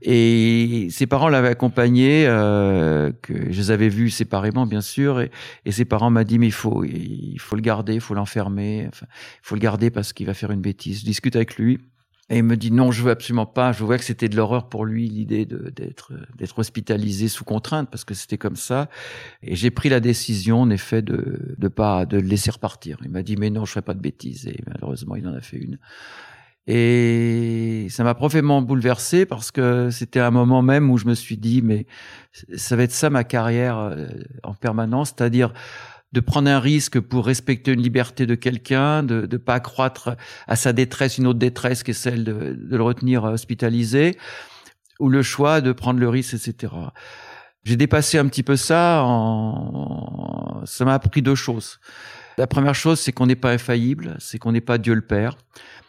Et 0.00 0.88
ses 0.90 1.06
parents 1.06 1.28
l'avaient 1.28 1.48
accompagné, 1.48 2.24
que 2.24 3.50
je 3.50 3.58
les 3.58 3.70
avais 3.70 3.88
vus 3.88 4.10
séparément, 4.10 4.66
bien 4.66 4.80
sûr. 4.80 5.20
Et, 5.20 5.30
ses 5.70 5.84
parents 5.84 6.10
m'ont 6.10 6.22
dit, 6.22 6.38
mais 6.38 6.46
il 6.46 6.52
faut, 6.52 6.84
il 6.84 7.38
faut 7.38 7.56
le 7.56 7.62
garder, 7.62 7.94
il 7.94 8.00
faut 8.00 8.14
l'enfermer. 8.14 8.86
Enfin, 8.88 9.06
il 9.10 9.46
faut 9.46 9.54
le 9.56 9.60
garder 9.60 9.90
parce 9.90 10.12
qu'il 10.12 10.26
va 10.26 10.34
faire 10.34 10.50
une 10.50 10.62
bêtise. 10.62 11.00
Je 11.00 11.04
discute 11.04 11.36
avec 11.36 11.56
lui. 11.56 11.78
Et 12.30 12.38
il 12.38 12.44
me 12.44 12.56
dit 12.56 12.70
non, 12.70 12.90
je 12.90 13.02
veux 13.02 13.10
absolument 13.10 13.46
pas. 13.46 13.72
Je 13.72 13.84
vois 13.84 13.98
que 13.98 14.04
c'était 14.04 14.28
de 14.28 14.36
l'horreur 14.36 14.68
pour 14.68 14.86
lui 14.86 15.08
l'idée 15.08 15.44
d'être 15.44 16.12
d'être 16.36 16.58
hospitalisé 16.58 17.28
sous 17.28 17.44
contrainte 17.44 17.90
parce 17.90 18.04
que 18.04 18.14
c'était 18.14 18.38
comme 18.38 18.56
ça. 18.56 18.88
Et 19.42 19.56
j'ai 19.56 19.70
pris 19.70 19.90
la 19.90 20.00
décision 20.00 20.62
en 20.62 20.70
effet 20.70 21.02
de 21.02 21.54
de 21.58 21.68
pas 21.68 22.06
de 22.06 22.16
le 22.16 22.26
laisser 22.26 22.50
repartir. 22.50 22.96
Il 23.04 23.10
m'a 23.10 23.22
dit 23.22 23.36
mais 23.36 23.50
non, 23.50 23.66
je 23.66 23.72
ferai 23.72 23.82
pas 23.82 23.94
de 23.94 24.00
bêtises. 24.00 24.46
Et 24.46 24.58
malheureusement, 24.66 25.16
il 25.16 25.28
en 25.28 25.34
a 25.34 25.40
fait 25.42 25.58
une. 25.58 25.78
Et 26.66 27.88
ça 27.90 28.04
m'a 28.04 28.14
profondément 28.14 28.62
bouleversé 28.62 29.26
parce 29.26 29.50
que 29.50 29.90
c'était 29.90 30.20
un 30.20 30.30
moment 30.30 30.62
même 30.62 30.90
où 30.90 30.96
je 30.96 31.04
me 31.04 31.14
suis 31.14 31.36
dit 31.36 31.60
mais 31.60 31.86
ça 32.56 32.74
va 32.74 32.84
être 32.84 32.92
ça 32.92 33.10
ma 33.10 33.22
carrière 33.22 33.76
euh, 33.78 34.06
en 34.42 34.54
permanence, 34.54 35.08
c'est-à-dire 35.08 35.52
de 36.14 36.20
prendre 36.20 36.48
un 36.48 36.60
risque 36.60 37.00
pour 37.00 37.26
respecter 37.26 37.72
une 37.72 37.82
liberté 37.82 38.24
de 38.24 38.36
quelqu'un, 38.36 39.02
de 39.02 39.26
ne 39.30 39.36
pas 39.36 39.54
accroître 39.54 40.16
à 40.46 40.54
sa 40.54 40.72
détresse 40.72 41.18
une 41.18 41.26
autre 41.26 41.40
détresse 41.40 41.82
qui 41.82 41.90
est 41.90 41.94
celle 41.94 42.22
de, 42.22 42.56
le 42.56 42.82
retenir 42.82 43.24
hospitalisé, 43.24 44.16
ou 45.00 45.08
le 45.08 45.22
choix 45.22 45.60
de 45.60 45.72
prendre 45.72 45.98
le 45.98 46.08
risque, 46.08 46.34
etc. 46.34 46.72
J'ai 47.64 47.76
dépassé 47.76 48.16
un 48.18 48.28
petit 48.28 48.44
peu 48.44 48.54
ça. 48.54 49.02
En... 49.02 50.62
Ça 50.66 50.84
m'a 50.84 50.94
appris 50.94 51.20
deux 51.20 51.34
choses. 51.34 51.80
La 52.38 52.46
première 52.46 52.76
chose, 52.76 53.00
c'est 53.00 53.10
qu'on 53.10 53.26
n'est 53.26 53.34
pas 53.34 53.50
infaillible, 53.50 54.16
c'est 54.20 54.38
qu'on 54.38 54.52
n'est 54.52 54.60
pas 54.60 54.78
Dieu 54.78 54.94
le 54.94 55.02
Père, 55.02 55.36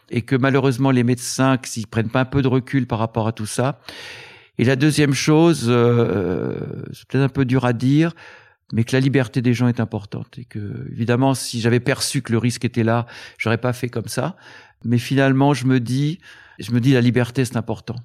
et 0.10 0.24
que 0.24 0.36
malheureusement 0.36 0.90
les 0.90 1.04
médecins, 1.04 1.60
s'ils 1.64 1.86
prennent 1.86 2.10
pas 2.10 2.22
un 2.22 2.26
peu 2.26 2.42
de 2.42 2.48
recul 2.48 2.88
par 2.88 2.98
rapport 2.98 3.28
à 3.28 3.32
tout 3.32 3.46
ça. 3.46 3.80
Et 4.58 4.64
la 4.64 4.76
deuxième 4.76 5.14
chose, 5.14 5.66
euh, 5.68 6.56
c'est 6.94 7.08
peut-être 7.08 7.24
un 7.24 7.30
peu 7.30 7.46
dur 7.46 7.66
à 7.66 7.74
dire, 7.74 8.14
mais 8.74 8.84
que 8.84 8.96
la 8.96 9.00
liberté 9.00 9.42
des 9.42 9.54
gens 9.54 9.68
est 9.68 9.80
importante 9.80 10.38
et 10.38 10.46
que 10.46 10.88
évidemment 10.92 11.34
si 11.34 11.62
j'avais 11.62 11.80
perçu 11.80 12.22
que 12.22 12.32
le 12.32 12.38
risque 12.38 12.66
était 12.66 12.84
là, 12.84 13.06
j'aurais 13.38 13.60
pas 13.60 13.74
fait 13.74 13.90
comme 13.90 14.08
ça. 14.08 14.36
Mais 14.84 14.98
finalement, 14.98 15.54
je 15.54 15.66
me 15.66 15.80
dis, 15.80 16.20
je 16.60 16.72
me 16.72 16.80
dis 16.80 16.94
la 16.94 17.02
liberté 17.02 17.46
c'est 17.46 17.58
important. 17.58 17.96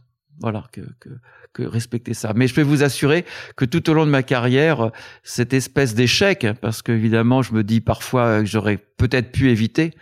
Voilà 0.40 0.64
que, 0.72 0.80
que 1.00 1.11
que 1.52 1.62
respecter 1.62 2.14
ça. 2.14 2.32
Mais 2.34 2.46
je 2.46 2.54
peux 2.54 2.62
vous 2.62 2.82
assurer 2.82 3.24
que 3.56 3.64
tout 3.64 3.88
au 3.90 3.94
long 3.94 4.06
de 4.06 4.11
ma 4.11 4.22
carrière, 4.22 4.90
cette 5.22 5.52
espèce 5.52 5.94
d'échec, 5.94 6.46
parce 6.61 6.82
qu'évidemment, 6.82 7.42
je 7.42 7.52
me 7.54 7.64
dis 7.64 7.80
parfois 7.80 8.40
que 8.40 8.46
j'aurais 8.46 8.76
peut-être 8.76 9.32
pu 9.32 9.50
éviter, 9.50 9.92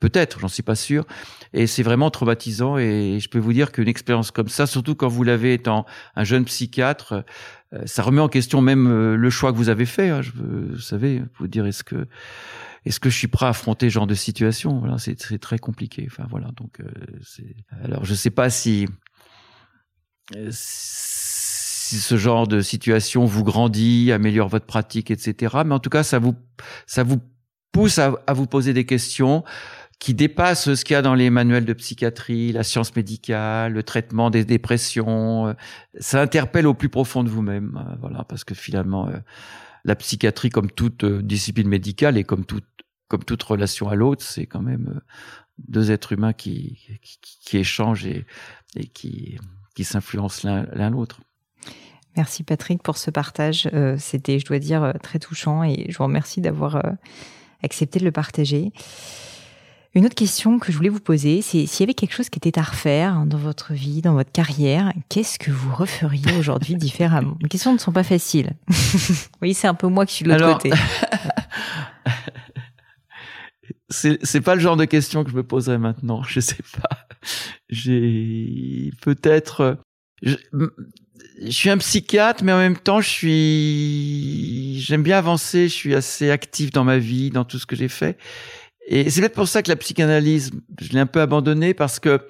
peut-être, 0.00 0.40
j'en 0.40 0.48
suis 0.48 0.62
pas 0.62 0.76
sûr, 0.76 1.06
et 1.52 1.66
c'est 1.66 1.82
vraiment 1.82 2.10
traumatisant. 2.10 2.78
Et 2.78 3.18
je 3.20 3.28
peux 3.28 3.38
vous 3.38 3.52
dire 3.52 3.72
qu'une 3.72 3.88
expérience 3.88 4.30
comme 4.30 4.48
ça, 4.48 4.66
surtout 4.66 4.94
quand 4.94 5.08
vous 5.08 5.24
l'avez 5.24 5.54
étant 5.54 5.84
un 6.16 6.24
jeune 6.24 6.44
psychiatre, 6.44 7.12
euh, 7.12 7.22
ça 7.84 8.02
remet 8.02 8.20
en 8.20 8.28
question 8.28 8.60
même 8.60 8.86
euh, 8.86 9.16
le 9.16 9.30
choix 9.30 9.52
que 9.52 9.56
vous 9.58 9.68
avez 9.68 9.86
fait. 9.86 10.08
Hein. 10.08 10.22
Je 10.22 10.32
vous 10.32 10.78
savez, 10.78 11.22
vous 11.38 11.48
dire 11.48 11.66
est-ce 11.66 11.84
que 11.84 12.06
est-ce 12.84 13.00
que 13.00 13.10
je 13.10 13.16
suis 13.16 13.28
prêt 13.28 13.46
à 13.46 13.50
affronter 13.50 13.88
ce 13.90 13.94
genre 13.94 14.06
de 14.06 14.14
situation? 14.14 14.78
Voilà, 14.78 14.96
c'est 14.98 15.16
très 15.38 15.58
compliqué. 15.58 16.06
Enfin 16.10 16.26
voilà, 16.30 16.50
donc 16.56 16.80
euh. 16.80 16.86
Alors 17.84 18.04
je 18.04 18.14
sais 18.14 18.30
pas 18.30 18.48
si 18.50 18.86
si 20.50 21.96
ce 21.96 22.16
genre 22.16 22.46
de 22.46 22.60
situation 22.60 23.24
vous 23.24 23.44
grandit, 23.44 24.12
améliore 24.12 24.48
votre 24.48 24.66
pratique, 24.66 25.10
etc. 25.10 25.56
Mais 25.66 25.74
en 25.74 25.78
tout 25.78 25.90
cas, 25.90 26.02
ça 26.02 26.18
vous 26.18 26.34
ça 26.86 27.02
vous 27.02 27.20
pousse 27.72 27.98
à, 27.98 28.14
à 28.26 28.32
vous 28.32 28.46
poser 28.46 28.72
des 28.72 28.86
questions 28.86 29.44
qui 29.98 30.14
dépasse 30.14 30.74
ce 30.74 30.84
qu'il 30.84 30.94
y 30.94 30.96
a 30.96 31.02
dans 31.02 31.14
les 31.14 31.28
manuels 31.30 31.64
de 31.64 31.72
psychiatrie, 31.72 32.52
la 32.52 32.62
science 32.62 32.94
médicale, 32.94 33.72
le 33.72 33.82
traitement 33.82 34.30
des 34.30 34.44
dépressions. 34.44 35.48
Euh, 35.48 35.52
ça 35.98 36.22
interpelle 36.22 36.66
au 36.66 36.74
plus 36.74 36.88
profond 36.88 37.24
de 37.24 37.28
vous-même, 37.28 37.76
euh, 37.76 37.96
voilà, 38.00 38.24
parce 38.24 38.44
que 38.44 38.54
finalement, 38.54 39.08
euh, 39.08 39.16
la 39.84 39.96
psychiatrie, 39.96 40.50
comme 40.50 40.70
toute 40.70 41.04
discipline 41.04 41.68
médicale 41.68 42.16
et 42.16 42.24
comme 42.24 42.44
toute 42.44 42.64
comme 43.08 43.24
toute 43.24 43.42
relation 43.42 43.88
à 43.88 43.94
l'autre, 43.94 44.22
c'est 44.22 44.44
quand 44.44 44.60
même 44.60 45.00
deux 45.56 45.90
êtres 45.90 46.12
humains 46.12 46.34
qui 46.34 46.78
qui, 47.00 47.56
échangent 47.56 48.04
et, 48.04 48.26
et 48.76 48.86
qui 48.86 49.38
qui 49.74 49.84
s'influencent 49.84 50.46
l'un 50.46 50.90
l'autre. 50.90 51.20
Merci 52.16 52.42
Patrick 52.42 52.82
pour 52.82 52.98
ce 52.98 53.10
partage. 53.10 53.70
C'était, 53.96 54.38
je 54.38 54.44
dois 54.44 54.58
dire, 54.58 54.92
très 55.02 55.18
touchant 55.18 55.62
et 55.62 55.86
je 55.88 55.96
vous 55.96 56.04
remercie 56.04 56.42
d'avoir 56.42 56.82
accepté 57.62 57.98
de 57.98 58.04
le 58.04 58.12
partager. 58.12 58.72
Une 59.98 60.06
autre 60.06 60.14
question 60.14 60.60
que 60.60 60.70
je 60.70 60.76
voulais 60.76 60.90
vous 60.90 61.00
poser, 61.00 61.42
c'est 61.42 61.66
s'il 61.66 61.80
y 61.80 61.82
avait 61.82 61.92
quelque 61.92 62.14
chose 62.14 62.28
qui 62.30 62.38
était 62.38 62.56
à 62.56 62.62
refaire 62.62 63.26
dans 63.26 63.36
votre 63.36 63.72
vie, 63.72 64.00
dans 64.00 64.12
votre 64.12 64.30
carrière, 64.30 64.92
qu'est-ce 65.08 65.40
que 65.40 65.50
vous 65.50 65.74
referiez 65.74 66.38
aujourd'hui 66.38 66.74
différemment? 66.76 67.36
Les 67.42 67.48
questions 67.48 67.72
ne 67.72 67.78
sont 67.78 67.90
pas 67.90 68.04
faciles. 68.04 68.52
oui, 69.42 69.54
c'est 69.54 69.66
un 69.66 69.74
peu 69.74 69.88
moi 69.88 70.06
qui 70.06 70.14
suis 70.14 70.24
de 70.24 70.30
l'autre 70.30 70.52
côté. 70.52 70.70
c'est 73.88 74.40
pas 74.40 74.54
le 74.54 74.60
genre 74.60 74.76
de 74.76 74.84
question 74.84 75.24
que 75.24 75.32
je 75.32 75.36
me 75.36 75.42
poserais 75.42 75.78
maintenant. 75.78 76.22
Je 76.22 76.38
sais 76.38 76.62
pas. 76.80 77.08
J'ai 77.68 78.92
peut-être. 79.00 79.78
Je, 80.22 80.36
je, 81.42 81.50
suis 81.50 81.70
un 81.70 81.78
psychiatre, 81.78 82.44
mais 82.44 82.52
en 82.52 82.58
même 82.58 82.78
temps, 82.78 83.00
je 83.00 83.08
suis. 83.08 84.78
J'aime 84.78 85.02
bien 85.02 85.18
avancer. 85.18 85.66
Je 85.66 85.74
suis 85.74 85.96
assez 85.96 86.30
actif 86.30 86.70
dans 86.70 86.84
ma 86.84 86.98
vie, 86.98 87.30
dans 87.30 87.44
tout 87.44 87.58
ce 87.58 87.66
que 87.66 87.74
j'ai 87.74 87.88
fait. 87.88 88.16
Et 88.90 89.10
c'est 89.10 89.20
peut-être 89.20 89.34
pour 89.34 89.48
ça 89.48 89.62
que 89.62 89.68
la 89.68 89.76
psychanalyse, 89.76 90.50
je 90.80 90.88
l'ai 90.92 90.98
un 90.98 91.06
peu 91.06 91.20
abandonnée 91.20 91.74
parce 91.74 92.00
que 92.00 92.22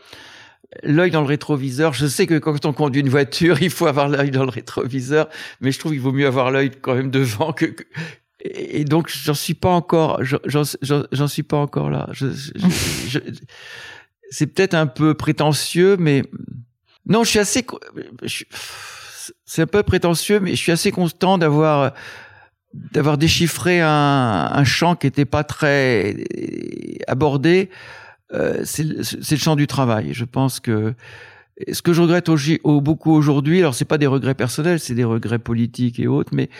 l'œil 0.83 1.13
dans 1.13 1.21
le 1.21 1.27
rétroviseur. 1.27 1.95
Je 1.95 2.07
sais 2.07 2.27
que 2.27 2.39
quand 2.39 2.67
on 2.67 2.73
conduit 2.73 3.01
une 3.01 3.09
voiture, 3.09 3.63
il 3.63 3.71
faut 3.71 3.87
avoir 3.87 4.09
l'œil 4.09 4.31
dans 4.31 4.45
le 4.45 4.51
rétroviseur, 4.51 5.29
mais 5.61 5.73
je 5.73 5.79
trouve 5.79 5.93
qu'il 5.93 6.01
vaut 6.01 6.13
mieux 6.13 6.27
avoir 6.27 6.51
l'œil 6.51 6.71
quand 6.71 6.95
même 6.95 7.11
devant 7.11 7.53
que, 7.53 7.67
et 8.41 8.85
donc 8.85 9.09
j'en 9.09 9.35
suis 9.35 9.55
pas 9.55 9.71
encore, 9.71 10.21
j'en 10.23 11.29
suis 11.29 11.43
pas 11.43 11.57
encore 11.57 11.91
là. 11.91 12.09
Je, 12.13 12.27
je, 13.07 13.19
c'est 14.31 14.47
peut-être 14.49 14.75
un 14.75 14.87
peu 14.87 15.15
prétentieux, 15.15 15.97
mais 15.97 16.23
non, 17.07 17.25
je 17.25 17.31
suis 17.31 17.39
assez, 17.39 17.65
c'est 19.45 19.63
un 19.63 19.67
peu 19.67 19.83
prétentieux, 19.83 20.41
mais 20.41 20.51
je 20.51 20.57
suis 20.57 20.73
assez 20.73 20.91
content 20.91 21.39
d'avoir 21.39 21.95
d'avoir 22.75 23.19
déchiffré 23.19 23.81
un, 23.81 24.51
un 24.53 24.65
champ 24.65 24.95
qui 24.95 25.07
était 25.07 25.25
pas 25.25 25.45
très 25.45 26.17
abordé. 27.07 27.71
Euh, 28.35 28.61
c'est 28.65 28.85
le 28.85 29.37
champ 29.37 29.57
du 29.57 29.67
travail. 29.67 30.13
Je 30.13 30.25
pense 30.25 30.61
que 30.61 30.95
ce 31.73 31.83
que 31.83 31.93
je 31.93 32.03
regrette 32.03 32.29
au, 32.29 32.81
beaucoup 32.81 33.13
aujourd'hui, 33.13 33.61
alors 33.61 33.75
c'est 33.75 33.85
pas 33.85 33.99
des 33.99 34.07
regrets 34.07 34.35
personnels, 34.35 34.81
c'est 34.81 34.95
des 34.95 35.05
regrets 35.05 35.39
politiques 35.39 35.99
et 35.99 36.07
autres, 36.07 36.33
mais 36.35 36.51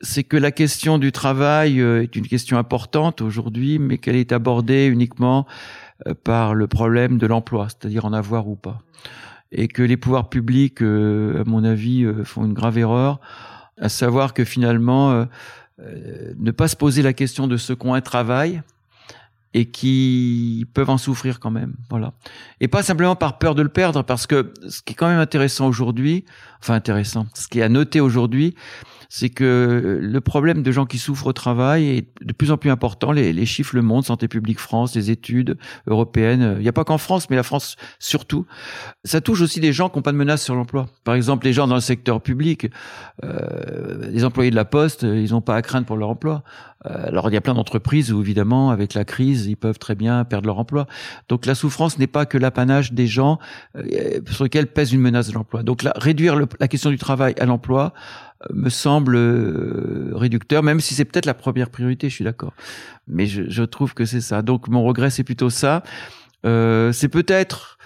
c'est 0.00 0.24
que 0.24 0.36
la 0.36 0.52
question 0.52 0.98
du 0.98 1.10
travail 1.10 1.80
euh, 1.80 2.02
est 2.02 2.16
une 2.16 2.26
question 2.26 2.58
importante 2.58 3.20
aujourd'hui, 3.20 3.78
mais 3.78 3.98
qu'elle 3.98 4.16
est 4.16 4.32
abordée 4.32 4.86
uniquement 4.86 5.46
euh, 6.06 6.14
par 6.14 6.54
le 6.54 6.66
problème 6.66 7.18
de 7.18 7.26
l'emploi, 7.26 7.68
c'est-à-dire 7.68 8.04
en 8.04 8.12
avoir 8.12 8.46
ou 8.48 8.56
pas. 8.56 8.82
Et 9.52 9.68
que 9.68 9.82
les 9.82 9.96
pouvoirs 9.96 10.28
publics, 10.28 10.82
à 10.82 11.44
mon 11.46 11.62
avis, 11.62 12.04
font 12.24 12.44
une 12.44 12.52
grave 12.52 12.78
erreur, 12.78 13.20
à 13.80 13.88
savoir 13.88 14.34
que 14.34 14.44
finalement, 14.44 15.26
ne 15.78 16.50
pas 16.50 16.68
se 16.68 16.76
poser 16.76 17.02
la 17.02 17.12
question 17.12 17.46
de 17.46 17.56
ce 17.56 17.72
qu'ont 17.72 17.94
un 17.94 18.00
travail, 18.00 18.62
et 19.54 19.64
qui 19.64 20.66
peuvent 20.74 20.90
en 20.90 20.98
souffrir 20.98 21.40
quand 21.40 21.50
même. 21.50 21.72
Voilà. 21.88 22.12
Et 22.60 22.68
pas 22.68 22.82
simplement 22.82 23.16
par 23.16 23.38
peur 23.38 23.54
de 23.54 23.62
le 23.62 23.70
perdre, 23.70 24.02
parce 24.02 24.26
que 24.26 24.52
ce 24.68 24.82
qui 24.82 24.92
est 24.92 24.94
quand 24.94 25.08
même 25.08 25.18
intéressant 25.18 25.66
aujourd'hui, 25.66 26.26
enfin 26.60 26.74
intéressant, 26.74 27.26
ce 27.32 27.48
qui 27.48 27.60
est 27.60 27.62
à 27.62 27.70
noter 27.70 28.00
aujourd'hui, 28.00 28.54
c'est 29.08 29.30
que 29.30 29.98
le 30.00 30.20
problème 30.20 30.62
de 30.62 30.72
gens 30.72 30.86
qui 30.86 30.98
souffrent 30.98 31.26
au 31.26 31.32
travail 31.32 31.86
est 31.86 32.08
de 32.24 32.32
plus 32.32 32.50
en 32.50 32.56
plus 32.56 32.70
important. 32.70 33.12
Les, 33.12 33.46
chiffres 33.46 33.74
le 33.74 33.82
montrent, 33.82 34.06
Santé 34.08 34.28
publique 34.28 34.58
France, 34.58 34.94
les 34.94 35.10
études 35.10 35.56
européennes. 35.86 36.56
Il 36.58 36.62
n'y 36.62 36.68
a 36.68 36.72
pas 36.72 36.84
qu'en 36.84 36.98
France, 36.98 37.30
mais 37.30 37.36
la 37.36 37.42
France 37.42 37.76
surtout. 37.98 38.46
Ça 39.04 39.20
touche 39.20 39.40
aussi 39.40 39.60
des 39.60 39.72
gens 39.72 39.88
qui 39.88 39.98
n'ont 39.98 40.02
pas 40.02 40.12
de 40.12 40.16
menace 40.16 40.42
sur 40.42 40.54
l'emploi. 40.54 40.86
Par 41.04 41.14
exemple, 41.14 41.46
les 41.46 41.52
gens 41.52 41.66
dans 41.66 41.74
le 41.74 41.80
secteur 41.80 42.20
public, 42.20 42.68
euh, 43.24 44.10
les 44.10 44.24
employés 44.24 44.50
de 44.50 44.56
la 44.56 44.64
Poste, 44.64 45.02
ils 45.02 45.30
n'ont 45.30 45.40
pas 45.40 45.56
à 45.56 45.62
craindre 45.62 45.86
pour 45.86 45.96
leur 45.96 46.08
emploi. 46.08 46.42
Euh, 46.84 47.06
alors 47.06 47.30
il 47.30 47.34
y 47.34 47.36
a 47.36 47.40
plein 47.40 47.54
d'entreprises 47.54 48.12
où 48.12 48.20
évidemment, 48.20 48.70
avec 48.70 48.94
la 48.94 49.04
crise, 49.04 49.46
ils 49.46 49.56
peuvent 49.56 49.78
très 49.78 49.94
bien 49.94 50.24
perdre 50.24 50.46
leur 50.46 50.58
emploi. 50.58 50.86
Donc 51.28 51.46
la 51.46 51.54
souffrance 51.54 51.98
n'est 51.98 52.06
pas 52.06 52.26
que 52.26 52.38
l'apanage 52.38 52.92
des 52.92 53.06
gens 53.06 53.38
euh, 53.76 54.20
sur 54.30 54.44
lesquels 54.44 54.66
pèse 54.66 54.92
une 54.92 55.00
menace 55.00 55.28
de 55.28 55.34
l'emploi. 55.34 55.62
Donc 55.62 55.82
là, 55.82 55.92
réduire 55.96 56.36
la 56.60 56.68
question 56.68 56.90
du 56.90 56.98
travail 56.98 57.34
à 57.38 57.46
l'emploi, 57.46 57.92
me 58.52 58.68
semble 58.68 59.16
euh, 59.16 60.10
réducteur, 60.12 60.62
même 60.62 60.80
si 60.80 60.94
c'est 60.94 61.04
peut-être 61.04 61.26
la 61.26 61.34
première 61.34 61.70
priorité, 61.70 62.08
je 62.08 62.14
suis 62.14 62.24
d'accord. 62.24 62.54
Mais 63.06 63.26
je, 63.26 63.48
je, 63.48 63.62
trouve 63.62 63.94
que 63.94 64.04
c'est 64.04 64.20
ça. 64.20 64.42
Donc 64.42 64.68
mon 64.68 64.82
regret, 64.84 65.10
c'est 65.10 65.24
plutôt 65.24 65.50
ça. 65.50 65.82
Euh, 66.44 66.92
c'est 66.92 67.08
peut-être 67.08 67.76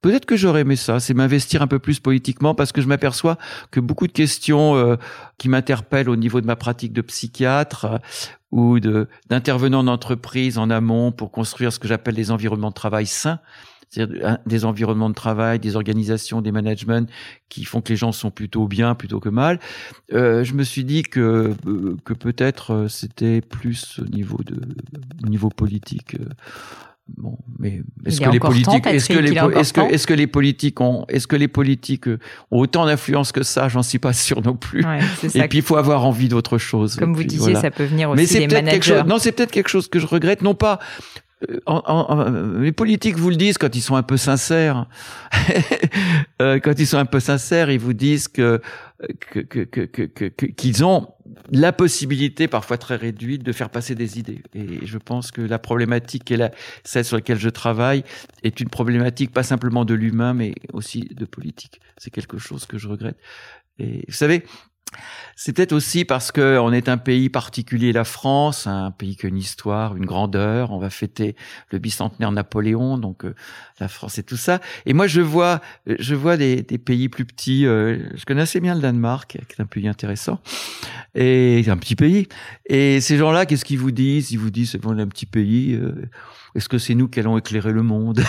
Peut-être 0.00 0.26
que 0.26 0.36
j'aurais 0.36 0.60
aimé 0.60 0.76
ça, 0.76 1.00
c'est 1.00 1.12
m'investir 1.12 1.60
un 1.60 1.66
peu 1.66 1.80
plus 1.80 1.98
politiquement 1.98 2.54
parce 2.54 2.70
que 2.70 2.80
je 2.80 2.86
m'aperçois 2.86 3.36
que 3.72 3.80
beaucoup 3.80 4.06
de 4.06 4.12
questions 4.12 4.76
euh, 4.76 4.94
qui 5.38 5.48
m'interpellent 5.48 6.08
au 6.08 6.14
niveau 6.14 6.40
de 6.40 6.46
ma 6.46 6.54
pratique 6.54 6.92
de 6.92 7.00
psychiatre 7.02 7.84
euh, 7.84 7.98
ou 8.52 8.78
d'intervenant 8.78 9.80
en 9.80 9.88
entreprise 9.88 10.56
en 10.56 10.70
amont 10.70 11.10
pour 11.10 11.32
construire 11.32 11.72
ce 11.72 11.80
que 11.80 11.88
j'appelle 11.88 12.14
les 12.14 12.30
environnements 12.30 12.68
de 12.68 12.74
travail 12.74 13.06
sains, 13.06 13.40
c'est-à-dire 13.90 14.38
des 14.46 14.64
environnements 14.64 15.08
de 15.08 15.14
travail, 15.14 15.58
des 15.58 15.76
organisations, 15.76 16.40
des 16.40 16.52
managements 16.52 17.06
qui 17.48 17.64
font 17.64 17.80
que 17.80 17.90
les 17.90 17.96
gens 17.96 18.12
sont 18.12 18.30
plutôt 18.30 18.66
bien 18.68 18.94
plutôt 18.94 19.20
que 19.20 19.28
mal. 19.28 19.58
Euh, 20.12 20.44
je 20.44 20.54
me 20.54 20.62
suis 20.62 20.84
dit 20.84 21.02
que 21.02 21.54
euh, 21.66 21.96
que 22.04 22.12
peut-être 22.12 22.72
euh, 22.72 22.88
c'était 22.88 23.40
plus 23.40 24.00
au 24.00 24.08
niveau 24.08 24.38
de 24.44 24.60
au 25.24 25.28
niveau 25.28 25.48
politique. 25.48 26.16
Bon, 27.16 27.38
mais 27.58 27.80
est-ce 28.04 28.20
que 28.20 28.28
les 28.28 28.38
politiques, 28.38 28.86
est-ce 28.86 29.08
que 29.08 29.18
les, 29.18 29.32
est-ce 29.32 29.72
que, 29.72 29.80
est-ce 29.80 30.06
que 30.06 30.12
les 30.12 30.26
politiques 30.26 30.78
ont, 30.82 31.06
est-ce 31.08 31.26
que 31.26 31.36
les 31.36 31.48
politiques 31.48 32.06
ont 32.50 32.58
autant 32.58 32.84
d'influence 32.84 33.32
que 33.32 33.42
ça? 33.42 33.68
J'en 33.68 33.82
suis 33.82 33.98
pas 33.98 34.12
sûr 34.12 34.42
non 34.42 34.54
plus. 34.54 34.84
Ouais, 34.84 34.98
et 35.34 35.48
puis 35.48 35.58
il 35.58 35.64
faut 35.64 35.76
avoir 35.76 36.04
envie 36.04 36.28
d'autre 36.28 36.58
chose. 36.58 36.96
Comme 36.96 37.14
vous 37.14 37.24
disiez, 37.24 37.54
ça 37.54 37.70
peut 37.70 37.86
venir 37.86 38.10
aussi 38.10 38.34
mais 38.34 38.46
des 38.46 38.54
managers. 38.54 38.70
Quelque 38.72 38.84
chose, 38.84 39.04
non, 39.06 39.18
c'est 39.18 39.32
peut-être 39.32 39.50
quelque 39.50 39.70
chose 39.70 39.88
que 39.88 39.98
je 39.98 40.06
regrette, 40.06 40.42
non 40.42 40.54
pas 40.54 40.80
euh, 40.80 41.20
en, 41.66 42.58
les 42.58 42.72
politiques 42.72 43.16
vous 43.16 43.30
le 43.30 43.36
disent 43.36 43.58
quand 43.58 43.74
ils 43.76 43.80
sont 43.80 43.96
un 43.96 44.02
peu 44.02 44.16
sincères. 44.16 44.86
euh, 46.42 46.58
quand 46.58 46.78
ils 46.78 46.86
sont 46.86 46.98
un 46.98 47.04
peu 47.04 47.20
sincères, 47.20 47.70
ils 47.70 47.78
vous 47.78 47.92
disent 47.92 48.28
que 48.28 48.60
qu'ils 49.32 49.46
que, 49.46 49.84
que, 49.84 50.28
que, 50.28 50.84
ont 50.84 51.08
la 51.50 51.72
possibilité, 51.72 52.48
parfois 52.48 52.78
très 52.78 52.96
réduite, 52.96 53.44
de 53.44 53.52
faire 53.52 53.70
passer 53.70 53.94
des 53.94 54.18
idées. 54.18 54.42
Et 54.54 54.84
je 54.84 54.98
pense 54.98 55.30
que 55.30 55.40
la 55.40 55.58
problématique, 55.60 56.30
est 56.32 56.36
la, 56.36 56.50
celle 56.82 57.04
sur 57.04 57.16
laquelle 57.16 57.38
je 57.38 57.48
travaille, 57.48 58.02
est 58.42 58.60
une 58.60 58.68
problématique 58.68 59.32
pas 59.32 59.44
simplement 59.44 59.84
de 59.84 59.94
l'humain, 59.94 60.34
mais 60.34 60.54
aussi 60.72 61.02
de 61.02 61.24
politique. 61.24 61.80
C'est 61.96 62.10
quelque 62.10 62.38
chose 62.38 62.66
que 62.66 62.78
je 62.78 62.88
regrette. 62.88 63.18
Et 63.78 64.04
vous 64.08 64.14
savez, 64.14 64.44
peut-être 65.52 65.72
aussi 65.72 66.04
parce 66.04 66.32
que 66.32 66.58
on 66.58 66.72
est 66.72 66.88
un 66.88 66.98
pays 66.98 67.28
particulier, 67.28 67.92
la 67.92 68.04
France, 68.04 68.66
un 68.66 68.90
pays 68.90 69.16
qui 69.16 69.26
a 69.26 69.28
une 69.28 69.36
histoire, 69.36 69.96
une 69.96 70.04
grandeur. 70.04 70.72
On 70.72 70.78
va 70.78 70.90
fêter 70.90 71.36
le 71.70 71.78
bicentenaire 71.78 72.32
Napoléon, 72.32 72.98
donc 72.98 73.24
euh, 73.24 73.34
la 73.80 73.88
France 73.88 74.18
et 74.18 74.22
tout 74.22 74.36
ça. 74.36 74.60
Et 74.86 74.92
moi, 74.92 75.06
je 75.06 75.20
vois, 75.20 75.60
je 75.86 76.14
vois 76.14 76.36
des, 76.36 76.62
pays 76.62 77.08
plus 77.08 77.24
petits. 77.24 77.66
Euh, 77.66 77.98
je 78.14 78.24
connais 78.24 78.42
assez 78.42 78.60
bien 78.60 78.74
le 78.74 78.80
Danemark, 78.80 79.38
qui 79.48 79.58
est 79.58 79.60
un 79.60 79.66
pays 79.66 79.88
intéressant, 79.88 80.40
et 81.14 81.64
un 81.68 81.76
petit 81.76 81.96
pays. 81.96 82.28
Et 82.66 83.00
ces 83.00 83.16
gens-là, 83.16 83.46
qu'est-ce 83.46 83.64
qu'ils 83.64 83.78
vous 83.78 83.92
disent? 83.92 84.30
Ils 84.32 84.38
vous 84.38 84.50
disent, 84.50 84.76
bon, 84.76 84.98
un 84.98 85.08
petit 85.08 85.26
pays. 85.26 85.74
Euh, 85.74 86.08
est-ce 86.54 86.68
que 86.68 86.78
c'est 86.78 86.94
nous 86.94 87.08
qui 87.08 87.20
allons 87.20 87.38
éclairer 87.38 87.72
le 87.72 87.82
monde 87.82 88.22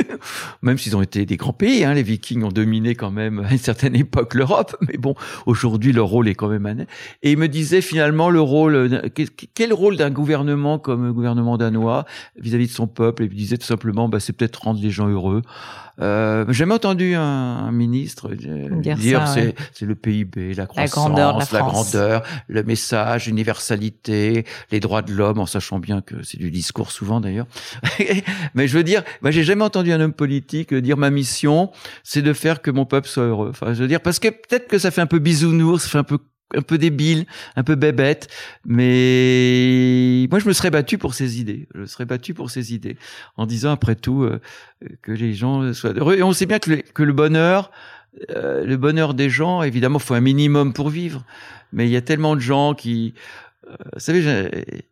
Même 0.62 0.78
s'ils 0.78 0.96
ont 0.96 1.02
été 1.02 1.24
des 1.24 1.36
grands 1.36 1.52
pays, 1.52 1.84
hein, 1.84 1.94
les 1.94 2.02
Vikings 2.02 2.42
ont 2.42 2.52
dominé 2.52 2.94
quand 2.94 3.10
même 3.10 3.40
à 3.40 3.52
une 3.52 3.58
certaine 3.58 3.96
époque 3.96 4.34
l'Europe, 4.34 4.76
mais 4.86 4.98
bon, 4.98 5.14
aujourd'hui 5.46 5.92
leur 5.92 6.06
rôle 6.06 6.28
est 6.28 6.34
quand 6.34 6.48
même 6.48 6.66
un... 6.66 6.80
Et 7.22 7.32
il 7.32 7.38
me 7.38 7.48
disait 7.48 7.80
finalement 7.80 8.30
le 8.30 8.40
rôle, 8.40 9.10
quel 9.54 9.72
rôle 9.72 9.96
d'un 9.96 10.10
gouvernement 10.10 10.78
comme 10.78 11.06
le 11.06 11.12
gouvernement 11.12 11.56
danois 11.56 12.04
vis-à-vis 12.36 12.66
de 12.66 12.72
son 12.72 12.86
peuple 12.86 13.24
Et 13.24 13.26
il 13.26 13.34
disait 13.34 13.56
tout 13.56 13.66
simplement, 13.66 14.08
bah, 14.08 14.20
c'est 14.20 14.32
peut-être 14.32 14.62
rendre 14.62 14.80
les 14.80 14.90
gens 14.90 15.08
heureux. 15.08 15.42
Euh, 16.00 16.44
j'ai 16.48 16.54
jamais 16.54 16.74
entendu 16.74 17.14
un, 17.14 17.70
ministre 17.72 18.30
dire, 18.34 18.96
dire 18.96 19.28
c'est, 19.28 19.54
le 19.82 19.94
PIB, 19.94 20.54
la 20.54 20.66
croissance, 20.66 20.96
la 20.96 21.02
grandeur, 21.02 21.38
la, 21.38 21.46
la 21.52 21.60
grandeur, 21.60 22.22
le 22.48 22.62
message, 22.62 23.26
l'universalité, 23.26 24.44
les 24.70 24.80
droits 24.80 25.02
de 25.02 25.12
l'homme, 25.12 25.38
en 25.38 25.46
sachant 25.46 25.78
bien 25.78 26.00
que 26.00 26.22
c'est 26.22 26.38
du 26.38 26.50
discours 26.50 26.90
souvent 26.90 27.20
d'ailleurs. 27.20 27.46
Mais 28.54 28.68
je 28.68 28.76
veux 28.76 28.84
dire, 28.84 29.02
moi 29.22 29.30
j'ai 29.30 29.44
jamais 29.44 29.64
entendu 29.64 29.92
un 29.92 30.00
homme 30.00 30.12
politique 30.12 30.74
dire 30.74 30.96
ma 30.96 31.10
mission, 31.10 31.70
c'est 32.02 32.22
de 32.22 32.32
faire 32.32 32.62
que 32.62 32.70
mon 32.70 32.84
peuple 32.84 33.08
soit 33.08 33.24
heureux. 33.24 33.50
Enfin, 33.50 33.74
je 33.74 33.82
veux 33.82 33.88
dire, 33.88 34.00
parce 34.00 34.18
que 34.18 34.28
peut-être 34.28 34.68
que 34.68 34.78
ça 34.78 34.90
fait 34.90 35.00
un 35.00 35.06
peu 35.06 35.18
bisounours, 35.18 35.82
ça 35.82 35.88
fait 35.88 35.98
un 35.98 36.04
peu 36.04 36.18
un 36.54 36.62
peu 36.62 36.78
débile, 36.78 37.26
un 37.56 37.62
peu 37.62 37.74
bébête, 37.74 38.28
mais 38.64 40.26
moi 40.30 40.38
je 40.38 40.48
me 40.48 40.52
serais 40.52 40.70
battu 40.70 40.98
pour 40.98 41.14
ces 41.14 41.40
idées. 41.40 41.68
Je 41.74 41.84
serais 41.84 42.04
battu 42.06 42.34
pour 42.34 42.50
ces 42.50 42.74
idées, 42.74 42.96
en 43.36 43.46
disant 43.46 43.72
après 43.72 43.94
tout 43.94 44.22
euh, 44.22 44.40
que 45.02 45.12
les 45.12 45.34
gens 45.34 45.72
soient 45.72 45.92
heureux. 45.92 46.16
Et 46.16 46.22
on 46.22 46.32
sait 46.32 46.46
bien 46.46 46.58
que 46.58 46.70
le, 46.70 46.76
que 46.78 47.02
le 47.02 47.12
bonheur, 47.12 47.70
euh, 48.30 48.64
le 48.64 48.76
bonheur 48.76 49.14
des 49.14 49.30
gens, 49.30 49.62
évidemment, 49.62 49.98
faut 49.98 50.14
un 50.14 50.20
minimum 50.20 50.72
pour 50.72 50.88
vivre. 50.88 51.24
Mais 51.72 51.86
il 51.86 51.90
y 51.90 51.96
a 51.96 52.02
tellement 52.02 52.34
de 52.34 52.40
gens 52.40 52.74
qui, 52.74 53.14
euh, 53.68 53.76
vous 53.94 54.00
savez, 54.00 54.20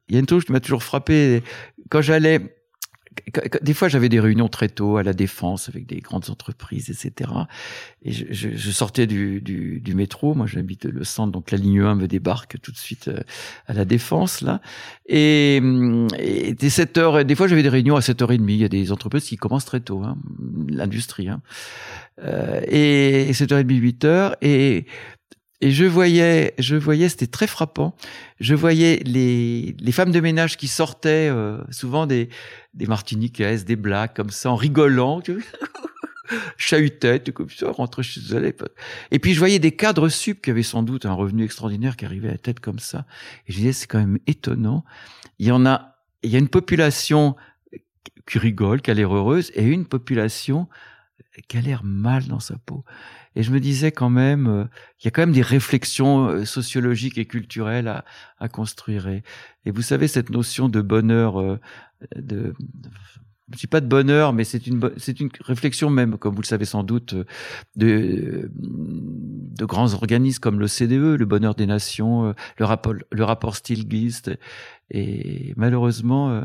il 0.09 0.15
y 0.15 0.17
a 0.17 0.21
une 0.21 0.29
chose 0.29 0.45
qui 0.45 0.53
m'a 0.53 0.61
toujours 0.61 0.83
frappé 0.83 1.43
quand 1.91 2.03
j'allais 2.03 2.58
des 3.63 3.75
fois, 3.75 3.89
j'avais 3.89 4.09
des 4.09 4.21
réunions 4.21 4.49
très 4.49 4.69
tôt 4.69 4.97
à 4.97 5.03
la 5.03 5.13
défense 5.13 5.69
avec 5.69 5.87
des 5.87 6.01
grandes 6.01 6.31
entreprises, 6.31 6.91
etc. 6.91 7.31
Et 8.03 8.13
je, 8.13 8.25
je, 8.31 8.49
je 8.55 8.71
sortais 8.71 9.07
du, 9.07 9.41
du, 9.41 9.81
du, 9.81 9.95
métro. 9.95 10.35
Moi, 10.35 10.47
j'habite 10.47 10.85
le 10.85 11.05
centre, 11.05 11.33
donc 11.33 11.51
la 11.51 11.59
ligne 11.59 11.81
1 11.81 11.95
me 11.95 12.09
débarque 12.09 12.61
tout 12.61 12.73
de 12.73 12.77
suite 12.77 13.09
euh, 13.09 13.21
à 13.67 13.73
la 13.73 13.85
défense 13.85 14.41
là. 14.41 14.61
Et, 15.07 15.61
et 16.19 16.55
des 16.55 16.71
7 16.71 16.99
heures. 16.99 17.25
Des 17.25 17.35
fois, 17.35 17.49
j'avais 17.49 17.63
des 17.63 17.69
réunions 17.69 17.97
à 17.97 18.01
7h30. 18.01 18.45
Il 18.49 18.57
y 18.57 18.65
a 18.65 18.69
des 18.69 18.93
entreprises 18.93 19.25
qui 19.25 19.37
commencent 19.37 19.65
très 19.67 19.81
tôt, 19.81 20.03
hein, 20.03 20.17
l'industrie. 20.69 21.29
Hein. 21.29 21.41
Euh, 22.23 22.61
et 22.67 23.31
7h30, 23.33 23.67
8h. 23.67 24.35
Et 24.43 24.87
et 25.61 25.73
je 25.73 25.85
voyais, 25.85 26.55
je 26.59 26.77
voyais, 26.77 27.09
c'était 27.09 27.27
très 27.27 27.49
frappant. 27.49 27.97
Je 28.39 28.55
voyais 28.55 29.03
les, 29.05 29.75
les 29.79 29.93
femmes 29.93 30.13
de 30.13 30.21
ménage 30.21 30.57
qui 30.57 30.69
sortaient, 30.69 31.29
euh, 31.31 31.59
souvent 31.71 32.07
des, 32.07 32.29
des 32.75 32.87
martiniquaises, 32.87 33.65
des 33.65 33.75
blagues 33.75 34.15
comme 34.15 34.31
ça, 34.31 34.51
en 34.53 34.57
rigolant, 34.57 35.21
chahutaient, 36.57 37.21
comme 37.35 37.51
ça, 37.51 37.73
rentraient 37.73 38.05
chez 38.05 38.21
elles. 38.33 38.55
Et 39.11 39.19
puis 39.19 39.35
je 39.35 39.39
voyais 39.41 39.59
des 39.59 39.73
cadres 39.73 40.09
sup 40.09 40.43
qui 40.43 40.51
avaient 40.51 40.63
sans 40.63 40.85
doute 40.85 41.07
un 41.07 41.13
revenu 41.13 41.45
extraordinaire 41.45 41.97
qui 41.97 42.05
arrivait 42.05 42.29
à 42.29 42.33
la 42.33 42.39
tête 42.39 42.61
comme 42.61 42.79
ça. 42.79 43.05
Et 43.49 43.53
je 43.53 43.57
disais, 43.57 43.73
c'est 43.73 43.89
quand 43.89 43.99
même 43.99 44.19
étonnant. 44.29 44.85
Il 45.41 45.47
y 45.47 45.51
en 45.51 45.67
a, 45.67 45.97
il 46.23 46.31
y 46.31 46.37
a 46.37 46.39
une 46.39 46.49
population 46.49 47.35
qui 48.29 48.39
rigole, 48.39 48.81
qui 48.81 48.93
a 48.93 48.95
l'air 48.95 49.13
heureuse, 49.13 49.51
et 49.55 49.65
une 49.65 49.87
population 49.87 50.69
qui 51.49 51.57
a 51.57 51.61
l'air 51.61 51.83
mal 51.85 52.27
dans 52.27 52.41
sa 52.41 52.57
peau. 52.59 52.85
Et 53.39 53.45
je 53.45 53.53
me 53.53 53.61
disais 53.61 53.93
quand 53.93 54.11
même, 54.11 54.49
euh, 54.49 54.65
il 55.01 55.05
y 55.05 55.09
a 55.09 55.13
quand 55.13 55.23
même 55.23 55.33
des 55.33 55.43
réflexions 55.43 56.27
euh, 56.27 56.45
sociologiques 56.45 57.19
et 57.19 57.25
culturelles 57.25 57.87
à, 57.87 58.49
construire. 58.49 59.07
Et, 59.07 59.23
vous 59.67 59.81
savez, 59.81 60.09
cette 60.09 60.31
notion 60.31 60.69
de 60.69 60.81
bonheur, 60.81 61.41
euh, 61.41 61.61
de, 62.17 62.53
je 63.49 63.55
ne 63.55 63.57
dis 63.57 63.69
pas 63.69 63.81
de 63.81 63.87
bonheur, 63.87 64.33
mais 64.33 64.43
c'est 64.43 64.67
une 64.67 64.81
réflexion 65.41 65.89
même, 65.89 66.19
comme 66.19 66.35
vous 66.35 66.43
le 66.43 66.47
savez 66.47 66.65
sans 66.65 66.83
doute, 66.83 67.15
de 67.77 68.51
de 68.57 69.65
grands 69.65 69.95
organismes 69.95 70.41
comme 70.41 70.59
l'OCDE, 70.59 71.17
le 71.19 71.25
bonheur 71.25 71.55
des 71.55 71.67
nations, 71.67 72.35
le 72.59 72.65
rapport 72.65 72.95
le 73.11 73.25
rapport 73.25 73.57
Stilgist, 73.57 74.31
et 74.91 75.55
malheureusement 75.57 76.43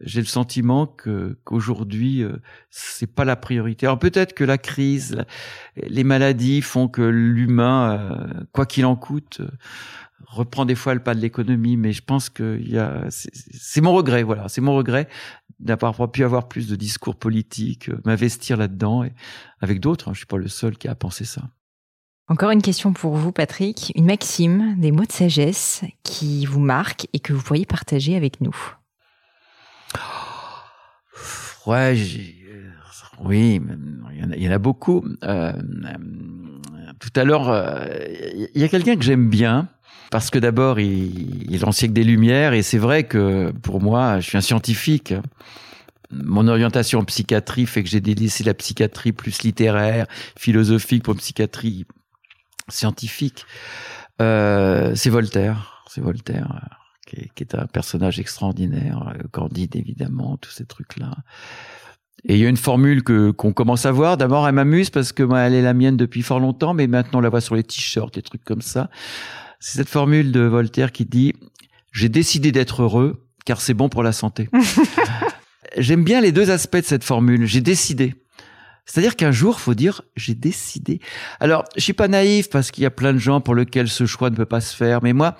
j'ai 0.00 0.20
le 0.20 0.26
sentiment 0.26 0.86
que 0.86 1.38
qu'aujourd'hui 1.44 2.22
euh, 2.22 2.36
c'est 2.70 3.06
pas 3.06 3.24
la 3.24 3.36
priorité. 3.36 3.86
Alors 3.86 3.98
peut-être 3.98 4.34
que 4.34 4.44
la 4.44 4.58
crise, 4.58 5.24
les 5.76 6.04
maladies 6.04 6.62
font 6.62 6.88
que 6.88 7.02
l'humain, 7.02 7.92
euh, 7.92 8.44
quoi 8.52 8.66
qu'il 8.66 8.84
en 8.84 8.96
coûte, 8.96 9.40
euh, 9.40 9.48
reprend 10.26 10.64
des 10.64 10.74
fois 10.74 10.94
le 10.94 11.02
pas 11.02 11.14
de 11.14 11.20
l'économie. 11.20 11.76
Mais 11.76 11.92
je 11.92 12.02
pense 12.02 12.28
que 12.28 12.58
y 12.60 12.78
a, 12.78 13.04
c'est 13.08 13.80
mon 13.80 13.94
regret, 13.94 14.22
voilà, 14.22 14.48
c'est 14.48 14.60
mon 14.60 14.74
regret 14.74 15.08
d'avoir 15.58 16.10
pu 16.10 16.24
avoir 16.24 16.48
plus 16.48 16.68
de 16.68 16.76
discours 16.76 17.16
politiques, 17.16 17.90
m'investir 18.04 18.58
là-dedans 18.58 19.04
et 19.04 19.12
avec 19.60 19.80
d'autres. 19.80 20.08
Hein, 20.08 20.12
je 20.12 20.18
suis 20.18 20.26
pas 20.26 20.36
le 20.36 20.48
seul 20.48 20.76
qui 20.76 20.88
a 20.88 20.94
pensé 20.94 21.24
ça. 21.24 21.42
Encore 22.28 22.50
une 22.50 22.60
question 22.60 22.92
pour 22.92 23.14
vous, 23.14 23.30
Patrick. 23.30 23.92
Une 23.94 24.06
maxime, 24.06 24.74
des 24.78 24.90
mots 24.90 25.04
de 25.04 25.12
sagesse 25.12 25.84
qui 26.02 26.44
vous 26.44 26.60
marquent 26.60 27.06
et 27.12 27.20
que 27.20 27.32
vous 27.32 27.40
pourriez 27.40 27.66
partager 27.66 28.16
avec 28.16 28.40
nous. 28.40 28.56
Ouais, 31.66 31.96
euh, 31.96 32.70
oui, 33.24 33.60
il 34.12 34.42
y, 34.42 34.48
en 34.48 34.52
a, 34.52 34.58
beaucoup. 34.58 35.04
Euh, 35.24 35.52
tout 37.00 37.10
à 37.16 37.24
l'heure, 37.24 37.48
euh, 37.48 37.86
il 38.54 38.60
y 38.60 38.64
a 38.64 38.68
quelqu'un 38.68 38.96
que 38.96 39.02
j'aime 39.02 39.28
bien 39.28 39.68
parce 40.10 40.30
que 40.30 40.38
d'abord, 40.38 40.78
il, 40.78 41.50
il 41.50 41.60
l'ancien 41.60 41.88
des 41.88 42.04
Lumières 42.04 42.52
et 42.52 42.62
c'est 42.62 42.78
vrai 42.78 43.04
que 43.04 43.50
pour 43.62 43.80
moi, 43.80 44.20
je 44.20 44.28
suis 44.28 44.38
un 44.38 44.42
scientifique. 44.42 45.14
Mon 46.10 46.46
orientation 46.46 47.00
en 47.00 47.04
psychiatrie 47.04 47.66
fait 47.66 47.82
que 47.82 47.88
j'ai 47.88 48.00
délaissé 48.00 48.44
la 48.44 48.54
psychiatrie 48.54 49.12
plus 49.12 49.42
littéraire, 49.42 50.06
philosophique 50.38 51.02
pour 51.02 51.16
psychiatrie 51.16 51.84
scientifique. 52.68 53.44
Euh, 54.22 54.92
c'est 54.94 55.10
Voltaire, 55.10 55.82
c'est 55.88 56.00
Voltaire 56.00 56.85
qui 57.06 57.42
est, 57.42 57.54
un 57.54 57.66
personnage 57.66 58.18
extraordinaire, 58.18 59.14
euh, 59.14 59.22
Candide 59.30 59.76
évidemment, 59.76 60.36
tous 60.36 60.50
ces 60.50 60.66
trucs-là. 60.66 61.12
Et 62.24 62.34
il 62.34 62.40
y 62.40 62.46
a 62.46 62.48
une 62.48 62.56
formule 62.56 63.04
que 63.04 63.30
qu'on 63.30 63.52
commence 63.52 63.86
à 63.86 63.92
voir. 63.92 64.16
D'abord, 64.16 64.48
elle 64.48 64.54
m'amuse 64.54 64.90
parce 64.90 65.12
que 65.12 65.22
moi, 65.22 65.40
elle 65.40 65.54
est 65.54 65.62
la 65.62 65.74
mienne 65.74 65.96
depuis 65.96 66.22
fort 66.22 66.40
longtemps, 66.40 66.74
mais 66.74 66.86
maintenant 66.86 67.20
on 67.20 67.22
la 67.22 67.28
voit 67.28 67.40
sur 67.40 67.54
les 67.54 67.62
t-shirts, 67.62 68.14
des 68.14 68.22
trucs 68.22 68.44
comme 68.44 68.62
ça. 68.62 68.90
C'est 69.60 69.78
cette 69.78 69.88
formule 69.88 70.32
de 70.32 70.40
Voltaire 70.40 70.92
qui 70.92 71.04
dit 71.04 71.34
"J'ai 71.92 72.08
décidé 72.08 72.52
d'être 72.52 72.82
heureux 72.82 73.26
car 73.44 73.60
c'est 73.60 73.74
bon 73.74 73.88
pour 73.88 74.02
la 74.02 74.12
santé." 74.12 74.48
J'aime 75.76 76.04
bien 76.04 76.20
les 76.20 76.32
deux 76.32 76.50
aspects 76.50 76.78
de 76.78 76.84
cette 76.84 77.04
formule. 77.04 77.46
J'ai 77.46 77.60
décidé. 77.60 78.14
C'est-à-dire 78.86 79.16
qu'un 79.16 79.32
jour, 79.32 79.60
faut 79.60 79.74
dire 79.74 80.02
j'ai 80.14 80.34
décidé. 80.34 81.00
Alors, 81.40 81.64
je 81.76 81.82
suis 81.82 81.92
pas 81.92 82.08
naïf 82.08 82.48
parce 82.48 82.70
qu'il 82.70 82.82
y 82.82 82.86
a 82.86 82.90
plein 82.90 83.12
de 83.12 83.18
gens 83.18 83.40
pour 83.40 83.54
lesquels 83.54 83.88
ce 83.88 84.06
choix 84.06 84.30
ne 84.30 84.36
peut 84.36 84.46
pas 84.46 84.60
se 84.60 84.74
faire, 84.74 85.02
mais 85.02 85.12
moi, 85.12 85.36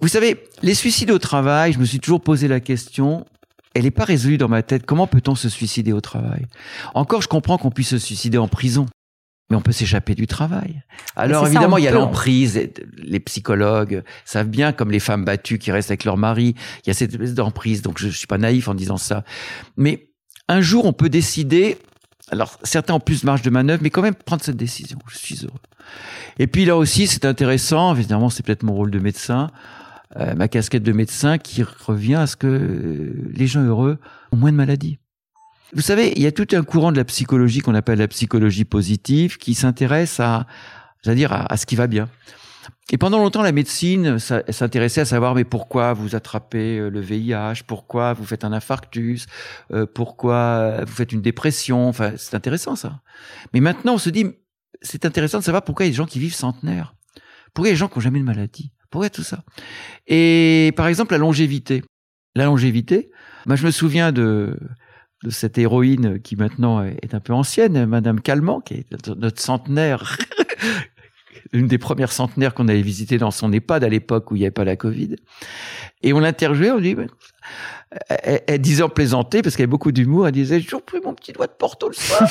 vous 0.00 0.08
savez, 0.08 0.44
les 0.62 0.74
suicides 0.74 1.10
au 1.10 1.18
travail, 1.18 1.72
je 1.72 1.78
me 1.78 1.84
suis 1.84 2.00
toujours 2.00 2.20
posé 2.20 2.48
la 2.48 2.60
question, 2.60 3.24
elle 3.74 3.84
n'est 3.84 3.90
pas 3.90 4.04
résolue 4.04 4.38
dans 4.38 4.48
ma 4.48 4.62
tête. 4.62 4.86
Comment 4.86 5.06
peut-on 5.06 5.34
se 5.34 5.48
suicider 5.48 5.92
au 5.92 6.00
travail? 6.00 6.46
Encore, 6.94 7.22
je 7.22 7.28
comprends 7.28 7.58
qu'on 7.58 7.70
puisse 7.70 7.90
se 7.90 7.98
suicider 7.98 8.38
en 8.38 8.48
prison, 8.48 8.86
mais 9.50 9.56
on 9.56 9.60
peut 9.60 9.72
s'échapper 9.72 10.14
du 10.14 10.26
travail. 10.26 10.82
Alors 11.14 11.46
évidemment, 11.46 11.78
il 11.78 11.84
y 11.84 11.88
a 11.88 11.92
l'emprise. 11.92 12.70
Les 12.96 13.20
psychologues 13.20 14.02
savent 14.24 14.48
bien, 14.48 14.72
comme 14.72 14.90
les 14.90 14.98
femmes 14.98 15.24
battues 15.24 15.58
qui 15.58 15.70
restent 15.72 15.90
avec 15.90 16.04
leur 16.04 16.16
mari, 16.16 16.54
il 16.84 16.88
y 16.88 16.90
a 16.90 16.94
cette 16.94 17.12
espèce 17.12 17.34
d'emprise. 17.34 17.82
Donc 17.82 17.98
je, 17.98 18.06
ne 18.06 18.12
suis 18.12 18.26
pas 18.26 18.38
naïf 18.38 18.68
en 18.68 18.74
disant 18.74 18.96
ça. 18.96 19.24
Mais 19.76 20.08
un 20.48 20.60
jour, 20.60 20.84
on 20.84 20.92
peut 20.92 21.08
décider. 21.08 21.78
Alors 22.30 22.58
certains 22.64 22.94
ont 22.94 23.00
plus 23.00 23.20
de 23.20 23.26
marge 23.26 23.42
de 23.42 23.50
manœuvre, 23.50 23.82
mais 23.82 23.90
quand 23.90 24.02
même 24.02 24.14
prendre 24.14 24.42
cette 24.42 24.56
décision. 24.56 24.98
Je 25.08 25.18
suis 25.18 25.44
heureux. 25.44 25.60
Et 26.38 26.46
puis 26.46 26.64
là 26.64 26.76
aussi, 26.76 27.06
c'est 27.06 27.24
intéressant. 27.24 27.94
Évidemment, 27.94 28.30
c'est 28.30 28.44
peut-être 28.44 28.62
mon 28.62 28.74
rôle 28.74 28.90
de 28.90 28.98
médecin. 28.98 29.50
Euh, 30.14 30.34
ma 30.34 30.46
casquette 30.46 30.84
de 30.84 30.92
médecin 30.92 31.36
qui 31.36 31.64
revient 31.64 32.14
à 32.14 32.26
ce 32.28 32.36
que 32.36 32.46
euh, 32.46 33.28
les 33.34 33.48
gens 33.48 33.64
heureux 33.64 33.98
ont 34.30 34.36
moins 34.36 34.52
de 34.52 34.56
maladies. 34.56 34.98
Vous 35.74 35.82
savez, 35.82 36.12
il 36.14 36.22
y 36.22 36.26
a 36.26 36.32
tout 36.32 36.46
un 36.52 36.62
courant 36.62 36.92
de 36.92 36.96
la 36.96 37.04
psychologie 37.04 37.58
qu'on 37.58 37.74
appelle 37.74 37.98
la 37.98 38.06
psychologie 38.06 38.64
positive 38.64 39.36
qui 39.36 39.54
s'intéresse 39.54 40.20
à, 40.20 40.46
dire 41.04 41.32
à, 41.32 41.52
à, 41.52 41.56
ce 41.56 41.66
qui 41.66 41.74
va 41.74 41.88
bien. 41.88 42.08
Et 42.92 42.98
pendant 42.98 43.18
longtemps, 43.18 43.42
la 43.42 43.50
médecine 43.50 44.20
s'intéressait 44.20 45.00
à 45.00 45.04
savoir 45.04 45.34
mais 45.34 45.42
pourquoi 45.42 45.92
vous 45.92 46.14
attrapez 46.14 46.78
euh, 46.78 46.88
le 46.88 47.00
VIH, 47.00 47.64
pourquoi 47.66 48.12
vous 48.12 48.24
faites 48.24 48.44
un 48.44 48.52
infarctus, 48.52 49.26
pourquoi 49.92 50.84
vous 50.84 50.94
faites 50.94 51.10
une 51.10 51.22
dépression. 51.22 51.88
Enfin, 51.88 52.12
c'est 52.16 52.36
intéressant 52.36 52.76
ça. 52.76 53.00
Mais 53.52 53.60
maintenant, 53.60 53.94
on 53.94 53.98
se 53.98 54.10
dit 54.10 54.26
c'est 54.82 55.04
intéressant 55.04 55.38
de 55.38 55.44
savoir 55.44 55.64
pourquoi 55.64 55.84
il 55.84 55.88
y 55.88 55.90
a 55.90 55.92
des 55.92 55.96
gens 55.96 56.06
qui 56.06 56.20
vivent 56.20 56.34
centenaires, 56.34 56.94
pourquoi 57.54 57.68
il 57.68 57.70
y 57.70 57.72
a 57.72 57.74
des 57.74 57.78
gens 57.78 57.88
qui 57.88 57.98
n'ont 57.98 58.02
jamais 58.02 58.20
de 58.20 58.24
maladie, 58.24 58.70
pourquoi 58.90 59.10
tout 59.10 59.22
ça 59.22 59.44
Et 60.06 60.72
par 60.76 60.86
exemple, 60.88 61.12
la 61.12 61.18
longévité. 61.18 61.82
La 62.34 62.44
longévité, 62.44 63.10
moi, 63.46 63.56
je 63.56 63.64
me 63.64 63.70
souviens 63.70 64.12
de, 64.12 64.58
de 65.22 65.30
cette 65.30 65.56
héroïne 65.58 66.20
qui 66.20 66.36
maintenant 66.36 66.82
est 66.82 67.14
un 67.14 67.20
peu 67.20 67.32
ancienne, 67.32 67.86
Madame 67.86 68.20
Calment, 68.20 68.60
qui 68.60 68.74
est 68.74 69.08
notre 69.08 69.40
centenaire, 69.40 70.18
une 71.52 71.66
des 71.66 71.78
premières 71.78 72.12
centenaires 72.12 72.54
qu'on 72.54 72.68
avait 72.68 72.82
visitées 72.82 73.18
dans 73.18 73.30
son 73.30 73.52
EHPAD 73.52 73.84
à 73.84 73.88
l'époque 73.88 74.30
où 74.30 74.36
il 74.36 74.40
n'y 74.40 74.44
avait 74.44 74.50
pas 74.50 74.64
la 74.64 74.76
Covid. 74.76 75.16
Et 76.02 76.12
on 76.12 76.20
l'interviewait, 76.20 76.70
on 76.70 76.80
dit, 76.80 76.96
elle, 78.08 78.60
disait 78.60 78.82
en 78.82 78.88
plaisanter, 78.88 79.42
parce 79.42 79.56
qu'elle 79.56 79.64
avait 79.64 79.70
beaucoup 79.70 79.92
d'humour, 79.92 80.26
elle 80.26 80.32
disait, 80.32 80.58
j'ai 80.58 80.64
toujours 80.64 80.82
pris 80.82 81.00
mon 81.00 81.14
petit 81.14 81.32
doigt 81.32 81.46
de 81.46 81.52
Porto 81.52 81.88
le 81.88 81.94
soir. 81.94 82.22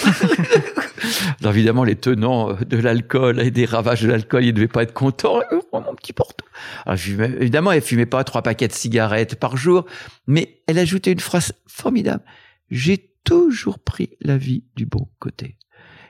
Alors 1.41 1.53
évidemment, 1.53 1.84
les 1.84 1.95
tenants 1.95 2.53
de 2.53 2.77
l'alcool 2.77 3.40
et 3.40 3.52
des 3.52 3.65
ravages 3.65 4.02
de 4.02 4.10
l'alcool, 4.10 4.44
ils 4.44 4.48
ne 4.48 4.52
devaient 4.52 4.68
pas 4.68 4.84
être 4.84 4.94
contents. 4.94 5.40
Oh, 5.52 5.80
mon 5.80 5.95
petit 5.95 6.14
Porto. 6.14 6.45
Alors, 6.86 6.99
évidemment, 7.40 7.72
elle 7.72 7.82
fumait 7.82 8.06
pas 8.06 8.23
trois 8.23 8.41
paquets 8.41 8.68
de 8.68 8.73
cigarettes 8.73 9.36
par 9.36 9.57
jour, 9.57 9.86
mais 10.27 10.61
elle 10.68 10.77
ajoutait 10.77 11.11
une 11.11 11.19
phrase 11.19 11.53
formidable. 11.68 12.23
J'ai 12.69 13.11
toujours 13.23 13.80
pris 13.80 14.11
la 14.22 14.38
vie 14.38 14.64
du 14.76 14.86
bon 14.86 15.10
côté. 15.19 15.57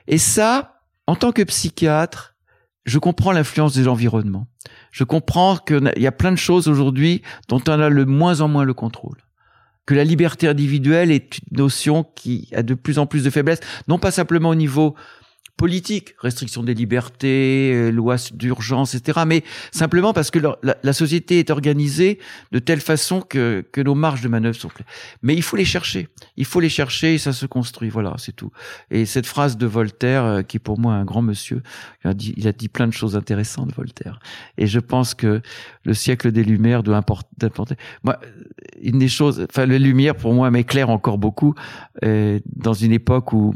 Et 0.06 0.18
ça, 0.18 0.82
en 1.06 1.16
tant 1.16 1.32
que 1.32 1.42
psychiatre, 1.42 2.35
je 2.86 2.98
comprends 2.98 3.32
l'influence 3.32 3.74
des 3.74 3.88
environnements. 3.88 4.46
Je 4.92 5.04
comprends 5.04 5.56
qu'il 5.56 5.92
y 5.96 6.06
a 6.06 6.12
plein 6.12 6.32
de 6.32 6.36
choses 6.36 6.68
aujourd'hui 6.68 7.22
dont 7.48 7.60
on 7.68 7.80
a 7.80 7.88
le 7.90 8.06
moins 8.06 8.40
en 8.40 8.48
moins 8.48 8.64
le 8.64 8.74
contrôle 8.74 9.18
que 9.86 9.94
la 9.94 10.04
liberté 10.04 10.48
individuelle 10.48 11.10
est 11.10 11.38
une 11.38 11.58
notion 11.58 12.04
qui 12.16 12.48
a 12.54 12.62
de 12.62 12.74
plus 12.74 12.98
en 12.98 13.06
plus 13.06 13.22
de 13.22 13.30
faiblesse, 13.30 13.60
non 13.88 13.98
pas 13.98 14.10
simplement 14.10 14.50
au 14.50 14.54
niveau 14.54 14.96
politique, 15.56 16.14
restriction 16.18 16.62
des 16.62 16.74
libertés, 16.74 17.72
euh, 17.72 17.90
lois 17.90 18.16
d'urgence, 18.32 18.94
etc. 18.94 19.20
Mais 19.26 19.42
simplement 19.72 20.12
parce 20.12 20.30
que 20.30 20.38
la, 20.62 20.92
société 20.92 21.38
est 21.38 21.50
organisée 21.50 22.18
de 22.52 22.58
telle 22.58 22.80
façon 22.80 23.20
que, 23.20 23.64
nos 23.76 23.94
marges 23.94 24.20
de 24.20 24.28
manœuvre 24.28 24.56
sont 24.56 24.68
claires. 24.68 24.88
Mais 25.22 25.34
il 25.34 25.42
faut 25.42 25.56
les 25.56 25.64
chercher. 25.64 26.08
Il 26.36 26.44
faut 26.44 26.60
les 26.60 26.68
chercher 26.68 27.14
et 27.14 27.18
ça 27.18 27.32
se 27.32 27.46
construit. 27.46 27.88
Voilà, 27.88 28.14
c'est 28.18 28.34
tout. 28.34 28.50
Et 28.90 29.06
cette 29.06 29.26
phrase 29.26 29.56
de 29.56 29.66
Voltaire, 29.66 30.24
euh, 30.24 30.42
qui 30.42 30.58
est 30.58 30.60
pour 30.60 30.78
moi 30.78 30.94
un 30.94 31.04
grand 31.04 31.22
monsieur, 31.22 31.62
il 32.04 32.46
a, 32.46 32.52
dit, 32.52 32.68
plein 32.68 32.86
de 32.86 32.92
choses 32.92 33.16
intéressantes, 33.16 33.74
Voltaire. 33.74 34.18
Et 34.58 34.66
je 34.66 34.78
pense 34.78 35.14
que 35.14 35.40
le 35.84 35.94
siècle 35.94 36.32
des 36.32 36.44
Lumières 36.44 36.82
doit 36.82 36.96
importer. 36.96 37.76
Moi, 38.02 38.18
une 38.82 38.98
des 38.98 39.08
choses, 39.08 39.44
enfin, 39.48 39.66
les 39.66 39.78
Lumières 39.78 40.16
pour 40.16 40.34
moi 40.34 40.50
m'éclaire 40.50 40.90
encore 40.90 41.18
beaucoup 41.18 41.54
euh, 42.04 42.40
dans 42.54 42.74
une 42.74 42.92
époque 42.92 43.32
où 43.32 43.54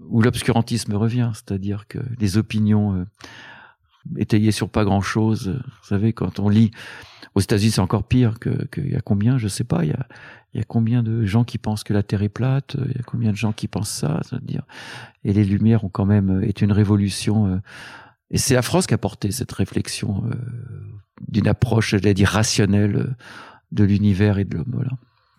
où 0.00 0.22
l'obscurantisme 0.22 0.94
revient, 0.94 1.30
c'est-à-dire 1.34 1.86
que 1.88 1.98
les 2.18 2.36
opinions 2.36 2.94
euh, 2.94 3.04
étayées 4.16 4.52
sur 4.52 4.68
pas 4.68 4.84
grand-chose, 4.84 5.48
euh, 5.48 5.52
vous 5.54 5.86
savez, 5.88 6.12
quand 6.12 6.38
on 6.38 6.48
lit 6.48 6.70
aux 7.34 7.40
États-Unis, 7.40 7.72
c'est 7.72 7.80
encore 7.80 8.04
pire 8.04 8.38
que 8.38 8.66
qu'il 8.66 8.90
y 8.90 8.96
a 8.96 9.00
combien, 9.00 9.38
je 9.38 9.48
sais 9.48 9.64
pas, 9.64 9.84
il 9.84 9.90
y 9.90 9.94
a 9.94 10.06
y 10.54 10.60
a 10.60 10.64
combien 10.64 11.02
de 11.02 11.26
gens 11.26 11.44
qui 11.44 11.58
pensent 11.58 11.84
que 11.84 11.92
la 11.92 12.02
Terre 12.02 12.22
est 12.22 12.30
plate, 12.30 12.78
il 12.88 12.96
y 12.96 12.98
a 12.98 13.02
combien 13.02 13.30
de 13.30 13.36
gens 13.36 13.52
qui 13.52 13.68
pensent 13.68 13.90
ça, 13.90 14.20
c'est-à-dire 14.22 14.62
et 15.22 15.34
les 15.34 15.44
Lumières 15.44 15.84
ont 15.84 15.90
quand 15.90 16.06
même 16.06 16.42
été 16.42 16.64
une 16.64 16.72
révolution 16.72 17.46
euh, 17.46 17.58
et 18.30 18.38
c'est 18.38 18.54
la 18.54 18.62
France 18.62 18.86
qui 18.86 18.94
a 18.94 18.98
porté 18.98 19.30
cette 19.30 19.52
réflexion 19.52 20.24
d'une 21.28 21.46
approche, 21.46 21.90
j'allais 21.90 22.12
dire 22.12 22.30
rationnelle 22.30 23.14
de 23.70 23.84
l'univers 23.84 24.38
et 24.38 24.44
de 24.44 24.56
l'homme. 24.56 24.72
Voilà. 24.72 24.90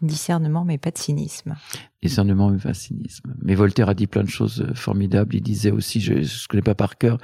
Discernement, 0.02 0.64
mais 0.64 0.78
pas 0.78 0.91
de 0.91 0.98
cynisme. 0.98 1.56
Discernement, 2.03 2.49
mais 2.49 2.60
pas 2.60 2.72
de 2.72 2.76
cynisme. 2.76 3.36
Mais 3.41 3.56
Voltaire 3.56 3.90
a 3.90 3.94
dit 3.94 4.07
plein 4.07 4.24
de 4.24 4.30
choses 4.30 4.61
euh, 4.61 4.74
formidables. 4.76 5.36
Il 5.36 5.41
disait 5.41 5.72
aussi, 5.72 6.02
je 6.02 6.14
ne 6.14 6.48
connais 6.48 6.61
pas 6.61 6.76
par 6.76 6.98
cœur, 6.98 7.18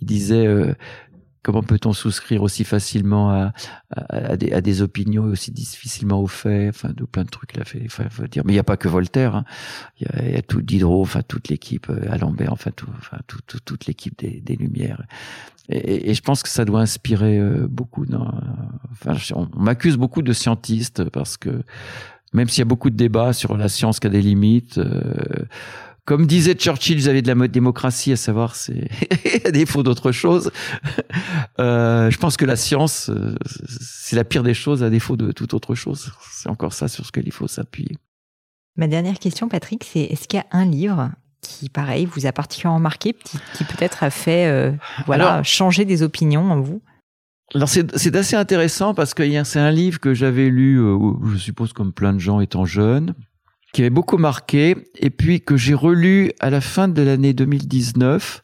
il 0.00 0.06
disait, 0.06 0.46
euh, 0.46 0.74
Comment 1.48 1.62
peut-on 1.62 1.92
souscrire 1.92 2.42
aussi 2.42 2.64
facilement 2.64 3.30
à, 3.30 3.52
à, 3.90 4.36
des, 4.36 4.52
à, 4.52 4.60
des, 4.60 4.82
opinions 4.82 5.24
aussi 5.24 5.52
difficilement 5.52 6.20
au 6.20 6.26
fait, 6.26 6.68
enfin, 6.68 6.90
de 6.90 7.04
plein 7.04 7.24
de 7.24 7.30
trucs 7.30 7.56
là 7.56 7.64
fait. 7.64 7.82
Enfin, 7.86 8.08
faut 8.10 8.26
dire, 8.26 8.44
mais 8.44 8.52
il 8.52 8.56
n'y 8.56 8.60
a 8.60 8.64
pas 8.64 8.76
que 8.76 8.88
Voltaire. 8.88 9.36
Hein. 9.36 9.44
Il 9.98 10.08
y, 10.08 10.18
a, 10.18 10.28
y, 10.30 10.36
a, 10.36 10.42
tout 10.42 10.60
Diderot, 10.60 11.00
enfin 11.00 11.22
toute 11.22 11.48
l'équipe, 11.48 11.88
euh, 11.90 12.10
Alembert, 12.10 12.52
enfin, 12.52 12.72
enfin 12.98 13.18
tout, 13.28 13.38
tout, 13.46 13.60
toute 13.60 13.86
l'équipe 13.86 14.18
des, 14.18 14.56
Lumières. 14.56 15.06
Et, 15.68 16.14
je 16.14 16.22
pense 16.22 16.42
que 16.42 16.48
ça 16.48 16.64
doit 16.64 16.80
inspirer 16.80 17.38
euh, 17.38 17.66
beaucoup. 17.68 18.04
Enfin, 18.92 19.16
on, 19.34 19.48
m'accuse 19.58 19.96
beaucoup 19.96 20.22
de 20.22 20.32
scientiste 20.32 21.04
parce 21.10 21.36
que 21.36 21.62
même 22.32 22.48
s'il 22.48 22.60
y 22.60 22.62
a 22.62 22.66
beaucoup 22.66 22.90
de 22.90 22.96
débats 22.96 23.32
sur 23.32 23.56
la 23.56 23.68
science 23.68 24.00
qui 24.00 24.06
a 24.06 24.10
des 24.10 24.22
limites. 24.22 24.78
Euh, 24.78 25.00
comme 26.04 26.26
disait 26.26 26.54
Churchill, 26.54 26.98
vous 26.98 27.08
avez 27.08 27.20
de 27.20 27.28
la 27.30 27.48
démocratie, 27.48 28.12
à 28.12 28.16
savoir, 28.16 28.56
c'est 28.56 28.88
à 29.44 29.50
défaut 29.50 29.82
d'autre 29.82 30.10
chose. 30.10 30.50
Euh, 31.58 32.10
je 32.10 32.16
pense 32.16 32.38
que 32.38 32.46
la 32.46 32.56
science, 32.56 33.10
c'est 33.66 34.16
la 34.16 34.24
pire 34.24 34.42
des 34.42 34.54
choses 34.54 34.82
à 34.82 34.88
défaut 34.88 35.18
de 35.18 35.32
toute 35.32 35.52
autre 35.52 35.74
chose. 35.74 36.10
C'est 36.30 36.48
encore 36.48 36.72
ça 36.72 36.88
sur 36.88 37.04
ce 37.04 37.12
qu'il 37.12 37.30
faut 37.30 37.46
s'appuyer. 37.46 37.98
Ma 38.76 38.86
dernière 38.86 39.18
question, 39.18 39.48
Patrick, 39.48 39.84
c'est 39.84 40.00
est-ce 40.00 40.28
qu'il 40.28 40.38
y 40.38 40.40
a 40.40 40.46
un 40.50 40.64
livre 40.64 41.10
qui, 41.40 41.68
pareil, 41.68 42.06
vous 42.06 42.26
a 42.26 42.32
particulièrement 42.32 42.80
marqué, 42.80 43.14
qui 43.54 43.64
peut-être 43.64 44.02
a 44.02 44.10
fait, 44.10 44.46
euh, 44.46 44.72
voilà, 45.06 45.42
changer 45.42 45.84
des 45.84 46.02
opinions 46.02 46.50
en 46.50 46.60
vous? 46.60 46.82
Alors 47.54 47.68
c'est 47.68 48.14
assez 48.14 48.36
intéressant 48.36 48.92
parce 48.92 49.14
que 49.14 49.22
c'est 49.44 49.58
un 49.58 49.70
livre 49.70 50.00
que 50.00 50.12
j'avais 50.12 50.50
lu, 50.50 50.78
euh, 50.78 50.98
je 51.32 51.38
suppose 51.38 51.72
comme 51.72 51.92
plein 51.92 52.12
de 52.12 52.18
gens 52.18 52.40
étant 52.40 52.66
jeunes, 52.66 53.14
qui 53.72 53.80
avait 53.80 53.90
beaucoup 53.90 54.18
marqué, 54.18 54.76
et 54.96 55.10
puis 55.10 55.40
que 55.40 55.56
j'ai 55.56 55.74
relu 55.74 56.32
à 56.40 56.50
la 56.50 56.60
fin 56.60 56.88
de 56.88 57.00
l'année 57.00 57.32
2019, 57.32 58.42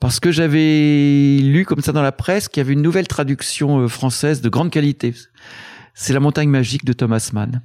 parce 0.00 0.20
que 0.20 0.30
j'avais 0.30 1.38
lu 1.42 1.64
comme 1.66 1.80
ça 1.80 1.92
dans 1.92 2.02
la 2.02 2.12
presse 2.12 2.48
qu'il 2.48 2.60
y 2.62 2.64
avait 2.64 2.74
une 2.74 2.82
nouvelle 2.82 3.08
traduction 3.08 3.80
euh, 3.80 3.88
française 3.88 4.42
de 4.42 4.48
grande 4.48 4.70
qualité. 4.70 5.14
C'est 5.94 6.12
La 6.12 6.20
montagne 6.20 6.48
magique 6.48 6.84
de 6.84 6.92
Thomas 6.92 7.30
Mann. 7.32 7.62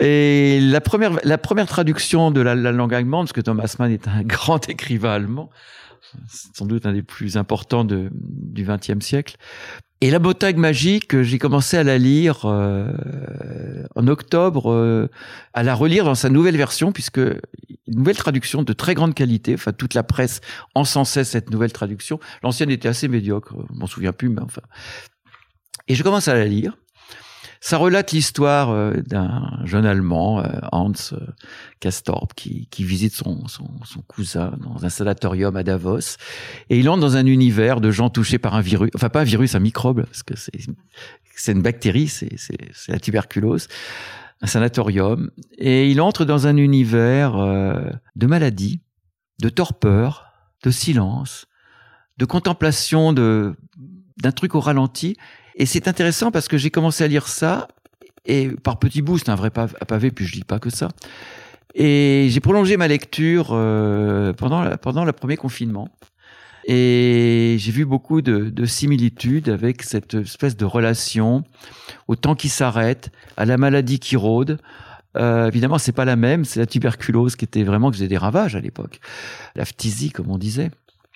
Et 0.00 0.60
la 0.60 0.80
première, 0.80 1.18
la 1.24 1.38
première 1.38 1.66
traduction 1.66 2.30
de 2.30 2.40
la, 2.40 2.54
la 2.54 2.72
langue 2.72 2.94
allemande, 2.94 3.26
parce 3.26 3.32
que 3.32 3.40
Thomas 3.40 3.74
Mann 3.78 3.92
est 3.92 4.08
un 4.08 4.22
grand 4.24 4.68
écrivain 4.68 5.12
allemand, 5.12 5.50
sans 6.54 6.66
doute 6.66 6.86
un 6.86 6.92
des 6.92 7.02
plus 7.02 7.36
importants 7.36 7.84
du 7.84 8.10
XXe 8.64 9.04
siècle, 9.04 9.36
et 10.02 10.10
la 10.10 10.18
montagne 10.18 10.56
magique, 10.56 11.20
j'ai 11.20 11.38
commencé 11.38 11.76
à 11.76 11.84
la 11.84 11.98
lire 11.98 12.46
euh, 12.46 12.90
en 13.94 14.08
octobre, 14.08 14.72
euh, 14.72 15.10
à 15.52 15.62
la 15.62 15.74
relire 15.74 16.06
dans 16.06 16.14
sa 16.14 16.30
nouvelle 16.30 16.56
version, 16.56 16.90
puisque 16.90 17.18
une 17.18 17.98
nouvelle 17.98 18.16
traduction 18.16 18.62
de 18.62 18.72
très 18.72 18.94
grande 18.94 19.12
qualité. 19.12 19.52
Enfin, 19.52 19.72
toute 19.72 19.92
la 19.92 20.02
presse 20.02 20.40
encensait 20.74 21.24
cette 21.24 21.50
nouvelle 21.50 21.72
traduction. 21.72 22.18
L'ancienne 22.42 22.70
était 22.70 22.88
assez 22.88 23.08
médiocre, 23.08 23.54
je 23.70 23.78
m'en 23.78 23.86
souviens 23.86 24.14
plus, 24.14 24.30
mais 24.30 24.40
enfin. 24.40 24.62
Et 25.86 25.94
je 25.94 26.02
commence 26.02 26.28
à 26.28 26.34
la 26.34 26.46
lire. 26.46 26.78
Ça 27.62 27.76
relate 27.76 28.12
l'histoire 28.12 28.70
euh, 28.70 28.94
d'un 29.06 29.60
jeune 29.64 29.84
Allemand, 29.84 30.40
euh, 30.40 30.44
Hans 30.72 30.92
euh, 31.12 31.18
Castorp, 31.78 32.32
qui, 32.34 32.66
qui 32.70 32.84
visite 32.84 33.12
son, 33.12 33.46
son, 33.48 33.68
son, 33.84 34.00
cousin 34.00 34.54
dans 34.62 34.86
un 34.86 34.88
sanatorium 34.88 35.54
à 35.56 35.62
Davos. 35.62 36.16
Et 36.70 36.78
il 36.78 36.88
entre 36.88 37.00
dans 37.00 37.16
un 37.18 37.26
univers 37.26 37.82
de 37.82 37.90
gens 37.90 38.08
touchés 38.08 38.38
par 38.38 38.54
un 38.54 38.62
virus, 38.62 38.90
enfin 38.94 39.10
pas 39.10 39.20
un 39.20 39.24
virus, 39.24 39.54
un 39.54 39.60
microbe, 39.60 40.04
parce 40.04 40.22
que 40.22 40.34
c'est, 40.36 41.52
une 41.52 41.60
bactérie, 41.60 42.08
c'est, 42.08 42.30
la 42.88 42.98
tuberculose, 42.98 43.68
un 44.40 44.46
sanatorium. 44.46 45.30
Et 45.58 45.90
il 45.90 46.00
entre 46.00 46.24
dans 46.24 46.46
un 46.46 46.56
univers 46.56 47.34
de 48.16 48.26
maladie, 48.26 48.80
de 49.38 49.50
torpeur, 49.50 50.32
de 50.64 50.70
silence, 50.70 51.46
de 52.16 52.24
contemplation 52.24 53.12
de, 53.12 53.54
d'un 54.20 54.32
truc 54.32 54.54
au 54.54 54.60
ralenti 54.60 55.16
et 55.56 55.66
c'est 55.66 55.88
intéressant 55.88 56.30
parce 56.30 56.48
que 56.48 56.56
j'ai 56.56 56.70
commencé 56.70 57.04
à 57.04 57.06
lire 57.06 57.28
ça, 57.28 57.68
et 58.24 58.48
par 58.48 58.78
petits 58.78 59.02
bouts, 59.02 59.18
c'est 59.18 59.28
un 59.28 59.34
vrai 59.34 59.50
pavé, 59.50 60.10
puis 60.10 60.24
je 60.24 60.32
dis 60.32 60.44
pas 60.44 60.58
que 60.58 60.70
ça. 60.70 60.88
Et 61.74 62.28
j'ai 62.30 62.40
prolongé 62.40 62.76
ma 62.76 62.88
lecture 62.88 63.50
euh, 63.52 64.32
pendant, 64.32 64.76
pendant 64.78 65.04
le 65.04 65.12
premier 65.12 65.36
confinement. 65.36 65.88
Et 66.64 67.56
j'ai 67.58 67.72
vu 67.72 67.84
beaucoup 67.84 68.22
de, 68.22 68.50
de, 68.50 68.64
similitudes 68.66 69.48
avec 69.48 69.82
cette 69.82 70.14
espèce 70.14 70.56
de 70.56 70.64
relation 70.64 71.44
au 72.06 72.16
temps 72.16 72.34
qui 72.34 72.48
s'arrête, 72.48 73.10
à 73.36 73.44
la 73.44 73.56
maladie 73.56 73.98
qui 73.98 74.16
rôde. 74.16 74.58
Euh, 75.16 75.48
évidemment, 75.48 75.78
c'est 75.78 75.92
pas 75.92 76.04
la 76.04 76.16
même. 76.16 76.44
C'est 76.44 76.60
la 76.60 76.66
tuberculose 76.66 77.36
qui 77.36 77.44
était 77.44 77.64
vraiment 77.64 77.90
qui 77.90 77.98
faisait 77.98 78.08
des 78.08 78.18
ravages 78.18 78.56
à 78.56 78.60
l'époque, 78.60 79.00
la 79.56 79.64
phtisie 79.64 80.10
comme 80.10 80.30
on 80.30 80.38
disait. 80.38 80.70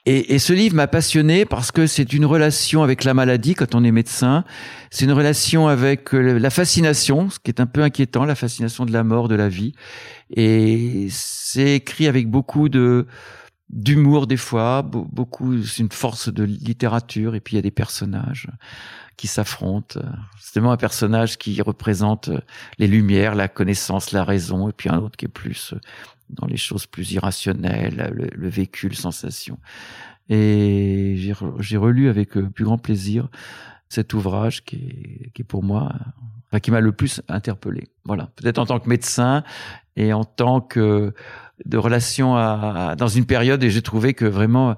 Et, 0.06 0.34
et, 0.34 0.38
ce 0.38 0.52
livre 0.52 0.76
m'a 0.76 0.86
passionné 0.86 1.46
parce 1.46 1.72
que 1.72 1.86
c'est 1.86 2.12
une 2.12 2.26
relation 2.26 2.82
avec 2.82 3.04
la 3.04 3.14
maladie 3.14 3.54
quand 3.54 3.74
on 3.74 3.84
est 3.84 3.90
médecin. 3.90 4.44
C'est 4.90 5.06
une 5.06 5.12
relation 5.12 5.66
avec 5.66 6.14
euh, 6.14 6.38
la 6.38 6.50
fascination, 6.50 7.30
ce 7.30 7.38
qui 7.38 7.50
est 7.50 7.58
un 7.58 7.66
peu 7.66 7.82
inquiétant, 7.82 8.26
la 8.26 8.34
fascination 8.34 8.84
de 8.84 8.92
la 8.92 9.02
mort, 9.02 9.28
de 9.28 9.34
la 9.34 9.48
vie. 9.48 9.72
Et 10.30 11.06
c'est 11.10 11.76
écrit 11.76 12.06
avec 12.06 12.28
beaucoup 12.28 12.68
de 12.68 13.06
d'humour 13.70 14.26
des 14.26 14.36
fois, 14.36 14.82
beaucoup. 14.82 15.62
C'est 15.62 15.82
une 15.82 15.90
force 15.90 16.28
de 16.28 16.44
littérature. 16.44 17.34
Et 17.34 17.40
puis 17.40 17.54
il 17.54 17.56
y 17.56 17.58
a 17.58 17.62
des 17.62 17.70
personnages 17.70 18.48
qui 19.16 19.26
s'affrontent. 19.26 20.00
C'est 20.38 20.60
vraiment 20.60 20.72
un 20.72 20.76
personnage 20.76 21.38
qui 21.38 21.60
représente 21.62 22.30
les 22.78 22.86
lumières, 22.86 23.34
la 23.34 23.48
connaissance, 23.48 24.12
la 24.12 24.24
raison, 24.24 24.68
et 24.68 24.72
puis 24.72 24.88
un 24.88 24.98
autre 24.98 25.16
qui 25.16 25.26
est 25.26 25.28
plus 25.28 25.74
dans 26.30 26.46
les 26.46 26.56
choses 26.56 26.86
plus 26.86 27.12
irrationnelles, 27.12 28.12
le, 28.14 28.48
vécu, 28.48 28.88
le 28.88 28.94
sensation. 28.94 29.58
Et 30.28 31.16
j'ai 31.58 31.76
relu 31.76 32.08
avec 32.08 32.36
euh, 32.36 32.48
plus 32.48 32.64
grand 32.64 32.78
plaisir 32.78 33.28
cet 33.88 34.14
ouvrage 34.14 34.64
qui 34.64 35.30
est, 35.36 35.44
pour 35.44 35.62
moi, 35.62 35.92
enfin, 36.48 36.60
qui 36.60 36.70
m'a 36.70 36.80
le 36.80 36.92
plus 36.92 37.20
interpellé. 37.28 37.88
Voilà, 38.04 38.30
peut-être 38.36 38.58
en 38.58 38.66
tant 38.66 38.80
que 38.80 38.88
médecin 38.88 39.44
et 39.96 40.12
en 40.12 40.24
tant 40.24 40.60
que 40.60 41.12
de 41.64 41.78
relation 41.78 42.34
dans 42.96 43.08
une 43.08 43.26
période 43.26 43.62
et 43.62 43.70
j'ai 43.70 43.82
trouvé 43.82 44.14
que 44.14 44.24
vraiment 44.24 44.70
euh, 44.70 44.74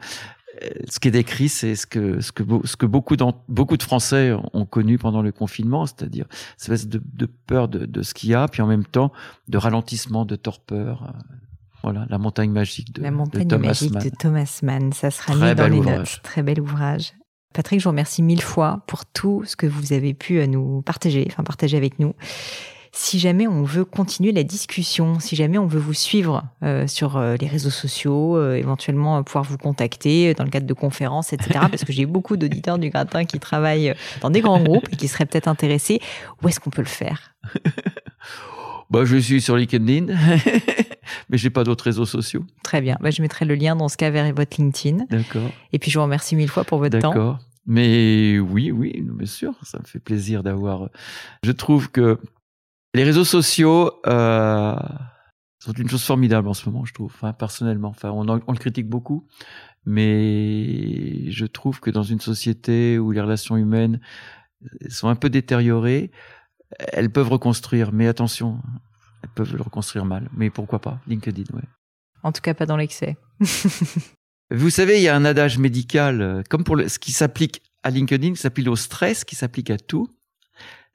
ce 0.88 0.98
qui 1.00 1.08
est 1.08 1.12
décrit, 1.12 1.48
c'est 1.48 1.74
ce 1.74 1.86
que 1.86 2.20
ce 2.20 2.32
que 2.32 2.42
ce 2.64 2.76
que 2.76 2.86
beaucoup 2.86 3.16
beaucoup 3.48 3.76
de 3.76 3.82
Français 3.82 4.32
ont 4.52 4.66
connu 4.66 4.98
pendant 4.98 5.22
le 5.22 5.32
confinement, 5.32 5.86
c'est-à-dire 5.86 6.26
cette 6.56 6.72
espèce 6.72 6.88
de, 6.88 7.02
de 7.14 7.26
peur 7.26 7.68
de, 7.68 7.86
de 7.86 8.02
ce 8.02 8.14
qu'il 8.14 8.30
y 8.30 8.34
a, 8.34 8.48
puis 8.48 8.62
en 8.62 8.66
même 8.66 8.84
temps 8.84 9.12
de 9.48 9.58
ralentissement, 9.58 10.24
de 10.24 10.36
torpeur, 10.36 11.12
voilà, 11.82 12.06
La 12.08 12.18
montagne 12.18 12.50
magique 12.50 12.92
de, 12.94 13.02
La 13.02 13.10
montagne 13.10 13.46
Thomas 13.46 13.68
magique 13.68 13.92
Mann. 13.92 14.02
de 14.02 14.10
Thomas 14.10 14.60
Mann. 14.62 14.92
Ça 14.92 15.10
sera 15.10 15.34
mis 15.34 15.54
dans 15.54 15.68
les 15.68 15.78
ouvrage. 15.78 15.98
notes. 15.98 16.20
Très 16.22 16.42
bel 16.42 16.60
ouvrage. 16.60 17.12
Patrick, 17.54 17.80
je 17.80 17.84
vous 17.84 17.90
remercie 17.90 18.22
mille 18.22 18.42
fois 18.42 18.82
pour 18.86 19.06
tout 19.06 19.44
ce 19.46 19.56
que 19.56 19.66
vous 19.66 19.92
avez 19.92 20.12
pu 20.12 20.38
euh, 20.40 20.46
nous 20.46 20.82
partager, 20.82 21.26
enfin 21.30 21.42
partager 21.42 21.76
avec 21.76 21.98
nous. 21.98 22.14
Si 22.98 23.18
jamais 23.18 23.46
on 23.46 23.62
veut 23.62 23.84
continuer 23.84 24.32
la 24.32 24.42
discussion, 24.42 25.20
si 25.20 25.36
jamais 25.36 25.58
on 25.58 25.66
veut 25.66 25.78
vous 25.78 25.92
suivre 25.92 26.44
euh, 26.62 26.86
sur 26.86 27.18
euh, 27.18 27.36
les 27.38 27.46
réseaux 27.46 27.68
sociaux, 27.68 28.38
euh, 28.38 28.54
éventuellement 28.54 29.22
pouvoir 29.22 29.44
vous 29.44 29.58
contacter 29.58 30.32
dans 30.32 30.44
le 30.44 30.50
cadre 30.50 30.66
de 30.66 30.72
conférences, 30.72 31.34
etc., 31.34 31.60
parce 31.70 31.84
que 31.84 31.92
j'ai 31.92 32.06
beaucoup 32.06 32.38
d'auditeurs 32.38 32.78
du 32.78 32.88
gratin 32.88 33.26
qui 33.26 33.38
travaillent 33.38 33.94
dans 34.22 34.30
des 34.30 34.40
grands 34.40 34.62
groupes 34.62 34.88
et 34.90 34.96
qui 34.96 35.08
seraient 35.08 35.26
peut-être 35.26 35.46
intéressés, 35.46 36.00
où 36.42 36.48
est-ce 36.48 36.58
qu'on 36.58 36.70
peut 36.70 36.82
le 36.82 36.88
faire? 36.88 37.34
Bah, 38.88 39.04
je 39.04 39.16
suis 39.16 39.40
sur 39.40 39.56
LinkedIn, 39.56 40.06
mais 41.28 41.38
j'ai 41.38 41.50
pas 41.50 41.64
d'autres 41.64 41.82
réseaux 41.82 42.06
sociaux. 42.06 42.44
Très 42.62 42.80
bien. 42.80 42.96
Bah, 43.00 43.10
je 43.10 43.20
mettrai 43.20 43.44
le 43.44 43.56
lien 43.56 43.74
dans 43.74 43.88
ce 43.88 43.96
cas 43.96 44.10
vers 44.10 44.32
votre 44.32 44.56
LinkedIn. 44.60 45.06
D'accord. 45.10 45.50
Et 45.72 45.80
puis 45.80 45.90
je 45.90 45.98
vous 45.98 46.04
remercie 46.04 46.36
mille 46.36 46.48
fois 46.48 46.62
pour 46.62 46.78
votre 46.78 46.96
temps. 47.00 47.08
D'accord. 47.08 47.40
Mais 47.66 48.38
oui, 48.38 48.70
oui, 48.70 49.02
bien 49.04 49.26
sûr, 49.26 49.54
ça 49.64 49.80
me 49.80 49.84
fait 49.84 49.98
plaisir 49.98 50.44
d'avoir. 50.44 50.88
Je 51.42 51.50
trouve 51.50 51.90
que 51.90 52.20
les 52.94 53.04
réseaux 53.04 53.24
sociaux 53.24 53.92
euh, 54.06 54.74
sont 55.58 55.72
une 55.72 55.88
chose 55.88 56.04
formidable 56.04 56.48
en 56.48 56.54
ce 56.54 56.68
moment, 56.68 56.84
je 56.84 56.92
trouve. 56.94 57.12
Enfin, 57.14 57.32
personnellement, 57.32 57.88
enfin, 57.88 58.10
on, 58.10 58.28
en- 58.28 58.40
on 58.46 58.52
le 58.52 58.58
critique 58.58 58.88
beaucoup, 58.88 59.26
mais 59.84 61.30
je 61.30 61.46
trouve 61.46 61.80
que 61.80 61.90
dans 61.90 62.02
une 62.02 62.20
société 62.20 62.98
où 62.98 63.10
les 63.12 63.20
relations 63.20 63.56
humaines 63.56 64.00
sont 64.88 65.08
un 65.08 65.16
peu 65.16 65.30
détériorées, 65.30 66.10
elles 66.92 67.10
peuvent 67.10 67.28
reconstruire. 67.28 67.92
Mais 67.92 68.08
attention, 68.08 68.60
elles 69.22 69.30
peuvent 69.34 69.54
le 69.54 69.62
reconstruire 69.62 70.04
mal. 70.04 70.28
Mais 70.36 70.50
pourquoi 70.50 70.80
pas? 70.80 71.00
LinkedIn, 71.06 71.44
ouais. 71.54 71.62
En 72.22 72.32
tout 72.32 72.40
cas, 72.40 72.54
pas 72.54 72.66
dans 72.66 72.76
l'excès. 72.76 73.16
Vous 74.50 74.70
savez, 74.70 74.98
il 74.98 75.02
y 75.02 75.08
a 75.08 75.16
un 75.16 75.24
adage 75.24 75.58
médical, 75.58 76.22
euh, 76.22 76.42
comme 76.48 76.64
pour 76.64 76.76
le- 76.76 76.88
ce 76.88 76.98
qui 76.98 77.12
s'applique 77.12 77.62
à 77.82 77.90
LinkedIn, 77.90 78.30
qui 78.32 78.40
s'applique 78.40 78.68
au 78.68 78.76
stress, 78.76 79.24
qui 79.24 79.34
s'applique 79.36 79.70
à 79.70 79.76
tout. 79.76 80.08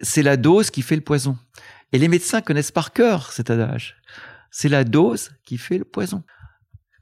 C'est 0.02 0.24
la 0.24 0.38
dose 0.38 0.72
qui 0.72 0.82
fait 0.82 0.96
le 0.96 1.02
poison. 1.02 1.38
Et 1.94 1.98
les 2.00 2.08
médecins 2.08 2.42
connaissent 2.42 2.72
par 2.72 2.94
cœur 2.94 3.32
cet 3.32 3.50
adage. 3.50 3.98
C'est 4.50 4.70
la 4.70 4.84
dose 4.84 5.32
qui 5.46 5.58
fait 5.58 5.78
le 5.78 5.86
poison. 5.86 6.24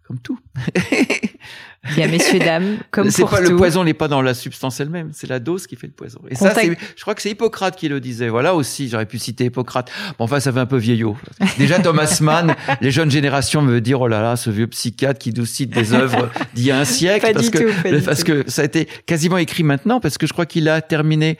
Comme 0.07 0.19
tout. 0.19 0.39
Bien, 1.95 2.07
messieurs, 2.07 2.39
dames, 2.39 2.77
comme 2.91 3.09
pour 3.11 3.29
pas 3.29 3.37
tout. 3.41 3.51
le 3.51 3.55
poison 3.55 3.85
n'est 3.85 3.93
pas 3.93 4.09
dans 4.09 4.21
la 4.21 4.33
substance 4.33 4.79
elle-même, 4.81 5.11
c'est 5.13 5.27
la 5.29 5.39
dose 5.39 5.65
qui 5.65 5.77
fait 5.77 5.87
le 5.87 5.93
poison. 5.93 6.19
Et 6.29 6.35
ça, 6.35 6.49
Contact- 6.49 6.77
je 6.97 7.01
crois 7.01 7.15
que 7.15 7.21
c'est 7.21 7.29
Hippocrate 7.29 7.77
qui 7.77 7.87
le 7.87 8.01
disait. 8.01 8.27
Voilà 8.27 8.53
aussi, 8.53 8.89
j'aurais 8.89 9.05
pu 9.05 9.17
citer 9.17 9.45
Hippocrate. 9.45 9.89
Bon, 10.17 10.25
enfin, 10.25 10.41
ça 10.41 10.51
fait 10.51 10.59
un 10.59 10.65
peu 10.65 10.75
vieillot. 10.77 11.15
Déjà, 11.57 11.79
Thomas 11.79 12.17
Mann, 12.21 12.55
les 12.81 12.91
jeunes 12.91 13.09
générations 13.09 13.61
me 13.61 13.79
dire, 13.79 14.01
oh 14.01 14.07
là 14.09 14.21
là, 14.21 14.35
ce 14.35 14.49
vieux 14.49 14.67
psychiatre 14.67 15.19
qui 15.19 15.31
nous 15.31 15.45
cite 15.45 15.69
des 15.69 15.93
œuvres 15.93 16.29
d'il 16.53 16.65
y 16.65 16.71
a 16.71 16.79
un 16.79 16.85
siècle. 16.85 17.25
Pas 17.25 17.33
parce 17.33 17.45
du 17.49 17.51
que, 17.51 17.63
tout, 17.71 17.81
pas 17.81 17.91
du 17.91 18.01
parce 18.01 18.19
tout. 18.19 18.25
que 18.25 18.49
ça 18.51 18.63
a 18.63 18.65
été 18.65 18.85
quasiment 19.05 19.37
écrit 19.37 19.63
maintenant, 19.63 20.01
parce 20.01 20.17
que 20.17 20.27
je 20.27 20.33
crois 20.33 20.45
qu'il 20.45 20.67
a 20.67 20.81
terminé 20.81 21.37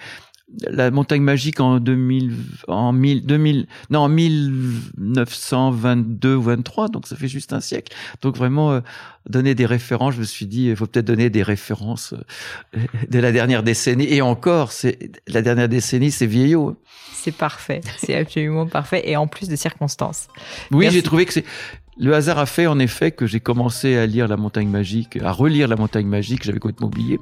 la 0.67 0.91
montagne 0.91 1.21
magique 1.21 1.59
en 1.59 1.80
2000, 1.80 2.35
en 2.67 2.91
1000, 2.91 3.26
2000, 3.26 3.67
non, 3.89 3.99
en 3.99 4.09
1922 4.09 6.35
ou 6.35 6.41
23, 6.41 6.89
donc 6.89 7.07
ça 7.07 7.15
fait 7.15 7.27
juste 7.27 7.53
un 7.53 7.61
siècle. 7.61 7.93
Donc 8.21 8.35
vraiment, 8.35 8.71
euh, 8.71 8.81
donner 9.27 9.55
des 9.55 9.65
références, 9.65 10.15
je 10.15 10.19
me 10.19 10.26
suis 10.26 10.47
dit, 10.47 10.69
il 10.69 10.76
faut 10.76 10.88
peut-être 10.88 11.05
donner 11.05 11.30
des 11.30 11.43
références 11.43 12.13
euh, 12.13 12.80
de 13.09 13.19
la 13.19 13.31
dernière 13.31 13.63
décennie. 13.63 14.11
Et 14.11 14.21
encore, 14.21 14.71
c'est, 14.71 15.11
la 15.27 15.41
dernière 15.41 15.69
décennie, 15.69 16.11
c'est 16.11 16.26
vieillot. 16.26 16.76
C'est 17.13 17.35
parfait. 17.35 17.81
C'est 17.97 18.15
absolument 18.15 18.65
parfait. 18.65 19.07
Et 19.07 19.15
en 19.17 19.27
plus 19.27 19.49
de 19.49 19.55
circonstances. 19.55 20.30
Oui, 20.71 20.88
j'ai 20.89 21.03
trouvé 21.03 21.26
que 21.26 21.34
c'est, 21.34 21.43
le 21.99 22.15
hasard 22.15 22.39
a 22.39 22.45
fait 22.45 22.65
en 22.65 22.80
effet 22.80 23.11
que 23.11 23.27
j'ai 23.27 23.41
commencé 23.41 23.97
à 23.97 24.05
lire 24.05 24.27
la 24.27 24.38
montagne 24.38 24.69
magique, 24.69 25.21
à 25.21 25.31
relire 25.31 25.67
la 25.67 25.76
montagne 25.76 26.07
magique, 26.07 26.43
j'avais 26.43 26.59
complètement 26.59 26.88
oublié. 26.88 27.19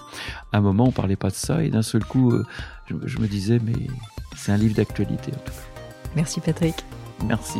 À 0.54 0.58
un 0.58 0.62
moment, 0.62 0.86
on 0.86 0.92
parlait 0.92 1.16
pas 1.16 1.30
de 1.30 1.36
ça, 1.36 1.64
et 1.64 1.70
d'un 1.70 1.82
seul 1.82 2.06
coup, 2.06 2.32
euh, 2.32 2.46
je, 2.90 2.96
je 3.06 3.18
me 3.20 3.28
disais, 3.28 3.60
mais 3.64 3.88
c'est 4.36 4.52
un 4.52 4.58
livre 4.58 4.76
d'actualité. 4.76 5.32
en 5.32 5.40
tout 5.40 5.52
cas. 5.52 5.82
Merci, 6.16 6.40
Patrick. 6.40 6.76
Merci. 7.26 7.60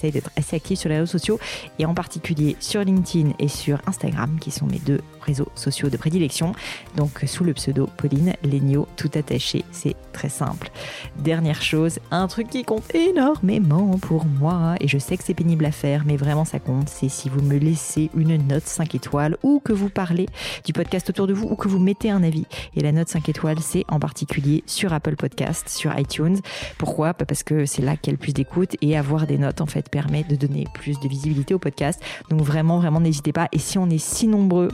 D'être 0.09 0.31
assez 0.35 0.55
active 0.55 0.77
sur 0.77 0.89
les 0.89 0.99
réseaux 0.99 1.11
sociaux 1.11 1.39
et 1.77 1.85
en 1.85 1.93
particulier 1.93 2.55
sur 2.59 2.83
LinkedIn 2.83 3.33
et 3.37 3.47
sur 3.47 3.79
Instagram, 3.85 4.39
qui 4.39 4.49
sont 4.49 4.65
mes 4.65 4.79
deux 4.79 5.01
réseaux 5.21 5.49
sociaux 5.55 5.89
de 5.89 5.97
prédilection. 5.97 6.53
Donc, 6.95 7.23
sous 7.25 7.43
le 7.43 7.53
pseudo 7.53 7.89
Pauline 7.97 8.33
Legno, 8.43 8.87
tout 8.97 9.11
attaché. 9.15 9.63
C'est 9.71 9.95
très 10.13 10.29
simple. 10.29 10.71
Dernière 11.19 11.61
chose, 11.61 11.99
un 12.11 12.27
truc 12.27 12.49
qui 12.49 12.63
compte 12.63 12.93
énormément 12.93 13.97
pour 13.99 14.25
moi, 14.25 14.75
et 14.79 14.87
je 14.87 14.97
sais 14.97 15.17
que 15.17 15.23
c'est 15.23 15.33
pénible 15.33 15.65
à 15.65 15.71
faire, 15.71 16.03
mais 16.05 16.17
vraiment 16.17 16.45
ça 16.45 16.59
compte, 16.59 16.89
c'est 16.89 17.09
si 17.09 17.29
vous 17.29 17.41
me 17.41 17.57
laissez 17.57 18.09
une 18.15 18.35
note 18.47 18.65
5 18.65 18.95
étoiles 18.95 19.37
ou 19.43 19.59
que 19.59 19.73
vous 19.73 19.89
parlez 19.89 20.27
du 20.65 20.73
podcast 20.73 21.09
autour 21.09 21.27
de 21.27 21.33
vous 21.33 21.47
ou 21.47 21.55
que 21.55 21.67
vous 21.67 21.79
mettez 21.79 22.09
un 22.09 22.23
avis. 22.23 22.45
Et 22.75 22.81
la 22.81 22.91
note 22.91 23.09
5 23.09 23.29
étoiles, 23.29 23.59
c'est 23.59 23.85
en 23.87 23.99
particulier 23.99 24.63
sur 24.65 24.93
Apple 24.93 25.15
Podcast, 25.15 25.69
sur 25.69 25.97
iTunes. 25.97 26.39
Pourquoi? 26.77 27.13
Bah, 27.13 27.25
Parce 27.25 27.43
que 27.43 27.65
c'est 27.65 27.81
là 27.81 27.97
qu'il 27.97 28.11
y 28.11 28.15
a 28.15 28.17
le 28.17 28.17
plus 28.17 28.33
d'écoute 28.33 28.75
et 28.81 28.97
avoir 28.97 29.27
des 29.27 29.37
notes 29.37 29.61
en 29.61 29.65
fait 29.65 29.89
permet 29.89 30.23
de 30.23 30.35
donner 30.35 30.65
plus 30.73 30.99
de 30.99 31.07
visibilité 31.07 31.53
au 31.53 31.59
podcast. 31.59 32.01
Donc 32.29 32.41
vraiment, 32.41 32.79
vraiment 32.79 32.99
n'hésitez 32.99 33.33
pas. 33.33 33.47
Et 33.51 33.59
si 33.59 33.77
on 33.77 33.89
est 33.89 33.97
si 33.97 34.27
nombreux 34.27 34.69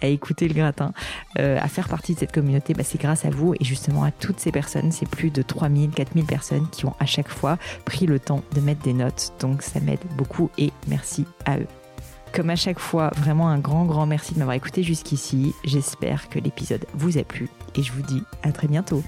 à 0.00 0.06
écouter 0.06 0.48
le 0.48 0.54
gratin, 0.54 0.92
euh, 1.38 1.58
à 1.60 1.68
faire 1.68 1.88
partie 1.88 2.14
de 2.14 2.18
cette 2.18 2.32
communauté, 2.32 2.74
bah, 2.74 2.82
c'est 2.84 3.00
grâce 3.00 3.24
à 3.24 3.30
vous 3.30 3.54
et 3.54 3.64
justement 3.64 4.04
à 4.04 4.10
toutes 4.10 4.40
ces 4.40 4.52
personnes. 4.52 4.92
C'est 4.92 5.08
plus 5.08 5.30
de 5.30 5.42
3000, 5.42 5.90
4000 5.90 6.24
personnes 6.24 6.68
qui 6.70 6.86
ont 6.86 6.94
à 6.98 7.06
chaque 7.06 7.28
fois 7.28 7.58
pris 7.84 8.06
le 8.06 8.18
temps 8.18 8.42
de 8.54 8.60
mettre 8.60 8.82
des 8.82 8.92
notes. 8.92 9.32
Donc 9.40 9.62
ça 9.62 9.80
m'aide 9.80 10.00
beaucoup 10.16 10.50
et 10.58 10.72
merci 10.88 11.26
à 11.44 11.58
eux. 11.58 11.66
Comme 12.32 12.50
à 12.50 12.56
chaque 12.56 12.78
fois, 12.78 13.10
vraiment 13.16 13.48
un 13.48 13.58
grand, 13.58 13.84
grand 13.84 14.06
merci 14.06 14.34
de 14.34 14.38
m'avoir 14.38 14.54
écouté 14.54 14.82
jusqu'ici. 14.82 15.52
J'espère 15.64 16.28
que 16.28 16.38
l'épisode 16.38 16.86
vous 16.94 17.18
a 17.18 17.24
plu 17.24 17.48
et 17.74 17.82
je 17.82 17.92
vous 17.92 18.02
dis 18.02 18.22
à 18.42 18.52
très 18.52 18.68
bientôt. 18.68 19.02